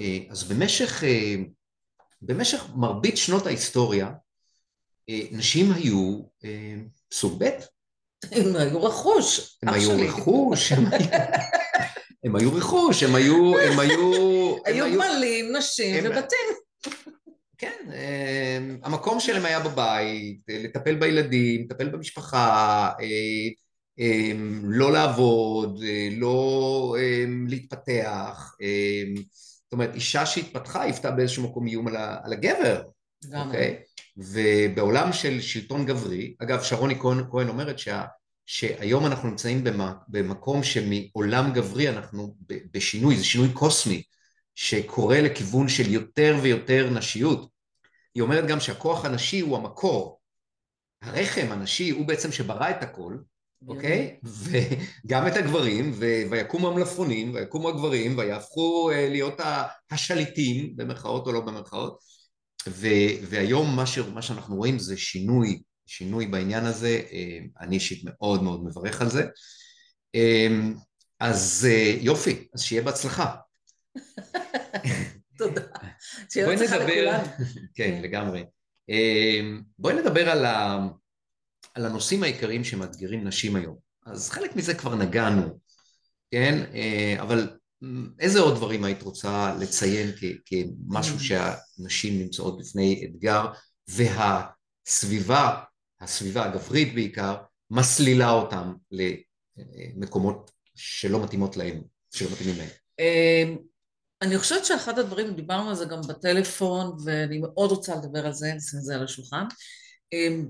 אה, 0.00 0.18
אז 0.30 0.44
במשך, 0.44 1.04
אה, 1.04 1.34
במשך 2.22 2.64
מרבית 2.76 3.16
שנות 3.16 3.46
ההיסטוריה, 3.46 4.10
אה, 5.08 5.20
נשים 5.32 5.72
היו 5.72 6.22
אה, 6.44 6.74
סוג 7.12 7.44
ב'. 7.44 7.50
הם 8.32 8.56
היו 8.56 8.82
רכוש. 8.82 9.58
הם 9.62 9.74
היו 9.74 9.90
רכוש, 10.08 10.72
הם 12.24 12.36
היו 12.36 12.54
רכוש, 12.54 13.02
הם 13.02 13.14
היו... 13.14 13.58
הם 13.58 13.78
היו 13.78 14.56
היו 14.64 14.94
גמלים, 14.94 15.56
נשים 15.56 16.04
ובתים. 16.04 16.48
כן, 17.58 17.90
אה, 17.92 18.58
המקום 18.82 19.20
שלהם 19.20 19.44
היה 19.44 19.60
בבית, 19.60 20.40
לטפל 20.48 20.94
בילדים, 20.94 21.64
לטפל 21.64 21.88
במשפחה, 21.88 22.90
לא 24.62 24.92
לעבוד, 24.92 25.80
לא 26.16 26.96
להתפתח. 27.48 28.54
זאת 29.64 29.72
אומרת, 29.72 29.94
אישה 29.94 30.26
שהתפתחה 30.26 30.82
היוותה 30.82 31.10
באיזשהו 31.10 31.42
מקום 31.42 31.66
איום 31.66 31.88
על 32.24 32.32
הגבר. 32.32 32.82
אוקיי? 33.34 33.82
ובעולם 34.16 35.12
של 35.12 35.40
שלטון 35.40 35.86
גברי, 35.86 36.34
אגב 36.42 36.62
שרוני 36.62 36.98
כהן, 36.98 37.24
כהן 37.30 37.48
אומרת 37.48 37.78
שה, 37.78 38.04
שהיום 38.46 39.06
אנחנו 39.06 39.28
נמצאים 39.28 39.64
במקום 40.08 40.62
שמעולם 40.62 41.52
גברי 41.52 41.88
אנחנו 41.88 42.34
בשינוי, 42.72 43.16
זה 43.16 43.24
שינוי 43.24 43.52
קוסמי 43.52 44.02
שקורה 44.54 45.20
לכיוון 45.20 45.68
של 45.68 45.92
יותר 45.92 46.36
ויותר 46.42 46.90
נשיות. 46.90 47.48
היא 48.14 48.22
אומרת 48.22 48.46
גם 48.46 48.60
שהכוח 48.60 49.04
הנשי 49.04 49.40
הוא 49.40 49.56
המקור, 49.56 50.20
הרחם 51.02 51.46
הנשי 51.50 51.90
הוא 51.90 52.06
בעצם 52.06 52.32
שברא 52.32 52.70
את 52.70 52.82
הכל, 52.82 53.16
אוקיי? 53.68 54.16
וגם 54.24 55.26
את 55.26 55.36
הגברים, 55.36 55.92
ויקומו 56.30 56.68
המלפפונים, 56.68 57.34
ויקומו 57.34 57.68
הגברים, 57.68 58.18
ויהפכו 58.18 58.90
אה, 58.90 59.08
להיות 59.08 59.40
השליטים, 59.90 60.76
במרכאות 60.76 61.26
או 61.26 61.32
לא 61.32 61.40
במרכאות. 61.40 62.15
ו- 62.68 63.26
והיום 63.30 63.76
מה, 63.76 63.86
ש- 63.86 63.98
מה 63.98 64.22
שאנחנו 64.22 64.56
רואים 64.56 64.78
זה 64.78 64.96
שינוי, 64.96 65.62
שינוי 65.86 66.26
בעניין 66.26 66.64
הזה, 66.64 67.00
אה, 67.12 67.38
אני 67.60 67.74
אישית 67.74 68.02
מאוד 68.04 68.42
מאוד 68.42 68.64
מברך 68.64 69.02
על 69.02 69.10
זה. 69.10 69.26
אה, 70.14 70.48
אז 71.20 71.68
אה, 71.70 71.96
יופי, 72.00 72.48
אז 72.54 72.62
שיהיה 72.62 72.82
בהצלחה. 72.82 73.34
תודה. 75.38 75.62
שיהיה 76.32 76.46
בהצלחה 76.46 76.76
לכולם. 76.76 77.20
כן, 77.74 78.00
לגמרי. 78.02 78.44
בואי 79.78 79.94
נדבר 79.94 80.30
על, 80.30 80.44
ה... 80.44 80.78
על 81.74 81.86
הנושאים 81.86 82.22
העיקריים 82.22 82.64
שמאתגרים 82.64 83.24
נשים 83.24 83.56
היום. 83.56 83.76
אז 84.06 84.30
חלק 84.30 84.56
מזה 84.56 84.74
כבר 84.74 84.94
נגענו, 84.94 85.58
כן? 86.30 86.64
אבל 87.20 87.55
איזה 88.20 88.40
עוד 88.40 88.56
דברים 88.56 88.84
היית 88.84 89.02
רוצה 89.02 89.54
לציין 89.60 90.10
כמשהו 90.46 91.20
שהנשים 91.20 92.18
נמצאות 92.18 92.58
בפני 92.58 93.04
אתגר 93.04 93.46
והסביבה, 93.88 95.60
הסביבה 96.00 96.44
הגברית 96.44 96.94
בעיקר, 96.94 97.36
מסלילה 97.70 98.30
אותם 98.30 98.72
למקומות 99.96 100.50
שלא 100.74 101.24
מתאימות 101.24 101.56
להם, 101.56 101.82
שלא 102.14 102.28
מתאימים 102.32 102.58
להם. 102.58 102.68
אמ, 102.98 103.56
אני 104.22 104.38
חושבת 104.38 104.64
שאחד 104.64 104.98
הדברים, 104.98 105.34
דיברנו 105.34 105.68
על 105.68 105.74
זה 105.74 105.84
גם 105.84 106.00
בטלפון, 106.08 106.96
ואני 107.04 107.38
מאוד 107.38 107.70
רוצה 107.70 107.94
לדבר 107.96 108.26
על 108.26 108.32
זה, 108.32 108.52
נשים 108.54 108.78
את 108.78 108.84
זה 108.84 108.94
על 108.94 109.04
השולחן. 109.04 109.44
אמ, 110.12 110.46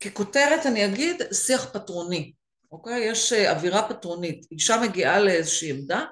ככותרת 0.00 0.66
אני 0.66 0.86
אגיד 0.86 1.22
שיח 1.32 1.64
פטרוני, 1.72 2.32
אוקיי? 2.72 3.10
יש 3.10 3.32
אה, 3.32 3.52
אווירה 3.52 3.88
פטרונית. 3.88 4.46
אישה 4.50 4.80
מגיעה 4.82 5.20
לאיזושהי 5.20 5.70
עמדה. 5.70 6.04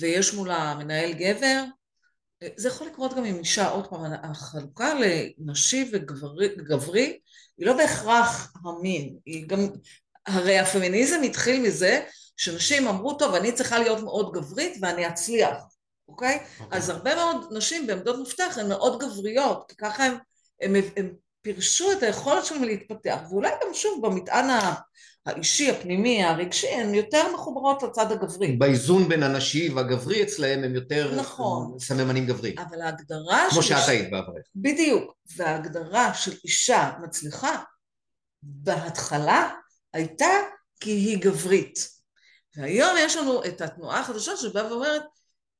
ויש 0.00 0.34
מולה 0.34 0.74
מנהל 0.78 1.12
גבר, 1.12 1.64
זה 2.56 2.68
יכול 2.68 2.86
לקרות 2.86 3.14
גם 3.14 3.24
עם 3.24 3.38
אישה, 3.38 3.68
עוד 3.68 3.86
פעם, 3.86 4.12
החלוקה 4.22 4.92
לנשי 5.38 5.90
וגברי 5.92 7.18
היא 7.58 7.66
לא 7.66 7.76
בהכרח 7.76 8.52
המין, 8.64 9.16
היא 9.26 9.48
גם, 9.48 9.68
הרי 10.26 10.58
הפמיניזם 10.58 11.22
התחיל 11.22 11.62
מזה 11.62 12.00
שנשים 12.36 12.88
אמרו, 12.88 13.14
טוב, 13.14 13.34
אני 13.34 13.52
צריכה 13.52 13.78
להיות 13.78 14.02
מאוד 14.02 14.32
גברית 14.32 14.78
ואני 14.82 15.08
אצליח, 15.08 15.56
אוקיי? 16.08 16.36
Okay. 16.36 16.62
אוקיי. 16.62 16.78
אז 16.78 16.88
הרבה 16.88 17.14
מאוד 17.14 17.46
נשים 17.50 17.86
בעמדות 17.86 18.20
מפתח 18.20 18.58
הן 18.60 18.68
מאוד 18.68 19.02
גבריות, 19.02 19.64
כי 19.68 19.76
ככה 19.76 20.04
הם, 20.60 20.74
הם 20.96 21.14
פירשו 21.42 21.92
את 21.92 22.02
היכולת 22.02 22.44
שלהם 22.44 22.64
להתפתח, 22.64 23.18
ואולי 23.30 23.50
גם 23.62 23.74
שוב 23.74 24.06
במטען 24.06 24.50
האישי, 25.26 25.70
הפנימי, 25.70 26.24
הרגשי, 26.24 26.68
הן 26.68 26.94
יותר 26.94 27.34
מחוברות 27.34 27.82
לצד 27.82 28.12
הגברי. 28.12 28.52
באיזון 28.52 29.08
בין 29.08 29.22
הנשי 29.22 29.68
והגברי 29.68 30.22
אצלהם 30.22 30.64
הם 30.64 30.74
יותר 30.74 31.14
נכון. 31.16 31.78
סממנים 31.78 32.26
גברי. 32.26 32.54
אבל 32.58 32.80
ההגדרה 32.80 33.46
כמו 33.50 33.62
שאת 33.62 33.88
היית 33.88 34.10
בעברך. 34.10 34.42
בדיוק. 34.56 35.16
וההגדרה 35.36 36.14
של 36.14 36.32
אישה 36.44 36.90
מצליחה 37.02 37.62
בהתחלה 38.42 39.50
הייתה 39.92 40.30
כי 40.80 40.90
היא 40.90 41.18
גברית. 41.18 41.88
והיום 42.56 42.96
יש 42.98 43.16
לנו 43.16 43.44
את 43.44 43.60
התנועה 43.60 44.00
החדשה 44.00 44.36
שבאה 44.36 44.72
ואומרת, 44.72 45.02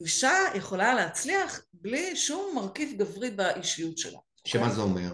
אישה 0.01 0.33
יכולה 0.55 0.95
להצליח 0.95 1.61
בלי 1.73 2.17
שום 2.17 2.53
מרכיב 2.55 2.99
גברי 2.99 3.31
באישיות 3.31 3.99
שלה. 3.99 4.19
שמה 4.45 4.75
זה 4.75 4.81
אומר? 4.81 5.13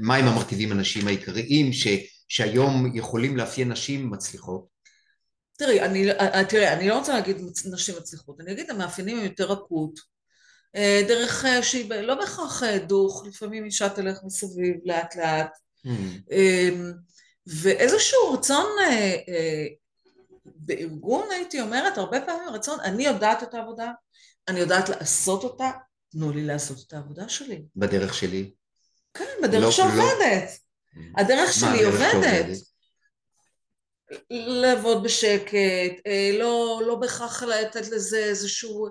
מהם 0.00 0.24
המרכיבים 0.28 0.72
הנשיים 0.72 1.06
העיקריים 1.06 1.72
ש, 1.72 1.86
שהיום 2.30 2.96
יכולים 2.96 3.36
לאפיין 3.36 3.72
נשים 3.72 4.10
מצליחות? 4.10 4.66
תראי, 5.58 5.80
אני, 5.80 6.08
תראי, 6.48 6.68
אני 6.68 6.88
לא 6.88 6.98
רוצה 6.98 7.14
להגיד 7.14 7.36
נשים 7.72 7.94
מצליחות, 7.98 8.40
אני 8.40 8.52
אגיד 8.52 8.70
המאפיינים 8.70 9.18
הם 9.18 9.24
יותר 9.24 9.52
אקוט, 9.52 10.00
אה, 10.76 11.02
דרך 11.08 11.44
אה, 11.44 11.62
שהיא 11.62 11.90
לא 11.90 12.14
בהכרח 12.14 12.62
אה, 12.62 12.78
דוך, 12.78 13.24
לפעמים 13.26 13.64
אישה 13.64 13.88
תלך 13.88 14.18
מסביב 14.24 14.76
לאט 14.84 15.16
לאט, 15.16 15.50
mm. 15.86 15.90
ואיזשהו 17.46 18.32
רצון 18.32 18.66
בארגון 20.44 21.28
הייתי 21.30 21.60
אומרת, 21.60 21.98
הרבה 21.98 22.20
פעמים 22.20 22.48
רצון, 22.48 22.80
אני 22.80 23.04
יודעת 23.04 23.42
את 23.42 23.54
העבודה, 23.54 23.92
אני 24.48 24.60
יודעת 24.60 24.88
לעשות 24.88 25.44
אותה, 25.44 25.70
תנו 26.08 26.32
לי 26.32 26.44
לעשות 26.44 26.78
את 26.86 26.92
העבודה 26.92 27.28
שלי. 27.28 27.62
בדרך 27.76 28.14
שלי. 28.14 28.50
כן, 29.14 29.24
בדרך 29.42 29.62
לא, 29.62 29.70
שעובדת. 29.70 30.20
לא. 30.20 30.69
הדרך 31.16 31.52
שלי 31.52 31.84
עובדת. 31.84 32.46
לעבוד 34.30 35.04
בשקט, 35.04 36.06
אה, 36.06 36.30
לא, 36.38 36.82
לא 36.86 36.94
בהכרח 36.94 37.42
לתת 37.42 37.88
לזה 37.88 38.18
איזשהו... 38.18 38.88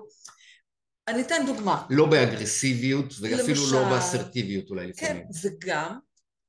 אני 1.08 1.22
אתן 1.22 1.46
דוגמה. 1.46 1.86
לא 1.90 2.06
באגרסיביות 2.06 3.14
ואפילו 3.20 3.38
לא 3.46 3.62
למשל, 3.62 3.74
לא 3.74 3.88
באסרטיביות 3.90 4.70
אולי 4.70 4.92
כן, 4.96 5.04
לפעמים. 5.06 5.22
כן, 5.22 5.48
וגם 5.48 5.98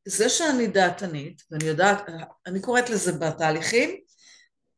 זה 0.05 0.29
שאני 0.29 0.67
דעתנית, 0.67 1.41
ואני 1.51 1.65
יודעת, 1.65 2.09
אני 2.47 2.61
קוראת 2.61 2.89
לזה 2.89 3.11
בתהליכים, 3.11 3.89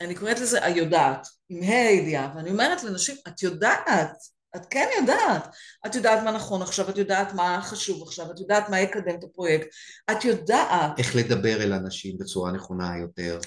אני 0.02 0.16
קוראת 0.16 0.40
לזה 0.40 0.66
היודעת, 0.66 1.28
עם 1.50 1.64
ה' 1.64 1.88
הידיעה, 1.88 2.34
ואני 2.36 2.50
אומרת 2.50 2.84
לנשים, 2.84 3.16
את 3.28 3.44
יודעת, 3.44 4.18
את 4.56 4.66
כן 4.70 4.90
יודעת. 5.00 5.48
את 5.86 5.96
יודעת 5.96 6.24
מה 6.24 6.32
נכון 6.32 6.62
עכשיו, 6.62 6.90
את 6.90 6.98
יודעת 6.98 7.34
מה 7.34 7.60
חשוב 7.64 8.04
עכשיו, 8.08 8.32
את 8.32 8.40
יודעת 8.40 8.70
מה 8.70 8.80
יקדם 8.80 9.16
את 9.20 9.24
הפרויקט, 9.24 9.68
את 10.12 10.26
יודעת. 10.26 11.00
איך 11.00 11.16
לדבר 11.16 11.64
אל 11.64 11.74
אנשים 11.74 12.18
בצורה 12.18 12.52
נכונה 12.52 12.98
יותר. 12.98 13.40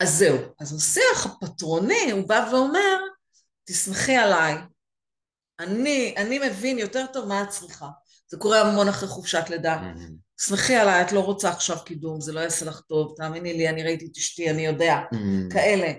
אז 0.00 0.14
זהו. 0.18 0.38
אז 0.60 0.76
השיח 0.76 1.26
הפטרוני, 1.26 2.10
הוא 2.10 2.28
בא 2.28 2.48
ואומר, 2.52 2.98
תסמכי 3.64 4.16
עליי. 4.16 4.54
אני, 5.60 6.14
אני 6.16 6.38
מבין 6.48 6.78
יותר 6.78 7.06
טוב 7.12 7.28
מה 7.28 7.42
את 7.42 7.48
צריכה. 7.48 7.88
זה 8.28 8.36
קורה 8.36 8.60
המון 8.60 8.88
אחרי 8.88 9.08
חופשת 9.08 9.44
לידה. 9.50 9.82
תסמכי 10.36 10.74
עליי, 10.74 11.02
את 11.02 11.12
לא 11.12 11.20
רוצה 11.20 11.50
עכשיו 11.50 11.76
קידום, 11.84 12.20
זה 12.20 12.32
לא 12.32 12.40
יעשה 12.40 12.66
לך 12.66 12.80
טוב, 12.80 13.14
תאמיני 13.16 13.52
לי, 13.52 13.68
אני 13.68 13.82
ראיתי 13.82 14.06
את 14.06 14.16
אשתי, 14.16 14.50
אני 14.50 14.66
יודע. 14.66 14.96
כאלה. 15.50 15.92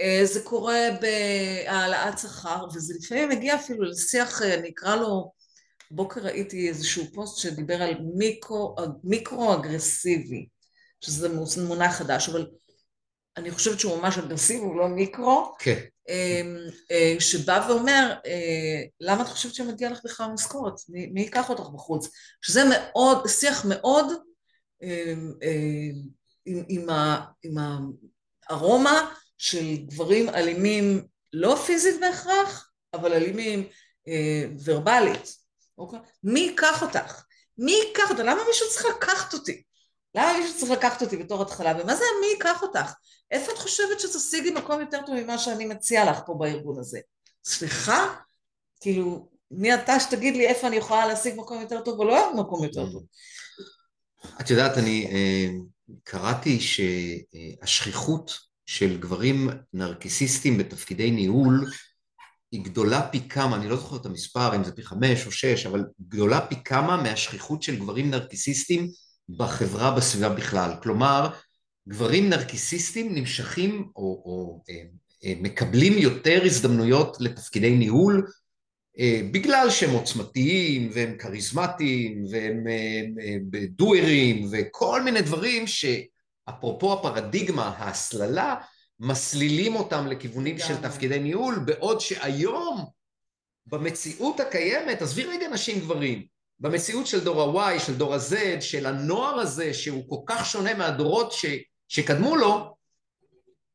אה, 0.00 0.20
זה 0.24 0.40
קורה 0.40 0.88
בהעלאת 1.00 2.18
שכר, 2.18 2.64
וזה 2.74 2.94
לפעמים 2.98 3.28
מגיע 3.28 3.54
אפילו 3.54 3.84
לשיח, 3.84 4.42
אה, 4.42 4.54
אני 4.54 4.68
אקרא 4.68 4.96
לו, 4.96 5.32
בוקר 5.90 6.20
ראיתי 6.20 6.68
איזשהו 6.68 7.04
פוסט 7.14 7.38
שדיבר 7.38 7.82
על 7.82 7.94
מיקרו, 8.14 8.76
מיקרו 9.04 9.54
אגרסיבי, 9.54 10.46
שזה 11.00 11.28
מונח 11.68 11.94
חדש, 11.94 12.28
אבל 12.28 12.46
אני 13.36 13.50
חושבת 13.50 13.80
שהוא 13.80 13.98
ממש 13.98 14.18
אגרסיבי, 14.18 14.64
הוא 14.64 14.76
לא 14.76 14.88
מיקרו, 14.88 15.54
כן. 15.58 15.80
אמ, 16.08 16.56
אה, 16.90 17.16
שבא 17.18 17.66
ואומר, 17.68 18.14
למה 19.00 19.22
את 19.22 19.28
חושבת 19.28 19.54
שמגיע 19.54 19.90
לך 19.90 20.00
בכלל 20.04 20.26
משכורת? 20.34 20.74
מי, 20.88 21.06
מי 21.06 21.20
ייקח 21.20 21.50
אותך 21.50 21.68
בחוץ? 21.74 22.08
שזה 22.42 22.62
מאוד, 22.70 23.26
שיח 23.26 23.64
מאוד 23.64 24.06
עם, 24.80 25.32
עם, 26.46 26.62
עם, 26.68 26.86
עם 27.42 27.56
הארומה 28.48 29.10
של 29.38 29.76
גברים 29.76 30.28
אלימים, 30.28 31.06
לא 31.32 31.56
פיזית 31.66 32.00
בהכרח, 32.00 32.70
אבל 32.94 33.12
אלימים 33.12 33.68
אה, 34.08 34.44
ורבלית. 34.64 35.36
אוקיי? 35.78 35.98
מי 36.22 36.40
ייקח 36.40 36.82
אותך? 36.82 37.22
מי 37.58 37.72
ייקח 37.72 38.10
אותך? 38.10 38.20
למה 38.20 38.42
מישהו 38.48 38.68
צריך 38.70 38.84
לקחת 38.96 39.34
אותי? 39.34 39.62
למה 40.14 40.38
מישהו 40.38 40.58
צריך 40.58 40.70
לקחת 40.70 41.02
אותי 41.02 41.16
בתור 41.16 41.42
התחלה? 41.42 41.74
ומה 41.80 41.96
זה 41.96 42.04
מי 42.20 42.26
ייקח 42.26 42.62
אותך? 42.62 42.92
איפה 43.30 43.52
את 43.52 43.58
חושבת 43.58 44.00
שתשיגי 44.00 44.50
מקום 44.50 44.80
יותר 44.80 45.00
טוב 45.06 45.14
ממה 45.14 45.38
שאני 45.38 45.64
מציעה 45.64 46.10
לך 46.10 46.18
פה 46.26 46.34
בארגון 46.38 46.78
הזה? 46.78 47.00
סליחה? 47.44 48.14
כאילו, 48.80 49.28
מי 49.50 49.74
אתה 49.74 50.00
שתגיד 50.00 50.36
לי 50.36 50.46
איפה 50.46 50.66
אני 50.66 50.76
יכולה 50.76 51.06
להשיג 51.06 51.34
מקום 51.36 51.60
יותר 51.60 51.80
טוב 51.80 51.98
או 51.98 52.04
לא 52.04 52.34
מקום 52.36 52.64
יותר 52.64 52.92
טוב? 52.92 53.02
את 54.40 54.50
יודעת, 54.50 54.78
אני 54.78 55.06
אה, 55.06 55.48
קראתי 56.04 56.58
שהשכיחות 56.60 58.45
של 58.66 58.96
גברים 59.00 59.50
נרקיסיסטים 59.72 60.58
בתפקידי 60.58 61.10
ניהול 61.10 61.66
היא 62.52 62.64
גדולה 62.64 63.08
פי 63.08 63.28
כמה, 63.28 63.56
אני 63.56 63.68
לא 63.68 63.76
זוכר 63.76 63.96
את 63.96 64.06
המספר, 64.06 64.56
אם 64.56 64.64
זה 64.64 64.72
פי 64.72 64.82
חמש 64.82 65.26
או 65.26 65.32
שש, 65.32 65.66
אבל 65.66 65.84
גדולה 66.08 66.46
פי 66.46 66.54
כמה 66.64 67.02
מהשכיחות 67.02 67.62
של 67.62 67.76
גברים 67.76 68.10
נרקיסיסטים 68.10 68.88
בחברה, 69.28 69.96
בסביבה 69.96 70.28
בכלל. 70.28 70.72
כלומר, 70.82 71.28
גברים 71.88 72.28
נרקיסיסטים 72.28 73.14
נמשכים 73.14 73.88
או, 73.96 74.02
או 74.02 74.62
אה, 74.70 74.82
אה, 75.24 75.34
מקבלים 75.40 75.98
יותר 75.98 76.42
הזדמנויות 76.44 77.16
לתפקידי 77.20 77.76
ניהול 77.76 78.26
אה, 78.98 79.20
בגלל 79.32 79.70
שהם 79.70 79.90
עוצמתיים 79.90 80.90
והם 80.92 81.16
כריזמטיים 81.18 82.24
והם 82.30 82.64
דוארים 83.68 84.48
וכל 84.52 85.02
מיני 85.02 85.22
דברים 85.22 85.66
ש... 85.66 85.84
אפרופו 86.48 86.92
הפרדיגמה, 86.92 87.74
ההסללה, 87.78 88.54
מסלילים 89.00 89.76
אותם 89.76 90.06
לכיוונים 90.06 90.58
של 90.58 90.76
תפקידי 90.76 91.18
ניהול, 91.18 91.58
בעוד 91.58 92.00
שהיום 92.00 92.84
במציאות 93.66 94.40
הקיימת, 94.40 95.02
עזבי 95.02 95.24
רגע 95.24 95.48
נשים 95.48 95.80
גברים, 95.80 96.26
במציאות 96.60 97.06
של 97.06 97.24
דור 97.24 97.60
ה-Y, 97.60 97.80
של 97.80 97.94
דור 97.94 98.14
ה-Z, 98.14 98.60
של 98.60 98.86
הנוער 98.86 99.34
הזה 99.34 99.74
שהוא 99.74 100.08
כל 100.08 100.20
כך 100.26 100.46
שונה 100.46 100.74
מהדורות 100.74 101.32
ש, 101.32 101.44
שקדמו 101.88 102.36
לו, 102.36 102.76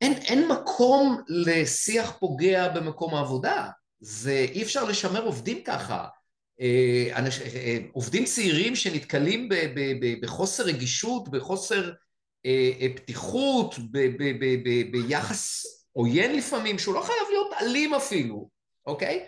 אין, 0.01 0.13
אין 0.13 0.47
מקום 0.47 1.21
לשיח 1.27 2.11
פוגע 2.19 2.69
במקום 2.69 3.13
העבודה. 3.13 3.69
זה, 3.99 4.45
אי 4.51 4.63
אפשר 4.63 4.83
לשמר 4.83 5.25
עובדים 5.25 5.63
ככה. 5.63 6.05
אה, 6.61 7.09
אנש, 7.15 7.41
אה, 7.41 7.77
עובדים 7.93 8.25
צעירים 8.25 8.75
שנתקלים 8.75 9.49
ב, 9.49 9.55
ב, 9.55 9.79
ב, 10.01 10.21
בחוסר 10.21 10.63
רגישות, 10.63 11.29
בחוסר 11.29 11.91
פתיחות, 12.95 13.75
ביחס 14.91 15.65
עוין 15.91 16.35
לפעמים, 16.35 16.79
שהוא 16.79 16.95
לא 16.95 17.01
חייב 17.01 17.27
להיות 17.29 17.53
אלים 17.61 17.93
אפילו, 17.93 18.49
אוקיי? 18.85 19.25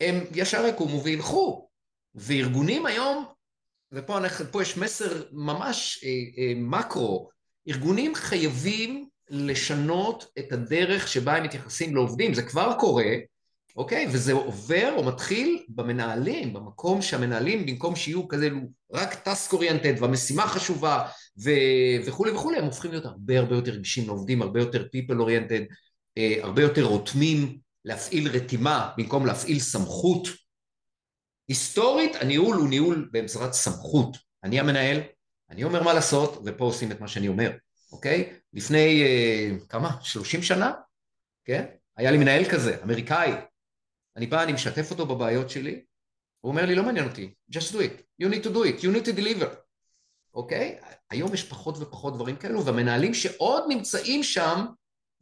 הם 0.00 0.24
ישר 0.34 0.66
יקומו 0.66 1.02
וילכו. 1.02 1.70
וארגונים 2.14 2.86
היום, 2.86 3.24
ופה 3.92 4.18
אנחנו, 4.18 4.60
יש 4.60 4.76
מסר 4.76 5.22
ממש 5.32 6.04
אה, 6.04 6.52
מקרו, 6.56 7.28
ארגונים 7.68 8.14
חייבים 8.14 9.08
לשנות 9.30 10.24
את 10.38 10.52
הדרך 10.52 11.08
שבה 11.08 11.36
הם 11.36 11.42
מתייחסים 11.44 11.94
לעובדים, 11.94 12.34
זה 12.34 12.42
כבר 12.42 12.74
קורה, 12.78 13.12
אוקיי? 13.76 14.06
וזה 14.12 14.32
עובר 14.32 14.94
או 14.96 15.04
מתחיל 15.04 15.64
במנהלים, 15.68 16.52
במקום 16.52 17.02
שהמנהלים 17.02 17.66
במקום 17.66 17.96
שיהיו 17.96 18.28
כזה 18.28 18.48
רק 18.92 19.14
טאסק 19.14 19.52
אוריינטד 19.52 19.94
והמשימה 20.02 20.46
חשובה 20.46 21.06
וכולי 22.06 22.30
וכולי, 22.30 22.58
הם 22.58 22.64
הופכים 22.64 22.90
להיות 22.90 23.04
הרבה 23.04 23.38
הרבה 23.38 23.54
יותר 23.56 23.72
רגישים 23.72 24.06
לעובדים, 24.06 24.42
הרבה 24.42 24.60
יותר 24.60 24.86
people 24.96 25.14
oriented, 25.14 25.74
אה, 26.18 26.36
הרבה 26.42 26.62
יותר 26.62 26.82
רותמים 26.82 27.58
להפעיל 27.84 28.28
רתימה 28.28 28.92
במקום 28.96 29.26
להפעיל 29.26 29.58
סמכות. 29.58 30.28
היסטורית 31.48 32.14
הניהול 32.14 32.56
הוא 32.56 32.68
ניהול 32.68 33.08
בעזרת 33.12 33.52
סמכות. 33.52 34.16
אני 34.44 34.60
המנהל, 34.60 35.00
אני 35.50 35.64
אומר 35.64 35.82
מה 35.82 35.94
לעשות, 35.94 36.42
ופה 36.44 36.64
עושים 36.64 36.92
את 36.92 37.00
מה 37.00 37.08
שאני 37.08 37.28
אומר, 37.28 37.50
אוקיי? 37.92 38.32
לפני 38.52 39.02
אה, 39.02 39.50
כמה? 39.68 39.96
30 40.02 40.42
שנה? 40.42 40.72
כן? 41.44 41.64
היה 41.96 42.10
לי 42.10 42.18
מנהל 42.18 42.44
כזה, 42.44 42.82
אמריקאי. 42.82 43.32
אני 44.16 44.26
בא, 44.26 44.42
אני 44.42 44.52
משתף 44.52 44.90
אותו 44.90 45.06
בבעיות 45.06 45.50
שלי, 45.50 45.84
הוא 46.40 46.52
אומר 46.52 46.66
לי, 46.66 46.74
לא 46.74 46.82
מעניין 46.82 47.08
אותי, 47.08 47.34
just 47.52 47.72
do 47.72 47.76
it, 47.76 48.22
you 48.22 48.26
need 48.26 48.44
to 48.44 48.48
do 48.48 48.58
it, 48.58 48.82
you 48.82 48.90
need 48.96 49.06
to 49.06 49.20
deliver, 49.20 49.46
אוקיי? 50.34 50.78
היום 51.10 51.34
יש 51.34 51.44
פחות 51.44 51.76
ופחות 51.78 52.14
דברים 52.14 52.36
כאלו, 52.36 52.64
והמנהלים 52.64 53.14
שעוד 53.14 53.64
נמצאים 53.68 54.22
שם, 54.22 54.66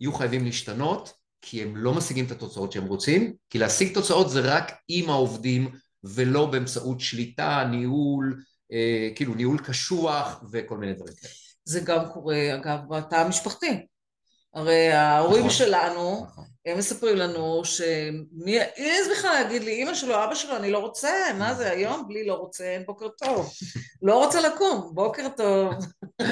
יהיו 0.00 0.12
חייבים 0.12 0.44
להשתנות, 0.44 1.12
כי 1.42 1.62
הם 1.62 1.76
לא 1.76 1.94
משיגים 1.94 2.26
את 2.26 2.30
התוצאות 2.30 2.72
שהם 2.72 2.86
רוצים, 2.86 3.34
כי 3.50 3.58
להשיג 3.58 3.94
תוצאות 3.94 4.30
זה 4.30 4.40
רק 4.40 4.72
עם 4.88 5.10
העובדים, 5.10 5.70
ולא 6.04 6.46
באמצעות 6.46 7.00
שליטה, 7.00 7.64
ניהול, 7.70 8.42
אה, 8.72 9.08
כאילו 9.14 9.34
ניהול 9.34 9.58
קשוח 9.58 10.44
וכל 10.52 10.78
מיני 10.78 10.94
דברים 10.94 11.14
כאלה. 11.14 11.32
זה 11.64 11.80
גם 11.80 12.08
קורה, 12.12 12.54
אגב, 12.54 12.78
בתא 12.90 13.14
המשפחתי. 13.14 13.86
הרי 14.54 14.92
ההורים 14.92 15.38
נכון. 15.38 15.50
שלנו, 15.50 16.26
נכון. 16.30 16.44
הם 16.66 16.78
מספרים 16.78 17.16
לנו 17.16 17.64
שמי 17.64 18.52
יעז 18.76 19.08
בכלל 19.12 19.32
להגיד 19.32 19.62
לי, 19.62 19.82
אמא 19.82 19.94
שלו, 19.94 20.24
אבא 20.24 20.34
שלו, 20.34 20.56
אני 20.56 20.70
לא 20.70 20.78
רוצה, 20.78 21.10
מה 21.38 21.54
זה 21.54 21.70
היום? 21.70 22.08
בלי 22.08 22.26
לא 22.26 22.34
רוצה, 22.34 22.64
אין 22.64 22.84
בוקר 22.86 23.08
טוב. 23.08 23.52
לא 24.02 24.24
רוצה 24.24 24.40
לקום, 24.40 24.90
בוקר 24.94 25.28
טוב. 25.36 25.74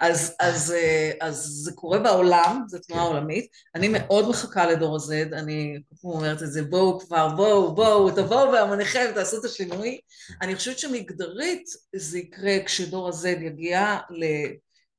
אז, 0.00 0.36
אז, 0.40 0.72
אה, 0.72 1.12
אז 1.20 1.36
זה 1.36 1.72
קורה 1.72 1.98
בעולם, 1.98 2.64
זו 2.66 2.78
תנועה 2.78 3.02
כן. 3.02 3.08
עולמית. 3.08 3.46
אני 3.74 3.88
מאוד 3.92 4.28
מחכה 4.28 4.66
לדור 4.66 4.96
ה-Z, 4.96 5.36
אני 5.36 5.78
אומרת 6.04 6.42
את 6.42 6.52
זה, 6.52 6.62
בואו 6.62 7.00
כבר, 7.00 7.28
בואו, 7.28 7.74
בואו, 7.74 8.10
תבואו 8.10 8.50
בהמוניכם, 8.52 9.10
תעשו 9.14 9.40
את 9.40 9.44
השינוי. 9.44 10.00
אני 10.42 10.54
חושבת 10.54 10.78
שמגדרית 10.78 11.64
זה 11.96 12.18
יקרה 12.18 12.64
כשדור 12.66 13.08
ה-Z 13.08 13.28
יגיע 13.28 13.96
ל... 14.10 14.24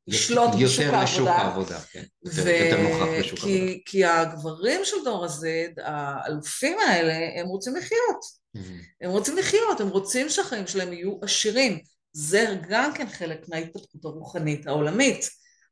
לשלוט 0.08 0.50
בשוק 0.50 0.86
יותר 0.86 1.04
לשוק 1.04 1.28
העבודה. 1.28 1.36
העבודה, 1.36 1.80
כן. 1.80 2.04
יותר, 2.26 2.44
ו- 2.46 2.50
יותר 2.50 2.82
נוכח 2.82 3.06
בשוק 3.20 3.40
העבודה. 3.40 3.58
כי, 3.58 3.84
כי 3.86 4.06
הגברים 4.06 4.82
של 4.84 4.98
דור 5.04 5.26
ה-Z, 5.26 5.82
האלופים 5.82 6.78
האלה, 6.88 7.42
הם 7.42 7.48
רוצים 7.48 7.76
לחיות. 7.76 8.46
מהמם. 8.54 8.80
הם 9.02 9.12
רוצים 9.12 9.38
לחיות, 9.38 9.82
הם 9.82 9.88
רוצים 9.88 10.30
שהחיים 10.30 10.68
שלהם 10.68 10.94
יהיו 10.94 11.18
עשירים. 11.22 11.80
זה 12.14 12.56
גם 12.70 12.94
כן 12.94 13.08
חלק 13.10 13.50
מההתפתחות 13.50 14.06
הרוחנית 14.06 14.68
העולמית, 14.68 15.30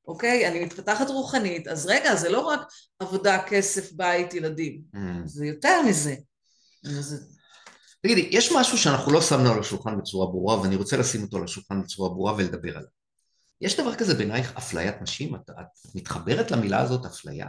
אוקיי? 0.07 0.47
אני 0.47 0.65
מתפתחת 0.65 1.09
רוחנית, 1.09 1.67
אז 1.67 1.85
רגע, 1.85 2.15
זה 2.15 2.29
לא 2.29 2.39
רק 2.39 2.59
עבודה, 2.99 3.43
כסף, 3.47 3.91
בית, 3.91 4.33
ילדים. 4.33 4.81
מהמם. 4.93 5.27
זה 5.27 5.45
יותר 5.45 5.81
מזה. 5.81 6.15
זה... 6.83 7.17
תגידי, 8.01 8.27
יש 8.31 8.51
משהו 8.51 8.77
שאנחנו 8.77 9.11
לא 9.11 9.21
שמנו 9.21 9.51
על 9.53 9.59
השולחן 9.59 9.97
בצורה 9.97 10.27
ברורה, 10.27 10.61
ואני 10.61 10.75
רוצה 10.75 10.97
לשים 10.97 11.21
אותו 11.23 11.37
על 11.37 11.43
השולחן 11.43 11.81
בצורה 11.81 12.09
ברורה 12.09 12.33
ולדבר 12.33 12.77
עליו. 12.77 13.02
יש 13.63 13.77
דבר 13.77 13.95
כזה 13.95 14.13
בעינייך 14.13 14.53
אפליית 14.57 15.01
נשים? 15.01 15.35
את, 15.35 15.49
את 15.49 15.95
מתחברת 15.95 16.51
למילה 16.51 16.81
הזאת, 16.81 17.05
אפליה? 17.05 17.47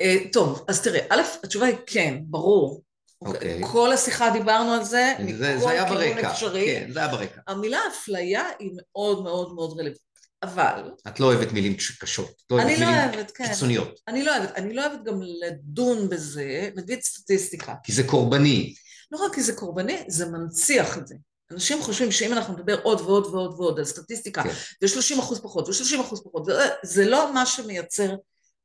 אה, 0.00 0.16
טוב, 0.32 0.64
אז 0.68 0.82
תראה, 0.82 1.00
א', 1.10 1.22
התשובה 1.42 1.66
היא 1.66 1.76
כן, 1.86 2.18
ברור. 2.26 2.82
אוקיי. 3.22 3.60
כל 3.72 3.92
השיחה 3.92 4.30
דיברנו 4.30 4.72
על 4.72 4.84
זה, 4.84 5.14
זה, 5.18 5.36
זה 5.36 5.56
מכל 5.56 5.70
היה 5.70 5.88
כיוון 5.88 6.14
ברקע, 6.14 6.30
אפשרי. 6.30 6.66
כן, 6.66 6.90
זה 6.92 6.98
היה 6.98 7.08
ברקע. 7.08 7.40
המילה 7.46 7.78
אפליה 7.88 8.44
היא 8.58 8.70
מאוד 8.76 9.22
מאוד 9.22 9.54
מאוד 9.54 9.72
רלוונטית, 9.72 10.02
אבל 10.42 10.90
את 11.08 11.20
לא 11.20 11.26
אוהבת 11.26 11.52
מילים 11.52 11.76
קשות, 12.00 12.30
את 12.30 12.50
לא 12.50 12.56
אוהבת 12.56 12.70
לא 12.70 12.86
מילים 12.86 12.98
אוהבת, 12.98 13.30
כן, 13.30 13.46
קיצוניות, 13.46 14.00
אני 14.08 14.24
לא 14.24 14.36
אוהבת, 14.36 14.52
אני 14.56 14.74
לא 14.74 14.86
אוהבת 14.86 15.04
גם 15.04 15.20
לדון 15.22 16.08
בזה, 16.08 16.70
נגיד 16.76 17.00
סטטיסטיקה. 17.00 17.74
כי 17.82 17.92
זה 17.92 18.02
קורבני. 18.04 18.74
לא 19.12 19.18
רק 19.24 19.34
כי 19.34 19.42
זה 19.42 19.52
קורבני, 19.52 20.04
זה 20.08 20.26
מנציח 20.26 20.98
את 20.98 21.06
זה. 21.06 21.14
אנשים 21.50 21.82
חושבים 21.82 22.12
שאם 22.12 22.32
אנחנו 22.32 22.54
נדבר 22.54 22.80
עוד 22.82 23.00
ועוד 23.00 23.26
ועוד 23.26 23.54
ועוד 23.60 23.78
על 23.78 23.84
סטטיסטיקה, 23.84 24.42
כן. 24.42 24.50
ו-30 24.82 25.18
אחוז 25.18 25.40
פחות, 25.40 25.68
ו-30 25.68 26.00
אחוז 26.00 26.22
פחות, 26.24 26.46
זה, 26.82 27.04
לא 27.04 27.34
מה 27.34 27.46
שמייצר 27.46 28.14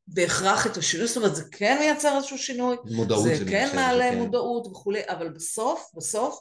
בהכרח 0.08 0.68
את 0.68 0.78
השינוי, 0.78 1.08
זאת 1.08 1.18
אומרת, 1.18 1.36
זה 1.36 1.44
כן 1.52 1.78
מייצר 1.80 2.18
איזשהו 2.18 2.38
שינוי, 2.38 2.76
מודעות 2.92 3.24
זה 3.24 3.36
זה 3.36 3.46
כן 3.46 3.70
מעלה 3.76 4.10
כן. 4.12 4.18
מודעות 4.18 4.68
וכולי, 4.68 5.02
אבל 5.08 5.30
בסוף, 5.30 5.92
בסוף, 5.96 6.40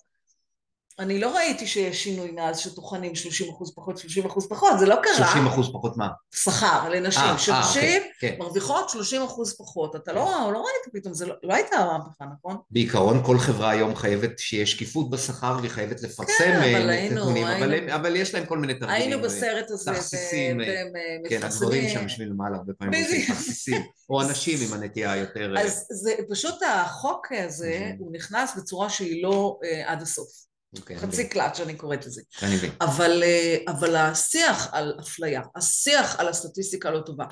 אני 1.00 1.20
לא 1.20 1.36
ראיתי 1.36 1.66
שיש 1.66 2.04
שינוי 2.04 2.30
מאז 2.30 2.58
שטוחנים 2.58 3.14
30 3.14 3.50
אחוז 3.50 3.72
פחות, 3.76 3.98
30 3.98 4.26
אחוז 4.26 4.48
פחות, 4.48 4.78
זה 4.78 4.86
לא 4.86 4.96
קרה. 5.02 5.14
30 5.28 5.46
אחוז 5.46 5.68
פחות 5.72 5.96
מה? 5.96 6.08
שכר 6.34 6.88
לנשים, 6.88 7.22
אה, 7.22 7.32
אה, 7.32 7.38
שנשים 7.38 7.62
אוקיי, 8.02 8.10
כן. 8.20 8.34
מרוויחות 8.38 8.90
30 8.90 9.22
אחוז 9.22 9.56
פחות, 9.58 9.96
אתה 9.96 10.12
לא, 10.12 10.24
לא 10.54 10.58
ראית 10.58 10.92
פתאום, 10.94 11.14
זה 11.14 11.26
לא, 11.26 11.34
לא 11.42 11.54
הייתה 11.54 11.76
מהפכה, 11.76 12.24
נכון? 12.38 12.56
בעיקרון 12.70 13.22
כל 13.26 13.38
חברה 13.38 13.70
היום 13.70 13.96
חייבת 13.96 14.38
שיהיה 14.38 14.66
שקיפות 14.66 15.10
בשכר 15.10 15.56
והיא 15.60 15.70
חייבת 15.70 16.02
לפרסם 16.02 16.32
כן, 16.38 16.56
אבל 16.76 16.90
היינו- 16.90 17.20
נתונים, 17.20 17.46
אבל, 17.46 17.72
היינו- 17.72 17.94
אבל 17.94 18.16
יש 18.16 18.34
להם 18.34 18.46
כל 18.46 18.58
מיני 18.58 18.74
תרגילים. 18.74 19.02
היינו 19.02 19.22
בסרט 19.22 19.70
הזה, 19.70 19.92
תכסיסים, 19.92 20.60
כן. 21.28 21.40
הגברים 21.42 21.88
שם 21.88 22.02
יושבים 22.02 22.28
למעלה 22.28 22.56
הרבה 22.56 22.72
פעמים 22.78 23.04
עושים. 23.04 23.34
תכסיסים, 23.34 23.82
או 24.10 24.22
אנשים 24.22 24.58
עם 24.68 24.74
הנטייה 24.74 25.12
היותר... 25.12 25.54
אז 25.58 25.86
זה 25.90 26.14
פשוט 26.30 26.54
החוק 26.68 27.26
הזה. 27.32 27.90
הוא 27.98 28.12
נכנס 28.12 28.56
בצורה 28.56 28.90
שהיא 28.90 29.22
לא 29.22 29.58
עד 29.86 30.02
הסוף. 30.02 30.49
אוקיי, 30.78 30.96
אני 30.96 31.06
חצי 31.12 31.28
קלאץ' 31.28 31.56
שאני 31.56 31.74
קוראת 31.76 32.06
לזה. 32.06 32.22
אני 32.42 32.54
מבין. 32.54 32.70
אבל, 32.80 33.22
אה, 33.22 33.56
אבל 33.68 33.96
השיח 33.96 34.68
על 34.72 34.94
אפליה, 35.00 35.42
השיח 35.56 36.20
על 36.20 36.28
הסטטיסטיקה 36.28 36.90
לא 36.90 37.00
טובה. 37.00 37.24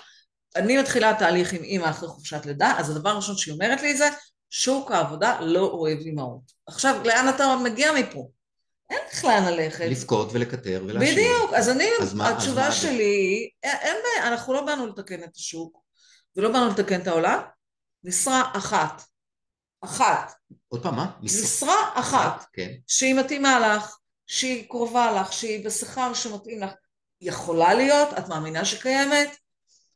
אני 0.56 0.78
מתחילה 0.78 1.14
תהליך 1.18 1.52
עם 1.52 1.62
אימא 1.62 1.90
אחרי 1.90 2.08
חופשת 2.08 2.46
לידה, 2.46 2.72
אז 2.78 2.90
הדבר 2.90 3.10
הראשון 3.10 3.36
שהיא 3.36 3.54
אומרת 3.54 3.82
לי 3.82 3.96
זה, 3.96 4.08
שוק 4.50 4.90
העבודה 4.90 5.40
לא 5.40 5.60
אוהב 5.60 5.98
אימהות. 5.98 6.40
עכשיו, 6.66 7.00
לאן 7.04 7.28
אתה 7.34 7.56
מגיע 7.64 7.92
מפה? 7.92 8.28
אין 8.90 8.98
לך 9.12 9.24
לאן 9.24 9.44
ללכת. 9.52 9.84
לבכות 9.84 10.28
ולקטר 10.32 10.84
ולהשאיר. 10.86 11.12
בדיוק, 11.12 11.52
אז 11.54 11.68
אני, 11.68 11.88
אז 12.02 12.14
מה- 12.14 12.28
אז 12.28 12.34
התשובה 12.36 12.62
מה- 12.68 12.72
שלי 12.72 13.50
אין 13.64 13.96
בעיה, 14.04 14.28
אנחנו 14.28 14.52
לא 14.52 14.66
באנו 14.66 14.86
לתקן 14.86 15.22
את 15.24 15.36
השוק, 15.36 15.78
ולא 16.36 16.52
באנו 16.52 16.68
לתקן 16.70 17.00
את 17.00 17.06
העולם, 17.06 17.38
משרה 18.04 18.50
אחת, 18.56 19.02
אחת, 19.80 20.32
עוד 20.68 20.82
פעם, 20.82 20.96
מה? 20.96 21.10
משרה 21.22 21.90
אחת, 21.94 22.44
כן. 22.52 22.72
שהיא 22.86 23.14
מתאימה 23.14 23.60
לך, 23.60 23.96
שהיא 24.26 24.68
קרובה 24.68 25.20
לך, 25.20 25.32
שהיא 25.32 25.64
בשכר 25.64 26.14
שמתאים 26.14 26.60
לך, 26.62 26.70
יכולה 27.20 27.74
להיות, 27.74 28.08
את 28.18 28.28
מאמינה 28.28 28.64
שקיימת? 28.64 29.36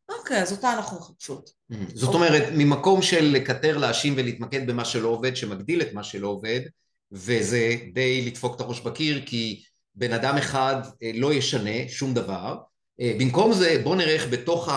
אוקיי, 0.08 0.42
אז 0.42 0.52
אותה 0.52 0.72
אנחנו 0.72 0.98
מחפשות. 0.98 1.50
זאת 1.94 2.14
אומרת, 2.14 2.42
ממקום 2.52 3.02
של 3.02 3.24
לקטר, 3.24 3.78
להאשים 3.78 4.14
ולהתמקד 4.16 4.66
במה 4.66 4.84
שלא 4.84 5.08
עובד, 5.08 5.36
שמגדיל 5.36 5.82
את 5.82 5.92
מה 5.92 6.04
שלא 6.04 6.28
עובד, 6.28 6.60
וזה 7.12 7.76
די 7.94 8.26
לדפוק 8.26 8.56
את 8.56 8.60
הראש 8.60 8.80
בקיר, 8.80 9.22
כי 9.26 9.62
בן 9.94 10.12
אדם 10.12 10.36
אחד 10.36 10.76
אה, 11.02 11.10
לא 11.14 11.34
ישנה 11.34 11.88
שום 11.88 12.14
דבר. 12.14 12.56
אה, 13.00 13.12
במקום 13.18 13.52
זה, 13.52 13.80
בואו 13.84 13.94
נראה 13.94 14.14
איך 14.14 14.26
בתוך 14.30 14.68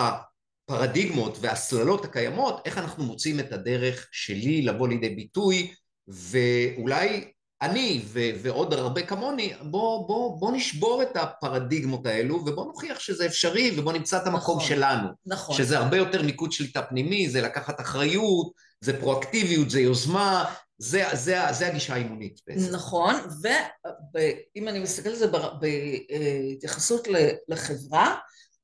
הפרדיגמות 0.68 1.38
והסללות 1.40 2.04
הקיימות, 2.04 2.60
איך 2.64 2.78
אנחנו 2.78 3.04
מוצאים 3.04 3.40
את 3.40 3.52
הדרך 3.52 4.08
שלי 4.12 4.62
לבוא 4.62 4.88
לידי 4.88 5.08
ביטוי, 5.08 5.74
ואולי 6.08 7.32
אני 7.62 8.02
ו- 8.04 8.30
ועוד 8.42 8.72
הרבה 8.72 9.02
כמוני, 9.02 9.52
בוא, 9.62 10.08
בוא, 10.08 10.40
בוא 10.40 10.52
נשבור 10.52 11.02
את 11.02 11.16
הפרדיגמות 11.16 12.06
האלו, 12.06 12.34
ובוא 12.34 12.66
נוכיח 12.66 13.00
שזה 13.00 13.26
אפשרי, 13.26 13.74
ובוא 13.76 13.92
נמצא 13.92 14.16
את 14.16 14.26
המקום 14.26 14.56
נכון. 14.56 14.68
שלנו. 14.68 15.08
נכון. 15.26 15.56
שזה 15.56 15.78
הרבה 15.78 15.96
יותר 15.96 16.22
מיקוד 16.22 16.52
שליטה 16.52 16.82
פנימי, 16.82 17.30
זה 17.30 17.40
לקחת 17.40 17.80
אחריות, 17.80 18.52
זה 18.80 19.00
פרואקטיביות, 19.00 19.70
זה 19.70 19.80
יוזמה, 19.80 20.54
זה, 20.78 21.04
זה, 21.12 21.38
זה 21.50 21.66
הגישה 21.66 21.94
האימונית 21.94 22.40
בעצם. 22.46 22.74
נכון, 22.74 23.14
ואם 24.14 24.68
אני 24.68 24.78
מסתכלת 24.78 25.12
על 25.12 25.18
זה 25.18 25.26
בהתייחסות 25.60 27.08
לחברה, 27.48 28.16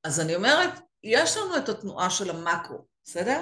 אז 0.04 0.20
אני 0.20 0.34
אומרת, 0.34 0.70
יש 1.04 1.36
לנו 1.36 1.56
את 1.56 1.68
התנועה 1.68 2.10
של 2.10 2.30
המאקרו, 2.30 2.78
בסדר? 3.04 3.40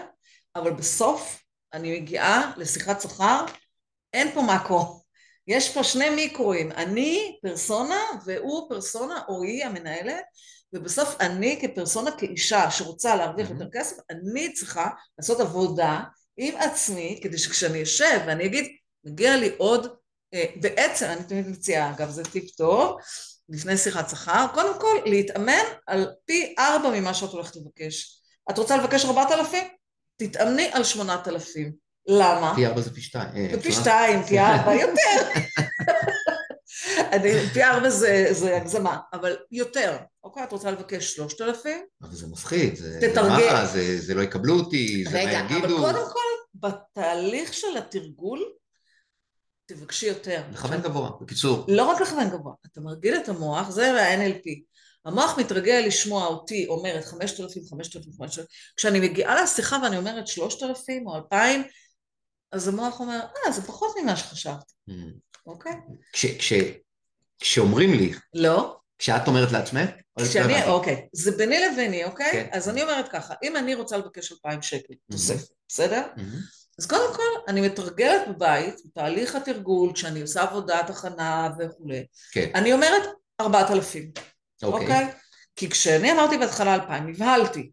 אבל 0.56 0.70
בסוף 0.70 1.42
אני 1.72 2.00
מגיעה 2.00 2.52
לשיחת 2.56 3.00
שכר, 3.00 3.44
אין 4.12 4.32
פה 4.34 4.42
מאקרו. 4.42 5.00
יש 5.46 5.74
פה 5.74 5.84
שני 5.84 6.10
מיקרואים, 6.10 6.72
אני 6.72 7.38
פרסונה 7.42 8.00
והוא 8.24 8.68
פרסונה 8.68 9.22
או 9.28 9.42
היא 9.42 9.64
המנהלת, 9.64 10.24
ובסוף 10.72 11.16
אני 11.20 11.58
כפרסונה 11.62 12.10
כאישה 12.18 12.70
שרוצה 12.70 13.16
להרוויח 13.16 13.48
Mhm. 13.48 13.52
יותר 13.52 13.66
כסף, 13.72 13.96
אני 14.10 14.52
צריכה 14.52 14.88
לעשות 15.18 15.40
עבודה 15.40 16.00
עם 16.36 16.56
עצמי, 16.56 17.20
כדי 17.22 17.38
שכשאני 17.38 17.82
אשב 17.82 18.20
ואני 18.26 18.44
אגיד, 18.46 18.76
מגיע 19.04 19.36
לי 19.36 19.50
עוד, 19.58 19.96
אה, 20.34 20.44
בעצם, 20.60 21.06
אני 21.06 21.24
תמיד 21.24 21.48
מציעה, 21.48 21.90
אגב, 21.90 22.10
זה 22.10 22.24
טיפ 22.24 22.50
טוב, 22.50 22.96
לפני 23.50 23.76
שיחת 23.76 24.10
שכר, 24.10 24.46
קודם 24.54 24.80
כל 24.80 24.96
להתאמן 25.06 25.64
על 25.86 26.06
פי 26.24 26.54
ארבע 26.58 26.90
ממה 26.90 27.14
שאת 27.14 27.30
הולכת 27.30 27.56
לבקש. 27.56 28.22
את 28.50 28.58
רוצה 28.58 28.76
לבקש 28.76 29.04
ארבעת 29.04 29.30
אלפים? 29.32 29.68
תתאמני 30.16 30.70
על 30.72 30.84
שמונת 30.84 31.28
אלפים. 31.28 31.72
למה? 32.08 32.52
פי 32.54 32.66
ארבע 32.66 32.80
זה 32.80 32.94
פי 32.94 33.00
שתיים. 33.00 33.36
אה, 33.36 33.62
פי 33.62 33.68
אפשר? 33.68 33.80
שתיים, 33.80 34.22
פי 34.22 34.38
ארבע, 34.38 34.74
יותר. 34.74 35.40
פי 37.52 37.64
ארבע 37.64 37.90
זה, 37.90 38.26
זה 38.30 38.56
הגזמה, 38.56 38.98
אבל 39.12 39.36
יותר. 39.52 39.96
אוקיי, 40.24 40.44
את 40.44 40.52
רוצה 40.52 40.70
לבקש 40.70 41.14
שלושת 41.14 41.40
אלפים? 41.40 41.78
אבל 42.02 42.12
זה 42.12 42.26
מפחיד, 42.26 42.76
זה, 42.76 42.98
תתרגם. 43.00 43.52
מה, 43.52 43.66
זה, 43.66 44.00
זה 44.00 44.14
לא 44.14 44.22
יקבלו 44.22 44.54
אותי, 44.54 45.04
זה 45.10 45.18
רגע, 45.18 45.42
מה 45.42 45.46
אבל 45.46 45.56
יגידו. 45.56 45.76
קודם 45.76 46.04
כל, 46.12 46.18
בתהליך 46.54 47.54
של 47.54 47.76
התרגול, 47.76 48.52
תבקשי 49.74 50.06
יותר. 50.06 50.42
לכוון 50.52 50.80
גבוה, 50.80 51.10
בקיצור. 51.20 51.64
לא 51.68 51.84
רק 51.84 52.00
לכוון 52.00 52.30
גבוה, 52.30 52.52
אתה 52.72 52.80
מרגיל 52.80 53.16
את 53.16 53.28
המוח, 53.28 53.70
זה 53.70 54.02
ה-NLP. 54.02 54.62
המוח 55.04 55.38
מתרגל 55.38 55.82
לשמוע 55.86 56.26
אותי 56.26 56.66
אומרת 56.66 57.04
5,000, 57.04 57.62
5,000, 57.70 58.12
5,000. 58.18 58.46
כשאני 58.76 59.00
מגיעה 59.00 59.42
לשיחה 59.42 59.78
ואני 59.82 59.96
אומרת 59.96 60.26
3,000 60.26 61.06
או 61.06 61.16
2,000, 61.16 61.62
אז 62.52 62.68
המוח 62.68 63.00
אומר, 63.00 63.20
אה, 63.46 63.52
זה 63.52 63.62
פחות 63.62 63.94
ממה 64.02 64.16
שחשבתי, 64.16 64.74
Mm. 64.90 64.92
אוקיי? 65.46 65.72
כש, 66.12 66.26
כש, 66.26 66.52
כשאומרים 67.40 67.92
לי, 67.92 68.12
לא, 68.34 68.76
כשאת 68.98 69.28
אומרת 69.28 69.52
לעצמך, 69.52 69.90
כשאני. 70.18 70.64
אוקיי, 70.66 71.08
זה 71.12 71.30
ביני 71.30 71.56
לביני, 71.60 72.04
אוקיי? 72.04 72.32
כן. 72.32 72.48
אז 72.52 72.68
אני 72.68 72.82
אומרת 72.82 73.08
ככה, 73.08 73.34
אם 73.42 73.56
אני 73.56 73.74
רוצה 73.74 73.96
לבקש 73.96 74.32
2,000 74.32 74.62
שקל 74.62 74.94
תוספת, 75.10 75.48
בסדר? 75.68 76.02
אז 76.80 76.86
קודם 76.86 77.14
כל, 77.14 77.22
אני 77.48 77.60
מתרגלת 77.60 78.28
בבית, 78.28 78.74
בתהליך 78.86 79.34
התרגול, 79.36 79.92
כשאני 79.92 80.20
עושה 80.20 80.42
עבודת 80.42 80.90
הכנה 80.90 81.48
וכולי, 81.58 82.04
כן, 82.32 82.50
אני 82.54 82.72
אומרת 82.72 83.02
4,000, 83.40 84.10
אוקיי. 84.62 84.80
אוקיי? 84.82 85.06
כי 85.56 85.70
כשאני 85.70 86.12
אמרתי 86.12 86.38
בהתחלה 86.38 86.74
2,000, 86.74 87.06
נבהלתי. 87.06 87.70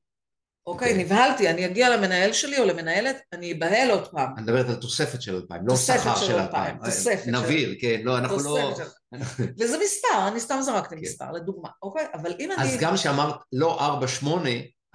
אוקיי, 0.68 0.92
אוקיי. 0.92 1.04
נבהלתי, 1.04 1.50
אני 1.50 1.66
אגיע 1.66 1.90
למנהל 1.98 2.34
שלי 2.34 2.60
או 2.60 2.66
למנהלת, 2.66 3.18
אני 3.34 3.54
אבהל 3.54 3.90
עוד 3.92 4.08
פעם. 4.08 4.34
אני 4.38 4.42
מדברת 4.44 4.70
על 4.70 4.76
תוספת 4.76 5.22
של 5.22 5.36
2,000, 5.36 5.68
לא 5.68 5.76
שכר 5.76 6.16
של 6.16 6.40
2,000, 6.40 6.76
2,000. 6.76 6.86
תוספת 6.86 7.26
של- 7.26 7.32
נבהיר, 7.32 7.76
כן, 7.82 8.02
לא, 8.04 8.18
אנחנו 8.18 8.38
לא... 8.44 8.78
וזה 9.60 9.78
מספר, 9.84 10.28
אני 10.28 10.40
סתם 10.40 10.60
זרקתי 10.62 10.96
כן. 10.96 11.02
מספר, 11.02 11.32
לדוגמה, 11.32 11.70
אוקיי? 11.82 12.06
אבל 12.14 12.34
אם 12.40 12.50
אז 12.58 12.70
אני... 12.70 12.78
גם 12.80 12.96
כשאמרת 12.96 13.36
לא 13.54 13.80
4-8, 14.24 14.26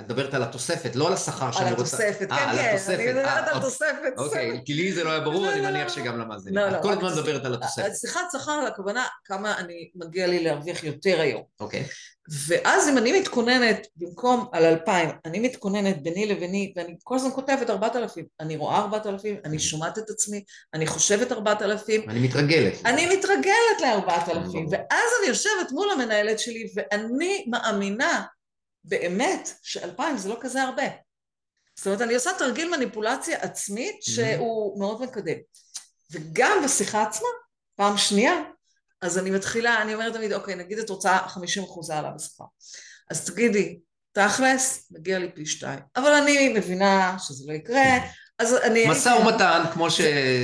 את 0.03 0.11
מדברת 0.11 0.34
על 0.34 0.42
התוספת, 0.42 0.96
לא 0.96 1.07
על 1.07 1.12
השכר 1.12 1.46
על 1.46 1.53
שאני 1.53 1.70
רוצה. 1.70 1.82
התוספת, 1.82 2.32
אה, 2.32 2.36
כן, 2.36 2.48
על 2.48 2.57
כן, 2.57 2.68
התוספת. 2.68 2.94
אני 2.94 3.07
מדברת 3.07 3.26
אה, 3.26 3.38
על 3.38 3.44
אוקיי. 3.48 3.61
תוספת, 3.61 4.12
אוקיי. 4.18 4.61
כי 4.64 4.74
לי 4.74 4.92
זה 4.92 5.05
לא 5.05 5.11
היה 5.11 5.20
ברור, 5.20 5.46
לא, 5.46 5.53
אני 5.53 5.62
לא, 5.62 5.70
מניח 5.70 5.82
לא. 5.82 5.88
שגם 5.88 6.18
למאזינים. 6.18 6.59
את 6.59 6.82
כל 6.82 6.92
הזמן 6.92 7.12
מדברת 7.12 7.44
על 7.44 7.55
התוספת. 7.55 7.96
שיחת 8.00 8.24
שכר, 8.32 8.64
הכוונה 8.66 9.07
כמה 9.24 9.59
אני 9.59 9.90
מגיע 9.94 10.26
לי 10.26 10.44
להרוויח 10.44 10.84
יותר 10.84 11.20
היום. 11.20 11.42
אוקיי. 11.61 11.84
ואז 12.48 12.88
אם 12.88 12.98
אני 12.98 13.20
מתכוננת, 13.20 13.86
במקום 13.96 14.46
על 14.53 14.64
2,000, 14.64 15.11
אני 15.24 15.40
מתכוננת 15.40 16.03
ביני 16.03 16.26
לביני, 16.26 16.72
ואני 16.76 16.96
כל 17.03 17.16
הזמן 17.16 17.30
כותבת 17.30 17.70
4,000, 17.70 18.24
אני 18.40 18.57
רואה 18.57 18.78
4,000, 18.78 19.36
אני 19.44 19.59
שומעת 19.59 19.98
את 19.98 20.11
עצמי, 20.11 20.44
אני 20.74 20.86
חושבת 20.86 21.32
4,000, 21.32 22.11
אני 22.11 22.20
מתרגלת. 22.20 22.72
אני 22.86 23.16
מתרגלת 23.16 23.80
ל-4,000, 23.80 24.34
ברור. 24.34 24.64
ואז 24.70 25.11
אני 25.20 25.28
יושבת 25.28 25.72
מול 25.72 25.90
המנהלת 25.90 26.38
שלי, 26.38 26.68
ואני 26.74 27.44
מאמינה 27.50 28.22
באמת 28.84 29.50
ש-2,000 29.62 30.16
זה 30.16 30.28
לא 30.28 30.36
כזה 30.40 30.62
הרבה. 30.62 30.82
זאת 31.76 31.86
אומרת, 31.86 32.00
אני 32.00 32.14
עושה 32.14 32.30
תרגיל 32.38 32.70
מניפולציה 32.70 33.38
עצמית 33.40 34.02
שהוא 34.02 34.80
מאוד 34.80 35.02
מקדם. 35.02 35.36
וגם 36.10 36.62
בשיחה 36.64 37.02
עצמה, 37.02 37.28
פעם 37.76 37.98
שנייה, 37.98 38.34
אז 39.02 39.18
אני 39.18 39.30
מתחילה, 39.30 39.82
אני 39.82 39.94
אומרת 39.94 40.12
תמיד, 40.12 40.32
אוקיי, 40.32 40.54
נגיד 40.54 40.78
את 40.78 40.90
רוצה 40.90 41.18
50 41.18 41.62
אחוז 41.62 41.90
העלה 41.90 42.10
בשכר. 42.10 42.44
אז 43.10 43.24
תגידי, 43.24 43.78
תכלס, 44.12 44.88
מגיע 44.90 45.18
לי 45.18 45.32
פי 45.34 45.46
שתיים. 45.46 45.80
אבל 45.96 46.12
אני 46.12 46.48
מבינה 46.48 47.16
שזה 47.18 47.44
לא 47.46 47.52
יקרה, 47.52 47.98
אז 48.38 48.54
אני... 48.54 48.88
משא 48.88 49.08
ומתן, 49.08 49.62
כמו 49.72 49.90
ש... 49.90 50.00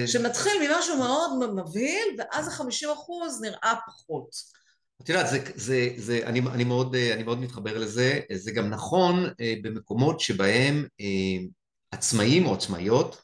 שמתחיל 0.06 0.52
ממשהו 0.68 0.96
מאוד 0.96 1.52
מבהיל, 1.54 2.16
ואז 2.18 2.48
ה-50 2.48 2.92
אחוז 2.92 3.40
נראה 3.40 3.74
פחות. 3.86 4.57
את 5.02 5.08
יודעת, 5.08 5.28
זה, 5.30 5.44
זה, 5.54 5.88
זה, 5.96 6.20
אני, 6.24 6.64
מאוד, 6.64 6.94
אה, 6.94 7.14
אני 7.14 7.22
מאוד 7.22 7.40
מתחבר 7.40 7.78
לזה, 7.78 8.20
זה 8.32 8.50
גם 8.50 8.70
נכון 8.70 9.26
אה, 9.40 9.54
במקומות 9.62 10.20
שבהם 10.20 10.86
אה, 11.00 11.46
עצמאים 11.90 12.46
או 12.46 12.54
עצמאיות 12.54 13.22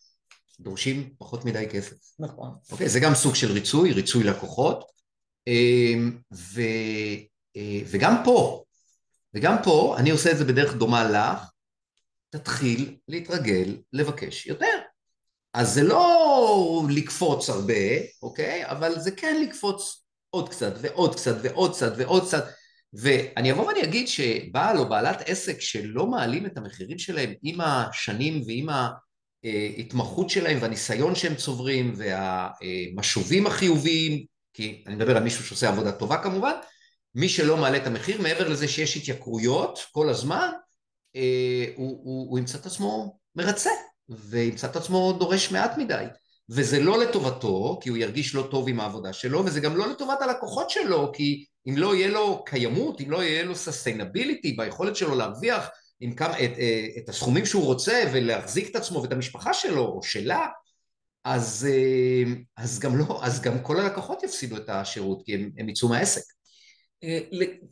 דורשים 0.61 1.15
פחות 1.19 1.45
מדי 1.45 1.67
כסף. 1.71 1.97
נכון. 2.19 2.51
אוקיי? 2.73 2.89
זה 2.89 3.01
גם 3.01 3.15
סוג 3.15 3.35
של 3.35 3.53
ריצוי, 3.53 3.93
ריצוי 3.93 4.25
לקוחות, 4.25 4.95
ו, 6.35 6.61
וגם 7.87 8.15
פה, 8.25 8.65
וגם 9.35 9.57
פה, 9.65 9.95
אני 9.99 10.11
עושה 10.11 10.33
את 10.33 10.39
זה 10.39 10.45
בדרך 10.45 10.75
דומה 10.75 11.11
לך, 11.11 11.51
תתחיל 12.31 12.97
להתרגל 13.09 13.77
לבקש 13.93 14.47
יותר. 14.47 14.79
אז 15.55 15.75
זה 15.75 15.83
לא 15.83 16.83
לקפוץ 16.91 17.49
הרבה, 17.49 17.75
אוקיי? 18.23 18.67
אבל 18.67 19.01
זה 19.01 19.11
כן 19.11 19.43
לקפוץ 19.43 20.04
עוד 20.35 20.49
קצת 20.49 20.73
ועוד 20.81 21.15
קצת 21.15 21.37
ועוד 21.43 21.75
קצת 21.75 21.93
ועוד 21.97 22.27
קצת. 22.27 22.45
ואני 22.93 23.53
אבוא 23.53 23.67
ואני 23.67 23.83
אגיד 23.83 24.09
שבעל 24.09 24.79
או 24.79 24.89
בעלת 24.89 25.23
עסק 25.27 25.61
שלא 25.61 26.07
מעלים 26.07 26.47
את 26.47 26.59
המחירים 26.59 26.99
שלהם 26.99 27.33
עם 27.43 27.61
השנים 27.61 28.43
ועם 28.47 28.69
ההתמחות 29.45 30.31
שלהם 30.31 30.59
והניסיון 30.61 31.15
שהם 31.15 31.35
צוברים 31.35 31.95
והמשובים 31.97 33.47
החיוביים, 33.47 34.25
כי 34.53 34.85
אני 34.87 34.95
מדבר 34.95 35.17
על 35.17 35.23
מישהו 35.23 35.45
שעושה 35.45 35.69
עבודה 35.69 35.93
טובה 35.93 36.23
כמובן, 36.23 36.55
מי 37.15 37.29
שלא 37.29 37.57
מעלה 37.57 37.77
את 37.77 37.87
המחיר, 37.87 38.23
מעבר 38.23 38.49
לזה 38.49 38.69
שיש 38.69 38.97
התייקרויות 38.97 39.79
כל 39.93 40.09
הזמן, 40.09 40.51
אה, 41.17 41.65
הוא, 41.77 42.01
הוא, 42.05 42.31
הוא 42.31 42.39
ימצא 42.39 42.59
את 42.59 42.67
עצמו 42.67 43.19
מרצה, 43.37 43.71
וימצא 44.09 44.67
את 44.67 44.77
עצמו 44.77 45.17
דורש 45.19 45.53
מעט 45.53 45.79
מדי. 45.79 46.05
וזה 46.51 46.81
לא 46.81 46.99
לטובתו, 46.99 47.79
כי 47.83 47.89
הוא 47.89 47.99
ירגיש 47.99 48.35
לא 48.35 48.49
טוב 48.51 48.69
עם 48.69 48.81
העבודה 48.81 49.13
שלו, 49.13 49.45
וזה 49.45 49.61
גם 49.61 49.77
לא 49.77 49.89
לטובת 49.89 50.23
הלקוחות 50.23 50.71
שלו, 50.71 51.13
כי 51.15 51.45
אם 51.69 51.77
לא 51.77 51.95
יהיה 51.95 52.09
לו 52.09 52.45
קיימות, 52.45 53.01
אם 53.01 53.11
לא 53.11 53.23
יהיה 53.23 53.43
לו 53.43 53.53
sustainability 53.53 54.57
ביכולת 54.57 54.97
שלו 54.97 55.15
להרוויח 55.15 55.69
עם 56.01 56.15
כמה, 56.15 56.39
את, 56.45 56.59
אה, 56.59 56.87
את 56.99 57.09
הסכומים 57.09 57.47
שהוא 57.47 57.65
רוצה 57.65 58.05
ולהחזיק 58.13 58.71
את 58.71 58.77
עצמו 58.77 59.03
ואת 59.03 59.13
המשפחה 59.13 59.55
שלו 59.55 59.87
או 59.87 60.03
שלה, 60.03 60.47
אז, 61.25 61.69
אה, 61.71 62.33
אז, 62.57 62.79
גם, 62.79 62.99
לא, 62.99 63.21
אז 63.23 63.41
גם 63.41 63.59
כל 63.63 63.81
הלקוחות 63.81 64.23
יפסידו 64.23 64.57
את 64.57 64.69
השירות, 64.69 65.23
כי 65.25 65.35
הם, 65.35 65.51
הם 65.59 65.69
יצאו 65.69 65.89
מהעסק. 65.89 66.23
אה, 67.05 67.19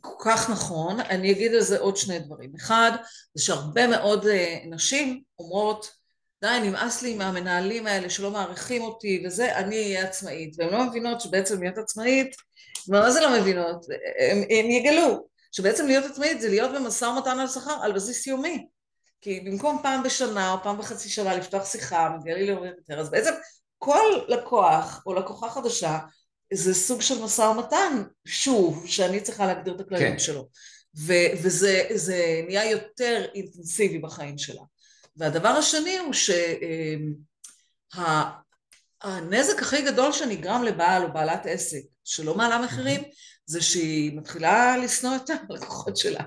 כל 0.01 0.15
כך 0.25 0.49
נכון, 0.49 0.99
אני 0.99 1.31
אגיד 1.31 1.53
על 1.53 1.61
זה 1.61 1.79
עוד 1.79 1.97
שני 1.97 2.19
דברים. 2.19 2.51
אחד, 2.55 2.91
זה 3.33 3.43
שהרבה 3.43 3.87
מאוד 3.87 4.27
אה, 4.27 4.59
נשים 4.69 5.21
אומרות, 5.39 5.91
די, 6.43 6.59
נמאס 6.69 7.01
לי 7.01 7.15
מהמנהלים 7.15 7.87
האלה 7.87 8.09
שלא 8.09 8.31
מעריכים 8.31 8.81
אותי 8.81 9.23
וזה, 9.25 9.57
אני 9.57 9.75
אהיה 9.75 10.03
עצמאית. 10.03 10.55
והן 10.57 10.69
לא 10.69 10.83
מבינות 10.83 11.21
שבעצם 11.21 11.61
להיות 11.61 11.77
עצמאית, 11.77 12.35
מה 12.87 13.11
זה 13.11 13.21
לא 13.21 13.39
מבינות? 13.39 13.85
הם, 14.19 14.37
הם 14.37 14.69
יגלו 14.69 15.27
שבעצם 15.51 15.87
להיות 15.87 16.05
עצמאית 16.05 16.41
זה 16.41 16.49
להיות 16.49 16.71
במשא 16.75 17.05
ומתן 17.05 17.39
על 17.39 17.47
שכר 17.47 17.77
על 17.81 17.91
בסיס 17.91 18.27
יומי. 18.27 18.65
כי 19.21 19.39
במקום 19.39 19.79
פעם 19.83 20.03
בשנה 20.03 20.51
או 20.51 20.57
פעם 20.63 20.77
בחצי 20.77 21.09
שנה 21.09 21.35
לפתוח 21.35 21.65
שיחה, 21.65 22.09
מגיע 22.19 22.35
לי 22.35 22.45
להוריד 22.45 22.73
יותר, 22.77 22.99
אז 22.99 23.09
בעצם 23.09 23.33
כל 23.77 24.19
לקוח 24.27 25.03
או 25.05 25.13
לקוחה 25.13 25.49
חדשה 25.49 25.99
זה 26.53 26.73
סוג 26.73 27.01
של 27.01 27.23
משא 27.23 27.41
ומתן, 27.41 28.03
שוב, 28.25 28.83
שאני 28.87 29.21
צריכה 29.21 29.45
להגדיר 29.45 29.75
את 29.75 29.79
הכללים 29.79 30.11
כן. 30.11 30.19
שלו. 30.19 30.47
ו- 30.97 31.33
וזה 31.43 31.83
זה 31.93 32.41
נהיה 32.45 32.71
יותר 32.71 33.25
אינטנסיבי 33.35 33.99
בחיים 33.99 34.37
שלה. 34.37 34.61
והדבר 35.17 35.49
השני 35.49 35.97
הוא 35.97 36.13
שהנזק 37.93 39.61
הכי 39.61 39.81
גדול 39.81 40.11
שנגרם 40.11 40.63
לבעל 40.63 41.03
או 41.03 41.13
בעלת 41.13 41.45
עסק 41.45 41.81
שלא 42.03 42.35
מעלה 42.35 42.59
מחירים, 42.59 43.01
זה 43.45 43.61
שהיא 43.61 44.17
מתחילה 44.17 44.77
לשנוא 44.77 45.15
את 45.15 45.29
הלקוחות 45.49 45.97
שלה. 45.97 46.23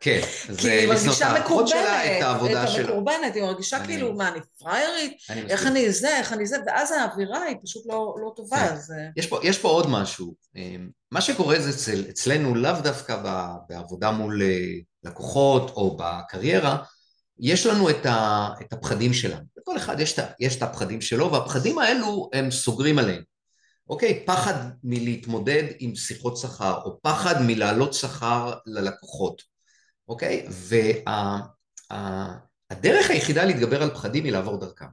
כן, 0.00 0.20
כי 0.46 0.52
זה 0.52 0.72
היא 0.72 0.88
לשנוא 0.88 0.94
את 0.94 1.22
מרגישה 1.22 1.26
הלקוחות 1.30 1.68
שלה, 1.68 1.80
מקורבנת, 1.80 2.16
את 2.18 2.22
העבודה 2.22 2.66
שלה. 2.66 2.88
המקורבנת, 2.88 3.34
היא 3.34 3.42
מרגישה 3.42 3.76
אני- 3.76 3.86
כאילו, 3.86 4.14
מה, 4.14 4.28
אני 4.28 4.38
פריירית? 4.58 5.12
אני 5.30 5.42
איך. 5.50 5.66
אני 5.66 5.92
זה, 5.92 6.16
איך 6.18 6.32
אני 6.32 6.46
זה, 6.46 6.56
ואז 6.66 6.92
האווירה 6.92 7.42
היא 7.42 7.56
פשוט 7.64 7.82
לא, 7.86 8.14
לא 8.24 8.32
טובה, 8.36 8.56
כן. 8.56 8.72
אז... 8.74 8.92
אה, 8.92 9.08
יש 9.16 9.26
פה, 9.26 9.40
יש 9.42 9.58
פה 9.58 9.68
עוד 9.68 9.86
משהו. 9.90 10.34
אמ, 10.56 10.88
מה 11.10 11.20
שקורה 11.20 11.60
זה 11.60 11.70
אצל, 11.70 12.04
אצלנו 12.10 12.54
לאו 12.54 12.72
דווקא 12.82 13.22
בעבודה 13.68 14.10
מול 14.10 14.42
אה, 14.42 14.48
לקוחות 15.04 15.70
או 15.70 15.96
בקריירה, 16.00 16.76
יש 17.38 17.66
לנו 17.66 17.90
את, 17.90 18.06
ה, 18.06 18.48
את 18.60 18.72
הפחדים 18.72 19.12
שלנו. 19.12 19.44
לכל 19.56 19.76
אחד 19.76 20.00
יש 20.00 20.18
את, 20.18 20.24
יש 20.40 20.56
את 20.56 20.62
הפחדים 20.62 21.00
שלו, 21.00 21.32
והפחדים 21.32 21.78
האלו 21.78 22.30
הם 22.32 22.50
סוגרים 22.50 22.98
עליהם. 22.98 23.22
אוקיי? 23.88 24.22
פחד 24.26 24.54
מלהתמודד 24.84 25.64
עם 25.78 25.94
שיחות 25.94 26.36
שכר, 26.36 26.80
או 26.84 26.98
פחד 27.02 27.42
מלהעלות 27.42 27.94
שכר 27.94 28.54
ללקוחות. 28.66 29.42
אוקיי? 30.08 30.46
והדרך 31.90 33.10
היחידה 33.10 33.44
להתגבר 33.44 33.82
על 33.82 33.90
פחדים 33.90 34.24
היא 34.24 34.32
לעבור 34.32 34.60
דרכם. 34.60 34.86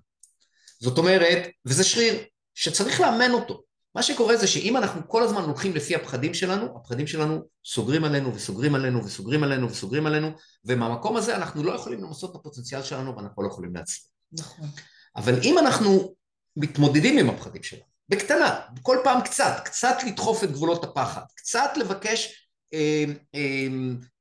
זאת 0.79 0.97
אומרת, 0.97 1.47
וזה 1.65 1.83
שריר 1.83 2.23
שצריך 2.55 3.01
לאמן 3.01 3.31
אותו. 3.31 3.68
מה 3.99 4.03
שקורה 4.03 4.37
זה 4.37 4.47
שאם 4.47 4.77
אנחנו 4.77 5.07
כל 5.07 5.23
הזמן 5.23 5.43
הולכים 5.43 5.75
לפי 5.75 5.95
הפחדים 5.95 6.33
שלנו, 6.33 6.77
הפחדים 6.77 7.07
שלנו 7.07 7.41
סוגרים 7.65 8.03
עלינו 8.03 8.35
וסוגרים 8.35 8.75
עלינו 8.75 9.05
וסוגרים 9.05 9.43
עלינו 9.43 9.69
וסוגרים 9.69 10.05
עלינו, 10.05 10.31
ומהמקום 10.65 11.17
הזה 11.17 11.35
אנחנו 11.35 11.63
לא 11.63 11.71
יכולים 11.71 12.03
למסות 12.03 12.31
את 12.31 12.35
הפוטנציאל 12.35 12.83
שלנו 12.83 13.15
ואנחנו 13.15 13.43
לא 13.43 13.47
יכולים 13.47 13.75
להצליח. 13.75 14.07
נכון. 14.31 14.67
אבל 15.15 15.33
אם 15.43 15.57
אנחנו 15.57 16.15
מתמודדים 16.57 17.17
עם 17.17 17.29
הפחדים 17.29 17.63
שלנו, 17.63 17.83
בקטנה, 18.09 18.59
כל 18.81 18.97
פעם 19.03 19.21
קצת, 19.21 19.61
קצת 19.65 19.97
לדחוף 20.07 20.43
את 20.43 20.51
גבולות 20.51 20.83
הפחד, 20.83 21.21
קצת 21.35 21.69
לבקש, 21.75 22.49
אה, 22.73 23.05
אה, 23.35 23.67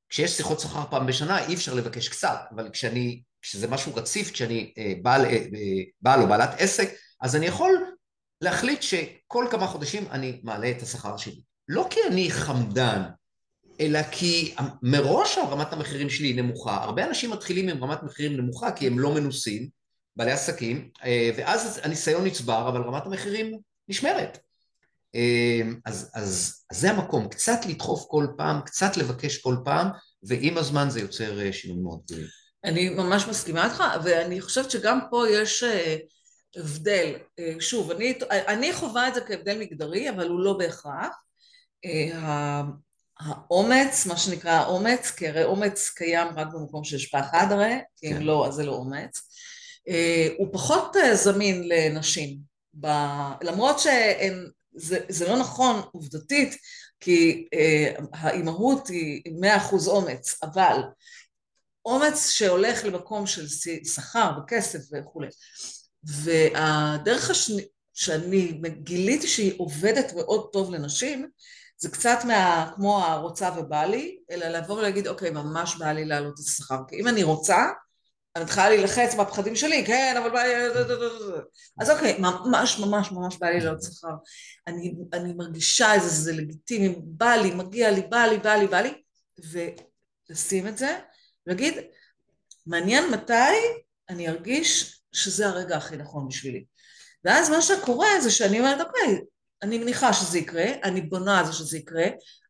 כשיש 0.09 0.37
שיחות 0.37 0.61
שכר 0.61 0.85
פעם 0.91 1.07
בשנה 1.07 1.47
אי 1.47 1.55
אפשר 1.55 1.75
לבקש 1.75 2.09
קצת, 2.09 2.39
אבל 2.55 2.71
כשאני, 2.73 3.23
כשזה 3.43 3.69
משהו 3.69 3.95
רציף, 3.95 4.31
כשאני 4.31 4.73
אה, 4.79 4.93
בעל, 5.03 5.25
אה, 5.25 5.45
בעל 6.01 6.23
או 6.23 6.27
בעלת 6.27 6.51
עסק, 6.59 6.95
אז 7.21 7.37
אני 7.37 7.47
יכול 7.47 7.98
להחליט 8.41 8.83
שכל 8.83 9.47
כמה 9.51 9.67
חודשים 9.67 10.05
אני 10.11 10.41
מעלה 10.43 10.71
את 10.71 10.83
השכר 10.83 11.17
שלי. 11.17 11.41
לא 11.69 11.87
כי 11.91 12.01
אני 12.09 12.31
חמדן, 12.31 13.03
אלא 13.81 14.03
כי 14.11 14.55
מראש 14.83 15.39
רמת 15.39 15.73
המחירים 15.73 16.11
שלי 16.11 16.27
היא 16.27 16.37
נמוכה. 16.37 16.77
הרבה 16.85 17.05
אנשים 17.05 17.31
מתחילים 17.31 17.69
עם 17.69 17.85
רמת 17.85 18.03
מחירים 18.03 18.37
נמוכה 18.37 18.73
כי 18.73 18.87
הם 18.87 18.99
לא 18.99 19.15
מנוסים, 19.15 19.69
בעלי 20.17 20.33
עסקים, 20.33 20.91
אה, 21.05 21.31
ואז 21.37 21.81
הניסיון 21.83 22.25
נצבר, 22.25 22.69
אבל 22.69 22.81
רמת 22.81 23.07
המחירים 23.07 23.59
נשמרת. 23.89 24.39
אה, 25.15 25.61
אז, 25.87 26.11
אז, 26.15 26.65
אז 26.71 26.81
זה 26.81 26.91
המקום, 26.91 27.29
קצת 27.29 27.59
לדחוף 27.69 28.07
כל 28.09 28.27
פעם, 28.37 28.61
קצת 28.61 28.97
לבקש 28.97 29.39
כל 29.39 29.57
פעם, 29.65 29.89
ועם 30.23 30.59
הזמן 30.59 30.91
זה 30.91 31.01
יוצר 31.01 31.41
אה, 31.41 31.53
שינוי 31.53 31.83
מאוד 31.83 32.01
גדולים. 32.05 32.27
אני 32.65 32.89
ממש 32.89 33.29
מסכימה 33.29 33.65
איתך, 33.65 33.83
ואני 34.05 34.41
חושבת 34.41 34.71
שגם 34.71 34.99
פה 35.11 35.25
יש 35.31 35.65
הבדל. 36.57 37.15
שוב, 37.61 37.91
אני, 37.91 38.19
אני 38.31 38.73
חווה 38.73 39.09
את 39.09 39.15
זה 39.15 39.21
כהבדל 39.21 39.59
מגדרי, 39.59 40.11
אבל 40.11 40.29
הוא 40.29 40.41
לא 40.41 40.53
בהכרח. 40.53 41.23
האומץ, 43.21 44.07
מה 44.07 44.17
שנקרא 44.17 44.51
האומץ, 44.51 45.11
כי 45.11 45.29
הרי 45.29 45.45
אומץ 45.45 45.91
קיים 45.97 46.29
רק 46.37 46.47
במקום 46.55 46.85
שיש 46.85 47.07
פחד 47.07 47.47
הרי, 47.51 47.75
כי 47.97 48.07
אם 48.07 48.15
כן. 48.15 48.23
לא, 48.23 48.47
אז 48.47 48.55
זה 48.55 48.65
לא 48.65 48.73
אומץ. 48.73 49.21
אה, 49.89 50.29
הוא 50.39 50.49
פחות 50.53 50.97
אה, 50.97 51.17
זמין 51.17 51.69
לנשים, 51.69 52.39
ב... 52.81 52.87
למרות 53.43 53.77
שזה 53.79 55.29
לא 55.29 55.39
נכון 55.39 55.81
עובדתית, 55.93 56.57
כי 57.01 57.49
אה, 57.55 57.93
האימהות 58.13 58.89
היא 58.89 59.23
מאה 59.41 59.57
אחוז 59.57 59.89
אומץ, 59.89 60.39
אבל 60.43 60.81
אומץ 61.85 62.31
שהולך 62.31 62.85
למקום 62.85 63.27
של 63.27 63.47
שכר 63.85 64.31
וכסף 64.39 64.79
וכולי. 64.93 65.29
והדרך 66.09 67.31
השני, 67.31 67.67
שאני 67.95 68.61
גיליתי 68.83 69.27
שהיא 69.27 69.55
עובדת 69.59 70.13
מאוד 70.17 70.49
טוב 70.53 70.75
לנשים, 70.75 71.29
זה 71.79 71.89
קצת 71.89 72.19
מה, 72.27 72.71
כמו 72.75 73.05
הרוצה 73.05 73.51
ובא 73.59 73.85
לי, 73.85 74.19
אלא 74.31 74.49
לבוא 74.49 74.79
ולהגיד, 74.79 75.07
אוקיי, 75.07 75.31
ממש 75.31 75.77
בא 75.77 75.93
לי 75.93 76.05
להעלות 76.05 76.35
את 76.35 76.39
השכר. 76.39 76.79
כי 76.89 77.01
אם 77.01 77.09
אני 77.09 77.23
רוצה, 77.23 77.67
אני 78.37 78.45
מתחילה 78.45 78.69
להילחץ 78.69 79.15
מהפחדים 79.15 79.57
שלי, 79.57 79.85
כן, 79.87 80.15
אבל 80.19 80.31
בא 80.31 80.43
לי... 80.43 80.53
אז 81.81 81.91
אוקיי, 81.91 82.19
ממש 82.19 82.79
ממש 82.79 83.13
ממש 83.13 83.37
בא 83.39 83.47
לי 83.47 83.61
לעלות 83.61 83.83
שכר. 83.83 84.15
אני, 84.67 84.95
אני 85.13 85.33
מרגישה 85.33 85.95
איזה, 85.95 86.09
זה 86.09 86.33
לגיטימי, 86.33 86.97
בא 87.03 87.35
לי, 87.35 87.55
מגיע 87.55 87.91
לי, 87.91 88.03
בא 88.03 88.25
לי, 88.25 88.39
בא 88.39 88.55
לי, 88.55 88.67
בא 88.67 88.81
לי, 88.81 89.03
ולשים 90.31 90.67
את 90.67 90.79
זה, 90.79 90.99
ולהגיד, 91.47 91.75
מעניין 92.67 93.11
מתי 93.11 93.59
אני 94.09 94.29
ארגיש 94.29 94.98
שזה 95.13 95.47
הרגע 95.47 95.77
הכי 95.77 95.97
נכון 95.97 96.29
בשבילי. 96.29 96.65
ואז 97.25 97.51
מה 97.51 97.63
שקורה 97.63 98.21
זה 98.23 98.31
שאני 98.31 98.61
אומרת, 98.61 98.87
אוקיי, 98.87 99.21
אני 99.63 99.79
מניחה 99.79 100.13
שזה 100.13 100.39
יקרה, 100.39 100.67
אני 100.85 101.01
בונה 101.01 101.39
על 101.39 101.47
זה 101.47 101.53
שזה 101.53 101.79
יקרה, 101.79 102.07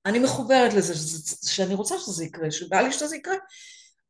אני 0.06 0.18
מחוברת 0.18 0.74
לזה 0.74 0.94
שזה, 0.94 1.36
שאני 1.50 1.74
רוצה 1.74 1.98
שזה 1.98 2.24
יקרה, 2.24 2.50
שבא 2.50 2.80
לי 2.80 2.92
שזה 2.92 3.16
יקרה, 3.16 3.36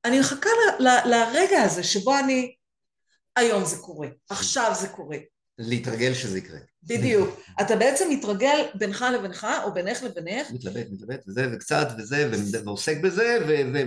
אני 0.04 0.20
מחכה 0.20 0.50
ל, 0.78 0.82
ל, 0.82 0.88
לרגע 1.06 1.62
הזה 1.62 1.84
שבו 1.84 2.18
אני, 2.18 2.54
היום 3.36 3.64
זה 3.64 3.76
קורה, 3.76 4.08
עכשיו 4.28 4.72
זה 4.80 4.88
קורה. 4.88 5.16
להתרגל 5.58 6.14
שזה 6.14 6.38
יקרה. 6.38 6.58
בדיוק. 6.82 7.40
אתה 7.60 7.76
בעצם 7.76 8.10
מתרגל 8.10 8.66
בינך 8.74 9.04
לבינך, 9.14 9.46
או 9.64 9.74
בינך 9.74 10.02
לבינך. 10.02 10.50
מתלבט, 10.50 10.86
מתלבט, 10.90 11.24
וזה, 11.28 11.46
וקצת, 11.52 11.88
וזה, 11.98 12.30
ועוסק 12.64 13.00
בזה, 13.00 13.38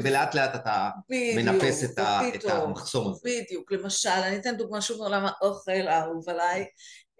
ולאט 0.03 0.35
לאט 0.35 0.55
אתה 0.55 0.89
מנפס 1.09 1.83
את, 1.83 1.99
המחסום 2.45 3.11
הזה. 3.11 3.19
בדיוק. 3.23 3.71
למשל, 3.71 4.09
אני 4.09 4.37
אתן 4.37 4.57
דוגמה 4.57 4.81
שוב 4.81 4.97
מעולם 4.97 5.25
האוכל 5.25 5.87
האהוב 5.87 6.29
עליי. 6.29 6.65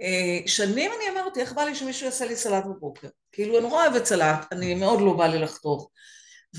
אה, 0.01 0.47
שנים 0.47 0.91
אני 0.91 1.19
אמרתי, 1.19 1.41
איך 1.41 1.53
בא 1.53 1.63
לי 1.63 1.75
שמישהו 1.75 2.05
יעשה 2.05 2.25
לי 2.25 2.35
סלט 2.35 2.65
בבוקר? 2.65 3.07
כאילו, 3.31 3.57
אני 3.57 3.67
נורא 3.67 3.87
אוהבת 3.87 4.05
סלט, 4.05 4.45
אני 4.51 4.75
מאוד 4.75 5.01
לא 5.01 5.13
בא 5.13 5.27
לי 5.27 5.39
לחתוך. 5.39 5.89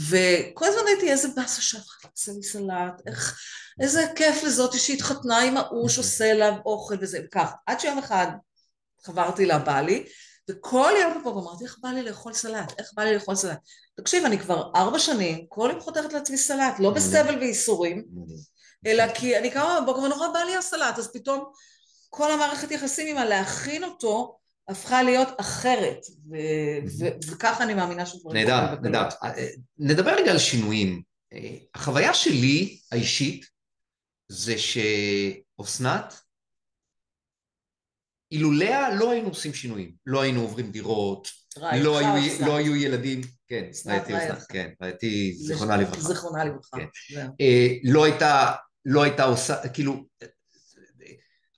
וכל 0.09 0.65
הזמן 0.65 0.83
הייתי, 0.87 1.11
איזה 1.11 1.29
באסה 1.37 1.63
שאף 1.63 1.87
אחד 1.87 2.09
עושה 2.17 2.33
לי 2.33 2.43
סלט, 2.43 3.03
איך, 3.07 3.41
איזה 3.81 4.07
כיף 4.17 4.43
לזאת 4.45 4.79
שהתחתנה 4.79 5.41
עם 5.41 5.57
ההוא 5.57 5.89
שעושה 5.89 6.33
לה 6.33 6.57
אוכל 6.67 6.95
וזה, 7.01 7.21
וכך. 7.25 7.53
עד 7.67 7.81
שיום 7.81 7.99
אחד 7.99 8.27
חברתי 9.07 9.47
לבא 9.47 9.81
לי, 9.81 10.05
וכל 10.51 10.93
יום 11.01 11.21
בבוקר 11.21 11.39
אמרתי, 11.39 11.65
איך 11.65 11.77
בא 11.81 11.89
לי 11.89 12.03
לאכול 12.03 12.33
סלט? 12.33 12.73
איך 12.79 12.91
בא 12.95 13.03
לי 13.03 13.15
לאכול 13.15 13.35
סלט? 13.35 13.59
תקשיב, 13.97 14.25
אני 14.25 14.39
כבר 14.39 14.71
ארבע 14.77 14.99
שנים, 14.99 15.47
כל 15.49 15.69
יום 15.73 15.81
חותרת 15.81 16.13
לעצמי 16.13 16.37
סלט, 16.37 16.75
לא 16.79 16.91
בסבל 16.91 17.39
וייסורים, 17.39 18.05
אלא 18.87 19.13
כי 19.15 19.39
אני 19.39 19.51
קמה 19.51 19.81
בבוקר 19.81 20.01
ונורא 20.01 20.29
בא 20.29 20.39
לי 20.39 20.57
הסלט, 20.57 20.99
אז 20.99 21.13
פתאום 21.13 21.45
כל 22.11 22.33
המערכת 22.33 22.71
יחסים 22.71 23.07
עם 23.07 23.23
הלהכין 23.23 23.85
אותו 23.85 24.39
הפכה 24.69 25.03
להיות 25.03 25.29
אחרת, 25.37 25.99
וככה 27.31 27.65
אני 27.65 27.75
מאמינה 27.75 28.07
שדברים 28.07 28.37
נהדר, 28.37 28.81
נהדר. 28.83 29.09
אה, 29.25 29.47
נדבר 29.79 30.15
רגע 30.15 30.31
על 30.31 30.39
שינויים. 30.39 31.03
אה, 31.33 31.57
החוויה 31.75 32.15
שלי 32.15 32.79
האישית 32.93 33.47
זה 34.29 34.55
שאסנת, 34.59 36.22
אילולאה 38.33 38.95
לא 38.95 39.11
היינו 39.11 39.29
עושים 39.29 39.55
שינויים, 39.55 39.93
לא 40.07 40.21
היינו 40.21 40.41
עוברים 40.41 40.71
דירות, 40.71 41.29
לא 41.61 41.99
היו, 41.99 42.33
לא 42.47 42.57
היו 42.57 42.77
ילדים, 42.77 43.21
כן, 43.49 43.65
רעייתי 43.87 44.19
אסנת, 44.19 44.43
כן, 44.49 44.69
רעייתי 44.83 45.35
זיכרונה 45.37 45.77
לברכה. 45.77 46.01
זיכרונה 46.01 46.45
לברכה. 46.45 46.77
כן. 47.09 47.29
אה, 47.41 47.69
לא 47.85 48.05
הייתה, 48.05 48.53
לא 48.85 49.03
הייתה 49.03 49.25
עושה, 49.25 49.69
כאילו, 49.69 50.05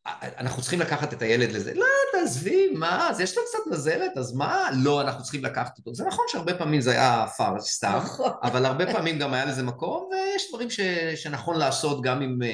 אנחנו 0.06 0.62
צריכים 0.62 0.80
לקחת 0.80 1.12
את 1.12 1.22
הילד 1.22 1.52
לזה, 1.52 1.74
לא, 1.74 1.86
תעזבי, 2.12 2.70
מה, 2.74 3.08
אז 3.10 3.20
יש 3.20 3.36
לו 3.36 3.42
קצת 3.48 3.72
נזלת, 3.72 4.16
אז 4.16 4.32
מה, 4.32 4.68
לא, 4.82 5.00
אנחנו 5.00 5.22
צריכים 5.22 5.44
לקחת 5.44 5.78
אותו. 5.78 5.94
זה 5.94 6.04
נכון 6.04 6.24
שהרבה 6.28 6.54
פעמים 6.54 6.80
זה 6.80 6.90
היה 6.90 7.26
פארש 7.36 7.62
סתם, 7.62 8.00
נכון. 8.04 8.30
אבל 8.42 8.64
הרבה 8.66 8.92
פעמים 8.92 9.18
גם 9.18 9.34
היה 9.34 9.44
לזה 9.44 9.62
מקום, 9.62 10.08
ויש 10.12 10.48
דברים 10.48 10.70
ש, 10.70 10.80
שנכון 11.14 11.58
לעשות 11.58 12.02
גם 12.02 12.22
אם 12.22 12.42
אה, 12.42 12.48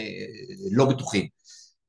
לא 0.70 0.84
בטוחים. 0.84 1.39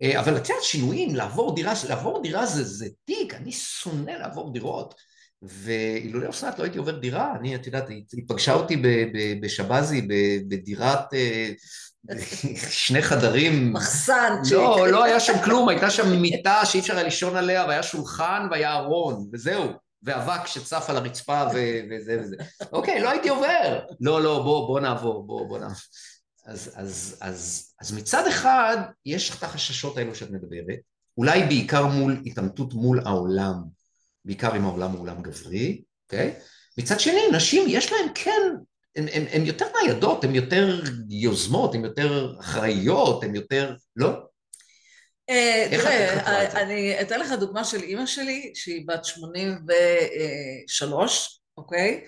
אה, 0.02 0.20
אבל 0.20 0.38
את 0.38 0.50
יודעת, 0.50 0.64
שינויים, 0.64 1.16
לעבור 1.16 1.56
דירה, 1.56 1.74
לעבור 1.90 2.22
דירה 2.24 2.46
זה, 2.46 2.64
זה 2.64 2.88
תיק, 3.06 3.34
אני 3.34 3.52
שונא 3.52 4.12
לעבור 4.12 4.54
דירות. 4.54 4.96
ואילולא 5.42 6.30
אסנת 6.30 6.60
לא 6.60 6.64
הייתי 6.64 6.78
עובר 6.78 7.00
דירה, 7.00 7.34
אני, 7.40 7.56
את 7.56 7.66
יודעת, 7.66 7.90
היא 7.90 8.24
פגשה 8.28 8.54
אותי 8.54 8.82
בשבזי, 9.42 10.08
בדירת 10.48 11.14
אה, 11.14 11.50
שני 12.70 13.02
חדרים. 13.02 13.74
מחסן. 13.74 14.34
לא, 14.52 14.88
לא 14.88 15.04
היה 15.04 15.20
שם 15.20 15.34
כלום, 15.44 15.70
הייתה 15.70 15.90
שם 15.90 16.22
מיטה 16.22 16.66
שאי 16.66 16.80
אפשר 16.80 16.94
היה 16.94 17.04
לישון 17.04 17.36
עליה, 17.36 17.66
והיה 17.68 17.84
שולחן 17.84 18.48
והיה 18.52 18.74
ארון, 18.74 19.30
וזהו. 19.34 19.64
ואבק 20.04 20.48
שצף 20.48 20.86
על 20.90 20.98
הרצפה 20.98 21.44
וזה 21.90 22.18
וזה. 22.22 22.36
אוקיי, 22.74 23.02
לא 23.02 23.10
הייתי 23.10 23.30
עובר. 23.30 23.80
לא, 24.00 24.22
לא, 24.22 24.42
בוא, 24.44 24.68
בוא 24.68 24.80
נעבור, 24.80 25.28
בוא, 25.28 25.48
בוא 25.48 25.60
נעבור. 25.60 25.76
אז, 26.46 26.72
אז, 26.76 27.18
אז, 27.22 27.74
אז 27.82 27.92
מצד 27.92 28.28
אחד, 28.28 28.78
יש 29.06 29.38
את 29.38 29.44
החששות 29.44 29.98
האלו 29.98 30.16
שאת 30.16 30.30
מדברת, 30.30 30.80
אולי 31.18 31.44
בעיקר 31.44 31.86
מול 31.86 32.22
התעמתות 32.26 32.74
מול 32.74 33.00
העולם, 33.06 33.56
בעיקר 34.26 34.58
אם 34.58 34.66
העולם 34.66 34.92
הוא 34.92 35.02
עולם 35.02 35.22
גברי, 35.22 35.82
אוקיי? 36.06 36.34
מצד 36.78 37.00
שני, 37.00 37.22
נשים 37.32 37.64
יש 37.68 37.92
להן 37.92 38.08
כן 38.16 38.42
הן 38.96 39.46
יותר 39.46 39.66
ניידות, 39.82 40.24
הן 40.24 40.36
יותר 40.36 40.82
יוזמות, 41.10 41.76
הן 41.76 41.86
יותר 41.86 42.34
אחראיות, 42.40 43.24
הן 43.24 43.36
יותר... 43.36 43.76
לא? 43.96 44.10
אה, 45.30 45.68
תראה, 45.72 46.62
אני 46.62 47.02
אתן 47.02 47.20
לך 47.20 47.32
דוגמה 47.32 47.64
של 47.64 47.82
אימא 47.82 48.06
שלי, 48.06 48.52
שהיא 48.56 48.88
בת 48.88 49.06
83, 49.06 51.42
אוקיי? 51.58 52.04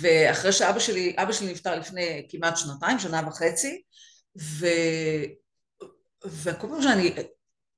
ואחרי 0.00 0.52
שאבא 0.52 0.78
שלי, 0.78 1.14
אבא 1.16 1.32
שלי 1.32 1.52
נפטר 1.52 1.78
לפני 1.78 2.26
כמעט 2.28 2.56
שנתיים, 2.56 2.98
שנה 2.98 3.28
וחצי, 3.28 3.82
ו... 4.40 4.66
וכל 6.24 6.66
פעם 6.68 6.82
שאני, 6.82 7.14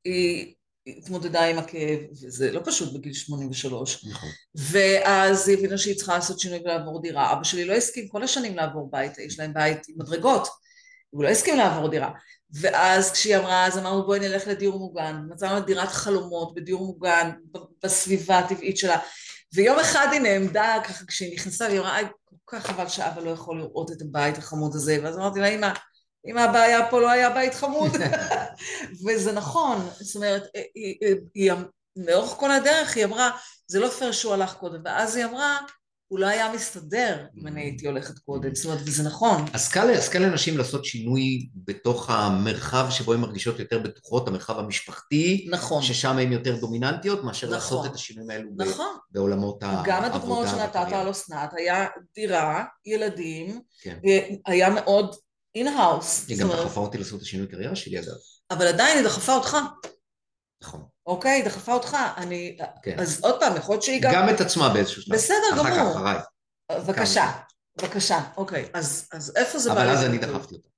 היא 0.05 0.55
התמודדה 0.87 1.45
עם 1.45 1.59
הכאב, 1.59 1.99
וזה 2.11 2.53
לא 2.53 2.61
פשוט 2.65 2.93
בגיל 2.95 3.13
83. 3.13 4.05
נכון. 4.05 4.29
ואז 4.55 5.49
היא 5.49 5.59
הבינה 5.59 5.79
שהיא 5.79 5.97
צריכה 5.97 6.15
לעשות 6.15 6.41
שינוי 6.41 6.59
ולעבור 6.59 7.03
דירה. 7.03 7.33
אבא 7.33 7.45
שלי 7.45 7.65
לא 7.65 7.75
הסכים 7.75 8.09
כל 8.09 8.23
השנים 8.23 8.57
לעבור 8.57 8.91
בית, 8.91 9.19
יש 9.19 9.39
להם 9.39 9.55
בית 9.55 9.79
עם 9.89 9.95
מדרגות. 9.99 10.49
הוא 11.11 11.25
לא 11.25 11.29
הסכים 11.29 11.57
לעבור 11.57 11.89
דירה. 11.89 12.11
ואז 12.53 13.13
כשהיא 13.13 13.37
אמרה, 13.37 13.67
אז 13.67 13.79
אמרנו 13.79 14.07
בואי 14.07 14.21
נלך 14.21 14.47
לדיור 14.47 14.79
מוגן. 14.79 15.17
מצאנו 15.31 15.61
דירת 15.61 15.89
חלומות 15.89 16.55
בדיור 16.55 16.87
מוגן, 16.87 17.31
בסביבה 17.85 18.39
הטבעית 18.39 18.77
שלה. 18.77 18.99
ויום 19.55 19.79
אחד 19.79 20.09
היא 20.13 20.21
נעמדה, 20.21 20.75
ככה 20.85 21.07
כשהיא 21.07 21.35
נכנסה, 21.35 21.67
היא 21.67 21.81
אמרה, 21.81 21.99
כל 22.45 22.57
כך 22.57 22.67
חבל 22.67 22.89
שאבא 22.89 23.21
לא 23.21 23.31
יכול 23.31 23.59
לראות 23.59 23.93
את 23.93 24.03
הבית 24.03 24.39
החמוד 24.39 24.75
הזה. 24.75 24.99
ואז 25.03 25.17
אמרתי 25.19 25.41
לה, 25.41 25.49
אמא, 25.49 25.73
אם 26.27 26.39
הבעיה 26.39 26.91
פה 26.91 27.01
לא 27.01 27.11
היה 27.11 27.31
בית 27.31 27.55
חמוד. 27.55 27.91
וזה 29.07 29.33
נכון, 29.33 29.89
זאת 30.01 30.17
אומרת, 30.17 30.43
היא, 30.75 31.17
היא, 31.35 31.53
לאורך 31.97 32.31
כל 32.31 32.51
הדרך 32.51 32.97
היא 32.97 33.05
אמרה, 33.05 33.31
זה 33.67 33.81
לא 33.81 33.89
פייר 33.89 34.13
שהוא 34.13 34.35
הלך 34.35 34.55
קודם, 34.55 34.81
ואז 34.85 35.17
היא 35.17 35.25
אמרה, 35.25 35.59
הוא 36.11 36.19
לא 36.19 36.27
היה 36.27 36.53
מסתדר 36.53 37.27
אם 37.37 37.47
אני 37.47 37.61
הייתי 37.61 37.87
הולכת 37.87 38.19
קודם, 38.19 38.55
זאת 38.55 38.65
אומרת, 38.65 38.81
וזה 38.87 39.03
נכון. 39.03 39.45
אז 39.53 39.69
קל, 39.69 39.91
אז 39.91 40.09
קל 40.09 40.19
לנשים 40.19 40.59
לעשות 40.59 40.85
שינוי 40.85 41.49
בתוך 41.55 42.11
המרחב 42.11 42.87
שבו 42.91 43.13
הן 43.13 43.21
מרגישות 43.21 43.59
יותר 43.59 43.79
בטוחות, 43.79 44.29
המרחב 44.29 44.59
המשפחתי, 44.59 45.49
נכון. 45.51 45.83
ששם 45.83 46.19
הן 46.19 46.33
יותר 46.33 46.57
דומיננטיות, 46.57 47.25
מאשר 47.25 47.47
נכון. 47.47 47.57
לעשות 47.57 47.87
את 47.87 47.95
השינויים 47.95 48.31
האלו 48.31 48.51
נכון. 48.57 48.97
בעולמות 49.11 49.63
העבודה. 49.63 49.83
גם 49.87 50.05
הדוגמאות 50.05 50.49
שנתת. 50.49 50.93
על 50.93 51.11
אסנת, 51.11 51.51
היה 51.57 51.87
דירה, 52.15 52.65
ילדים, 52.85 53.61
כן. 53.81 53.99
היה 54.47 54.71
מאוד 54.71 55.17
in-house. 55.55 56.29
היא 56.29 56.41
גם 56.41 56.49
דחפה 56.49 56.81
אותי 56.81 56.99
לעשות 56.99 57.19
את 57.19 57.23
השינוי 57.23 57.47
קריירה 57.47 57.77
שלי 57.77 57.99
אגב. 57.99 58.15
אבל 58.51 58.67
עדיין 58.67 58.99
היא 58.99 59.07
דחפה 59.07 59.35
אותך, 59.35 59.57
נכון. 60.63 60.90
אוקיי? 61.07 61.33
היא 61.33 61.45
דחפה 61.45 61.73
אותך. 61.73 61.97
אני... 62.17 62.57
כן. 62.83 62.99
אז 62.99 63.21
עוד 63.23 63.41
פעם, 63.41 63.57
יכול 63.57 63.73
להיות 63.73 63.83
שהיא 63.83 64.03
גם... 64.03 64.13
גם 64.15 64.29
את 64.29 64.41
עצמה 64.41 64.69
באיזשהו 64.69 65.03
שלב. 65.03 65.15
בסדר 65.15 65.37
אחר 65.53 65.63
גמור. 65.77 65.93
כך, 65.93 65.97
אחריי. 65.97 66.19
בבקשה, 66.73 67.31
בבקשה. 67.77 68.21
אוקיי, 68.37 68.69
אז 68.75 69.09
אז 69.13 69.33
איפה 69.37 69.59
זה 69.59 69.75
בא 69.75 69.83
אבל 69.83 69.91
אז 69.91 70.05
אני? 70.05 70.19
דחפתי 70.19 70.55
אותה. 70.55 70.69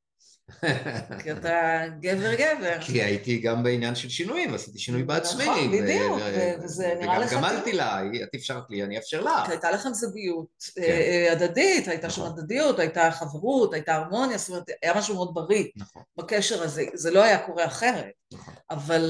כי 1.22 1.32
אתה 1.32 1.82
גבר 2.03 2.34
גבר. 2.34 2.80
כי 2.80 3.03
הייתי 3.03 3.38
גם 3.38 3.62
בעניין 3.62 3.95
של 3.95 4.09
שינויים, 4.09 4.55
עשיתי 4.55 4.78
שינוי 4.78 5.03
בעצמי. 5.03 5.45
נכון, 5.45 5.72
בדיוק, 5.72 6.20
וזה 6.64 6.95
נראה 7.01 7.18
לך 7.18 7.32
וגם 7.32 7.43
גמלתי 7.43 7.61
טבעי. 7.61 7.72
לה, 7.72 8.01
את 8.22 8.34
אפשרת 8.34 8.62
לי, 8.70 8.82
אני 8.82 8.97
אאפשר. 8.97 9.24
כי 9.47 9.53
הייתה 9.53 9.70
לכם 9.70 9.95
זוגיות 9.95 10.47
כן. 10.74 10.82
אה, 10.82 10.88
אה, 10.88 11.32
הדדית, 11.32 11.88
הייתה 11.88 12.11
שם 12.11 12.22
נכון. 12.22 12.38
הדדיות, 12.38 12.78
הייתה 12.78 13.11
חברות, 13.11 13.74
הייתה 13.74 13.95
הרמוניה, 13.95 14.38
זאת 14.38 14.49
אומרת, 14.49 14.64
היה 14.82 14.95
משהו 14.95 15.14
מאוד 15.14 15.34
בריא 15.34 15.64
נכון, 15.76 16.03
בקשר 16.16 16.62
הזה, 16.62 16.84
זה 16.95 17.11
לא 17.11 17.22
היה 17.22 17.38
קורה 17.38 17.66
אחרת, 17.66 18.12
נכון. 18.32 18.55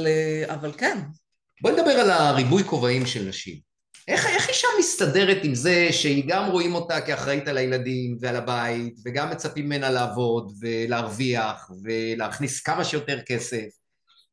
אה, 0.07 0.55
אבל 0.55 0.73
כן, 0.79 0.99
בואי 1.63 1.75
נדבר 1.75 1.91
על 1.91 2.11
הריבוי 2.11 2.65
כובעים 2.65 3.07
של 3.07 3.29
נשים. 3.29 3.72
איך, 4.09 4.27
איך 4.27 4.49
אישה 4.49 4.69
מסתדרת 4.79 5.39
עם 5.43 5.55
זה 5.55 5.89
שהיא 5.93 6.25
גם 6.29 6.51
רואים 6.51 6.75
אותה 6.75 7.01
כאחראית 7.01 7.49
על 7.49 7.57
הילדים 7.57 8.19
ועל 8.21 8.37
הבית 8.37 8.95
וגם 9.05 9.31
מצפים 9.31 9.67
ממנה 9.67 9.91
לעבוד 9.91 10.53
ולהרוויח 10.61 11.71
ולהכניס 11.83 12.61
כמה 12.61 12.85
שיותר 12.85 13.21
כסף 13.27 13.67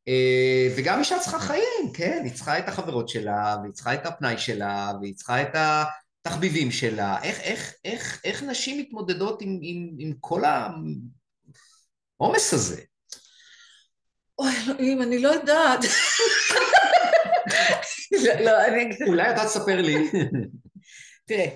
אה, 0.08 0.68
וגם 0.76 0.98
אישה 0.98 1.18
צריכה 1.18 1.40
חיים, 1.40 1.92
כן, 1.94 2.20
היא 2.24 2.32
צריכה 2.32 2.58
את 2.58 2.68
החברות 2.68 3.08
שלה 3.08 3.56
והיא 3.62 3.72
צריכה 3.72 3.94
את 3.94 4.06
הפנאי 4.06 4.38
שלה 4.38 4.92
והיא 5.00 5.14
צריכה 5.14 5.42
את 5.42 5.54
התחביבים 5.54 6.70
שלה 6.70 7.22
איך, 7.22 7.40
איך, 7.40 7.74
איך, 7.84 8.20
איך 8.24 8.42
נשים 8.42 8.78
מתמודדות 8.78 9.42
עם, 9.42 9.58
עם, 9.62 9.90
עם 9.98 10.12
כל 10.20 10.42
העומס 12.20 12.52
הזה? 12.52 12.82
אוי 14.38 14.52
אלוהים, 14.66 15.02
אני 15.02 15.18
לא 15.18 15.28
יודעת. 15.28 15.80
לא, 18.12 18.40
לא, 18.40 18.66
אני. 18.66 18.96
אולי 19.08 19.30
אתה 19.30 19.44
תספר 19.44 19.82
לי. 19.82 20.10
תראה, 21.28 21.46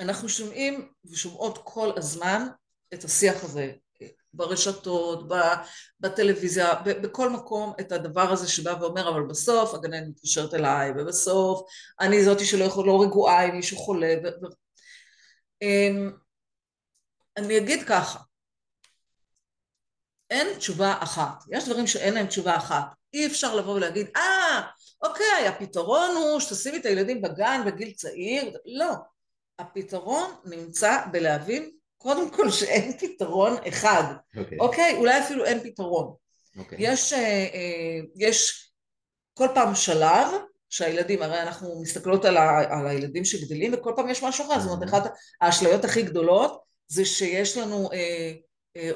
אנחנו 0.00 0.28
שומעים 0.28 0.88
ושומעות 1.10 1.58
כל 1.64 1.92
הזמן 1.96 2.46
את 2.94 3.04
השיח 3.04 3.44
הזה 3.44 3.72
ברשתות, 4.34 5.28
בטלוויזיה, 6.00 6.74
בכל 6.74 7.30
מקום 7.30 7.72
את 7.80 7.92
הדבר 7.92 8.32
הזה 8.32 8.48
שבא 8.48 8.74
ואומר 8.80 9.08
אבל 9.08 9.22
בסוף 9.22 9.74
הגננת 9.74 10.08
מתקשרת 10.08 10.54
אליי 10.54 10.90
ובסוף 10.90 11.60
אני 12.00 12.24
זאתי 12.24 12.44
שלא 12.44 12.64
יכול, 12.64 12.86
לא 12.86 13.02
רגועה 13.02 13.48
אם 13.48 13.56
מישהו 13.56 13.76
חולה 13.76 14.14
ו- 14.24 14.46
אמ, 15.62 16.10
אני 17.36 17.58
אגיד 17.58 17.82
ככה 17.88 18.18
אין 20.30 20.58
תשובה 20.58 20.94
אחת, 21.00 21.44
יש 21.50 21.68
דברים 21.68 21.86
שאין 21.86 22.14
להם 22.14 22.26
תשובה 22.26 22.56
אחת, 22.56 22.86
אי 23.14 23.26
אפשר 23.26 23.54
לבוא 23.54 23.74
ולהגיד 23.74 24.06
אה 24.16 24.62
אוקיי 25.02 25.48
הפתרון 25.48 26.10
הוא 26.16 26.40
שתשימי 26.40 26.76
את 26.76 26.86
הילדים 26.86 27.22
בגן 27.22 27.62
בגיל 27.66 27.92
צעיר, 27.92 28.58
לא, 28.64 28.92
הפתרון 29.58 30.34
נמצא 30.44 30.98
בלהבין 31.12 31.70
קודם 31.98 32.30
כל 32.30 32.50
שאין 32.50 32.98
פתרון 32.98 33.56
אחד, 33.68 34.02
אוקיי, 34.36 34.58
אוקיי? 34.58 34.96
אולי 34.96 35.20
אפילו 35.20 35.44
אין 35.44 35.60
פתרון. 35.60 36.14
אוקיי. 36.58 36.78
יש, 36.80 37.12
אה, 37.12 37.18
אה, 37.54 38.00
יש 38.16 38.70
כל 39.34 39.48
פעם 39.54 39.74
שלב 39.74 40.28
שהילדים, 40.68 41.22
הרי 41.22 41.42
אנחנו 41.42 41.82
מסתכלות 41.82 42.24
על, 42.24 42.36
ה, 42.36 42.78
על 42.78 42.86
הילדים 42.86 43.24
שגדלים 43.24 43.74
וכל 43.74 43.92
פעם 43.96 44.08
יש 44.08 44.22
משהו 44.22 44.44
אחר, 44.44 44.60
זאת 44.60 44.70
אומרת 44.70 44.88
אחת 44.88 45.12
האשליות 45.40 45.84
הכי 45.84 46.02
גדולות 46.02 46.62
זה 46.88 47.04
שיש 47.04 47.56
לנו, 47.56 47.92
אה, 47.92 48.32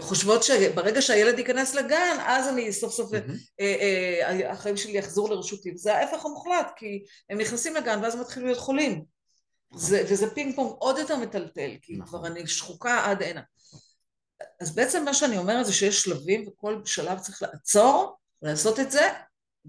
חושבות 0.01 0.43
שברגע 0.43 1.03
שהילד 1.03 1.39
ייכנס 1.39 1.75
לגן 1.75 2.17
אז 2.27 2.49
אני 2.49 2.73
סוף 2.73 2.93
סוף. 2.93 3.15
אה, 3.15 3.21
אה, 3.61 4.51
החיים 4.53 4.77
שלי 4.77 4.99
יחזרו 4.99 5.29
לרשותי, 5.29 5.73
וזה 5.75 5.97
ההפך 5.97 6.25
המוחלט 6.25 6.73
כי 6.77 7.05
הם 7.31 7.39
נכנסים 7.39 7.75
לגן 7.75 8.01
ואז 8.03 8.15
הם 8.15 8.21
מתחילים 8.21 8.49
להיות 8.49 8.61
חולים. 8.61 9.05
זה, 9.75 10.05
וזה 10.11 10.35
פינג 10.35 10.57
פונג 10.57 10.71
עוד 10.79 10.99
יותר 10.99 11.17
מטלטל, 11.17 11.71
כי 11.83 11.97
נכון. 11.97 12.21
כבר 12.21 12.27
אני 12.27 12.47
שחוקה 12.47 13.05
עד 13.05 13.23
הנה. 13.23 13.41
אז 14.61 14.75
בעצם 14.75 15.05
מה 15.05 15.15
שאני 15.15 15.39
אומרת 15.39 15.67
זה 15.67 15.73
שיש 15.73 16.03
שלבים 16.03 16.49
וכל 16.49 16.81
שלב 16.85 17.19
צריך 17.19 17.43
לעצור 17.43 18.19
ולעשות 18.43 18.81
את 18.81 18.91
זה 18.91 19.09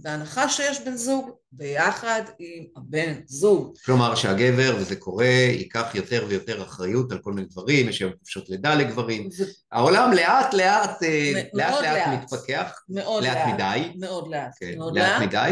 בהנחה 0.01 0.49
שיש 0.49 0.81
בן 0.81 0.95
זוג 0.95 1.31
ביחד 1.51 2.21
עם 2.39 2.63
הבן 2.77 3.13
זוג. 3.25 3.77
כלומר 3.85 4.15
שהגבר, 4.15 4.75
וזה 4.79 4.95
קורה, 4.95 5.25
ייקח 5.25 5.95
יותר 5.95 6.25
ויותר 6.27 6.63
אחריות 6.63 7.11
על 7.11 7.17
כל 7.17 7.33
מיני 7.33 7.47
דברים, 7.47 7.89
יש 7.89 7.99
היום 8.01 8.11
חופשות 8.19 8.49
לידה 8.49 8.75
לגברים. 8.75 9.31
זה 9.31 9.45
העולם 9.71 10.11
לאט 10.13 10.53
לאט, 10.53 11.03
אה, 11.03 11.31
לאט 11.53 11.73
לאט 11.73 11.83
לאט. 11.83 12.07
מתפתח, 12.23 12.81
מאוד 12.89 13.23
לאט 13.23 13.35
לאט. 13.35 13.53
מדי, 13.53 13.91
מאוד 13.99 14.27
לאט. 14.27 14.51
כן, 14.59 14.73
מאוד 14.77 14.95
לאט 14.97 15.21
לאט. 15.21 15.21
מדי, 15.21 15.51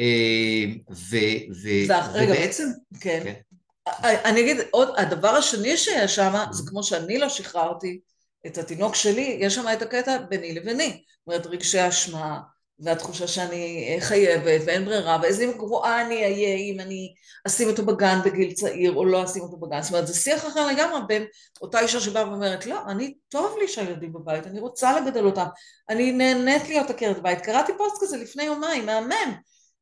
אה, 0.00 0.64
ו- 0.90 1.52
ו- 1.62 1.86
זה- 1.86 2.00
רגע. 2.12 2.32
ובעצם, 2.32 2.64
כן. 3.00 3.20
כן. 3.24 3.32
אני 4.24 4.40
אגיד 4.40 4.56
עוד, 4.70 4.88
הדבר 4.96 5.28
השני 5.28 5.76
שיש 5.76 6.14
שם, 6.14 6.34
זה 6.50 6.62
כמו 6.66 6.82
שאני 6.82 7.18
לא 7.18 7.28
שחררתי 7.28 8.00
את 8.46 8.58
התינוק 8.58 8.94
שלי, 8.94 9.38
יש 9.40 9.54
שם 9.54 9.64
את 9.72 9.82
הקטע 9.82 10.18
ביני 10.18 10.54
לביני. 10.54 10.88
זאת 10.88 11.26
אומרת, 11.26 11.46
רגשי 11.46 11.88
אשמה, 11.88 12.40
והתחושה 12.78 13.26
שאני 13.26 13.96
חייבת, 14.00 14.60
ואין 14.66 14.84
ברירה, 14.84 15.18
ואיזה 15.22 15.46
גרועה 15.56 16.06
אני 16.06 16.24
אהיה 16.24 16.56
אם 16.56 16.80
אני 16.80 17.14
אשים 17.46 17.68
אותו 17.68 17.86
בגן 17.86 18.18
בגיל 18.24 18.52
צעיר, 18.52 18.94
או 18.94 19.04
לא 19.04 19.24
אשים 19.24 19.42
אותו 19.42 19.56
בגן. 19.56 19.82
זאת 19.82 19.92
אומרת, 19.92 20.06
זה 20.06 20.14
שיח 20.14 20.46
אחר 20.46 20.66
לגמרי 20.66 21.00
בין 21.08 21.24
אותה 21.62 21.80
אישה 21.80 22.00
שבאה 22.00 22.28
ואומרת, 22.28 22.66
לא, 22.66 22.80
אני, 22.88 23.14
טוב 23.28 23.56
לי 23.60 23.68
שהילדים 23.68 24.12
בבית, 24.12 24.46
אני 24.46 24.60
רוצה 24.60 25.00
לגדל 25.00 25.24
אותם, 25.24 25.46
אני 25.88 26.12
נהנית 26.12 26.68
להיות 26.68 26.90
עקרת 26.90 27.22
בית. 27.22 27.40
קראתי 27.40 27.72
פוסט 27.78 27.96
כזה 28.02 28.16
לפני 28.16 28.42
יומיים, 28.42 28.86
מהמם. 28.86 29.34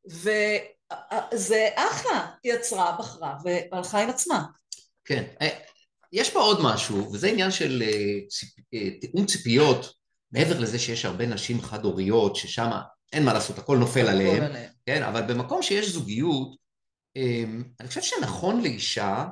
וזה 0.05 1.69
אחלה, 1.75 2.27
היא 2.43 2.53
יצרה, 2.53 2.95
בחרה, 2.99 3.35
והלכה 3.71 3.99
עם 3.99 4.09
עצמה. 4.09 4.43
כן. 5.05 5.23
אה, 5.41 5.49
יש 6.13 6.29
פה 6.29 6.39
עוד 6.39 6.59
משהו, 6.61 7.13
וזה 7.13 7.27
עניין 7.27 7.51
של 7.51 7.83
אה, 7.85 8.19
אה, 8.73 8.89
תיאום 9.01 9.25
ציפיות, 9.25 9.93
מעבר 10.33 10.59
לזה 10.59 10.79
שיש 10.79 11.05
הרבה 11.05 11.25
נשים 11.25 11.61
חד-הוריות, 11.61 12.35
ששם 12.35 12.69
אין 13.13 13.23
מה 13.23 13.33
לעשות, 13.33 13.57
הכל 13.57 13.77
נופל 13.77 14.07
עליהן. 14.07 14.51
כן, 14.85 15.03
אבל 15.03 15.21
במקום 15.21 15.61
שיש 15.63 15.89
זוגיות, 15.89 16.55
אמ, 17.15 17.63
אני 17.79 17.87
חושב 17.87 18.01
שנכון 18.01 18.61
לאישה 18.61 19.25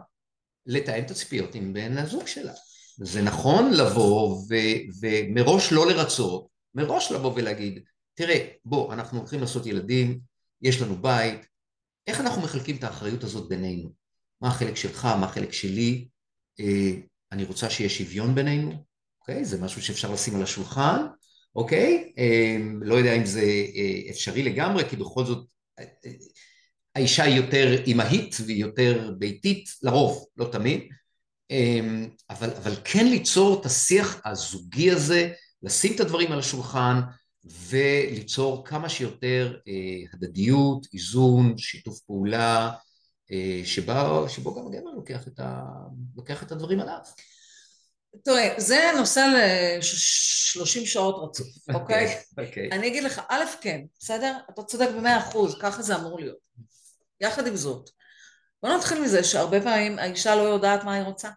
לתאם 0.66 1.04
את 1.04 1.12
הציפיות 1.12 1.56
עם 1.56 1.74
בן 1.74 1.97
הזוג 1.97 2.28
שלה. 2.28 2.54
זה 2.97 3.22
נכון 3.22 3.74
לבוא 3.74 4.38
ו- 4.49 5.02
ומראש 5.02 5.72
לא 5.72 5.88
לרצות, 5.88 6.47
מראש 6.76 7.12
לבוא 7.12 7.34
ולהגיד, 7.36 7.84
תראה, 8.14 8.47
בוא, 8.66 8.93
אנחנו 8.93 9.20
הולכים 9.20 9.41
לעשות 9.41 9.66
ילדים, 9.66 10.20
יש 10.62 10.82
לנו 10.82 11.02
בית, 11.02 11.45
איך 12.08 12.22
אנחנו 12.22 12.41
מחלקים 12.41 12.76
את 12.76 12.84
האחריות 12.84 13.24
הזאת 13.24 13.49
בינינו? 13.49 13.89
מה 14.41 14.47
החלק 14.47 14.76
שלך, 14.76 15.06
מה 15.06 15.26
החלק 15.26 15.54
שלי? 15.54 16.08
אה, 16.60 16.91
אני 17.32 17.43
רוצה 17.43 17.70
שיהיה 17.70 17.89
שוויון 17.89 18.36
בינינו, 18.36 18.86
אוקיי? 19.22 19.45
זה 19.45 19.61
משהו 19.61 19.82
שאפשר 19.82 20.11
לשים 20.11 20.36
על 20.36 20.43
השולחן, 20.43 21.05
אוקיי? 21.55 22.13
אה, 22.17 22.57
לא 22.82 22.95
יודע 22.95 23.15
אם 23.15 23.26
זה 23.26 23.41
אה, 23.76 24.09
אפשרי 24.09 24.43
לגמרי, 24.43 24.89
כי 24.89 24.95
בכל 24.95 25.26
זאת 25.26 25.47
אה, 25.80 25.84
אה, 26.05 26.11
האישה 26.95 27.24
היא 27.24 27.36
יותר 27.36 27.84
אימהית 27.88 28.36
והיא 28.45 28.61
יותר 28.61 29.11
ביתית, 29.17 29.69
לרוב, 29.84 30.26
לא 30.38 30.49
תמיד, 30.51 30.82
אה, 31.51 32.05
אבל, 32.30 32.49
אבל 32.49 32.76
כן 32.84 33.07
ליצור 33.07 33.59
את 33.59 33.65
השיח 33.65 34.22
הזוגי 34.26 34.91
הזה, 34.91 35.34
לשים 35.63 35.95
את 35.95 35.99
הדברים 35.99 36.32
על 36.32 36.39
השולחן 36.39 37.01
וליצור 37.43 38.65
כמה 38.65 38.89
שיותר 38.89 39.57
אה, 39.67 39.74
הדדיות, 40.13 40.88
איזון, 40.93 41.57
שיתוף 41.57 41.99
פעולה, 41.99 42.72
אה, 43.32 43.61
שבה, 43.65 44.30
שבו 44.30 44.55
גם 44.55 44.67
הגבר 44.67 44.89
לוקח 44.95 45.28
את, 45.28 45.39
ה, 45.39 45.63
לוקח 46.15 46.43
את 46.43 46.51
הדברים 46.51 46.80
עליו. 46.80 46.99
תראה, 48.24 48.53
זה 48.57 48.91
נושא 48.97 49.20
ל-30 49.20 50.86
שעות 50.86 51.16
רצוף, 51.24 51.47
אוקיי? 51.76 52.18
אוקיי. 52.38 52.70
אני 52.72 52.88
אגיד 52.88 53.03
לך, 53.03 53.22
א', 53.30 53.43
כן, 53.62 53.82
בסדר? 53.99 54.38
אתה 54.53 54.64
צודק 54.64 54.89
במאה 54.97 55.20
אחוז, 55.20 55.55
ככה 55.62 55.82
זה 55.82 55.95
אמור 55.95 56.20
להיות. 56.20 56.38
יחד 57.22 57.47
עם 57.47 57.55
זאת, 57.55 57.89
בוא 58.64 58.70
נתחיל 58.70 59.01
מזה 59.01 59.24
שהרבה 59.24 59.62
פעמים 59.62 59.99
האישה 59.99 60.36
לא 60.36 60.41
יודעת 60.41 60.84
מה 60.84 60.93
היא 60.93 61.03
רוצה, 61.03 61.30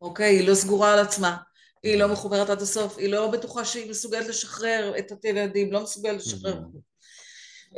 אוקיי? 0.00 0.36
היא 0.36 0.48
לא 0.48 0.54
סגורה 0.54 0.92
על 0.92 0.98
עצמה, 0.98 1.36
היא 1.82 1.98
לא 1.98 2.08
מחוברת 2.08 2.50
עד 2.50 2.62
הסוף, 2.62 2.98
היא 2.98 3.08
לא 3.08 3.30
בטוחה 3.30 3.64
שהיא 3.64 3.90
מסוגלת 3.90 4.26
לשחרר 4.26 4.92
את 4.98 5.24
הילדים, 5.24 5.72
לא 5.72 5.82
מסוגלת 5.82 6.16
לשחרר. 6.16 6.60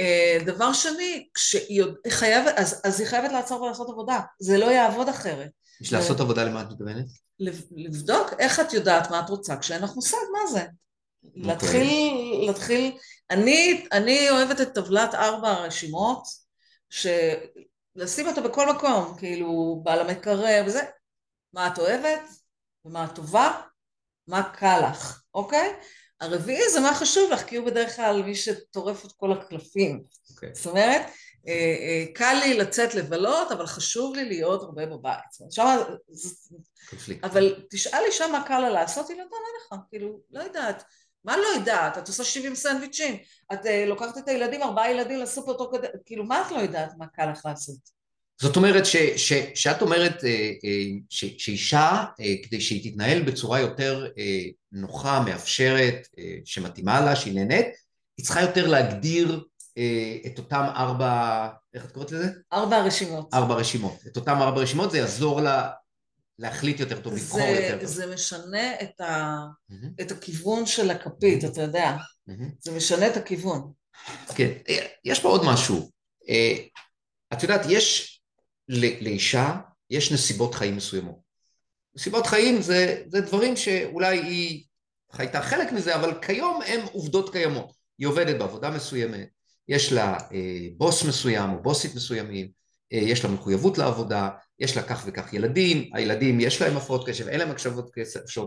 אה, 0.01 0.39
דבר 0.47 0.73
שני, 0.73 1.29
כשהיא 1.35 1.85
חייבת, 2.09 2.55
אז, 2.57 2.81
אז 2.85 3.01
היא 3.01 3.09
חייבת 3.09 3.33
לעצור 3.33 3.63
ולעשות 3.63 3.89
עבודה, 3.89 4.21
זה 4.41 4.59
לא 4.59 4.67
יעבוד 4.67 5.09
אחרת. 5.09 5.51
בשביל 5.81 5.99
לעשות 6.01 6.21
עבודה 6.21 6.45
למה 6.45 6.63
את 6.63 6.67
מתכוונת? 6.71 7.07
לבדוק 7.77 8.33
איך 8.39 8.61
את 8.61 8.73
יודעת 8.73 9.11
מה 9.11 9.21
את 9.21 9.31
רוצה 9.31 9.57
כשאין 9.57 9.83
לך 9.83 9.91
מושג 9.95 10.17
מה 10.33 10.51
זה. 10.51 10.63
אוקיי. 11.25 11.43
להתחיל, 11.43 11.89
להתחיל, 12.47 12.93
אני, 13.31 13.87
אני 13.93 14.31
אוהבת 14.31 14.61
את 14.61 14.75
טבלת 14.75 15.15
ארבע 15.15 15.49
הרשימות, 15.49 16.23
שלשים 16.91 18.29
אותה 18.29 18.41
בכל 18.41 18.73
מקום, 18.73 19.15
כאילו 19.19 19.81
בעל 19.85 20.01
המקרר 20.01 20.63
וזה, 20.67 20.83
מה 21.53 21.67
את 21.67 21.79
אוהבת, 21.79 22.23
ומה 22.85 23.05
את 23.05 23.15
טובה, 23.15 23.61
מה 24.27 24.43
קל 24.43 24.81
לך, 24.91 25.23
אוקיי? 25.35 25.75
הרביעי 26.21 26.71
זה 26.71 26.81
מה 26.81 26.95
חשוב 26.95 27.31
לך, 27.33 27.45
כי 27.45 27.57
הוא 27.57 27.67
בדרך 27.67 27.97
כלל 27.97 28.23
מי 28.23 28.35
שטורף 28.35 29.05
את 29.05 29.13
כל 29.13 29.33
הקלפים. 29.33 30.03
Okay. 30.05 30.35
אוקיי. 30.35 30.55
זאת 30.55 30.67
אומרת, 30.67 31.03
קל 32.15 32.41
לי 32.45 32.55
לצאת 32.55 32.95
לבלות, 32.95 33.53
אבל 33.53 33.67
חשוב 33.67 34.15
לי 34.15 34.25
להיות 34.25 34.63
הרבה 34.63 34.87
בבית. 34.87 35.51
שם... 35.51 35.77
אבל 37.23 37.55
תשאל 37.71 38.01
אישה 38.07 38.27
מה 38.27 38.45
קל 38.47 38.59
לה 38.59 38.71
לעשות, 38.71 39.09
היא 39.09 39.17
לא 39.17 39.23
תענה 39.23 39.79
לך, 39.81 39.85
כאילו, 39.91 40.21
לא 40.31 40.43
יודעת. 40.43 40.85
מה 41.25 41.37
לא 41.37 41.47
יודעת? 41.59 41.99
את 41.99 42.09
עושה 42.09 42.25
70 42.25 42.55
סנדוויצ'ים, 42.55 43.17
את 43.53 43.65
uh, 43.65 43.69
לוקחת 43.87 44.19
את 44.19 44.29
הילדים, 44.29 44.63
ארבעה 44.63 44.91
ילדים 44.91 45.19
לסופר 45.19 45.53
תוך 45.53 45.71
כדי, 45.73 45.87
כאילו, 46.07 46.25
מה 46.25 46.47
את 46.47 46.53
לא 46.53 46.59
יודעת 46.59 46.93
מה 46.99 47.07
קל 47.07 47.31
לך 47.31 47.47
לעשות? 47.47 48.03
זאת 48.41 48.57
אומרת 48.57 48.87
ש, 48.87 48.97
ש, 48.97 49.33
שאת 49.55 49.83
אומרת 49.83 50.21
ש, 51.09 51.25
שאישה, 51.39 52.05
כדי 52.43 52.61
שהיא 52.61 52.91
תתנהל 52.91 53.23
בצורה 53.23 53.61
יותר 53.61 54.07
נוחה, 54.73 55.21
מאפשרת, 55.27 56.09
שמתאימה 56.45 57.01
לה, 57.01 57.17
שהיא 57.17 57.35
נהנית, 57.35 57.67
היא 58.17 58.25
צריכה 58.25 58.41
יותר 58.43 58.67
להגדיר 58.67 59.45
את 60.27 60.39
אותם 60.39 60.65
ארבע, 60.77 61.49
איך 61.75 61.85
את 61.85 61.93
קוראת 61.93 62.13
לזה? 62.13 62.31
ארבע 62.53 62.83
רשימות. 62.83 63.35
ארבע 63.35 63.55
רשימות. 63.55 63.95
את 64.07 64.17
אותם 64.17 64.37
ארבע 64.43 64.61
רשימות 64.61 64.91
זה 64.91 64.99
יעזור 64.99 65.41
לה 65.41 65.71
להחליט 66.39 66.81
יותר 66.81 67.01
טוב, 67.01 67.15
לבחור 67.15 67.41
יותר 67.41 67.79
טוב. 67.81 67.87
זה 67.87 68.15
משנה 68.15 68.81
את, 68.83 69.01
ה, 69.01 69.39
mm-hmm. 69.71 70.03
את 70.03 70.11
הכיוון 70.11 70.67
של 70.67 70.91
הכפית, 70.91 71.45
mm-hmm. 71.45 71.47
אתה 71.47 71.63
יודע. 71.63 71.97
Mm-hmm. 72.29 72.45
זה 72.61 72.73
משנה 72.73 73.07
את 73.07 73.17
הכיוון. 73.17 73.73
כן, 74.35 74.51
יש 75.05 75.21
פה 75.21 75.29
עוד 75.29 75.43
משהו. 75.45 75.91
את 77.33 77.43
יודעת, 77.43 77.61
יש 77.69 78.21
לאישה 78.69 79.57
יש 79.93 80.13
נסיבות 80.13 80.55
חיים 80.55 80.77
מסוימות. 80.77 81.17
נסיבות 81.95 82.27
חיים 82.27 82.63
זה, 82.63 83.03
זה 83.09 83.21
דברים 83.21 83.57
שאולי 83.57 84.19
היא 84.19 84.65
חייתה 85.13 85.43
חלק 85.43 85.73
מזה, 85.73 85.95
אבל 85.95 86.19
כיום 86.23 86.61
הם 86.67 86.81
עובדות 86.93 87.33
קיימות. 87.33 87.73
היא 87.99 88.07
עובדת 88.07 88.39
בעבודה 88.39 88.71
מסוימת, 88.71 89.29
יש 89.69 89.93
לה 89.93 90.19
אה, 90.33 90.69
בוס 90.77 91.05
מסוים 91.05 91.51
או 91.51 91.63
בוסית 91.63 91.95
מסוימים, 91.95 92.49
אה, 92.93 92.99
יש 92.99 93.25
לה 93.25 93.31
מחויבות 93.31 93.79
לעבודה, 93.79 94.29
יש 94.59 94.77
לה 94.77 94.83
כך 94.83 95.03
וכך 95.07 95.33
ילדים, 95.33 95.91
הילדים 95.95 96.41
יש 96.41 96.63
להם 96.63 96.77
הפרעות 96.77 97.09
קשב, 97.09 97.29
אין 97.29 97.41
להם 97.41 97.51
הקשבות 97.51 97.91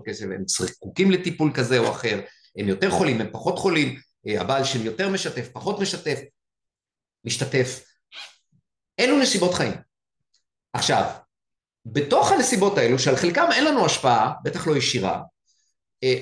קשב, 0.05 0.31
הם 0.31 0.43
זקוקים 0.47 1.11
לטיפול 1.11 1.51
כזה 1.53 1.77
או 1.77 1.91
אחר, 1.91 2.21
הם 2.57 2.67
יותר 2.67 2.91
חולים, 2.91 3.21
הם 3.21 3.27
פחות 3.31 3.59
חולים, 3.59 3.99
אה, 4.27 4.41
הבעל 4.41 4.63
שלי 4.63 4.83
יותר 4.83 5.09
משתף, 5.09 5.49
פחות 5.53 5.79
משתף, 5.79 6.19
משתתף. 7.25 7.85
אלו 8.99 9.19
נסיבות 9.19 9.53
חיים. 9.53 9.73
עכשיו, 10.73 11.11
בתוך 11.85 12.31
הנסיבות 12.31 12.77
האלו, 12.77 12.99
שעל 12.99 13.15
חלקם 13.15 13.45
אין 13.53 13.65
לנו 13.65 13.85
השפעה, 13.85 14.33
בטח 14.43 14.67
לא 14.67 14.77
ישירה, 14.77 15.21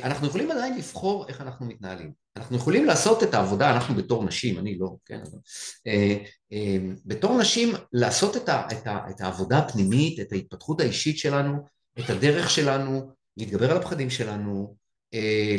אנחנו 0.04 0.28
יכולים 0.28 0.52
עדיין 0.52 0.78
לבחור 0.78 1.28
איך 1.28 1.42
אנחנו 1.42 1.66
מתנהלים. 1.66 2.23
אנחנו 2.38 2.58
יכולים 2.58 2.86
לעשות 2.86 3.24
את 3.24 3.34
העבודה, 3.34 3.72
אנחנו 3.72 3.96
בתור 3.96 4.24
נשים, 4.24 4.60
אני 4.60 4.78
לא, 4.78 4.96
כן, 5.06 5.20
אבל, 5.22 5.40
אה, 5.88 6.18
אה, 6.54 6.78
בתור 7.06 7.42
נשים 7.42 7.74
לעשות 7.94 8.38
את, 8.38 8.50
ה, 8.50 8.68
את, 8.72 8.88
ה, 8.88 9.00
את 9.10 9.22
העבודה 9.22 9.58
הפנימית, 9.58 10.20
את 10.20 10.32
ההתפתחות 10.32 10.82
האישית 10.82 11.18
שלנו, 11.18 11.58
את 12.00 12.10
הדרך 12.10 12.50
שלנו, 12.50 13.12
להתגבר 13.38 13.72
על 13.72 13.78
הפחדים 13.78 14.10
שלנו, 14.10 14.76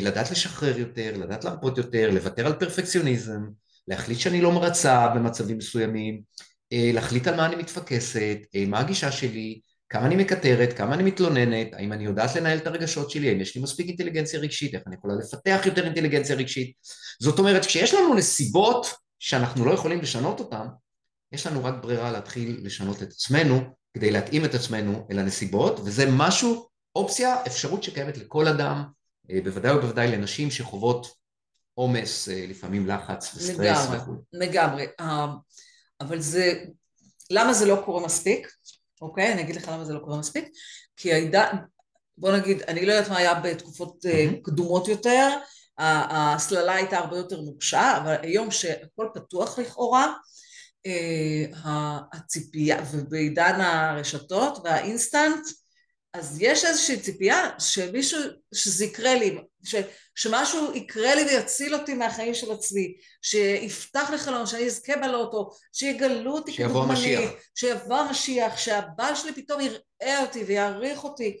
לדעת 0.01 0.31
לשחרר 0.31 0.79
יותר, 0.79 1.17
לדעת 1.17 1.43
להרפות 1.43 1.77
יותר, 1.77 2.11
לוותר 2.11 2.45
על 2.45 2.53
פרפקציוניזם, 2.53 3.41
להחליט 3.87 4.19
שאני 4.19 4.41
לא 4.41 4.51
מרצה 4.51 5.07
במצבים 5.07 5.57
מסוימים, 5.57 6.21
אה, 6.73 6.91
להחליט 6.93 7.27
על 7.27 7.35
מה 7.35 7.45
אני 7.45 7.55
מתפקסת, 7.55 8.37
אה, 8.55 8.65
מה 8.67 8.79
הגישה 8.79 9.11
שלי, 9.11 9.59
כמה 9.95 10.05
אני 10.05 10.15
מקטרת, 10.15 10.73
כמה 10.73 10.95
אני 10.95 11.03
מתלוננת, 11.03 11.73
האם 11.73 11.93
אני 11.93 12.03
יודעת 12.03 12.35
לנהל 12.35 12.57
את 12.57 12.67
הרגשות 12.67 13.11
שלי, 13.11 13.29
האם 13.29 13.41
יש 13.41 13.55
לי 13.55 13.61
מספיק 13.61 13.87
אינטליגנציה 13.87 14.39
רגשית, 14.39 14.75
איך 14.75 14.83
אני 14.87 14.95
יכולה 14.95 15.15
לפתח 15.15 15.61
יותר 15.65 15.85
אינטליגנציה 15.85 16.35
רגשית. 16.35 16.73
זאת 17.19 17.39
אומרת, 17.39 17.65
כשיש 17.65 17.93
לנו 17.93 18.13
נסיבות 18.13 18.87
שאנחנו 19.19 19.65
לא 19.65 19.71
יכולים 19.71 20.01
לשנות 20.01 20.39
אותן, 20.39 20.67
יש 21.31 21.47
לנו 21.47 21.63
רק 21.63 21.73
ברירה 21.81 22.11
להתחיל 22.11 22.59
לשנות 22.63 23.03
את 23.03 23.07
עצמנו 23.07 23.61
כדי 23.93 24.11
להתאים 24.11 24.45
את 24.45 24.55
עצמנו 24.55 25.07
אל 25.11 25.19
הנסיבות, 25.19 25.79
וזה 25.79 26.05
משהו, 26.11 26.67
אופציה, 26.95 27.35
אפשרות 27.47 27.83
שקיימת 27.83 28.17
לכל 28.17 28.47
אדם, 28.47 28.83
אה, 29.31 29.39
בוודאי 29.43 29.75
ובוודאי 29.75 30.07
לנשים 30.07 30.51
שחוות 30.51 31.07
עומס, 31.73 32.27
לפעמים 32.31 32.87
לחץ 32.87 33.35
וסטרס 33.35 33.87
וכו'. 33.91 34.13
לגמרי, 34.33 34.87
לגמרי. 34.99 35.35
אבל 36.01 36.19
זה, 36.19 36.63
למה 37.29 37.53
זה 37.53 37.65
לא 37.65 37.81
קורה 37.85 38.05
מספיק, 38.05 38.47
אוקיי? 39.01 39.33
אני 39.33 39.41
אגיד 39.41 39.55
לך 39.55 39.67
למה 39.67 39.85
זה 39.85 39.93
לא 39.93 39.99
קורה 39.99 40.19
מספיק, 40.19 40.47
כי 40.97 41.13
העידן, 41.13 41.55
בוא 42.17 42.31
נגיד, 42.37 42.61
אני 42.61 42.85
לא 42.85 42.93
יודעת 42.93 43.09
מה 43.11 43.17
היה 43.17 43.33
בתקופות 43.33 44.05
mm-hmm. 44.05 44.43
קדומות 44.43 44.87
יותר, 44.87 45.37
ההסללה 45.77 46.73
הייתה 46.73 46.97
הרבה 46.97 47.17
יותר 47.17 47.41
נוקשה, 47.41 47.97
אבל 47.97 48.15
היום 48.21 48.51
שהכל 48.51 49.07
פתוח 49.13 49.59
לכאורה, 49.59 50.13
אה, 50.85 51.97
הציפייה, 52.13 52.83
ובעידן 52.91 53.61
הרשתות 53.61 54.57
והאינסטנט, 54.63 55.47
אז 56.19 56.37
יש 56.41 56.65
איזושהי 56.65 56.99
ציפייה 56.99 57.49
שמישהו, 57.59 58.19
שזה 58.53 58.85
יקרה 58.85 59.15
לי, 59.15 59.37
ש, 59.63 59.75
שמשהו 60.15 60.73
יקרה 60.73 61.15
לי 61.15 61.23
ויציל 61.23 61.75
אותי 61.75 61.93
מהחיים 61.93 62.33
של 62.33 62.51
עצמי, 62.51 62.95
שיפתח 63.21 64.09
לי 64.11 64.17
חלום, 64.17 64.45
שאני 64.45 64.65
אזכה 64.65 64.93
בלוטו, 64.97 65.49
שיגלו 65.73 66.31
אותי 66.31 66.57
כדוגמנית, 66.57 67.29
שיבוא 67.55 67.97
המשיח, 67.97 68.57
שהבעל 68.57 69.15
שלי 69.15 69.33
פתאום 69.33 69.61
יראה 69.61 70.21
אותי 70.21 70.43
ויעריך 70.43 71.03
אותי. 71.03 71.37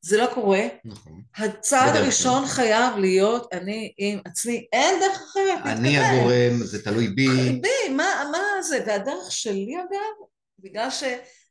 זה 0.00 0.16
לא 0.16 0.26
קורה. 0.34 0.62
נכון. 0.84 1.22
הצעד 1.36 1.96
הראשון 1.96 2.42
נכון. 2.42 2.48
חייב 2.48 2.96
להיות 2.96 3.52
אני 3.52 3.92
עם 3.98 4.18
עצמי, 4.24 4.66
אין 4.72 5.00
דרך 5.00 5.22
אחרת. 5.30 5.58
אני 5.64 5.98
הגורם, 5.98 6.64
זה 6.64 6.84
תלוי 6.84 7.08
בי. 7.08 7.28
בי, 7.60 7.88
מה, 7.90 8.28
מה 8.32 8.62
זה? 8.62 8.84
והדרך 8.86 9.32
שלי 9.32 9.76
אגב, 9.76 10.26
בגלל 10.58 10.90
ש... 10.90 11.04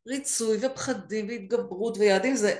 ריצוי 0.07 0.57
ופחדים 0.61 1.27
והתגברות 1.27 1.97
ויעדים 1.97 2.35
זה 2.35 2.55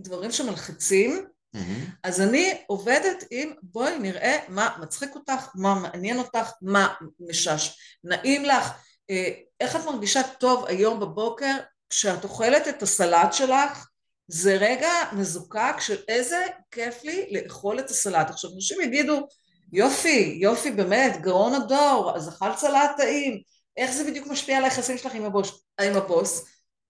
דברים 0.00 0.32
שמלחיצים, 0.32 1.26
mm-hmm. 1.56 1.58
אז 2.04 2.20
אני 2.20 2.62
עובדת 2.66 3.24
עם 3.30 3.52
בואי 3.62 3.98
נראה 3.98 4.38
מה 4.48 4.76
מצחיק 4.80 5.14
אותך, 5.14 5.48
מה 5.54 5.74
מעניין 5.74 6.18
אותך, 6.18 6.50
מה 6.62 6.94
משש, 7.20 7.78
נעים 8.04 8.44
לך, 8.44 8.70
אה, 9.10 9.30
איך 9.60 9.76
את 9.76 9.84
מרגישה 9.84 10.20
טוב 10.38 10.66
היום 10.66 11.00
בבוקר 11.00 11.56
כשאת 11.90 12.24
אוכלת 12.24 12.68
את 12.68 12.82
הסלט 12.82 13.32
שלך, 13.32 13.86
זה 14.28 14.56
רגע 14.56 14.92
מזוקק 15.12 15.74
של 15.80 15.96
איזה 16.08 16.46
כיף 16.70 17.04
לי 17.04 17.26
לאכול 17.30 17.78
את 17.78 17.90
הסלט. 17.90 18.30
עכשיו 18.30 18.50
אנשים 18.54 18.80
יגידו 18.80 19.28
יופי, 19.72 20.38
יופי 20.40 20.70
באמת, 20.70 21.20
גאון 21.20 21.54
הדור, 21.54 22.16
אז 22.16 22.28
אכלת 22.28 22.58
סלט 22.58 22.90
טעים, 22.96 23.40
איך 23.76 23.90
זה 23.90 24.04
בדיוק 24.04 24.26
משפיע 24.26 24.58
על 24.58 24.64
היחסים 24.64 24.98
שלך 24.98 25.14
עם 25.14 25.24
הבוס? 25.24 25.64
עם 25.80 25.96
הבוס? 25.96 26.44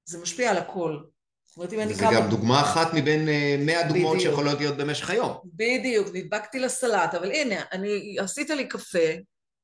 זה 0.05 0.19
משפיע 0.19 0.51
על 0.51 0.57
הכל. 0.57 0.99
זאת 1.47 1.57
אומרת, 1.57 1.73
אם 1.73 1.81
אני 1.81 1.95
קמה... 1.95 2.11
זה 2.11 2.17
גם 2.17 2.31
דוגמה 2.31 2.61
אחת 2.61 2.95
מבין 2.95 3.29
אה, 3.29 3.57
מאה 3.59 3.89
דוגמאות. 3.89 4.21
שיכולות 4.21 4.59
להיות 4.59 4.77
במשך 4.77 5.11
היום. 5.11 5.39
בדיוק, 5.45 6.09
נדבקתי 6.13 6.59
לסלט, 6.59 7.15
אבל 7.15 7.31
הנה, 7.31 7.63
אני 7.73 8.17
עשית 8.19 8.51
לי 8.51 8.69
קפה, 8.69 9.09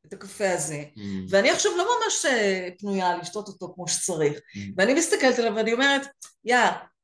את 0.07 0.13
הקפה 0.13 0.51
הזה, 0.51 0.85
mm. 0.97 1.01
ואני 1.29 1.51
עכשיו 1.51 1.73
לא 1.77 1.85
ממש 1.85 2.27
אה, 2.27 2.69
פנויה 2.79 3.17
לשתות 3.17 3.49
אותו 3.49 3.73
כמו 3.75 3.89
שצריך, 3.89 4.39
mm. 4.39 4.59
ואני 4.77 4.95
מסתכלת 4.95 5.39
עליו 5.39 5.55
ואני 5.57 5.73
אומרת, 5.73 6.07
יא... 6.45 6.57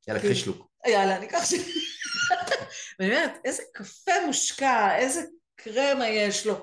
יאללה, 0.07 0.21
קחי 0.21 0.35
שלוק. 0.35 0.67
יאללה, 0.87 1.17
אני 1.17 1.25
אקח 1.25 1.45
ש... 1.45 1.53
ואני 2.99 3.11
אומרת, 3.11 3.31
איזה 3.45 3.63
קפה 3.73 4.11
מושקע, 4.25 4.95
איזה 4.95 5.21
קרמה 5.55 6.07
יש 6.07 6.47
לו. 6.47 6.55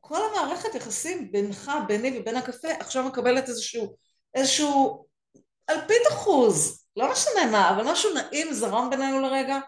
כל 0.00 0.18
המערכת 0.30 0.74
יחסים 0.74 1.32
בינך, 1.32 1.70
ביני 1.88 2.18
ובין 2.18 2.36
הקפה, 2.36 2.68
עכשיו 2.80 3.04
מקבלת 3.04 3.48
איזשהו, 3.48 3.96
איזשהו 4.34 5.06
אלפית 5.70 6.02
אחוז, 6.10 6.84
לא 6.96 7.12
משנה 7.12 7.50
מה, 7.50 7.70
אבל 7.70 7.92
משהו 7.92 8.10
נעים 8.14 8.54
זרם 8.54 8.90
בינינו 8.90 9.20
לרגע, 9.20 9.58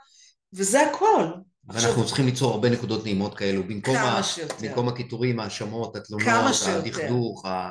וזה 0.53 0.81
הכל. 0.81 1.27
ואנחנו 1.69 1.89
עכשיו... 1.91 2.07
צריכים 2.07 2.27
ליצור 2.27 2.53
הרבה 2.53 2.71
נקודות 2.71 3.05
נעימות 3.05 3.35
כאלו, 3.35 3.63
במקום, 3.63 3.97
ה... 3.97 4.21
במקום 4.63 4.89
הקיטורים, 4.89 5.41
האשמות, 5.41 5.97
התלונות, 5.97 6.29
הדכדוך, 6.67 7.45
ה... 7.45 7.71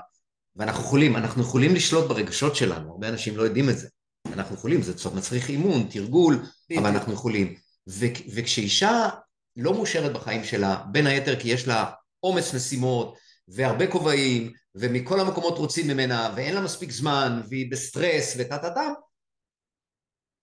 ואנחנו 0.56 0.84
יכולים, 0.84 1.18
אנחנו 1.18 1.42
יכולים 1.42 1.76
לשלוט 1.76 2.08
ברגשות 2.08 2.56
שלנו, 2.56 2.92
הרבה 2.92 3.10
אנשים 3.10 3.38
לא 3.38 3.44
יודעים 3.44 3.70
את 3.70 3.78
זה. 3.78 3.88
אנחנו 4.34 4.56
יכולים, 4.56 4.82
זה 4.82 5.10
מצריך 5.16 5.50
אימון, 5.50 5.88
תרגול, 5.90 6.36
בדיוק. 6.36 6.86
אבל 6.86 6.90
אנחנו 6.96 7.14
יכולים. 7.14 7.56
ו... 7.90 8.06
וכשאישה 8.36 9.10
לא 9.58 9.74
מאושרת 9.74 10.14
בחיים 10.14 10.44
שלה, 10.44 10.84
בין 10.92 11.08
היתר 11.08 11.40
כי 11.40 11.50
יש 11.50 11.68
לה 11.68 11.86
עומס 12.20 12.54
משימות, 12.54 13.18
והרבה 13.48 13.92
כובעים, 13.92 14.52
ומכל 14.76 15.20
המקומות 15.20 15.58
רוצים 15.58 15.88
ממנה, 15.88 16.34
ואין 16.36 16.56
לה 16.56 16.62
מספיק 16.62 16.92
זמן, 16.92 17.42
והיא 17.50 17.72
בסטרס 17.72 18.36
וטה 18.38 18.58
טה 18.58 18.70
טה, 18.70 18.90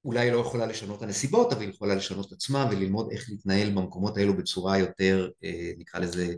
אולי 0.05 0.20
היא 0.20 0.32
לא 0.32 0.39
יכולה 0.39 0.66
לשנות 0.66 0.98
את 0.98 1.02
הנסיבות, 1.02 1.52
אבל 1.52 1.60
היא 1.60 1.70
יכולה 1.70 1.94
לשנות 1.94 2.27
את 2.27 2.32
עצמה 2.32 2.68
וללמוד 2.70 3.09
איך 3.12 3.27
להתנהל 3.31 3.70
במקומות 3.70 4.16
האלו 4.16 4.36
בצורה 4.36 4.78
יותר, 4.78 5.31
אה, 5.44 5.72
נקרא 5.78 6.01
לזה, 6.01 6.35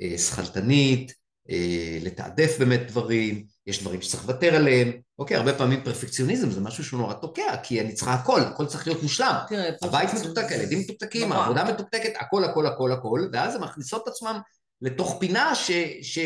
אה, 0.00 0.18
שכלתנית, 0.18 1.12
אה, 1.50 1.98
לתעדף 2.02 2.58
באמת 2.58 2.80
דברים, 2.88 3.46
יש 3.66 3.82
דברים 3.82 4.02
שצריך 4.02 4.22
לוותר 4.22 4.54
עליהם, 4.54 4.92
אוקיי, 5.18 5.36
הרבה 5.36 5.58
פעמים 5.58 5.84
פרפקציוניזם 5.84 6.50
זה 6.50 6.60
משהו 6.60 6.84
שהוא 6.84 7.00
נורא 7.00 7.14
תוקע, 7.14 7.56
כי 7.62 7.80
אני 7.80 7.92
צריכה 7.92 8.14
הכל, 8.14 8.40
הכל 8.40 8.66
צריך 8.66 8.86
להיות 8.86 9.02
מושלם. 9.02 9.34
הבית 9.82 10.08
מתוקתק, 10.14 10.46
הילדים 10.50 10.78
מתוקתקים, 10.78 11.32
העבודה 11.32 11.72
מתוקתקת, 11.72 12.12
הכל, 12.20 12.44
הכל, 12.44 12.66
הכל, 12.66 12.92
הכל, 12.92 13.28
ואז 13.32 13.54
הם 13.54 13.62
מכניסות 13.64 14.02
את 14.02 14.08
עצמם 14.08 14.40
לתוך 14.84 15.16
פינה 15.20 15.54
ש... 15.54 15.70
ש... 16.02 16.18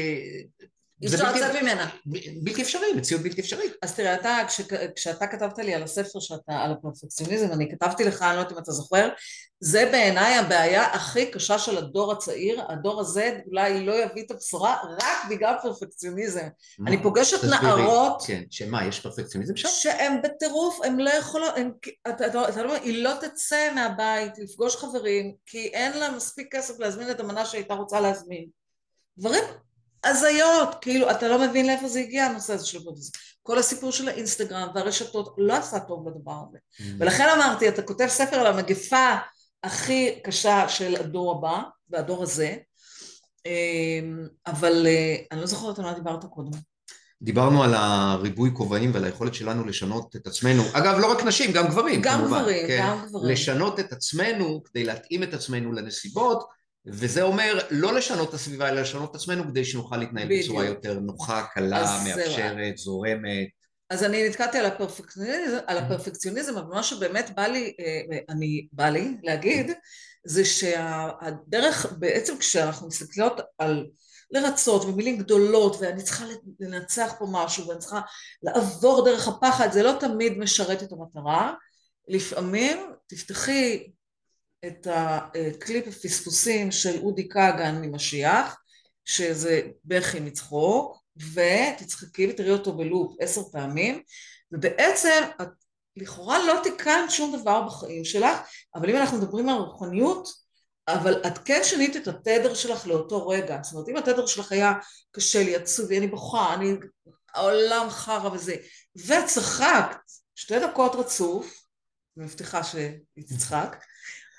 אי 1.02 1.06
אפשר 1.06 1.32
לצאת 1.32 1.62
ממנה. 1.62 1.88
בלתי 2.42 2.62
אפשרי, 2.62 2.92
מציאות 2.96 3.22
בלתי 3.22 3.40
אפשרית. 3.40 3.72
אז 3.82 3.94
תראה, 3.94 4.14
אתה, 4.14 4.38
כש, 4.48 4.60
כשאתה 4.96 5.26
כתבת 5.26 5.58
לי 5.58 5.74
על 5.74 5.82
הספר 5.82 6.20
שאתה, 6.20 6.52
על 6.52 6.72
הפרפקציוניזם, 6.72 7.52
אני 7.52 7.70
כתבתי 7.70 8.04
לך, 8.04 8.22
אני 8.22 8.36
לא 8.36 8.40
יודעת 8.40 8.52
אם 8.52 8.58
אתה 8.58 8.72
זוכר, 8.72 9.08
זה 9.60 9.88
בעיניי 9.92 10.34
הבעיה 10.34 10.86
הכי 10.86 11.30
קשה 11.30 11.58
של 11.58 11.78
הדור 11.78 12.12
הצעיר, 12.12 12.62
הדור 12.68 13.00
הזה 13.00 13.40
אולי 13.46 13.86
לא 13.86 14.02
יביא 14.02 14.26
את 14.26 14.30
הבשורה 14.30 14.76
רק 15.02 15.30
בגלל 15.30 15.54
פרפקציוניזם. 15.62 16.48
אני 16.86 17.02
פוגשת 17.02 17.44
נערות... 17.44 18.22
כן, 18.26 18.42
שמה, 18.50 18.86
יש 18.86 19.00
פרפקציוניזם 19.00 19.56
שם? 19.56 19.68
שהן 19.68 20.22
בטירוף, 20.22 20.80
הן 20.84 21.00
לא 21.00 21.10
יכולות, 21.10 21.54
אתה 22.08 22.36
לא 22.36 22.48
אומר, 22.64 22.82
היא 22.82 23.02
לא 23.02 23.12
תצא 23.20 23.72
מהבית 23.74 24.38
לפגוש 24.38 24.76
חברים, 24.76 25.34
כי 25.46 25.66
אין 25.66 25.98
לה 25.98 26.10
מספיק 26.10 26.56
כסף 26.56 26.78
להזמין 26.78 27.10
את 27.10 27.20
המנה 27.20 27.46
שהייתה 27.46 27.74
רוצה 27.74 28.00
להזמין. 28.00 28.46
דברים 29.18 29.44
הזיות, 30.04 30.76
כאילו, 30.80 31.10
אתה 31.10 31.28
לא 31.28 31.38
מבין 31.48 31.66
לאיפה 31.66 31.88
זה 31.88 32.00
הגיע 32.00 32.24
הנושא 32.24 32.52
הזה 32.52 32.66
של 32.66 32.78
הפרופסיה. 32.78 33.20
כל 33.42 33.58
הסיפור 33.58 33.92
של 33.92 34.08
האינסטגרם 34.08 34.68
והרשתות 34.74 35.34
לא 35.38 35.54
עשה 35.54 35.80
טוב 35.80 36.08
לדבר 36.08 36.42
הזה. 36.48 36.58
Mm. 36.58 36.82
ולכן 36.98 37.28
אמרתי, 37.36 37.68
אתה 37.68 37.82
כותב 37.82 38.06
ספר 38.08 38.36
על 38.36 38.46
המגפה 38.46 39.16
הכי 39.64 40.20
קשה 40.24 40.68
של 40.68 40.96
הדור 40.96 41.32
הבא, 41.32 41.62
והדור 41.90 42.22
הזה, 42.22 42.56
אמ, 43.46 44.26
אבל 44.46 44.86
אה, 44.86 45.16
אני 45.32 45.40
לא 45.40 45.46
זוכרת 45.46 45.78
על 45.78 45.84
מה 45.84 45.94
דיברת 45.94 46.24
קודם. 46.24 46.50
דיברנו 47.22 47.62
על 47.62 47.74
הריבוי 47.74 48.50
כובעים 48.54 48.90
ועל 48.94 49.04
היכולת 49.04 49.34
שלנו 49.34 49.64
לשנות 49.64 50.16
את 50.16 50.26
עצמנו, 50.26 50.62
אגב 50.72 50.98
לא 50.98 51.12
רק 51.12 51.24
נשים, 51.24 51.52
גם 51.52 51.68
גברים 51.68 52.02
גם 52.02 52.18
כמובן, 52.18 52.40
גברים, 52.40 52.66
כן? 52.66 52.86
גם 52.88 53.06
גברים, 53.08 53.32
לשנות 53.32 53.80
את 53.80 53.92
עצמנו 53.92 54.62
כדי 54.64 54.84
להתאים 54.84 55.22
את 55.22 55.34
עצמנו 55.34 55.72
לנסיבות 55.72 56.48
וזה 56.88 57.22
אומר 57.22 57.58
לא 57.70 57.94
לשנות 57.94 58.28
את 58.28 58.34
הסביבה, 58.34 58.68
אלא 58.68 58.80
לשנות 58.80 59.10
את 59.10 59.14
עצמנו 59.14 59.44
כדי 59.44 59.64
שנוכל 59.64 59.96
להתנהל 59.96 60.26
בדיוק. 60.26 60.44
בצורה 60.44 60.64
יותר 60.64 60.98
נוחה, 60.98 61.46
קלה, 61.54 62.00
מאפשרת, 62.04 62.76
זה... 62.76 62.82
זורמת. 62.82 63.48
אז 63.90 64.04
אני 64.04 64.28
נתקעתי 64.28 64.58
על 64.58 64.66
הפרפקציוניזם, 64.66 65.58
על 65.66 65.78
הפרפקציוניזם, 65.78 66.56
אבל 66.56 66.74
מה 66.74 66.82
שבאמת 66.82 67.30
בא 67.36 67.46
לי, 67.46 67.72
אה, 67.80 68.18
אני, 68.28 68.68
בא 68.72 68.88
לי 68.88 69.16
להגיד, 69.22 69.70
זה 70.26 70.44
שהדרך, 70.44 71.92
בעצם 71.98 72.38
כשאנחנו 72.38 72.86
מסתכלות 72.88 73.40
על 73.58 73.86
לרצות 74.30 74.84
ומילים 74.84 75.18
גדולות, 75.18 75.76
ואני 75.80 76.02
צריכה 76.02 76.24
לנצח 76.60 77.14
פה 77.18 77.26
משהו, 77.30 77.68
ואני 77.68 77.80
צריכה 77.80 78.00
לעבור 78.42 79.04
דרך 79.04 79.28
הפחד, 79.28 79.72
זה 79.72 79.82
לא 79.82 79.96
תמיד 80.00 80.38
משרת 80.38 80.82
את 80.82 80.92
המטרה. 80.92 81.54
לפעמים 82.08 82.78
תפתחי 83.06 83.90
את 84.66 84.86
הקליפ 84.90 85.88
הפספוסים 85.88 86.72
של 86.72 87.00
אודי 87.02 87.28
כגן 87.28 87.82
ממשיח, 87.82 88.56
שזה 89.04 89.62
בכי 89.84 90.20
מצחוק, 90.20 91.02
ותצחקי 91.32 92.30
ותראי 92.30 92.50
אותו 92.50 92.76
בלופ 92.76 93.16
עשר 93.20 93.42
פעמים, 93.52 94.02
ובעצם 94.52 95.22
את 95.42 95.48
לכאורה 95.96 96.46
לא 96.46 96.60
תיקנת 96.62 97.10
שום 97.10 97.36
דבר 97.40 97.62
בחיים 97.62 98.04
שלך, 98.04 98.38
אבל 98.74 98.90
אם 98.90 98.96
אנחנו 98.96 99.18
מדברים 99.18 99.48
על 99.48 99.54
רוחניות, 99.54 100.28
אבל 100.88 101.22
את 101.26 101.38
כן 101.38 101.60
שינית 101.64 101.96
את 101.96 102.08
התדר 102.08 102.54
שלך 102.54 102.86
לאותו 102.86 103.28
רגע. 103.28 103.58
זאת 103.62 103.72
אומרת, 103.72 103.88
אם 103.88 103.96
התדר 103.96 104.26
שלך 104.26 104.52
היה 104.52 104.72
קשה 105.10 105.42
לי, 105.42 105.56
עצוב, 105.56 105.92
אני 105.92 106.06
בוכה, 106.06 106.54
אני... 106.54 106.74
העולם 107.34 107.90
חרא 107.90 108.28
וזה, 108.28 108.56
וצחקת 108.96 109.96
שתי 110.34 110.60
דקות 110.60 110.94
רצוף, 110.94 111.64
אני 112.16 112.24
מבטיחה 112.24 112.64
שהיא 112.64 113.24
תצחק, 113.28 113.76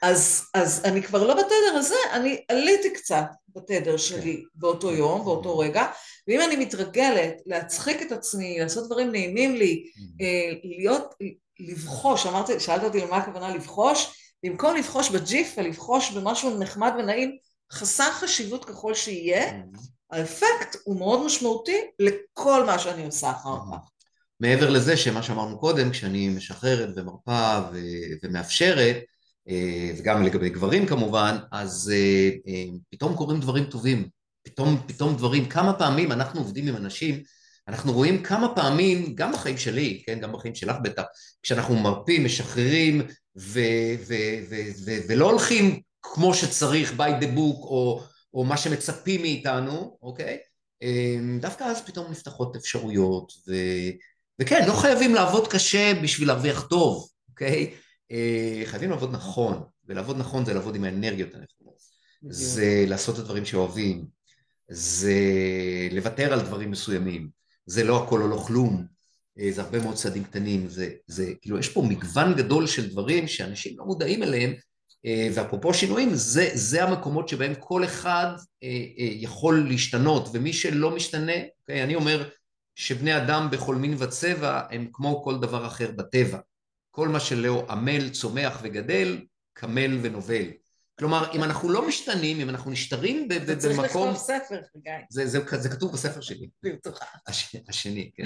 אז, 0.02 0.46
אז 0.54 0.82
אני 0.86 1.04
כבר 1.04 1.28
לא 1.28 1.34
בתדר 1.34 1.78
הזה, 1.78 1.96
אני 2.14 2.42
עליתי 2.48 2.94
קצת 2.94 3.26
בתדר 3.56 3.98
שלי 3.98 4.38
כן. 4.38 4.48
באותו 4.56 4.92
יום, 4.92 5.26
באותו 5.26 5.58
רגע, 5.58 5.86
ואם 6.28 6.42
אני 6.42 6.56
מתרגלת 6.56 7.34
להצחיק 7.46 8.02
את 8.02 8.12
עצמי, 8.12 8.60
לעשות 8.60 8.86
דברים 8.86 9.12
נעימים 9.12 9.56
לי, 9.56 9.84
mm-hmm. 9.86 10.24
אה, 10.24 10.54
להיות, 10.64 11.14
לבחוש, 11.60 12.26
אמרת, 12.26 12.62
שאלת 12.62 12.84
אותי 12.84 13.00
למה 13.00 13.18
הכוונה 13.18 13.56
לבחוש, 13.56 14.08
במקום 14.44 14.76
לבחוש 14.76 15.10
בג'יף 15.10 15.56
ולבחוש 15.58 16.12
במשהו 16.12 16.60
נחמד 16.60 16.92
ונעים, 17.00 17.38
חסר 17.72 18.12
חשיבות 18.12 18.66
ככל 18.66 18.94
שיהיה, 18.94 19.50
mm-hmm. 19.50 19.80
האפקט 20.12 20.76
הוא 20.84 21.00
מאוד 21.00 21.26
משמעותי 21.26 21.78
לכל 22.00 22.66
מה 22.66 22.80
שאני 22.80 23.06
עושה 23.06 23.32
אחר 23.32 23.56
mm-hmm. 23.56 23.76
כך. 23.76 23.90
מעבר 24.40 24.70
לזה 24.70 24.98
שמה 24.98 25.24
שאמרנו 25.24 25.60
קודם, 25.60 25.92
כשאני 25.92 26.30
משחררת 26.30 26.90
ומרפה 26.96 27.60
ומאפשרת, 28.24 28.96
אה, 28.96 29.02
וגם 29.98 30.24
לגבי 30.24 30.50
גברים 30.50 30.86
כמובן, 30.86 31.38
אז 31.52 31.94
אה, 31.96 32.30
אה, 32.48 32.64
פתאום 32.90 33.16
קורים 33.16 33.40
דברים 33.40 33.64
טובים, 33.64 34.10
פתאום, 34.44 34.82
פתאום 34.88 35.16
דברים, 35.16 35.46
כמה 35.50 35.74
פעמים 35.74 36.12
אנחנו 36.12 36.40
עובדים 36.40 36.68
עם 36.68 36.76
אנשים, 36.76 37.24
אנחנו 37.68 37.94
רואים 37.94 38.24
כמה 38.24 38.56
פעמים, 38.56 39.16
גם 39.16 39.32
בחיים 39.32 39.58
שלי, 39.58 40.02
כן, 40.06 40.20
גם 40.20 40.32
בחיים 40.32 40.56
שלך 40.56 40.76
בטח, 40.84 41.04
כשאנחנו 41.44 41.76
מרפים, 41.76 42.26
משחררים 42.26 43.02
ו- 43.38 43.96
ו- 44.08 44.40
ו- 44.86 44.98
ולא 45.08 45.30
הולכים 45.32 45.82
כמו 46.02 46.34
שצריך 46.34 46.94
by 46.98 47.24
the 47.24 47.38
book 47.38 47.62
או, 47.64 48.04
או 48.34 48.44
מה 48.44 48.58
שמצפים 48.58 49.22
מאיתנו, 49.22 49.98
אוקיי? 50.02 50.38
דווקא 51.40 51.64
אז 51.64 51.82
פתאום 51.86 52.12
נפתחות 52.12 52.56
אפשרויות 52.56 53.34
ו... 53.48 53.54
וכן, 54.42 54.68
לא 54.68 54.74
חייבים 54.74 55.16
לעבוד 55.16 55.48
קשה 55.48 55.94
בשביל 56.04 56.28
להרוויח 56.28 56.68
טוב, 56.68 57.10
אוקיי? 57.30 57.72
אה, 58.12 58.62
חייבים 58.66 58.90
לעבוד 58.90 59.12
נכון, 59.12 59.64
ולעבוד 59.88 60.18
נכון 60.18 60.46
זה 60.46 60.54
לעבוד 60.54 60.76
עם 60.76 60.84
האנרגיות 60.84 61.36
הנכונות, 61.36 61.80
זה 62.30 62.86
לעשות 62.88 63.16
את 63.16 63.20
הדברים 63.20 63.46
שאוהבים, 63.46 64.06
זה 64.70 65.14
לוותר 65.92 66.34
על 66.34 66.42
דברים 66.42 66.72
מסוימים, 66.72 67.30
זה 67.66 67.84
לא 67.84 68.04
הכל 68.04 68.22
או 68.22 68.28
לא 68.28 68.44
כלום, 68.48 68.86
אה, 69.40 69.52
זה 69.52 69.62
הרבה 69.62 69.80
מאוד 69.80 69.96
צעדים 69.96 70.24
קטנים, 70.24 70.70
זה, 70.70 70.90
זה 71.08 71.34
כאילו 71.42 71.60
יש 71.60 71.70
פה 71.70 71.82
מגוון 71.82 72.36
גדול 72.36 72.68
של 72.68 72.90
דברים 72.90 73.28
שאנשים 73.28 73.80
לא 73.80 73.86
מודעים 73.86 74.24
אליהם, 74.24 74.54
אה, 75.06 75.30
ואפרופו 75.34 75.74
שינויים, 75.74 76.10
זה, 76.14 76.50
זה 76.54 76.84
המקומות 76.84 77.30
שבהם 77.30 77.54
כל 77.60 77.84
אחד 77.84 78.28
יכול 78.98 79.68
להשתנות, 79.70 80.30
ומי 80.34 80.54
שלא 80.54 80.96
משתנה, 80.96 81.34
אוקיי, 81.62 81.84
אני 81.84 81.96
אומר 81.96 82.30
שבני 82.76 83.18
אדם 83.18 83.48
בכל 83.52 83.76
מין 83.76 83.96
וצבע 83.98 84.62
הם 84.72 84.88
כמו 84.94 85.24
כל 85.24 85.40
דבר 85.40 85.68
אחר 85.68 85.92
בטבע. 85.92 86.40
כל 86.92 87.08
מה 87.08 87.20
שלא 87.20 87.66
עמל, 87.70 88.10
צומח 88.10 88.60
וגדל, 88.64 89.22
קמל 89.54 90.00
ונובל. 90.02 90.46
כלומר, 91.00 91.32
אם 91.34 91.44
אנחנו 91.44 91.70
לא 91.70 91.88
משתנים, 91.88 92.40
אם 92.40 92.50
אנחנו 92.50 92.72
נשתרים 92.72 93.28
במקום... 93.28 93.44
אתה 93.44 93.56
צריך 93.56 93.80
לכתוב 93.80 94.16
ספר, 94.16 94.62
גיא. 94.78 94.92
זה, 95.10 95.28
זה, 95.28 95.40
זה 95.58 95.70
כתוב 95.70 95.94
בספר 95.94 96.22
שלי. 96.22 96.50
בטוחה. 96.64 97.06
הש, 97.28 97.56
השני, 97.70 98.12
כן. 98.16 98.24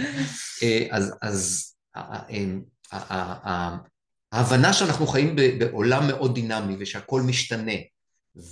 אה, 0.63 0.87
אז, 0.91 1.13
אז 1.21 1.73
ההבנה 4.31 4.73
שאנחנו 4.73 5.07
חיים 5.07 5.35
בעולם 5.59 6.07
מאוד 6.07 6.35
דינמי 6.35 6.75
ושהכול 6.79 7.21
משתנה, 7.21 7.71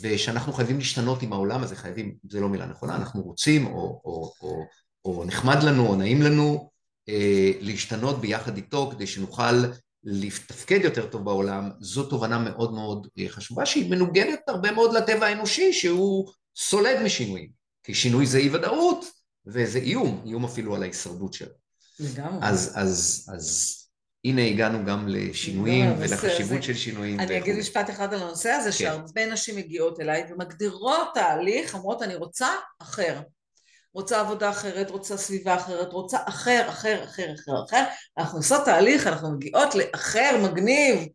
ושאנחנו 0.02 0.54
חייבים 0.54 0.78
להשתנות 0.78 1.22
עם 1.22 1.34
העולם 1.34 1.64
הזה, 1.64 1.76
חייבים, 1.76 2.16
זה 2.30 2.40
לא 2.40 2.50
מילה 2.50 2.66
נכונה, 2.66 2.96
אנחנו 2.96 3.22
רוצים, 3.22 3.66
או, 3.66 4.02
או, 4.06 4.34
או, 4.42 4.66
או 5.06 5.26
נחמד 5.26 5.64
לנו, 5.64 5.88
או 5.88 5.96
נעים 5.96 6.22
לנו, 6.22 6.72
אה, 7.10 7.52
להשתנות 7.60 8.22
ביחד 8.22 8.58
איתו 8.58 8.92
כדי 8.92 9.08
שנוכל 9.08 9.64
לתפקד 10.04 10.80
יותר 10.84 11.08
טוב 11.08 11.26
בעולם, 11.26 11.70
זו 11.80 12.04
תובנה 12.04 12.38
מאוד 12.38 12.74
מאוד 12.74 13.08
אה, 13.20 13.30
חשובה 13.30 13.66
שהיא 13.66 13.92
מנוגדת 13.92 14.40
הרבה 14.48 14.72
מאוד 14.72 14.94
לטבע 14.94 15.26
האנושי 15.26 15.74
שהוא 15.74 16.32
סולד 16.56 17.02
משינויים, 17.04 17.50
כי 17.84 17.94
שינוי 17.94 18.26
זה 18.26 18.38
אי 18.38 18.50
ודאות 18.50 19.06
וזה 19.46 19.80
איום, 19.80 20.22
איום 20.26 20.46
אפילו 20.46 20.76
על 20.76 20.84
ההישרדות 20.84 21.34
שלו. 21.34 21.54
לגמרי. 22.00 22.48
אז, 22.48 22.74
אז, 22.76 23.28
אז 23.34 23.78
הנה 24.26 24.42
הגענו 24.42 24.86
גם 24.86 25.08
לשינויים 25.08 25.94
ולחשיבות 26.00 26.58
זה, 26.58 26.62
של 26.62 26.74
שינויים. 26.74 27.20
אני 27.20 27.38
אגיד 27.38 27.56
משפט 27.56 27.90
אחד 27.90 28.14
על 28.14 28.24
הנושא 28.24 28.50
הזה, 28.50 28.70
כן. 28.70 28.78
שהרבה 28.78 29.26
נשים 29.26 29.56
מגיעות 29.56 30.00
אליי 30.00 30.24
ומגדירות 30.30 31.08
תהליך, 31.14 31.76
אומרות 31.76 32.02
אני 32.02 32.16
רוצה 32.16 32.48
אחר. 32.82 33.22
רוצה 33.94 34.20
עבודה 34.20 34.50
אחרת, 34.50 34.90
רוצה 34.90 35.18
סביבה 35.18 35.56
אחרת, 35.56 35.94
רוצה 35.94 36.18
אחר, 36.26 36.66
אחר, 36.70 37.04
אחר, 37.04 37.34
אחר, 37.34 37.64
אחר, 37.70 37.84
אנחנו 38.18 38.40
עושות 38.40 38.66
תהליך, 38.66 39.08
אנחנו 39.08 39.32
מגיעות 39.32 39.76
לאחר, 39.76 40.38
מגניב, 40.44 41.08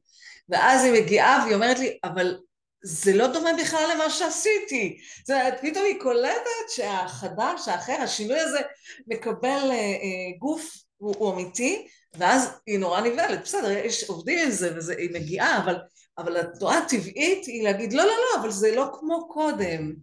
ואז 0.49 0.85
היא 0.85 1.03
מגיעה 1.03 1.43
והיא 1.45 1.55
אומרת 1.55 1.79
לי, 1.79 1.99
אבל 2.05 2.37
זה 2.85 3.13
לא 3.13 3.27
דומה 3.27 3.51
בכלל 3.61 3.91
למה 3.95 4.11
שעשיתי. 4.11 4.99
זאת 5.27 5.31
אומרת, 5.31 5.55
פתאום 5.63 5.85
היא 5.85 6.01
קולטת 6.01 6.69
שהחדש, 6.69 7.69
האחר, 7.69 7.97
השינוי 8.03 8.41
הזה 8.41 8.59
מקבל 9.07 9.71
אה, 9.71 9.75
אה, 9.75 10.39
גוף, 10.39 10.77
הוא, 10.97 11.15
הוא 11.19 11.33
אמיתי, 11.33 11.87
ואז 12.15 12.49
היא 12.67 12.79
נורא 12.79 13.01
נבהלת. 13.01 13.43
בסדר, 13.43 13.71
יש 13.71 14.05
עובדים 14.05 14.39
עם 14.45 14.51
זה, 14.51 14.79
והיא 14.87 15.11
מגיעה, 15.15 15.59
אבל, 15.59 15.77
אבל 16.19 16.37
התנועה 16.37 16.79
הטבעית 16.79 17.47
היא 17.47 17.65
להגיד, 17.65 17.93
לא, 17.93 18.03
לא, 18.05 18.13
לא, 18.13 18.41
אבל 18.41 18.51
זה 18.51 18.77
לא 18.77 18.91
כמו 19.01 19.29
קודם. 19.29 19.95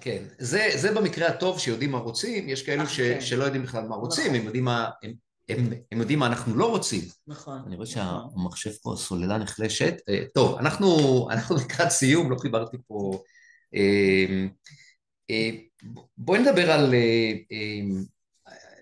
כן, 0.00 0.24
זה, 0.38 0.70
זה 0.76 0.94
במקרה 0.94 1.28
הטוב 1.28 1.58
שיודעים 1.58 1.92
מה 1.92 1.98
רוצים, 1.98 2.48
יש 2.48 2.62
כאלו 2.62 2.86
ש, 2.86 3.00
כן. 3.00 3.20
שלא 3.20 3.44
יודעים 3.44 3.62
בכלל 3.62 3.84
מה 3.88 3.96
רוצים, 3.96 4.24
נכון. 4.26 4.36
הם 4.36 4.44
יודעים 4.44 4.64
מה, 4.64 4.90
הם, 5.02 5.12
הם, 5.48 5.72
הם 5.92 6.00
יודעים 6.00 6.18
מה 6.18 6.26
אנחנו 6.26 6.56
לא 6.56 6.70
רוצים. 6.70 7.02
נכון. 7.26 7.62
אני 7.66 7.76
רואה 7.76 7.86
שהמחשב 7.86 8.70
פה, 8.82 8.92
הסוללה 8.92 9.38
נחלשת. 9.38 9.94
אה, 10.08 10.22
טוב, 10.34 10.58
אנחנו, 10.58 10.88
אנחנו 11.32 11.56
לקראת 11.56 11.90
סיום, 11.90 12.30
לא 12.30 12.36
חיברתי 12.36 12.76
פה... 12.86 13.22
אה, 13.74 14.46
אה, 15.30 15.50
בואי 16.18 16.40
נדבר 16.40 16.70
על 16.70 16.94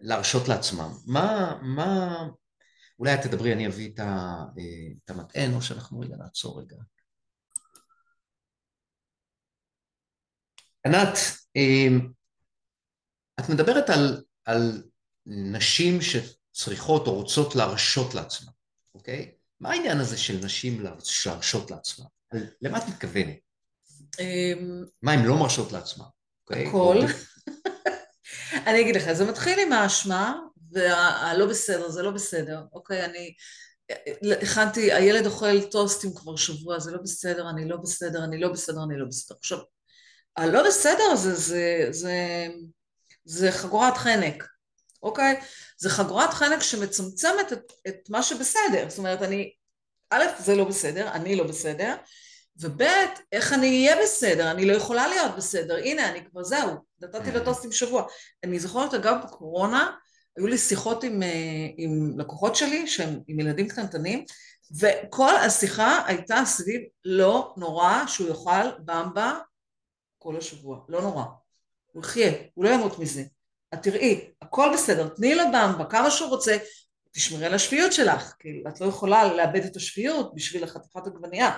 להרשות 0.01 0.49
לעצמם. 0.49 0.91
מה, 1.07 1.59
מה... 1.63 2.29
אולי 2.99 3.15
את 3.15 3.21
תדברי, 3.21 3.53
אני 3.53 3.67
אביא 3.67 3.91
את 3.95 5.11
המטען, 5.11 5.55
או 5.55 5.63
שאנחנו 5.63 6.01
רגע 6.01 6.17
נעצור 6.17 6.61
רגע. 6.61 6.77
ענת, 10.89 11.19
את 13.41 13.49
מדברת 13.49 13.91
על, 13.91 14.23
על 14.45 14.83
נשים 15.27 16.03
ש... 16.03 16.17
צריכות 16.59 17.07
או 17.07 17.15
רוצות 17.15 17.57
להרשות 17.57 18.15
לעצמן, 18.15 18.53
אוקיי? 18.95 19.31
מה 19.61 19.71
העניין 19.71 20.01
הזה 20.01 20.19
של 20.19 20.41
נשים 20.45 20.85
להרשות 21.27 21.71
לעצמן? 21.71 22.07
למה 22.63 22.79
את 22.79 22.83
מתכוונת? 22.89 23.37
אמ, 24.21 24.85
מה 25.03 25.13
הן 25.13 25.25
לא 25.25 25.37
מרשות 25.37 25.73
לעצמן? 25.73 26.05
אוקיי? 26.43 26.67
הכל. 26.67 26.99
אני 28.67 28.81
אגיד 28.81 28.97
לך, 28.97 29.13
זה 29.13 29.25
מתחיל 29.25 29.59
עם 29.59 29.73
האשמה, 29.73 30.41
והלא 30.71 31.47
בסדר, 31.47 31.89
זה 31.89 32.03
לא 32.03 32.11
בסדר, 32.11 32.63
אוקיי? 32.73 33.05
אני 33.05 33.35
הכנתי, 34.43 34.93
הילד 34.93 35.27
אוכל 35.27 35.63
טוסטים 35.63 36.15
כבר 36.15 36.37
שבוע, 36.37 36.79
זה 36.79 36.91
לא 36.91 36.99
בסדר, 37.03 37.51
אני 37.51 37.69
לא 37.69 37.77
בסדר, 37.77 38.25
אני 38.25 38.41
לא 38.41 38.53
בסדר, 38.53 38.85
אני 38.85 38.99
לא 38.99 39.07
בסדר. 39.07 39.37
עכשיו, 39.39 39.59
הלא 40.39 40.67
בסדר 40.67 41.15
זה, 41.15 41.35
זה, 41.35 41.87
זה, 41.91 42.47
זה 43.25 43.53
חגורת 43.53 43.97
חנק, 43.97 44.49
אוקיי? 45.03 45.41
זה 45.79 45.91
חגורת 45.91 46.31
חנק 46.31 46.63
שמצמצמת 46.63 47.53
את, 47.53 47.73
את 47.89 48.11
מה 48.11 48.23
שבסדר. 48.23 48.89
זאת 48.89 48.99
אומרת, 48.99 49.23
אני, 49.23 49.53
א', 50.11 50.25
זה 50.39 50.55
לא 50.55 50.65
בסדר, 50.65 51.09
אני 51.13 51.37
לא 51.37 51.45
בסדר, 51.45 51.95
וב', 52.61 52.83
איך 53.33 53.53
אני 53.53 53.67
אהיה 53.67 54.03
בסדר? 54.03 54.51
אני 54.51 54.67
לא 54.67 54.73
יכולה 54.73 55.09
להיות 55.09 55.37
בסדר. 55.37 55.77
הנה, 55.77 56.11
אני 56.11 56.25
כבר 56.31 56.43
זהו, 56.43 56.71
נתתי 57.01 57.31
לטוסטים 57.33 57.73
שבוע. 57.73 58.07
אני 58.45 58.59
זוכרת, 58.59 58.95
אגב, 58.95 59.17
בקורונה, 59.25 59.91
היו 60.37 60.47
לי 60.47 60.59
שיחות 60.59 61.05
עם, 61.05 61.23
אה, 61.23 61.67
עם 61.77 62.19
לקוחות 62.19 62.57
שלי, 62.57 62.87
שהם 62.87 63.21
עם 63.27 63.41
ילדים 63.41 63.69
קטנטנים, 63.69 64.25
וכל 64.81 65.37
השיחה 65.37 66.03
הייתה 66.07 66.43
סביב 66.45 66.81
לא 67.05 67.55
נורא 67.57 68.03
שהוא 68.07 68.29
יאכל 68.29 68.71
במבה 68.85 69.39
כל 70.19 70.37
השבוע, 70.37 70.85
לא 70.89 71.03
נורא. 71.03 71.25
הוא 71.93 72.03
יחיה, 72.05 72.33
הוא 72.55 72.65
לא 72.65 72.71
ימות 72.71 72.99
מזה. 72.99 73.23
את 73.75 73.83
תראי, 73.83 74.31
הכל 74.43 74.71
בסדר, 74.75 75.09
תני 75.09 75.35
לו 75.35 75.45
במבה 75.53 75.85
כמה 75.85 76.11
שהוא 76.11 76.29
רוצה, 76.29 76.57
תשמרי 77.13 77.47
על 77.47 77.55
השפיות 77.55 77.93
שלך, 77.93 78.35
כאילו, 78.39 78.71
את 78.71 78.81
לא 78.81 78.87
יכולה 78.87 79.35
לאבד 79.35 79.65
את 79.65 79.77
השפיות 79.77 80.35
בשביל 80.35 80.65
החתיכת 80.65 81.07
עגבנייה. 81.07 81.57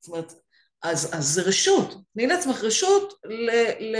זאת 0.00 0.08
אומרת, 0.08 0.32
אז, 0.82 1.14
אז 1.14 1.24
זה 1.24 1.42
רשות, 1.42 1.94
תני 2.12 2.26
לעצמך 2.26 2.56
רשות 2.62 3.12
ל, 3.24 3.50
ל, 3.80 3.96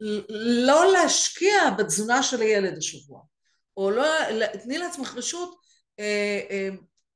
ל, 0.00 0.20
לא 0.66 0.92
להשקיע 0.92 1.70
בתזונה 1.78 2.22
של 2.22 2.40
הילד 2.40 2.78
השבוע, 2.78 3.20
או 3.76 3.90
לא, 3.90 4.04
תני 4.62 4.78
לעצמך 4.78 5.14
רשות, 5.16 5.60
אה, 5.98 6.40
אה, 6.50 6.68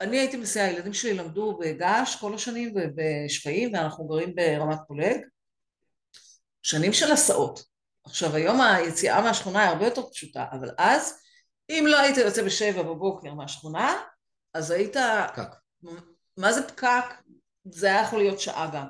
אני 0.03 0.19
הייתי 0.19 0.37
מסיעה, 0.37 0.67
הילדים 0.67 0.93
שלי 0.93 1.15
למדו 1.15 1.59
בגעש 1.61 2.17
כל 2.17 2.35
השנים 2.35 2.75
ובשפיים, 2.77 3.75
ואנחנו 3.75 4.09
גרים 4.09 4.35
ברמת 4.35 4.79
פולג, 4.89 5.21
שנים 6.63 6.93
של 6.93 7.13
הסעות. 7.13 7.65
עכשיו 8.05 8.37
היום 8.37 8.61
היציאה 8.61 9.23
מהשכונה 9.23 9.61
היא 9.61 9.69
הרבה 9.69 9.85
יותר 9.85 10.11
פשוטה, 10.11 10.47
אבל 10.53 10.71
אז 10.79 11.19
אם 11.71 11.85
לא 11.89 12.01
היית 12.01 12.17
יוצא 12.17 12.43
בשבע 12.43 12.83
בבוקר 12.83 13.35
מהשכונה, 13.35 13.95
אז 14.55 14.71
היית... 14.71 14.97
פקק. 15.29 15.55
מה 16.37 16.53
זה 16.53 16.69
פקק? 16.69 17.05
זה 17.65 17.87
היה 17.87 18.03
יכול 18.03 18.19
להיות 18.19 18.41
שעה 18.41 18.71
גם. 18.75 18.87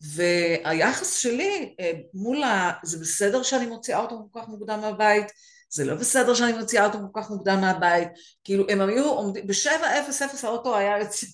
והיחס 0.00 1.16
שלי 1.16 1.74
אה, 1.80 1.92
מול 2.14 2.42
ה... 2.42 2.72
זה 2.84 2.98
בסדר 2.98 3.42
שאני 3.42 3.66
מוציאה 3.66 3.98
אותו 4.00 4.28
כל 4.32 4.40
כך 4.40 4.48
מוקדם 4.48 4.80
מהבית, 4.80 5.26
זה 5.68 5.84
לא 5.84 5.94
בסדר 5.94 6.34
שאני 6.34 6.52
מוציאה 6.52 6.86
אותו 6.86 6.98
כל 6.98 7.20
כך 7.20 7.30
מוקדם 7.30 7.60
מהבית, 7.60 8.08
כאילו 8.44 8.64
הם 8.68 8.80
היו 8.80 9.04
עומדים, 9.04 9.46
בשבע 9.46 10.00
אפס 10.00 10.22
אפס 10.22 10.44
האוטו 10.44 10.76
היה 10.76 10.98
יוצא. 10.98 11.26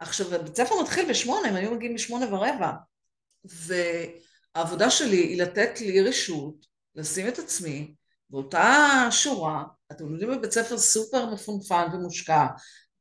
עכשיו 0.00 0.26
בית 0.44 0.56
ספר 0.56 0.74
מתחיל 0.82 1.10
בשמונה, 1.10 1.48
הם 1.48 1.56
היו 1.56 1.70
מגיעים 1.70 1.94
בשמונה 1.94 2.34
ורבע. 2.34 2.70
ו... 3.52 3.74
העבודה 4.54 4.90
שלי 4.90 5.16
היא 5.16 5.42
לתת 5.42 5.80
לי 5.80 6.00
רשות, 6.00 6.66
לשים 6.94 7.28
את 7.28 7.38
עצמי 7.38 7.94
באותה 8.30 9.06
שורה, 9.10 9.64
אתם 9.92 10.04
לומדים 10.04 10.30
בבית 10.30 10.52
ספר 10.52 10.78
סופר 10.78 11.26
מפונפן 11.26 11.86
ומושקע, 11.92 12.46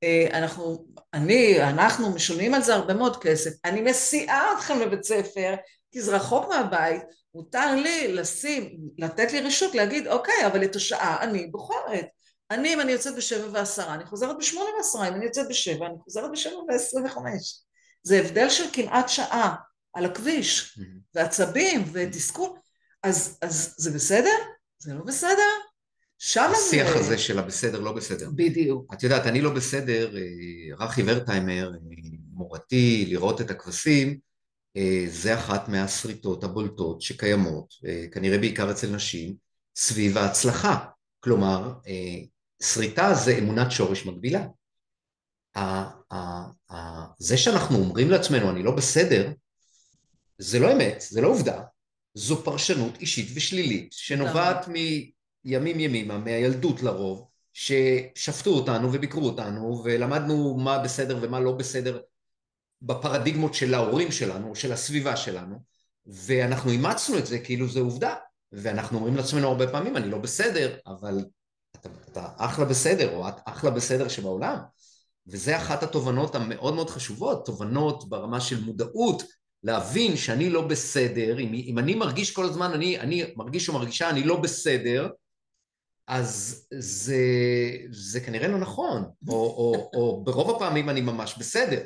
אה, 0.03 0.27
אנחנו, 0.33 0.85
אני, 1.13 1.63
אנחנו 1.63 2.11
משלמים 2.11 2.53
על 2.53 2.61
זה 2.61 2.75
הרבה 2.75 2.93
מאוד 2.93 3.17
כסף, 3.23 3.51
אני 3.65 3.81
מסיעה 3.81 4.53
אתכם 4.57 4.79
לבית 4.79 5.03
ספר, 5.03 5.55
כי 5.91 6.01
זה 6.01 6.15
רחוק 6.15 6.49
מהבית, 6.49 7.01
מותר 7.35 7.75
לי 7.75 8.13
לשים, 8.13 8.77
לתת 8.97 9.31
לי 9.31 9.41
רשות 9.41 9.75
להגיד, 9.75 10.07
אוקיי, 10.07 10.47
אבל 10.47 10.63
את 10.63 10.75
השעה 10.75 11.23
אני 11.23 11.47
בוחרת. 11.47 12.05
אני, 12.51 12.73
אם 12.73 12.79
אני 12.79 12.91
יוצאת 12.91 13.15
בשבע 13.15 13.47
ועשרה, 13.51 13.93
אני 13.93 14.05
חוזרת 14.05 14.37
בשמונה 14.39 14.69
ועשרה, 14.77 15.07
אם 15.07 15.13
אני 15.13 15.25
יוצאת 15.25 15.47
בשבע, 15.49 15.85
אני 15.85 15.95
חוזרת 16.03 16.31
בשבע 16.31 16.59
ועשרים 16.67 17.05
וחמש. 17.05 17.61
זה 18.03 18.19
הבדל 18.19 18.49
של 18.49 18.65
כמעט 18.73 19.09
שעה. 19.09 19.55
על 19.93 20.05
הכביש, 20.05 20.77
mm-hmm. 20.77 20.81
ועצבים 21.15 21.83
ותסכול, 21.93 22.49
אז, 23.03 23.37
אז 23.41 23.75
זה 23.77 23.91
בסדר? 23.91 24.35
זה 24.79 24.93
לא 24.93 25.03
בסדר? 25.05 25.51
שם 26.17 26.51
זה... 26.51 26.57
השיח 26.67 26.95
הזה 26.95 27.17
של 27.17 27.39
הבסדר 27.39 27.79
לא 27.79 27.91
בסדר. 27.91 28.29
בדיוק. 28.35 28.93
את 28.93 29.03
יודעת, 29.03 29.25
אני 29.25 29.41
לא 29.41 29.49
בסדר, 29.49 30.17
אה, 30.17 30.85
רכי 30.85 31.03
ורטהיימר, 31.05 31.71
מורתי, 32.33 33.05
לראות 33.09 33.41
את 33.41 33.51
הכבשים, 33.51 34.09
אה, 34.09 34.15
זה 35.07 35.35
אחת 35.35 35.69
מהשריטות 35.69 36.43
הבולטות 36.43 37.01
שקיימות, 37.01 37.73
אה, 37.85 38.05
כנראה 38.11 38.37
בעיקר 38.37 38.71
אצל 38.71 38.89
נשים, 38.95 39.35
סביב 39.75 40.17
ההצלחה. 40.17 40.85
כלומר, 41.19 41.73
שריטה 42.63 43.13
זה 43.13 43.37
אמונת 43.37 43.71
שורש 43.71 44.05
מקבילה. 44.05 44.45
זה 47.17 47.37
שאנחנו 47.37 47.77
אומרים 47.77 48.09
לעצמנו, 48.09 48.49
אני 48.49 48.63
לא 48.63 48.75
בסדר, 48.75 49.31
זה 50.37 50.59
לא 50.59 50.73
אמת, 50.73 51.01
זה 51.09 51.21
לא 51.21 51.27
עובדה, 51.27 51.61
זו 52.13 52.43
פרשנות 52.43 52.97
אישית 52.97 53.27
ושלילית 53.35 53.93
שנובעת 53.93 54.67
מימים 54.67 55.79
ימימה, 55.79 56.17
מהילדות 56.17 56.83
לרוב, 56.83 57.27
ששפטו 57.53 58.49
אותנו 58.49 58.93
וביקרו 58.93 59.25
אותנו 59.25 59.81
ולמדנו 59.83 60.57
מה 60.57 60.79
בסדר 60.79 61.19
ומה 61.21 61.39
לא 61.39 61.51
בסדר 61.51 61.99
בפרדיגמות 62.81 63.53
של 63.53 63.73
ההורים 63.73 64.11
שלנו 64.11 64.49
או 64.49 64.55
של 64.55 64.71
הסביבה 64.71 65.17
שלנו 65.17 65.55
ואנחנו 66.05 66.71
אימצנו 66.71 67.17
את 67.17 67.25
זה 67.25 67.39
כאילו 67.39 67.67
זה 67.67 67.79
עובדה 67.79 68.15
ואנחנו 68.51 68.97
אומרים 68.97 69.15
לעצמנו 69.15 69.47
הרבה 69.47 69.67
פעמים 69.67 69.97
אני 69.97 70.09
לא 70.09 70.17
בסדר 70.17 70.77
אבל 70.87 71.25
אתה, 71.75 71.89
אתה 72.11 72.27
אחלה 72.37 72.65
בסדר 72.65 73.15
או 73.15 73.27
את 73.27 73.33
אחלה 73.45 73.71
בסדר 73.71 74.07
שבעולם 74.07 74.57
וזה 75.27 75.57
אחת 75.57 75.83
התובנות 75.83 76.35
המאוד 76.35 76.73
מאוד 76.73 76.89
חשובות, 76.89 77.45
תובנות 77.45 78.09
ברמה 78.09 78.41
של 78.41 78.63
מודעות 78.63 79.23
להבין 79.63 80.17
שאני 80.17 80.49
לא 80.49 80.67
בסדר, 80.67 81.39
אם, 81.39 81.53
אם 81.53 81.79
אני 81.79 81.95
מרגיש 81.95 82.31
כל 82.31 82.45
הזמן, 82.45 82.71
אני, 82.71 82.99
אני 82.99 83.23
מרגיש 83.35 83.69
או 83.69 83.73
מרגישה 83.73 84.09
אני 84.09 84.23
לא 84.23 84.41
בסדר, 84.41 85.09
אז 86.07 86.65
זה, 86.79 87.17
זה 87.91 88.19
כנראה 88.19 88.47
לא 88.47 88.57
נכון, 88.57 89.03
או, 89.27 89.33
או, 89.33 89.91
או 89.93 90.23
ברוב 90.23 90.55
הפעמים 90.55 90.89
אני 90.89 91.01
ממש 91.01 91.35
בסדר. 91.37 91.81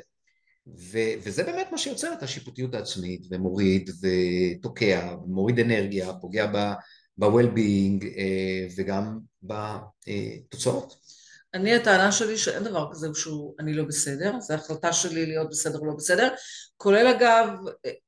ו, 0.66 0.98
וזה 1.22 1.42
באמת 1.42 1.68
מה 1.72 1.78
שיוצר 1.78 2.12
את 2.12 2.22
השיפוטיות 2.22 2.74
העצמית, 2.74 3.26
ומוריד 3.30 3.90
ותוקע, 4.00 5.14
ומוריד 5.24 5.58
אנרגיה, 5.58 6.12
פוגע 6.20 6.46
ב-well-being 6.46 8.04
אה, 8.18 8.66
וגם 8.76 9.18
בתוצאות. 9.42 10.94
אני, 11.54 11.74
הטענה 11.74 12.12
שלי 12.12 12.38
שאין 12.38 12.64
דבר 12.64 12.88
כזה 12.92 13.08
שהוא 13.14 13.54
אני 13.60 13.74
לא 13.74 13.84
בסדר, 13.84 14.40
זו 14.40 14.54
החלטה 14.54 14.92
שלי 14.92 15.26
להיות 15.26 15.50
בסדר 15.50 15.78
או 15.78 15.86
לא 15.86 15.92
בסדר, 15.96 16.28
כולל 16.76 17.06
אגב, 17.06 17.48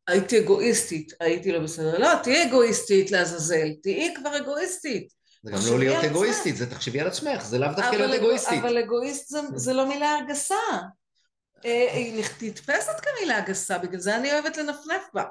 הייתי 0.06 0.39
אגואיסטית, 0.39 1.12
הייתי 1.20 1.52
לא 1.52 1.60
בסדר, 1.60 1.98
לא, 1.98 2.09
תהיי 2.22 2.48
אגואיסטית 2.48 3.10
לעזאזל, 3.10 3.68
תהיי 3.82 4.14
כבר 4.14 4.36
אגואיסטית. 4.36 5.09
זה 5.43 5.51
גם 5.52 5.59
לא 5.70 5.78
להיות 5.78 6.05
אגואיסטית, 6.05 6.56
זה 6.56 6.70
תחשבי 6.70 7.01
על 7.01 7.06
עצמך, 7.06 7.44
זה 7.44 7.59
לאו 7.59 7.68
דווקא 7.76 7.97
להיות 7.97 8.14
אגואיסטית. 8.14 8.59
אבל 8.59 8.78
אגואיסט 8.78 9.28
זה, 9.28 9.40
זה 9.55 9.72
לא 9.72 9.89
מילה 9.89 10.16
גסה. 10.28 10.55
אה, 11.64 11.93
היא 11.93 12.24
נתפסת 12.43 13.01
כמילה 13.01 13.40
גסה, 13.40 13.78
בגלל 13.78 14.01
זה 14.01 14.16
אני 14.16 14.32
אוהבת 14.32 14.56
לנפנף 14.56 15.02
בה. 15.14 15.24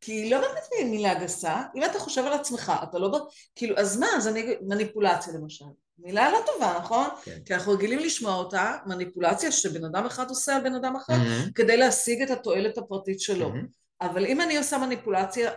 כי 0.00 0.12
היא 0.12 0.30
לא 0.30 0.40
באמת 0.40 0.90
מילה 0.90 1.14
גסה, 1.14 1.62
אם 1.76 1.84
אתה 1.84 1.98
חושב 1.98 2.24
על 2.26 2.32
עצמך, 2.32 2.72
אתה 2.82 2.98
לא... 2.98 3.28
כאילו, 3.54 3.78
אז 3.78 3.96
מה, 3.96 4.06
אז 4.16 4.28
אני... 4.28 4.56
מניפולציה 4.68 5.32
למשל. 5.32 5.64
מילה 5.98 6.32
לא 6.32 6.38
טובה, 6.46 6.78
נכון? 6.78 7.08
כן. 7.24 7.38
כי 7.44 7.54
אנחנו 7.54 7.72
רגילים 7.72 7.98
לשמוע 7.98 8.34
אותה, 8.34 8.76
מניפולציה 8.86 9.52
שבן 9.52 9.84
אדם 9.84 10.06
אחד 10.06 10.28
עושה 10.28 10.56
על 10.56 10.62
בן 10.62 10.74
אדם 10.74 10.96
אחר, 10.96 11.12
mm-hmm. 11.12 11.52
כדי 11.54 11.76
להשיג 11.76 12.22
את 12.22 12.30
התועלת 12.30 12.78
הפרטית 12.78 13.20
שלו. 13.20 13.48
Mm-hmm. 13.48 14.06
אבל 14.06 14.26
אם 14.26 14.40
אני 14.40 14.56
עושה 14.56 14.78
מניפולציה 14.78 15.50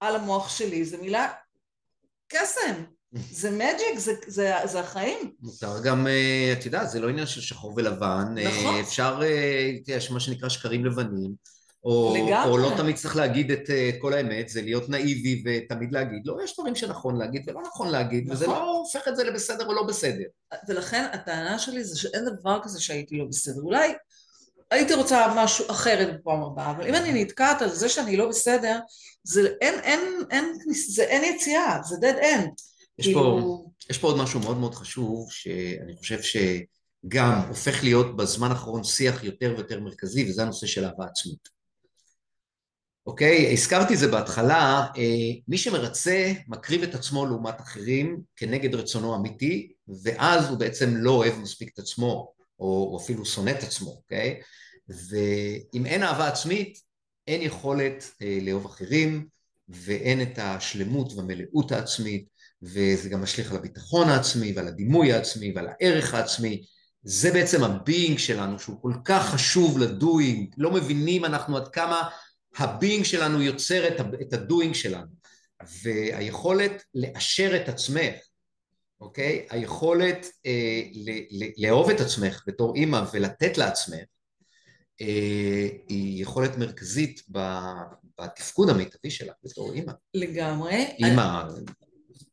על 0.00 0.16
המוח 0.16 0.48
שלי, 0.48 0.84
זו 0.84 0.98
מילה 0.98 1.32
קסם. 2.28 2.84
זה 3.12 3.50
מג'יק, 3.50 3.98
זה, 3.98 4.12
זה, 4.26 4.54
זה 4.64 4.80
החיים. 4.80 5.32
מותר 5.40 5.80
גם, 5.84 6.06
אה, 6.06 6.54
את 6.58 6.66
יודעת, 6.66 6.90
זה 6.90 7.00
לא 7.00 7.08
עניין 7.08 7.26
של 7.26 7.40
שחור 7.40 7.72
ולבן. 7.76 8.34
אה, 8.38 8.48
נכון. 8.48 8.80
אפשר, 8.80 9.20
אה, 9.22 9.70
יש 9.86 10.10
מה 10.10 10.20
שנקרא 10.20 10.48
שקרים 10.48 10.84
לבנים. 10.84 11.58
או, 11.84 12.14
לגמרי. 12.16 12.50
או 12.50 12.58
לא 12.58 12.72
תמיד 12.76 12.96
צריך 12.96 13.16
להגיד 13.16 13.50
את, 13.50 13.70
את 13.70 13.94
כל 14.00 14.12
האמת, 14.12 14.48
זה 14.48 14.62
להיות 14.62 14.88
נאיבי 14.88 15.42
ותמיד 15.46 15.92
להגיד, 15.92 16.22
לא, 16.24 16.36
יש 16.44 16.54
דברים 16.54 16.74
שנכון 16.74 17.18
להגיד 17.18 17.42
ולא 17.46 17.62
נכון 17.62 17.88
להגיד, 17.88 18.24
נכון. 18.24 18.36
וזה 18.36 18.46
לא 18.46 18.78
הופך 18.78 19.08
את 19.08 19.16
זה 19.16 19.24
לבסדר 19.24 19.66
או 19.66 19.72
לא 19.72 19.82
בסדר. 19.82 20.24
ולכן 20.68 21.06
הטענה 21.12 21.58
שלי 21.58 21.84
זה 21.84 21.98
שאין 21.98 22.24
דבר 22.24 22.60
כזה 22.62 22.80
שהייתי 22.80 23.16
לא 23.16 23.24
בסדר. 23.28 23.60
אולי 23.62 23.92
הייתי 24.70 24.94
רוצה 24.94 25.34
משהו 25.36 25.64
אחרת 25.70 26.14
בפעם 26.14 26.42
הבאה, 26.42 26.70
אבל 26.70 26.86
אם 26.86 26.94
אני 26.94 27.24
נתקעת 27.24 27.62
על 27.62 27.70
זה 27.70 27.88
שאני 27.88 28.16
לא 28.16 28.28
בסדר, 28.28 28.78
זה 29.24 29.48
אין, 29.60 29.80
אין, 29.80 30.00
אין, 30.30 30.58
זה 30.88 31.02
אין 31.02 31.34
יציאה, 31.34 31.78
זה 31.82 31.96
dead 31.96 32.22
end. 32.22 32.68
יש, 32.98 33.06
כאילו... 33.06 33.22
פה, 33.22 33.70
יש 33.90 33.98
פה 33.98 34.06
עוד 34.06 34.16
משהו 34.16 34.40
מאוד 34.40 34.56
מאוד 34.56 34.74
חשוב, 34.74 35.28
שאני 35.30 35.96
חושב 35.96 36.18
שגם 36.22 37.40
הופך 37.48 37.84
להיות 37.84 38.16
בזמן 38.16 38.50
האחרון 38.50 38.84
שיח 38.84 39.24
יותר 39.24 39.54
ויותר 39.56 39.80
מרכזי, 39.80 40.30
וזה 40.30 40.42
הנושא 40.42 40.66
של 40.66 40.84
אהבה 40.84 41.04
עצמית. 41.04 41.58
אוקיי? 43.08 43.52
הזכרתי 43.52 43.94
את 43.94 43.98
זה 43.98 44.08
בהתחלה, 44.08 44.86
אה, 44.96 45.30
מי 45.48 45.58
שמרצה 45.58 46.32
מקריב 46.48 46.82
את 46.82 46.94
עצמו 46.94 47.26
לעומת 47.26 47.60
אחרים 47.60 48.20
כנגד 48.36 48.74
רצונו 48.74 49.14
האמיתי, 49.14 49.72
ואז 50.02 50.48
הוא 50.48 50.58
בעצם 50.58 50.96
לא 50.96 51.10
אוהב 51.10 51.34
מספיק 51.34 51.70
את 51.74 51.78
עצמו, 51.78 52.32
או 52.60 52.98
אפילו 53.02 53.24
שונא 53.24 53.50
את 53.50 53.62
עצמו, 53.62 53.90
אוקיי? 53.90 54.40
ואם 54.88 55.86
אין 55.86 56.02
אהבה 56.02 56.28
עצמית, 56.28 56.78
אין 57.26 57.42
יכולת 57.42 58.10
אה, 58.22 58.38
לאהוב 58.42 58.66
אחרים, 58.66 59.26
ואין 59.68 60.22
את 60.22 60.38
השלמות 60.38 61.12
והמלאות 61.12 61.72
העצמית, 61.72 62.28
וזה 62.62 63.08
גם 63.08 63.22
משליך 63.22 63.50
על 63.50 63.56
הביטחון 63.56 64.08
העצמי, 64.08 64.52
ועל 64.56 64.68
הדימוי 64.68 65.12
העצמי, 65.12 65.52
ועל 65.54 65.68
הערך 65.68 66.14
העצמי. 66.14 66.64
זה 67.02 67.32
בעצם 67.32 67.64
ה 67.64 67.73
being 67.73 68.18
שלנו, 68.18 68.58
שהוא 68.58 68.82
כל 68.82 68.92
כך 69.04 69.28
חשוב 69.28 69.78
ל 69.78 69.89
doing, 69.89 70.54
לא 70.58 70.70
מבינים 70.70 71.24
אנחנו 71.24 71.56
עד 71.56 71.68
כמה 71.68 72.08
ה 72.56 72.64
being 72.64 73.04
שלנו 73.04 73.42
יוצר 73.42 73.88
את 74.22 74.32
ה 74.32 74.39
doing 74.39 74.74
שלנו. 74.74 75.18
והיכולת 75.82 76.82
לאשר 76.94 77.56
את 77.62 77.68
עצמך, 77.68 78.14
אוקיי? 79.00 79.46
היכולת 79.50 80.26
אה, 80.46 80.82
לאהוב 81.58 81.90
את 81.90 82.00
עצמך 82.00 82.44
בתור 82.46 82.74
אימא 82.74 83.02
ולתת 83.12 83.58
לעצמך, 83.58 84.04
אה, 85.00 85.68
היא 85.88 86.22
יכולת 86.22 86.56
מרכזית 86.56 87.22
בתפקוד 88.18 88.70
המיטבי 88.70 89.10
שלה 89.10 89.32
בתור 89.44 89.72
אימא. 89.72 89.92
לגמרי. 90.14 90.86
אימא, 90.98 91.42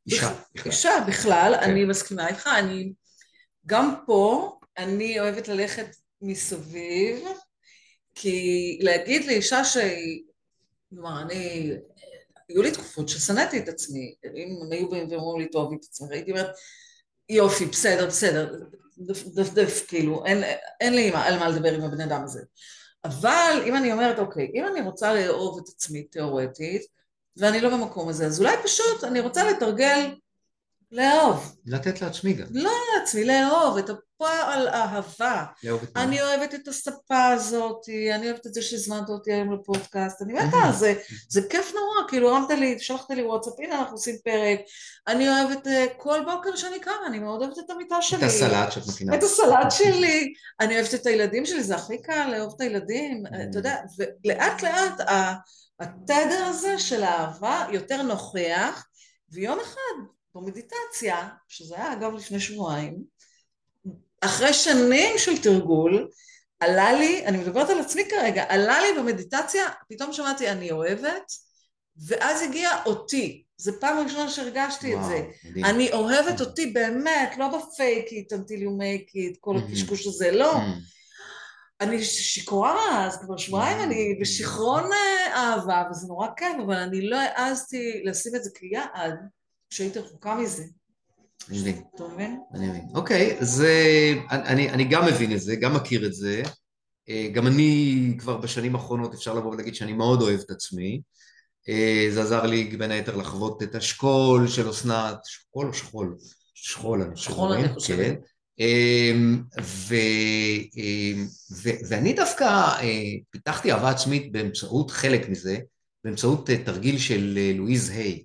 אישה. 0.08 0.34
אישה 0.66 0.92
בכלל, 1.08 1.54
כן. 1.60 1.70
אני 1.70 1.86
מסכימה 1.86 2.28
איתך, 2.28 2.50
אני 2.60 2.94
גם 3.66 3.96
פה, 4.06 4.52
אני 4.78 5.20
אוהבת 5.20 5.48
ללכת 5.48 5.96
מסביב, 6.22 7.26
כי 8.16 8.80
להגיד 8.82 9.26
לאישה 9.26 9.64
שהיא, 9.64 10.24
כלומר, 10.90 11.22
אני, 11.22 11.72
היו 12.50 12.62
לי 12.62 12.72
תקופות 12.72 13.10
ששנאתי 13.10 13.60
את 13.60 13.70
עצמי, 13.70 14.16
אם 14.36 14.60
הם 14.62 14.72
היו 14.72 14.90
באים 14.90 15.12
ואומרים 15.12 15.42
לי, 15.42 15.48
תאהבי 15.48 15.76
את 15.76 15.84
עצמך, 15.84 16.12
הייתי 16.12 16.32
אומרת, 16.32 16.50
יופי, 17.30 17.66
בסדר, 17.66 18.08
בסדר, 18.08 18.56
דפדף, 19.36 19.86
כאילו, 19.88 20.26
אין, 20.26 20.44
אין 20.82 20.96
לי 20.96 21.12
על 21.14 21.40
מה 21.40 21.50
לדבר 21.50 21.74
עם 21.74 21.82
הבן 21.82 22.02
אדם 22.02 22.24
הזה. 22.24 22.42
אבל 23.06 23.64
אם 23.66 23.76
אני 23.76 23.92
אומרת, 23.92 24.20
אוקיי, 24.20 24.52
אם 24.54 24.66
אני 24.68 24.82
רוצה 24.82 25.14
לאהוב 25.14 25.60
את 25.64 25.70
עצמי 25.70 26.04
תיאורטית, 26.04 26.82
ואני 27.38 27.62
לא 27.62 27.70
במקום 27.70 28.10
הזה, 28.10 28.26
אז 28.26 28.40
אולי 28.40 28.56
פשוט 28.64 29.04
אני 29.04 29.20
רוצה 29.20 29.52
לתרגל 29.52 30.16
לאהוב. 30.92 31.56
לתת 31.66 32.02
לעצמי 32.02 32.34
גם. 32.34 32.46
לא 32.52 32.72
לעצמי, 33.00 33.26
לאהוב, 33.26 33.78
את 33.78 33.90
הפועל 33.90 34.68
אהבה. 34.68 35.44
לאהוב 35.64 35.84
את 35.84 35.96
מה? 35.96 36.04
אני 36.04 36.22
אוהבת 36.22 36.56
את 36.56 36.68
הספה 36.68 37.28
הזאת, 37.28 37.82
אני 38.16 38.28
אוהבת 38.30 38.48
את 38.48 38.54
זה 38.54 38.62
שהזמנת 38.62 39.10
אותי 39.10 39.34
היום 39.34 39.54
לפודקאסט, 39.54 40.22
אני 40.22 40.34
מתה 40.34 40.58
על 40.66 40.74
זה, 40.74 40.94
זה 41.30 41.42
כיף 41.50 41.74
נורא, 41.76 42.10
כאילו 42.10 42.30
הרמת 42.30 42.50
לי, 42.50 42.80
שלחת 42.80 43.12
לי 43.12 43.24
וואטסאפ, 43.24 43.54
הנה 43.60 43.80
אנחנו 43.80 43.94
עושים 43.94 44.16
פרק, 44.24 44.60
אני 45.08 45.30
אוהבת 45.30 45.68
אה, 45.68 45.86
כל 45.98 46.20
בוקר 46.26 46.56
שאני 46.56 46.80
קמה, 46.80 47.08
אני 47.08 47.20
מאוד 47.20 47.42
אוהבת 47.42 47.60
את 47.60 47.70
המיטה 47.70 48.02
שלי. 48.02 48.20
את 48.20 48.24
הסלט 48.24 48.72
שאת 48.72 48.88
מכינה. 48.88 49.16
את 49.16 49.24
הסלט 49.24 49.72
שלי, 49.72 50.34
אני 50.60 50.76
אוהבת 50.76 50.94
את 50.94 51.06
הילדים 51.06 51.46
שלי, 51.46 51.64
זה 51.64 51.76
הכי 51.76 52.02
קל 52.02 52.28
לאהוב 52.32 52.54
את 52.56 52.62
הילדים, 52.62 53.24
אתה 53.50 53.60
יודע, 53.60 53.76
ולאט 53.98 54.64
לאט 54.64 55.02
התדר 55.80 56.46
הזה 56.46 56.80
של 56.80 57.04
האהבה 57.04 57.66
יותר 57.72 58.02
נוכח, 58.02 58.88
ויום 59.30 59.60
אחד 59.60 60.06
במדיטציה, 60.36 61.30
שזה 61.48 61.76
היה 61.76 61.94
אגב 61.94 62.14
לפני 62.14 62.40
שבועיים, 62.40 63.04
אחרי 64.22 64.54
שנים 64.54 65.18
של 65.18 65.44
תרגול, 65.44 66.10
עלה 66.60 66.94
לי, 66.94 67.26
אני 67.26 67.38
מדברת 67.38 67.70
על 67.70 67.80
עצמי 67.80 68.04
כרגע, 68.10 68.46
עלה 68.50 68.82
לי 68.82 69.00
במדיטציה, 69.00 69.66
פתאום 69.90 70.14
שמעתי 70.14 70.50
אני 70.50 70.72
אוהבת, 70.72 71.32
ואז 72.08 72.42
הגיע 72.42 72.70
אותי. 72.86 73.42
זו 73.58 73.72
פעם 73.80 74.00
ראשונה 74.00 74.30
שהרגשתי 74.30 74.96
וואו, 74.96 75.06
את 75.06 75.10
זה. 75.10 75.50
מדהים. 75.50 75.66
אני 75.66 75.92
אוהבת 75.92 76.42
אותי 76.42 76.66
באמת, 76.66 77.38
לא 77.38 77.48
בפייקית, 77.48 78.34
until 78.34 78.62
you 78.62 78.70
make 78.80 79.12
it, 79.12 79.38
כל 79.40 79.58
הקשקוש 79.58 80.08
הזה, 80.08 80.32
לא. 80.32 80.54
אני 81.82 82.04
שיכורה, 82.04 83.06
אז 83.06 83.18
כבר 83.18 83.38
שבועיים 83.38 83.82
אני 83.82 84.18
בשיכרון 84.22 84.84
אה, 84.84 85.36
אהבה, 85.36 85.84
וזה 85.92 86.08
נורא 86.08 86.28
כיף, 86.38 86.56
אבל 86.66 86.76
אני 86.76 87.10
לא 87.10 87.18
העזתי 87.18 88.02
לשים 88.06 88.36
את 88.36 88.44
זה 88.44 88.50
כיעד. 88.56 89.14
כשהיית 89.70 89.98
רחוקה 89.98 90.36
מזה. 90.36 90.64
אני 91.50 91.60
מבין. 91.60 91.84
אתה 91.96 92.04
מבין? 92.08 92.40
אני 92.54 92.68
מבין. 92.68 92.88
אוקיי, 92.96 93.38
אז 93.40 93.64
אני, 94.30 94.70
אני 94.70 94.84
גם 94.84 95.06
מבין 95.06 95.32
את 95.34 95.40
זה, 95.40 95.56
גם 95.56 95.74
מכיר 95.74 96.06
את 96.06 96.14
זה. 96.14 96.44
אה, 97.10 97.30
גם 97.34 97.48
אני 97.48 98.14
כבר 98.20 98.38
בשנים 98.38 98.76
האחרונות 98.76 99.14
אפשר 99.14 99.34
לבוא 99.34 99.52
ולהגיד 99.52 99.76
שאני 99.76 99.94
מאוד 99.94 100.22
אוהב 100.22 100.40
את 100.40 100.50
עצמי. 100.50 101.02
אה, 101.70 102.08
זה 102.14 102.22
עזר 102.22 102.46
לי 102.46 102.64
בין 102.64 102.92
היתר 102.92 103.16
לחוות 103.16 103.64
את 103.64 103.76
השכול 103.76 104.48
של 104.48 104.70
אסנת, 104.70 105.18
שכול 105.26 105.68
או 105.68 105.74
שכול? 105.74 106.18
שכול, 106.54 107.02
אני 107.02 107.16
חושב. 107.16 107.32
שכול 107.32 107.54
אני 107.54 107.74
חושבת. 107.74 108.20
אמ, 108.60 109.44
ו, 109.62 109.96
אמ, 110.78 111.28
ו, 111.52 111.70
ואני 111.90 112.14
דווקא 112.14 112.44
אה, 112.44 113.12
פיתחתי 113.30 113.72
אהבה 113.72 113.90
עצמית 113.90 114.32
באמצעות 114.32 114.92
חלק 114.92 115.30
מזה, 115.30 115.58
באמצעות 116.04 116.50
תרגיל 116.66 116.98
של 116.98 117.40
לואיז 117.56 117.90
היי. 117.90 118.24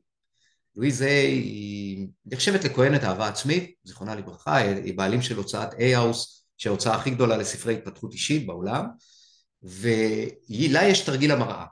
לואיזה 0.77 1.09
היא 1.09 2.09
נחשבת 2.27 2.65
לכהנת 2.65 3.05
אהבה 3.05 3.29
עצמית, 3.29 3.75
זיכרונה 3.85 4.15
לברכה, 4.15 4.57
היא 4.57 4.97
בעלים 4.97 5.23
של 5.23 5.37
הוצאת 5.37 5.73
A-House, 5.73 6.41
שההוצאה 6.59 6.95
הכי 6.95 7.11
גדולה 7.11 7.37
לספרי 7.37 7.75
התפתחות 7.75 8.13
אישית 8.13 8.47
בעולם, 8.47 8.87
ולה 9.63 10.89
יש 10.89 11.01
תרגיל 11.01 11.33
המראה, 11.33 11.65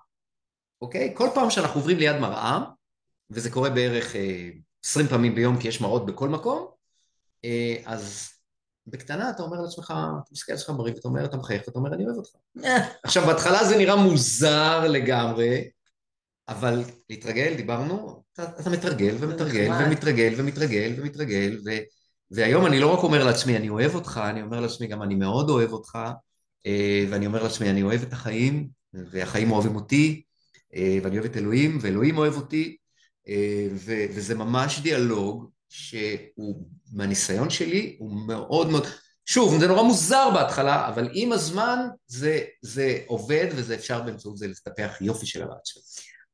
אוקיי? 0.80 1.12
כל 1.14 1.28
פעם 1.34 1.50
שאנחנו 1.50 1.80
עוברים 1.80 1.98
ליד 1.98 2.16
מראה, 2.16 2.60
וזה 3.30 3.50
קורה 3.50 3.70
בערך 3.70 4.16
אה, 4.16 4.48
עשרים 4.84 5.06
פעמים 5.06 5.34
ביום 5.34 5.60
כי 5.60 5.68
יש 5.68 5.80
מראות 5.80 6.06
בכל 6.06 6.28
מקום, 6.28 6.66
אה, 7.44 7.76
אז 7.84 8.28
בקטנה 8.90 9.30
אתה 9.30 9.42
אומר 9.42 9.60
לעצמך, 9.60 9.84
אתה 9.86 10.32
מסתכל 10.32 10.52
על 10.52 10.58
עצמך 10.58 10.76
בריב 10.76 10.94
ואתה 10.94 11.08
אומר, 11.08 11.24
אתה 11.24 11.36
מחייך 11.36 11.62
ואתה 11.66 11.78
אומר, 11.78 11.94
אני 11.94 12.04
אוהב 12.04 12.16
אותך. 12.16 12.30
עכשיו, 13.02 13.26
בהתחלה 13.26 13.64
זה 13.64 13.76
נראה 13.76 13.96
מוזר 13.96 14.88
לגמרי, 14.88 15.68
אבל 16.48 16.82
להתרגל, 17.10 17.54
דיברנו, 17.56 18.22
אתה, 18.32 18.44
אתה 18.60 18.70
מתרגל 18.70 19.16
ומתרגל 19.18 19.72
ומתרגל 19.80 20.34
ומתרגל 20.36 20.94
ומתרגל, 20.96 21.58
ו, 21.66 21.70
והיום 22.30 22.66
אני 22.66 22.80
לא 22.80 22.94
רק 22.94 23.02
אומר 23.02 23.24
לעצמי, 23.24 23.56
אני 23.56 23.68
אוהב 23.68 23.94
אותך, 23.94 24.20
אני 24.30 24.42
אומר 24.42 24.60
לעצמי 24.60 24.86
גם, 24.86 25.02
אני 25.02 25.14
מאוד 25.14 25.50
אוהב 25.50 25.72
אותך, 25.72 25.98
אה, 26.66 27.04
ואני 27.10 27.26
אומר 27.26 27.42
לעצמי, 27.42 27.70
אני 27.70 27.82
אוהב 27.82 28.02
את 28.02 28.12
החיים, 28.12 28.68
והחיים 28.92 29.50
אוהבים 29.50 29.76
אותי, 29.76 30.22
אה, 30.74 30.98
ואני 31.02 31.18
אוהב 31.18 31.30
את 31.30 31.36
אלוהים, 31.36 31.78
ואלוהים 31.80 32.18
אוהב 32.18 32.34
אותי, 32.36 32.76
אה, 33.28 33.68
ו, 33.74 33.94
וזה 34.14 34.34
ממש 34.34 34.80
דיאלוג 34.80 35.50
שהוא, 35.68 36.66
מהניסיון 36.92 37.50
שלי, 37.50 37.96
הוא 37.98 38.26
מאוד 38.26 38.70
מאוד... 38.70 38.86
שוב, 39.26 39.60
זה 39.60 39.68
נורא 39.68 39.82
מוזר 39.82 40.30
בהתחלה, 40.34 40.88
אבל 40.88 41.08
עם 41.12 41.32
הזמן 41.32 41.78
זה, 42.06 42.40
זה 42.62 42.98
עובד 43.06 43.46
וזה 43.50 43.74
אפשר 43.74 44.02
באמצעות 44.02 44.38
זה 44.38 44.48
לטפח 44.48 44.96
יופי 45.00 45.26
של 45.26 45.42
הרעצ'ה. 45.42 45.80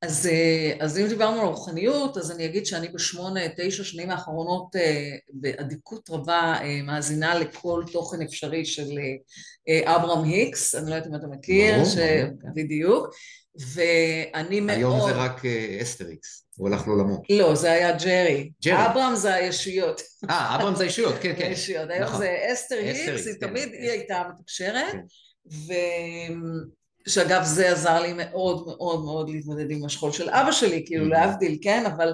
אז, 0.04 0.26
אה, 0.26 0.76
אז 0.80 0.98
אם 0.98 1.06
דיברנו 1.08 1.40
על 1.40 1.46
רוחניות, 1.46 2.16
אז 2.16 2.30
אני 2.30 2.44
אגיד 2.44 2.66
שאני 2.66 2.88
בשמונה, 2.88 3.40
תשע 3.56 3.84
שנים 3.84 4.10
האחרונות 4.10 4.76
אה, 4.76 5.10
באדיקות 5.32 6.10
רבה 6.10 6.54
אה, 6.60 6.82
מאזינה 6.82 7.38
לכל 7.38 7.84
תוכן 7.92 8.22
אפשרי 8.22 8.64
של 8.64 8.88
אברהם 9.84 10.24
היקס, 10.24 10.74
אני 10.74 10.90
לא 10.90 10.94
יודעת 10.94 11.10
אם 11.10 11.16
אתה 11.16 11.26
מכיר, 11.26 11.74
ברור, 11.74 11.88
ש... 11.88 11.96
ברור. 11.96 12.54
בדיוק, 12.54 13.14
ואני 13.58 14.60
מאוד... 14.60 14.76
היום 14.78 15.00
זה 15.10 15.12
רק 15.16 15.42
אסטר 15.82 16.08
איקס, 16.08 16.44
הוא 16.56 16.68
הלך 16.68 16.86
לעולמו. 16.86 17.22
לא, 17.30 17.54
זה 17.54 17.72
היה 17.72 17.92
ג'רי. 17.92 18.50
ג'רי. 18.64 18.86
אברהם 18.86 19.16
זה 19.16 19.34
הישויות. 19.34 20.02
אה, 20.30 20.56
אברהם 20.56 20.74
זה 20.74 20.84
אישיות, 20.84 21.14
כן, 21.20 21.34
כן. 21.38 21.44
הישויות. 21.44 21.90
היום 21.90 22.04
נכון. 22.04 22.18
זה 22.18 22.36
אסתר 22.52 22.76
היקס, 22.76 23.26
היא 23.26 23.34
כן. 23.40 23.46
תמיד, 23.46 23.68
היא 23.72 23.90
הייתה 23.90 24.22
מתקשרת, 24.34 24.92
כן. 24.92 25.00
ושאגב 27.06 27.42
זה 27.44 27.72
עזר 27.72 28.02
לי 28.02 28.12
מאוד 28.12 28.66
מאוד 28.66 29.04
מאוד 29.04 29.30
להתמודד 29.30 29.70
עם 29.70 29.84
השכול 29.84 30.12
של 30.12 30.30
אבא 30.30 30.52
שלי, 30.52 30.82
כאילו 30.86 31.06
Mhm. 31.06 31.08
להבדיל, 31.08 31.58
כן, 31.62 31.86
אבל, 31.86 32.12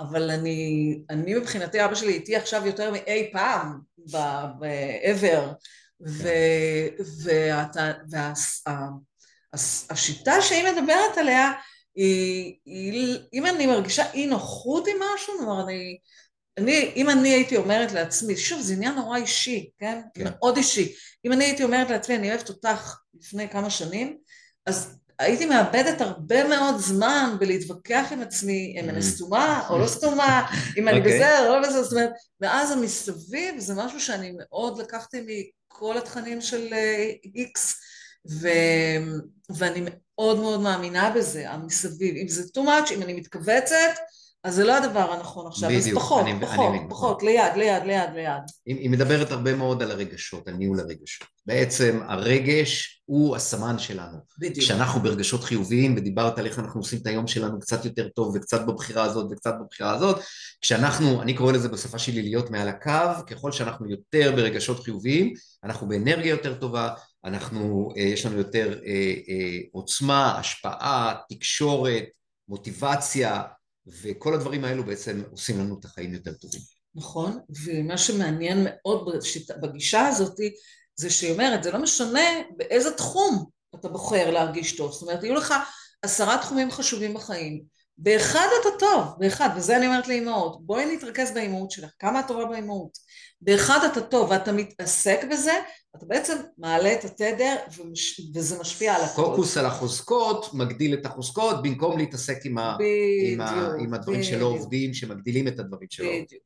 אבל 0.00 0.30
אני, 0.30 0.98
אני 1.10 1.34
מבחינתי 1.34 1.84
אבא 1.84 1.94
שלי 1.94 2.12
איתי 2.12 2.36
עכשיו 2.36 2.66
יותר 2.66 2.90
מאי 2.90 3.30
פעם 3.32 3.78
ב-ever, 4.58 5.48
והשיטה 9.52 10.42
שהיא 10.42 10.64
מדברת 10.64 11.18
עליה, 11.18 11.52
היא, 11.94 12.54
היא, 12.64 13.18
אם 13.32 13.46
אני 13.46 13.66
מרגישה 13.66 14.12
אי 14.12 14.26
נוחות 14.26 14.86
עם 14.88 14.96
משהו, 15.14 15.34
כלומר 15.38 15.64
אני, 15.64 15.98
אני, 16.58 16.92
אם 16.96 17.10
אני 17.10 17.28
הייתי 17.28 17.56
אומרת 17.56 17.92
לעצמי, 17.92 18.36
שוב, 18.36 18.60
זה 18.60 18.72
עניין 18.72 18.94
נורא 18.94 19.16
אישי, 19.16 19.70
כן? 19.78 20.00
כן. 20.14 20.24
מאוד 20.24 20.56
אישי. 20.56 20.94
אם 21.24 21.32
אני 21.32 21.44
הייתי 21.44 21.64
אומרת 21.64 21.90
לעצמי, 21.90 22.16
אני 22.16 22.30
אוהבת 22.30 22.48
אותך 22.48 22.96
לפני 23.20 23.48
כמה 23.48 23.70
שנים, 23.70 24.18
אז 24.66 24.96
הייתי 25.18 25.46
מאבדת 25.46 26.00
הרבה 26.00 26.44
מאוד 26.48 26.78
זמן 26.78 27.36
בלהתווכח 27.38 28.08
עם 28.12 28.22
עצמי, 28.22 28.76
אם 28.80 28.88
אני 28.88 28.98
Mm. 28.98 29.02
סתומה 29.02 29.66
או 29.68 29.78
לא 29.78 29.86
סתומה, 29.86 30.50
אם 30.78 30.88
אני 30.88 30.98
אוקיי. 30.98 31.18
בסדר 31.18 31.48
או 31.48 31.60
לא 31.60 31.68
בסדר, 31.68 31.82
זאת 31.82 31.92
אומרת, 31.92 32.10
ואז 32.40 32.70
המסביב 32.70 33.58
זה 33.58 33.74
משהו 33.74 34.00
שאני 34.00 34.32
מאוד 34.38 34.78
לקחתי 34.78 35.46
מכל 35.72 35.98
התכנים 35.98 36.40
של 36.40 36.74
איקס, 37.34 37.74
ו... 38.30 38.48
ואני 39.56 39.82
מאוד 39.84 40.38
מאוד 40.40 40.60
מאמינה 40.60 41.10
בזה, 41.16 41.50
המסביב. 41.50 42.14
אם 42.16 42.28
זה 42.28 42.42
too 42.42 42.60
much, 42.66 42.92
אם 42.94 43.02
אני 43.02 43.12
מתכווצת, 43.12 43.74
אז 44.44 44.54
זה 44.54 44.64
לא 44.64 44.76
הדבר 44.76 45.12
הנכון 45.12 45.46
עכשיו, 45.46 45.70
אז 45.70 45.82
בדיוק, 45.82 45.98
פחות, 45.98 46.22
אני- 46.22 46.32
אני 46.32 46.40
פחות. 46.40 46.74
פחות, 46.90 47.22
ליד, 47.22 47.52
ליד, 47.56 47.82
ליד, 47.86 48.10
ליד. 48.14 48.42
היא, 48.66 48.76
היא 48.78 48.90
מדברת 48.90 49.30
הרבה 49.30 49.54
מאוד 49.54 49.82
על 49.82 49.90
הרגשות, 49.90 50.48
על 50.48 50.54
ניהול 50.54 50.80
הרגשות. 50.80 51.26
בעצם 51.46 52.00
הרגש 52.08 53.02
הוא 53.04 53.36
הסמן 53.36 53.78
שלנו. 53.78 54.18
בדיוק. 54.38 54.58
כשאנחנו 54.58 55.00
ברגשות 55.00 55.44
חיוביים, 55.44 55.96
ודיברת 55.96 56.38
על 56.38 56.46
איך 56.46 56.58
אנחנו 56.58 56.80
עושים 56.80 56.98
את 57.02 57.06
היום 57.06 57.26
שלנו 57.26 57.60
קצת 57.60 57.84
יותר 57.84 58.08
טוב, 58.08 58.32
וקצת 58.36 58.66
בבחירה 58.66 59.02
הזאת 59.04 59.26
וקצת 59.32 59.54
בבחירה 59.60 59.94
הזאת, 59.94 60.20
כשאנחנו, 60.60 61.22
אני 61.22 61.34
קורא 61.34 61.52
לזה 61.52 61.68
בשפה 61.68 61.98
שלי 61.98 62.22
להיות 62.22 62.50
מעל 62.50 62.68
הקו, 62.68 63.26
ככל 63.26 63.52
שאנחנו 63.52 63.90
יותר 63.90 64.32
ברגשות 64.36 64.80
חיוביים, 64.84 65.32
אנחנו 65.64 65.88
באנרגיה 65.88 66.30
יותר 66.30 66.54
טובה, 66.54 66.90
אנחנו, 67.24 67.92
אה, 67.96 68.02
יש 68.02 68.26
לנו 68.26 68.38
יותר 68.38 68.80
אה, 68.86 69.14
אה, 69.28 69.58
עוצמה, 69.72 70.38
השפעה, 70.38 71.14
תקשורת, 71.28 72.04
מוטיבציה, 72.48 73.42
וכל 74.02 74.34
הדברים 74.34 74.64
האלו 74.64 74.84
בעצם 74.84 75.22
עושים 75.30 75.58
לנו 75.58 75.80
את 75.80 75.84
החיים 75.84 76.14
יותר 76.14 76.32
טובים. 76.32 76.60
נכון, 76.94 77.38
ומה 77.64 77.98
שמעניין 77.98 78.58
מאוד 78.64 79.08
בגישה 79.62 80.06
הזאת, 80.06 80.36
זה 80.96 81.10
שהיא 81.10 81.32
אומרת, 81.32 81.62
זה 81.62 81.70
לא 81.70 81.82
משנה 81.82 82.20
באיזה 82.56 82.90
תחום 82.90 83.44
אתה 83.74 83.88
בוחר 83.88 84.30
להרגיש 84.30 84.76
טוב. 84.76 84.92
זאת 84.92 85.02
אומרת, 85.02 85.22
יהיו 85.22 85.34
לך 85.34 85.54
עשרה 86.02 86.38
תחומים 86.42 86.70
חשובים 86.70 87.14
בחיים. 87.14 87.62
באחד 87.98 88.46
אתה 88.60 88.68
טוב, 88.78 89.04
באחד, 89.18 89.48
וזה 89.56 89.76
אני 89.76 89.86
אומרת 89.86 90.08
לאמהות, 90.08 90.66
בואי 90.66 90.96
נתרכז 90.96 91.32
באימהות 91.34 91.70
שלך, 91.70 91.90
כמה 91.98 92.20
את 92.20 92.28
טובה 92.28 92.44
באימהות. 92.44 92.98
באחד 93.40 93.78
אתה 93.92 94.00
טוב 94.00 94.30
ואתה 94.30 94.52
מתעסק 94.52 95.24
בזה, 95.30 95.52
אתה 95.96 96.06
בעצם 96.06 96.36
מעלה 96.58 96.92
את 96.92 97.04
התדר 97.04 97.56
ומש... 97.76 98.20
וזה 98.34 98.60
משפיע 98.60 98.94
על 98.94 99.02
הכל. 99.02 99.22
פוקוס 99.22 99.56
על 99.56 99.66
החוזקות, 99.66 100.54
מגדיל 100.54 100.94
את 100.94 101.06
החוזקות, 101.06 101.62
במקום 101.62 101.98
להתעסק 101.98 102.38
עם, 102.44 102.58
ה, 102.58 102.76
עם, 103.32 103.40
ה, 103.40 103.52
בדיוק, 103.52 103.74
עם 103.80 103.94
הדברים 103.94 104.22
שלא 104.22 104.36
בדיוק, 104.36 104.60
עובדים, 104.60 104.94
שמגדילים 104.94 105.48
את 105.48 105.58
הדברים 105.58 105.88
שלא 105.90 106.06
עובדים. 106.06 106.24
בדיוק. 106.24 106.42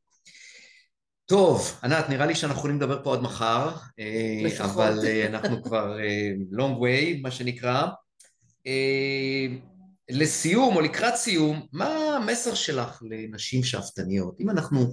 טוב, 1.27 1.81
ענת, 1.83 2.09
נראה 2.09 2.27
לי 2.27 2.35
שאנחנו 2.35 2.59
יכולים 2.59 2.77
לדבר 2.77 3.05
פה 3.05 3.15
עד 3.15 3.21
מחר, 3.21 3.71
אה, 3.99 4.41
לפחות. 4.45 4.71
אבל 4.71 5.07
אה, 5.07 5.27
אנחנו 5.27 5.63
כבר 5.63 5.99
אה, 6.01 6.31
long 6.53 6.81
way, 6.81 7.23
מה 7.23 7.31
שנקרא. 7.31 7.87
לסיום, 10.11 10.77
או 10.77 10.81
לקראת 10.81 11.17
סיום, 11.17 11.67
מה 11.73 12.17
המסר 12.17 12.55
שלך 12.55 13.03
לנשים 13.11 13.65
שאפתניות? 13.65 14.41
אם 14.41 14.51
אנחנו 14.51 14.93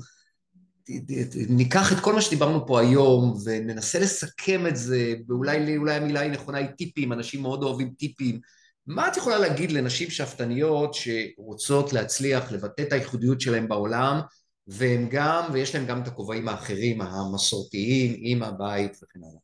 ניקח 1.50 1.92
את 1.92 2.00
כל 2.00 2.14
מה 2.14 2.22
שדיברנו 2.22 2.68
פה 2.68 2.80
היום 2.80 3.38
וננסה 3.46 4.00
לסכם 4.00 4.68
את 4.68 4.76
זה, 4.76 5.14
ואולי 5.28 5.78
אולי 5.78 5.96
המילה 5.96 6.20
היא 6.20 6.32
נכונה 6.32 6.58
היא 6.58 6.68
טיפים, 6.68 7.14
אנשים 7.14 7.42
מאוד 7.42 7.64
אוהבים 7.64 7.94
טיפים. 7.98 8.40
מה 8.88 9.08
את 9.08 9.18
יכולה 9.18 9.38
להגיד 9.38 9.72
לנשים 9.72 10.10
שאפתניות 10.10 10.94
שרוצות 10.94 11.94
להצליח 11.94 12.52
לבטא 12.52 12.82
את 12.82 12.94
הייחודיות 12.94 13.42
שלהם 13.42 13.68
בעולם, 13.68 14.20
והם 14.68 15.08
גם, 15.12 15.44
ויש 15.54 15.76
להם 15.76 15.86
גם 15.86 16.02
את 16.02 16.08
הכובעים 16.08 16.48
האחרים, 16.48 17.02
המסורתיים, 17.02 18.14
אימא, 18.14 18.52
בית 18.52 18.92
וכן 18.92 19.20
הלאה. 19.20 19.40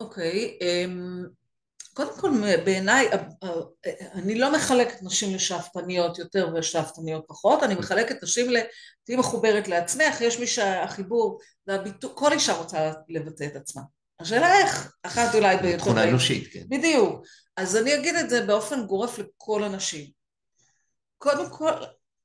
אוקיי, 0.00 0.58
אמ, 0.60 1.24
קודם 1.94 2.20
כל 2.20 2.30
בעיניי, 2.64 3.08
אה, 3.12 3.18
אה, 3.44 3.90
אני 4.12 4.34
לא 4.38 4.52
מחלקת 4.52 5.02
נשים 5.02 5.34
לשאפתניות 5.34 6.18
יותר 6.18 6.48
ושאפתניות 6.54 7.24
פחות, 7.28 7.62
אני 7.62 7.74
מחלקת 7.74 8.22
נשים 8.22 8.50
ל... 8.50 8.56
תהיי 9.04 9.16
מחוברת 9.16 9.68
לעצמך, 9.68 10.20
יש 10.20 10.38
מי 10.38 10.46
שהחיבור 10.46 11.40
והביטוי, 11.66 12.10
כל 12.14 12.32
אישה 12.32 12.52
רוצה 12.52 12.92
לבטא 13.08 13.44
את 13.44 13.56
עצמה. 13.56 13.82
השאלה 14.20 14.58
איך, 14.58 14.96
אחת 15.02 15.34
אולי 15.34 15.56
ביותר... 15.56 15.78
תכונה 15.78 16.08
אנושית, 16.08 16.52
כן. 16.52 16.64
בדיוק. 16.68 17.26
אז 17.56 17.76
אני 17.76 17.94
אגיד 17.94 18.14
את 18.14 18.30
זה 18.30 18.46
באופן 18.46 18.86
גורף 18.86 19.18
לכל 19.18 19.64
הנשים. 19.64 20.10
קודם 21.18 21.50
כל, 21.50 21.72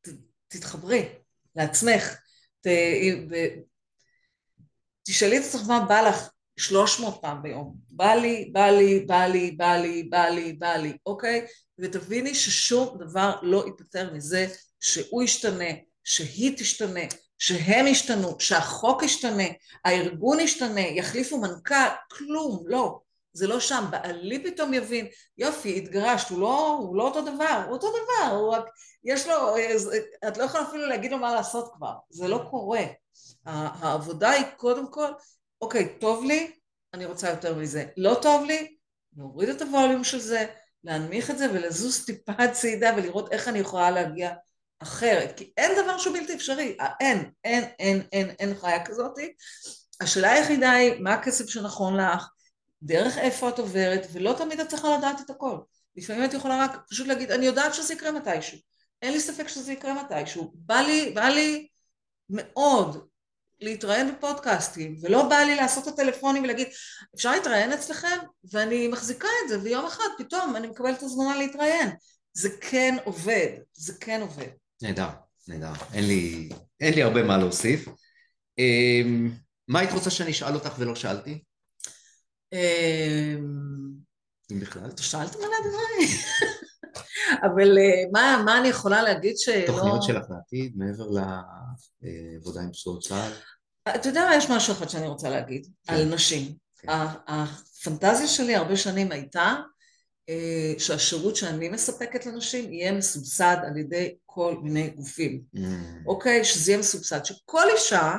ת- 0.01 0.09
תתחברי 0.47 1.09
לעצמך. 1.55 2.17
ת, 2.61 2.67
ו- 3.29 3.61
תשאלי 5.03 5.37
את 5.37 5.43
עצמך 5.43 5.61
מה 5.67 5.85
בא 5.89 6.01
לך 6.01 6.29
300 6.57 7.21
פעם 7.21 7.43
ביום. 7.43 7.75
בא 7.89 8.13
לי, 8.13 8.49
בא 8.53 8.65
לי, 8.65 8.99
בא 8.99 9.25
לי, 9.25 9.51
בא 9.51 9.75
לי, 9.75 10.03
בא 10.03 10.27
לי, 10.27 10.53
בא 10.53 10.73
לי, 10.73 10.97
אוקיי? 11.05 11.45
ותביני 11.79 12.35
ששום 12.35 12.97
דבר 12.99 13.35
לא 13.41 13.63
ייפטר 13.65 14.13
מזה 14.13 14.47
שהוא 14.79 15.23
ישתנה, 15.23 15.69
שהיא 16.03 16.57
תשתנה, 16.57 16.99
שהם 17.37 17.87
ישתנו, 17.87 18.35
שהחוק 18.39 19.03
ישתנה, 19.03 19.43
הארגון 19.85 20.39
ישתנה, 20.39 20.81
יחליפו 20.81 21.37
מנכ"ל, 21.37 21.89
כלום, 22.11 22.63
לא. 22.65 22.99
זה 23.33 23.47
לא 23.47 23.59
שם. 23.59 23.85
בעלי 23.91 24.43
פתאום 24.43 24.73
יבין, 24.73 25.07
יופי, 25.37 25.77
התגרשת, 25.77 26.29
הוא 26.29 26.39
לא, 26.39 26.77
הוא 26.79 26.95
לא 26.95 27.03
אותו 27.03 27.21
דבר, 27.21 27.63
הוא 27.65 27.73
אותו 27.73 27.87
דבר, 27.89 28.35
הוא 28.35 28.55
רק, 28.55 28.65
יש 29.03 29.27
לו, 29.27 29.55
את 30.27 30.37
לא 30.37 30.43
יכולה 30.43 30.63
אפילו 30.63 30.87
להגיד 30.87 31.11
לו 31.11 31.17
מה 31.17 31.35
לעשות 31.35 31.73
כבר, 31.77 31.93
זה 32.09 32.27
לא 32.27 32.45
קורה. 32.49 32.83
העבודה 33.45 34.29
היא 34.29 34.45
קודם 34.57 34.91
כל, 34.91 35.11
אוקיי, 35.61 35.97
טוב 35.99 36.23
לי, 36.25 36.51
אני 36.93 37.05
רוצה 37.05 37.29
יותר 37.29 37.55
מזה. 37.55 37.85
לא 37.97 38.19
טוב 38.21 38.45
לי, 38.45 38.75
להוריד 39.17 39.49
את 39.49 39.61
הווליום 39.61 40.03
של 40.03 40.19
זה, 40.19 40.45
להנמיך 40.83 41.31
את 41.31 41.37
זה 41.37 41.51
ולזוז 41.51 42.05
טיפה 42.05 42.31
הצידה 42.31 42.91
ולראות 42.97 43.31
איך 43.31 43.47
אני 43.47 43.59
יכולה 43.59 43.91
להגיע 43.91 44.33
אחרת. 44.79 45.37
כי 45.37 45.51
אין 45.57 45.83
דבר 45.83 45.97
שהוא 45.97 46.17
בלתי 46.17 46.33
אפשרי. 46.33 46.77
אין, 46.99 47.31
אין, 47.43 47.63
אין, 47.79 48.01
אין, 48.11 48.29
אין 48.29 48.55
חיה 48.59 48.85
כזאתי. 48.85 49.33
השאלה 50.01 50.31
היחידה 50.31 50.71
היא, 50.71 51.01
מה 51.01 51.13
הכסף 51.13 51.49
שנכון 51.49 51.97
לך, 51.97 52.27
דרך 52.81 53.17
איפה 53.17 53.49
את 53.49 53.59
עוברת, 53.59 54.07
ולא 54.11 54.35
תמיד 54.37 54.59
את 54.59 54.69
צריכה 54.69 54.97
לדעת 54.97 55.21
את 55.25 55.29
הכל. 55.29 55.57
לפעמים 55.95 56.23
את 56.25 56.33
יכולה 56.33 56.63
רק 56.63 56.77
פשוט 56.89 57.07
להגיד, 57.07 57.31
אני 57.31 57.45
יודעת 57.45 57.73
שזה 57.73 57.93
יקרה 57.93 58.11
מתישהו. 58.11 58.57
אין 59.01 59.13
לי 59.13 59.19
ספק 59.19 59.47
שזה 59.47 59.73
יקרה 59.73 60.03
מתישהו. 60.03 60.51
בא 60.55 60.75
לי, 60.75 61.11
בא 61.11 61.25
לי 61.25 61.67
מאוד 62.29 63.07
להתראיין 63.61 64.11
בפודקאסטים, 64.11 64.97
ולא 65.01 65.29
בא 65.29 65.35
לי 65.35 65.55
לעשות 65.55 65.87
את 65.87 65.93
הטלפונים 65.93 66.43
ולהגיד, 66.43 66.67
אפשר 67.15 67.31
להתראיין 67.31 67.73
אצלכם? 67.73 68.17
ואני 68.51 68.87
מחזיקה 68.87 69.27
את 69.43 69.49
זה, 69.49 69.59
ויום 69.61 69.85
אחד 69.85 70.03
פתאום 70.17 70.55
אני 70.55 70.67
מקבלת 70.67 71.03
הזמנה 71.03 71.37
להתראיין. 71.37 71.89
זה 72.33 72.49
כן 72.61 72.95
עובד, 73.03 73.47
זה 73.73 73.93
כן 73.99 74.21
עובד. 74.21 74.47
נהדר, 74.81 75.09
נהדר. 75.47 75.71
אין 75.93 76.07
לי, 76.07 76.49
אין 76.79 76.93
לי 76.93 77.03
הרבה 77.03 77.23
מה 77.23 77.37
להוסיף. 77.37 77.85
אמ, 78.57 79.31
מה 79.67 79.79
היית 79.79 79.91
רוצה 79.91 80.09
שאני 80.09 80.31
אשאל 80.31 80.55
אותך 80.55 80.73
ולא 80.79 80.95
שאלתי, 80.95 81.43
אמ, 82.53 83.77
אם 84.51 84.59
בכלל? 84.59 84.89
אתה 84.89 85.03
שאלת 85.03 85.35
מלא 85.35 85.57
דברים, 85.69 86.17
אבל 87.43 87.77
אה, 87.77 88.03
מה, 88.11 88.41
מה 88.45 88.57
אני 88.57 88.67
יכולה 88.67 89.03
להגיד 89.03 89.37
שלא... 89.37 89.65
תוכניות 89.65 90.03
שלך 90.03 90.25
לעתיד, 90.29 90.73
מעבר 90.75 91.07
לעבודה 91.09 92.61
עם 92.61 92.71
פצועות 92.71 93.03
צה"ל? 93.03 93.31
אתה 93.95 94.09
יודע 94.09 94.25
מה, 94.25 94.35
יש 94.35 94.49
משהו 94.49 94.73
אחד 94.73 94.89
שאני 94.89 95.07
רוצה 95.07 95.29
להגיד, 95.29 95.67
כן. 95.87 95.93
על 95.93 96.05
נשים. 96.05 96.53
כן. 96.79 96.87
הפנטזיה 97.27 98.27
שלי 98.27 98.55
הרבה 98.55 98.77
שנים 98.77 99.11
הייתה 99.11 99.55
אה, 100.29 100.73
שהשירות 100.77 101.35
שאני 101.35 101.69
מספקת 101.69 102.25
לנשים 102.25 102.73
יהיה 102.73 102.91
מסובסד 102.91 103.57
על 103.67 103.77
ידי 103.77 104.15
כל 104.25 104.57
מיני 104.63 104.89
גופים, 104.89 105.41
Mm. 105.55 105.59
אוקיי? 106.07 106.45
שזה 106.45 106.71
יהיה 106.71 106.79
מסובסד, 106.79 107.25
שכל 107.25 107.63
אישה 107.75 108.15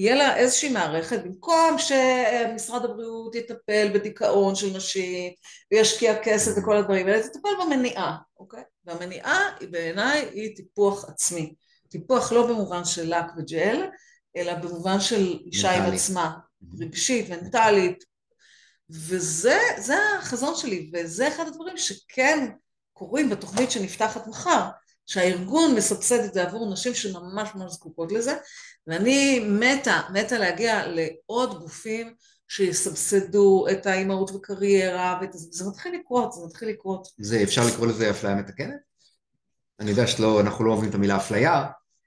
יהיה 0.00 0.14
לה 0.14 0.36
איזושהי 0.36 0.68
מערכת, 0.68 1.24
במקום 1.24 1.76
שמשרד 1.78 2.84
הבריאות 2.84 3.34
יטפל 3.34 3.90
בדיכאון 3.94 4.54
של 4.54 4.76
נשים 4.76 5.32
וישקיע 5.72 6.22
כסף 6.22 6.50
וכל 6.56 6.76
הדברים 6.76 7.06
האלה, 7.06 7.22
תטפל 7.22 7.48
במניעה, 7.62 8.16
אוקיי? 8.38 8.62
והמניעה 8.84 9.56
היא 9.60 9.68
בעיניי 9.68 10.28
היא 10.32 10.56
טיפוח 10.56 11.08
עצמי. 11.08 11.54
טיפוח 11.88 12.32
לא 12.32 12.46
במובן 12.46 12.84
של 12.84 13.14
לק 13.14 13.24
וג'ל, 13.36 13.86
אלא 14.36 14.54
במובן 14.54 15.00
של 15.00 15.38
אישה 15.46 15.70
עם 15.70 15.82
מנטלי. 15.82 15.96
עצמה, 15.96 16.36
רגשית, 16.80 17.30
מנטלית, 17.30 18.04
וזה 18.90 19.58
זה 19.78 19.96
החזון 20.18 20.54
שלי, 20.56 20.90
וזה 20.94 21.28
אחד 21.28 21.48
הדברים 21.48 21.76
שכן 21.76 22.50
קורים 22.92 23.30
בתוכנית 23.30 23.70
שנפתחת 23.70 24.26
מחר, 24.26 24.68
שהארגון 25.10 25.74
מסבסד 25.74 26.24
את 26.24 26.34
זה 26.34 26.42
עבור 26.42 26.72
נשים 26.72 26.94
שממש 26.94 27.48
ממש 27.54 27.72
זקוקות 27.72 28.12
לזה, 28.12 28.36
ואני 28.86 29.40
מתה, 29.40 30.00
מתה 30.12 30.38
להגיע 30.38 30.82
לעוד 30.86 31.60
גופים 31.60 32.14
שיסבסדו 32.48 33.66
את 33.72 33.86
האימהות 33.86 34.30
וקריירה, 34.30 35.18
ואת... 35.20 35.30
זה 35.32 35.64
מתחיל 35.68 35.94
לקרות, 36.00 36.32
זה 36.32 36.40
מתחיל 36.46 36.68
לקרות. 36.68 37.08
זה, 37.18 37.42
אפשר 37.42 37.62
לקרוא 37.66 37.86
לזה 37.86 38.10
אפליה 38.10 38.34
מתקנת? 38.34 38.74
אני 39.80 39.90
יודע 39.90 40.06
שאנחנו 40.06 40.64
לא 40.64 40.70
אוהבים 40.72 40.90
את 40.90 40.94
המילה 40.94 41.16
אפליה. 41.16 41.52
אה, 41.52 41.66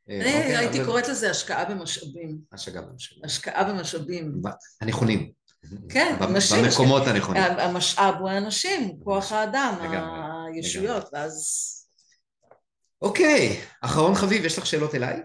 אני 0.10 0.20
אוקיי, 0.20 0.58
הייתי 0.58 0.78
אבל- 0.78 0.86
קוראת 0.86 1.08
לזה 1.08 1.30
השקעה 1.32 1.66
במשאבים, 1.66 2.38
השגה 2.54 2.82
במשאבים. 2.82 3.26
השקעה 3.26 3.64
במשאבים. 3.64 4.42
הנכונים. 4.82 5.32
כן, 5.90 6.16
נשים, 6.30 6.64
במקומות 6.66 7.08
הנכונים. 7.08 7.44
המשאב 7.44 8.16
הוא 8.20 8.30
האנשים, 8.30 9.00
כוח 9.04 9.32
האדם, 9.32 9.76
הישויות, 10.54 11.10
ואז... 11.14 11.70
אוקיי, 13.04 13.62
אחרון 13.82 14.16
חביב, 14.16 14.46
יש 14.46 14.58
לך 14.58 14.66
שאלות 14.66 14.96
אליי? 14.96 15.20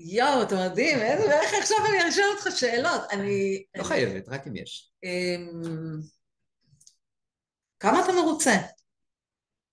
יואו, 0.00 0.42
אתה 0.42 0.68
מדהים, 0.68 0.98
איזה- 0.98 1.40
איך 1.40 1.54
עכשיו 1.62 1.76
אני 1.88 2.08
אשאל 2.08 2.24
אותך 2.34 2.48
שאלות? 2.56 3.00
אני... 3.10 3.62
לא 3.76 3.84
חייבת, 3.84 4.28
רק 4.28 4.46
אם 4.46 4.56
יש. 4.56 4.92
אמ, 5.04 6.00
כמה 7.80 8.04
אתה 8.04 8.12
מרוצה 8.12 8.56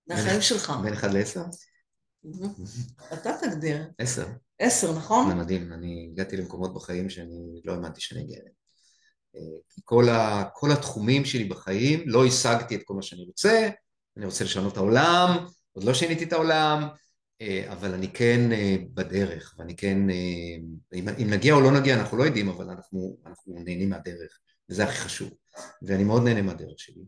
מהחיים 0.06 0.40
שלך? 0.40 0.72
בין 0.82 0.92
אחד 0.92 1.12
לעשר? 1.12 1.42
אתה 3.12 3.30
תגדיר. 3.40 3.90
עשר. 3.98 4.26
עשר, 4.58 4.92
נכון? 4.92 5.28
זה 5.28 5.34
מדהים, 5.34 5.72
אני 5.72 6.08
הגעתי 6.12 6.36
למקומות 6.36 6.74
בחיים 6.74 7.10
שאני 7.10 7.60
לא 7.64 7.72
האמנתי 7.72 8.00
שאני 8.00 8.20
אגיע 8.22 8.36
אליהם. 8.36 8.52
אה, 9.36 9.58
כל, 9.84 10.08
ה, 10.08 10.44
כל 10.54 10.72
התחומים 10.72 11.24
שלי 11.24 11.44
בחיים, 11.44 12.02
לא 12.06 12.26
השגתי 12.26 12.74
את 12.76 12.80
כל 12.84 12.94
מה 12.94 13.02
שאני 13.02 13.24
רוצה, 13.24 13.68
אני 14.16 14.26
רוצה 14.26 14.44
לשנות 14.44 14.72
את 14.72 14.76
העולם, 14.76 15.46
עוד 15.76 15.84
לא 15.84 15.94
שיניתי 15.94 16.24
את 16.24 16.32
העולם, 16.32 16.88
אה, 17.40 17.72
אבל 17.72 17.94
אני 17.94 18.08
כן 18.08 18.52
אה, 18.52 18.76
בדרך, 18.94 19.54
ואני 19.58 19.76
כן, 19.76 20.10
אה, 20.10 20.56
אם, 20.94 21.08
אם 21.08 21.30
נגיע 21.30 21.54
או 21.54 21.60
לא 21.60 21.70
נגיע 21.80 22.00
אנחנו 22.00 22.16
לא 22.16 22.24
יודעים, 22.24 22.48
אבל 22.48 22.70
אנחנו, 22.70 23.18
אנחנו 23.26 23.54
נהנים 23.54 23.90
מהדרך, 23.90 24.38
וזה 24.70 24.84
הכי 24.84 24.96
חשוב, 24.96 25.30
ואני 25.82 26.04
מאוד 26.04 26.22
נהנה 26.22 26.42
מהדרך 26.42 26.80
שלי. 26.80 27.02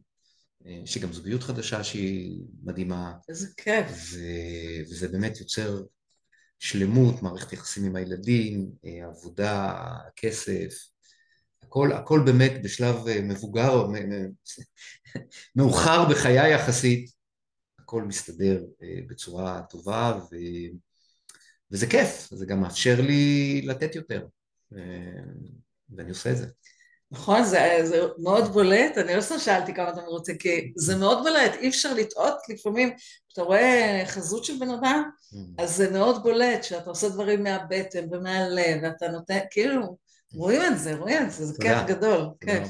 יש 0.64 0.94
לי 0.94 1.00
גם 1.00 1.12
זוגיות 1.12 1.42
חדשה 1.42 1.84
שהיא 1.84 2.42
מדהימה, 2.62 3.12
איזה 3.28 3.46
כיף. 3.56 3.86
ו- 3.90 4.90
וזה 4.90 5.08
באמת 5.08 5.40
יוצר 5.40 5.82
שלמות, 6.58 7.22
מערכת 7.22 7.52
יחסים 7.52 7.84
עם 7.84 7.96
הילדים, 7.96 8.70
עבודה, 9.04 9.74
כסף, 10.16 10.74
הכל, 11.62 11.92
הכל 11.92 12.22
באמת 12.24 12.52
בשלב 12.62 12.96
מבוגר, 13.22 13.86
מאוחר 15.56 16.08
בחיי 16.08 16.54
יחסית, 16.54 17.17
הכל 17.88 18.02
מסתדר 18.02 18.64
אה, 18.82 19.00
בצורה 19.08 19.62
טובה, 19.70 20.18
ו... 20.30 20.36
וזה 21.70 21.86
כיף, 21.86 22.28
זה 22.30 22.46
גם 22.46 22.60
מאפשר 22.60 23.00
לי 23.00 23.62
לתת 23.64 23.94
יותר, 23.94 24.26
אה, 24.76 24.80
ואני 25.96 26.08
עושה 26.08 26.30
את 26.30 26.36
זה. 26.36 26.46
נכון, 27.10 27.44
זה, 27.44 27.78
זה 27.84 28.00
מאוד 28.18 28.44
בולט, 28.44 28.98
אני 28.98 29.16
לא 29.16 29.20
סתם 29.20 29.38
שאלתי 29.38 29.74
כמה 29.74 29.90
אתה 29.90 30.02
מרוצה, 30.02 30.32
כי 30.38 30.72
זה 30.76 30.96
מאוד 30.96 31.18
בולט, 31.22 31.54
אי 31.60 31.68
אפשר 31.68 31.94
לטעות 31.94 32.34
לפעמים, 32.48 32.90
כשאתה 33.28 33.42
רואה 33.42 34.02
חזות 34.06 34.44
של 34.44 34.58
בן 34.60 34.70
אדם, 34.70 35.10
אז 35.58 35.76
זה 35.76 35.90
מאוד 35.90 36.22
בולט, 36.22 36.64
שאתה 36.64 36.90
עושה 36.90 37.08
דברים 37.08 37.42
מהבטן 37.42 38.14
ומהלב, 38.14 38.80
ואתה 38.82 39.08
נותן, 39.08 39.38
כאילו, 39.50 39.96
רואים 40.34 40.62
את 40.72 40.78
זה, 40.78 40.94
רואים 40.94 41.22
את 41.22 41.30
זה, 41.30 41.46
זה. 41.46 41.54
כיף 41.62 41.78
גדול, 41.86 42.26
כיף. 42.40 42.68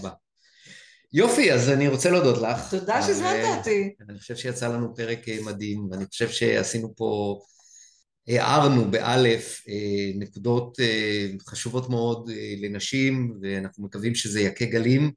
יופי, 1.13 1.53
אז 1.53 1.69
אני 1.69 1.89
רוצה 1.89 2.11
להודות 2.11 2.43
לך. 2.43 2.71
תודה 2.71 2.97
על, 2.97 3.03
שהזמנת 3.03 3.45
אה, 3.45 3.59
אותי. 3.59 3.95
אני 4.09 4.19
חושב 4.19 4.37
שיצא 4.37 4.69
לנו 4.69 4.95
פרק 4.95 5.29
אה, 5.29 5.39
מדהים, 5.45 5.89
ואני 5.91 6.07
חושב 6.07 6.29
שעשינו 6.29 6.95
פה, 6.97 7.41
הערנו 8.29 8.91
באלף 8.91 9.63
אה, 9.69 10.11
נקודות 10.15 10.81
אה, 10.81 11.27
חשובות 11.49 11.91
מאוד 11.91 12.31
אה, 12.31 12.55
לנשים, 12.61 13.39
ואנחנו 13.43 13.85
מקווים 13.85 14.15
שזה 14.15 14.41
יכה 14.41 14.65
גלים, 14.65 15.11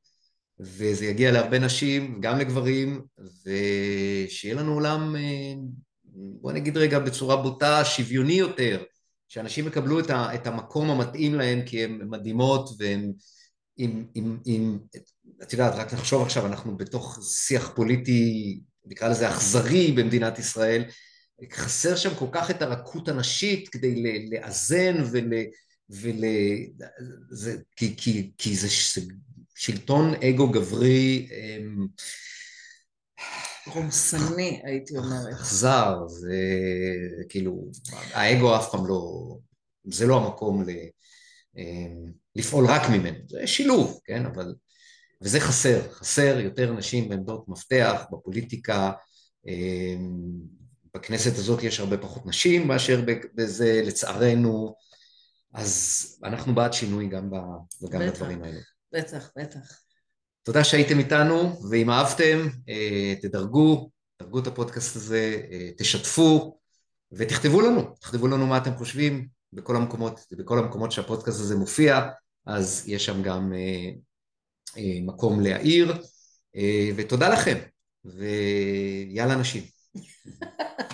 וזה 0.59 1.05
יגיע 1.05 1.31
להרבה 1.31 1.59
נשים, 1.59 2.21
גם 2.21 2.39
לגברים, 2.39 3.01
ושיהיה 3.45 4.55
לנו 4.55 4.73
עולם, 4.73 5.15
אה, 5.15 5.53
בוא 6.13 6.51
נגיד 6.51 6.77
רגע 6.77 6.99
בצורה 6.99 7.35
בוטה, 7.35 7.85
שוויוני 7.85 8.33
יותר, 8.33 8.83
שאנשים 9.27 9.67
יקבלו 9.67 9.99
את 10.09 10.47
המקום 10.47 10.89
המתאים 10.89 11.35
להם, 11.35 11.61
כי 11.65 11.83
הן 11.83 12.01
מדהימות, 12.09 12.69
והן 12.79 13.11
עם, 13.77 14.05
עם, 14.15 14.37
עם, 14.45 14.79
את 15.43 15.53
יודעת, 15.53 15.73
רק 15.75 15.93
נחשוב 15.93 16.21
עכשיו, 16.21 16.45
אנחנו 16.45 16.77
בתוך 16.77 17.19
שיח 17.23 17.71
פוליטי, 17.75 18.59
נקרא 18.85 19.07
לזה 19.07 19.29
אכזרי 19.29 19.91
במדינת 19.91 20.39
ישראל, 20.39 20.83
חסר 21.53 21.95
שם 21.95 22.15
כל 22.15 22.27
כך 22.31 22.51
את 22.51 22.61
הרכות 22.61 23.07
הנשית 23.07 23.69
כדי 23.69 24.25
לאזן 24.29 24.95
ול... 25.11 25.33
ול 25.89 26.25
זה, 27.29 27.57
כי, 27.75 27.93
כי, 27.97 28.31
כי 28.37 28.55
זה 28.55 28.69
ש- 28.69 28.99
שלטון 29.55 30.13
אגו 30.13 30.51
גברי 30.51 31.27
אמ, 31.31 31.87
רומסני, 33.67 34.61
הייתי 34.63 34.97
אומרת. 34.97 35.33
אכזר, 35.33 36.07
זה 36.07 36.35
כאילו, 37.29 37.71
האגו 38.13 38.55
אף 38.55 38.71
פעם 38.71 38.87
לא, 38.87 39.35
זה 39.85 40.07
לא 40.07 40.17
המקום 40.17 40.63
ל, 40.63 40.69
אמ, 41.57 42.11
לפעול 42.35 42.65
רק 42.67 42.89
ממנו, 42.89 43.17
זה 43.27 43.47
שילוב, 43.47 43.99
כן, 44.03 44.25
אבל, 44.25 44.53
וזה 45.21 45.39
חסר, 45.39 45.81
חסר 45.91 46.39
יותר 46.39 46.73
נשים 46.73 47.09
בעמדות 47.09 47.45
מפתח 47.47 48.05
בפוליטיקה, 48.11 48.91
אמ, 49.47 50.19
בכנסת 50.95 51.37
הזאת 51.37 51.63
יש 51.63 51.79
הרבה 51.79 51.97
פחות 51.97 52.25
נשים 52.25 52.67
מאשר 52.67 53.01
בזה, 53.35 53.81
לצערנו, 53.85 54.75
אז 55.53 56.05
אנחנו 56.23 56.55
בעד 56.55 56.73
שינוי 56.73 57.07
גם, 57.07 57.29
ב, 57.29 57.35
וגם 57.81 58.01
בטח. 58.01 58.15
בדברים 58.15 58.43
האלה. 58.43 58.59
בטח, 58.93 59.31
בטח. 59.37 59.81
תודה 60.43 60.63
שהייתם 60.63 60.99
איתנו, 60.99 61.61
ואם 61.69 61.89
אהבתם, 61.89 62.47
אה, 62.69 63.13
תדרגו, 63.21 63.89
תדרגו 64.17 64.39
את 64.39 64.47
הפודקאסט 64.47 64.95
הזה, 64.95 65.41
אה, 65.51 65.69
תשתפו, 65.77 66.59
ותכתבו 67.11 67.61
לנו, 67.61 67.95
תכתבו 67.99 68.27
לנו 68.27 68.47
מה 68.47 68.57
אתם 68.57 68.75
חושבים 68.77 69.27
בכל 69.53 69.75
המקומות, 69.75 70.19
בכל 70.31 70.59
המקומות 70.59 70.91
שהפודקאסט 70.91 71.39
הזה 71.39 71.55
מופיע, 71.55 72.09
אז 72.45 72.83
יש 72.87 73.05
שם 73.05 73.21
גם 73.23 73.53
אה, 73.53 73.91
מקום 74.77 75.39
להעיר, 75.39 75.93
אה, 76.55 76.89
ותודה 76.95 77.29
לכם, 77.29 77.57
ויאללה 78.05 79.35
נשים. 79.35 79.63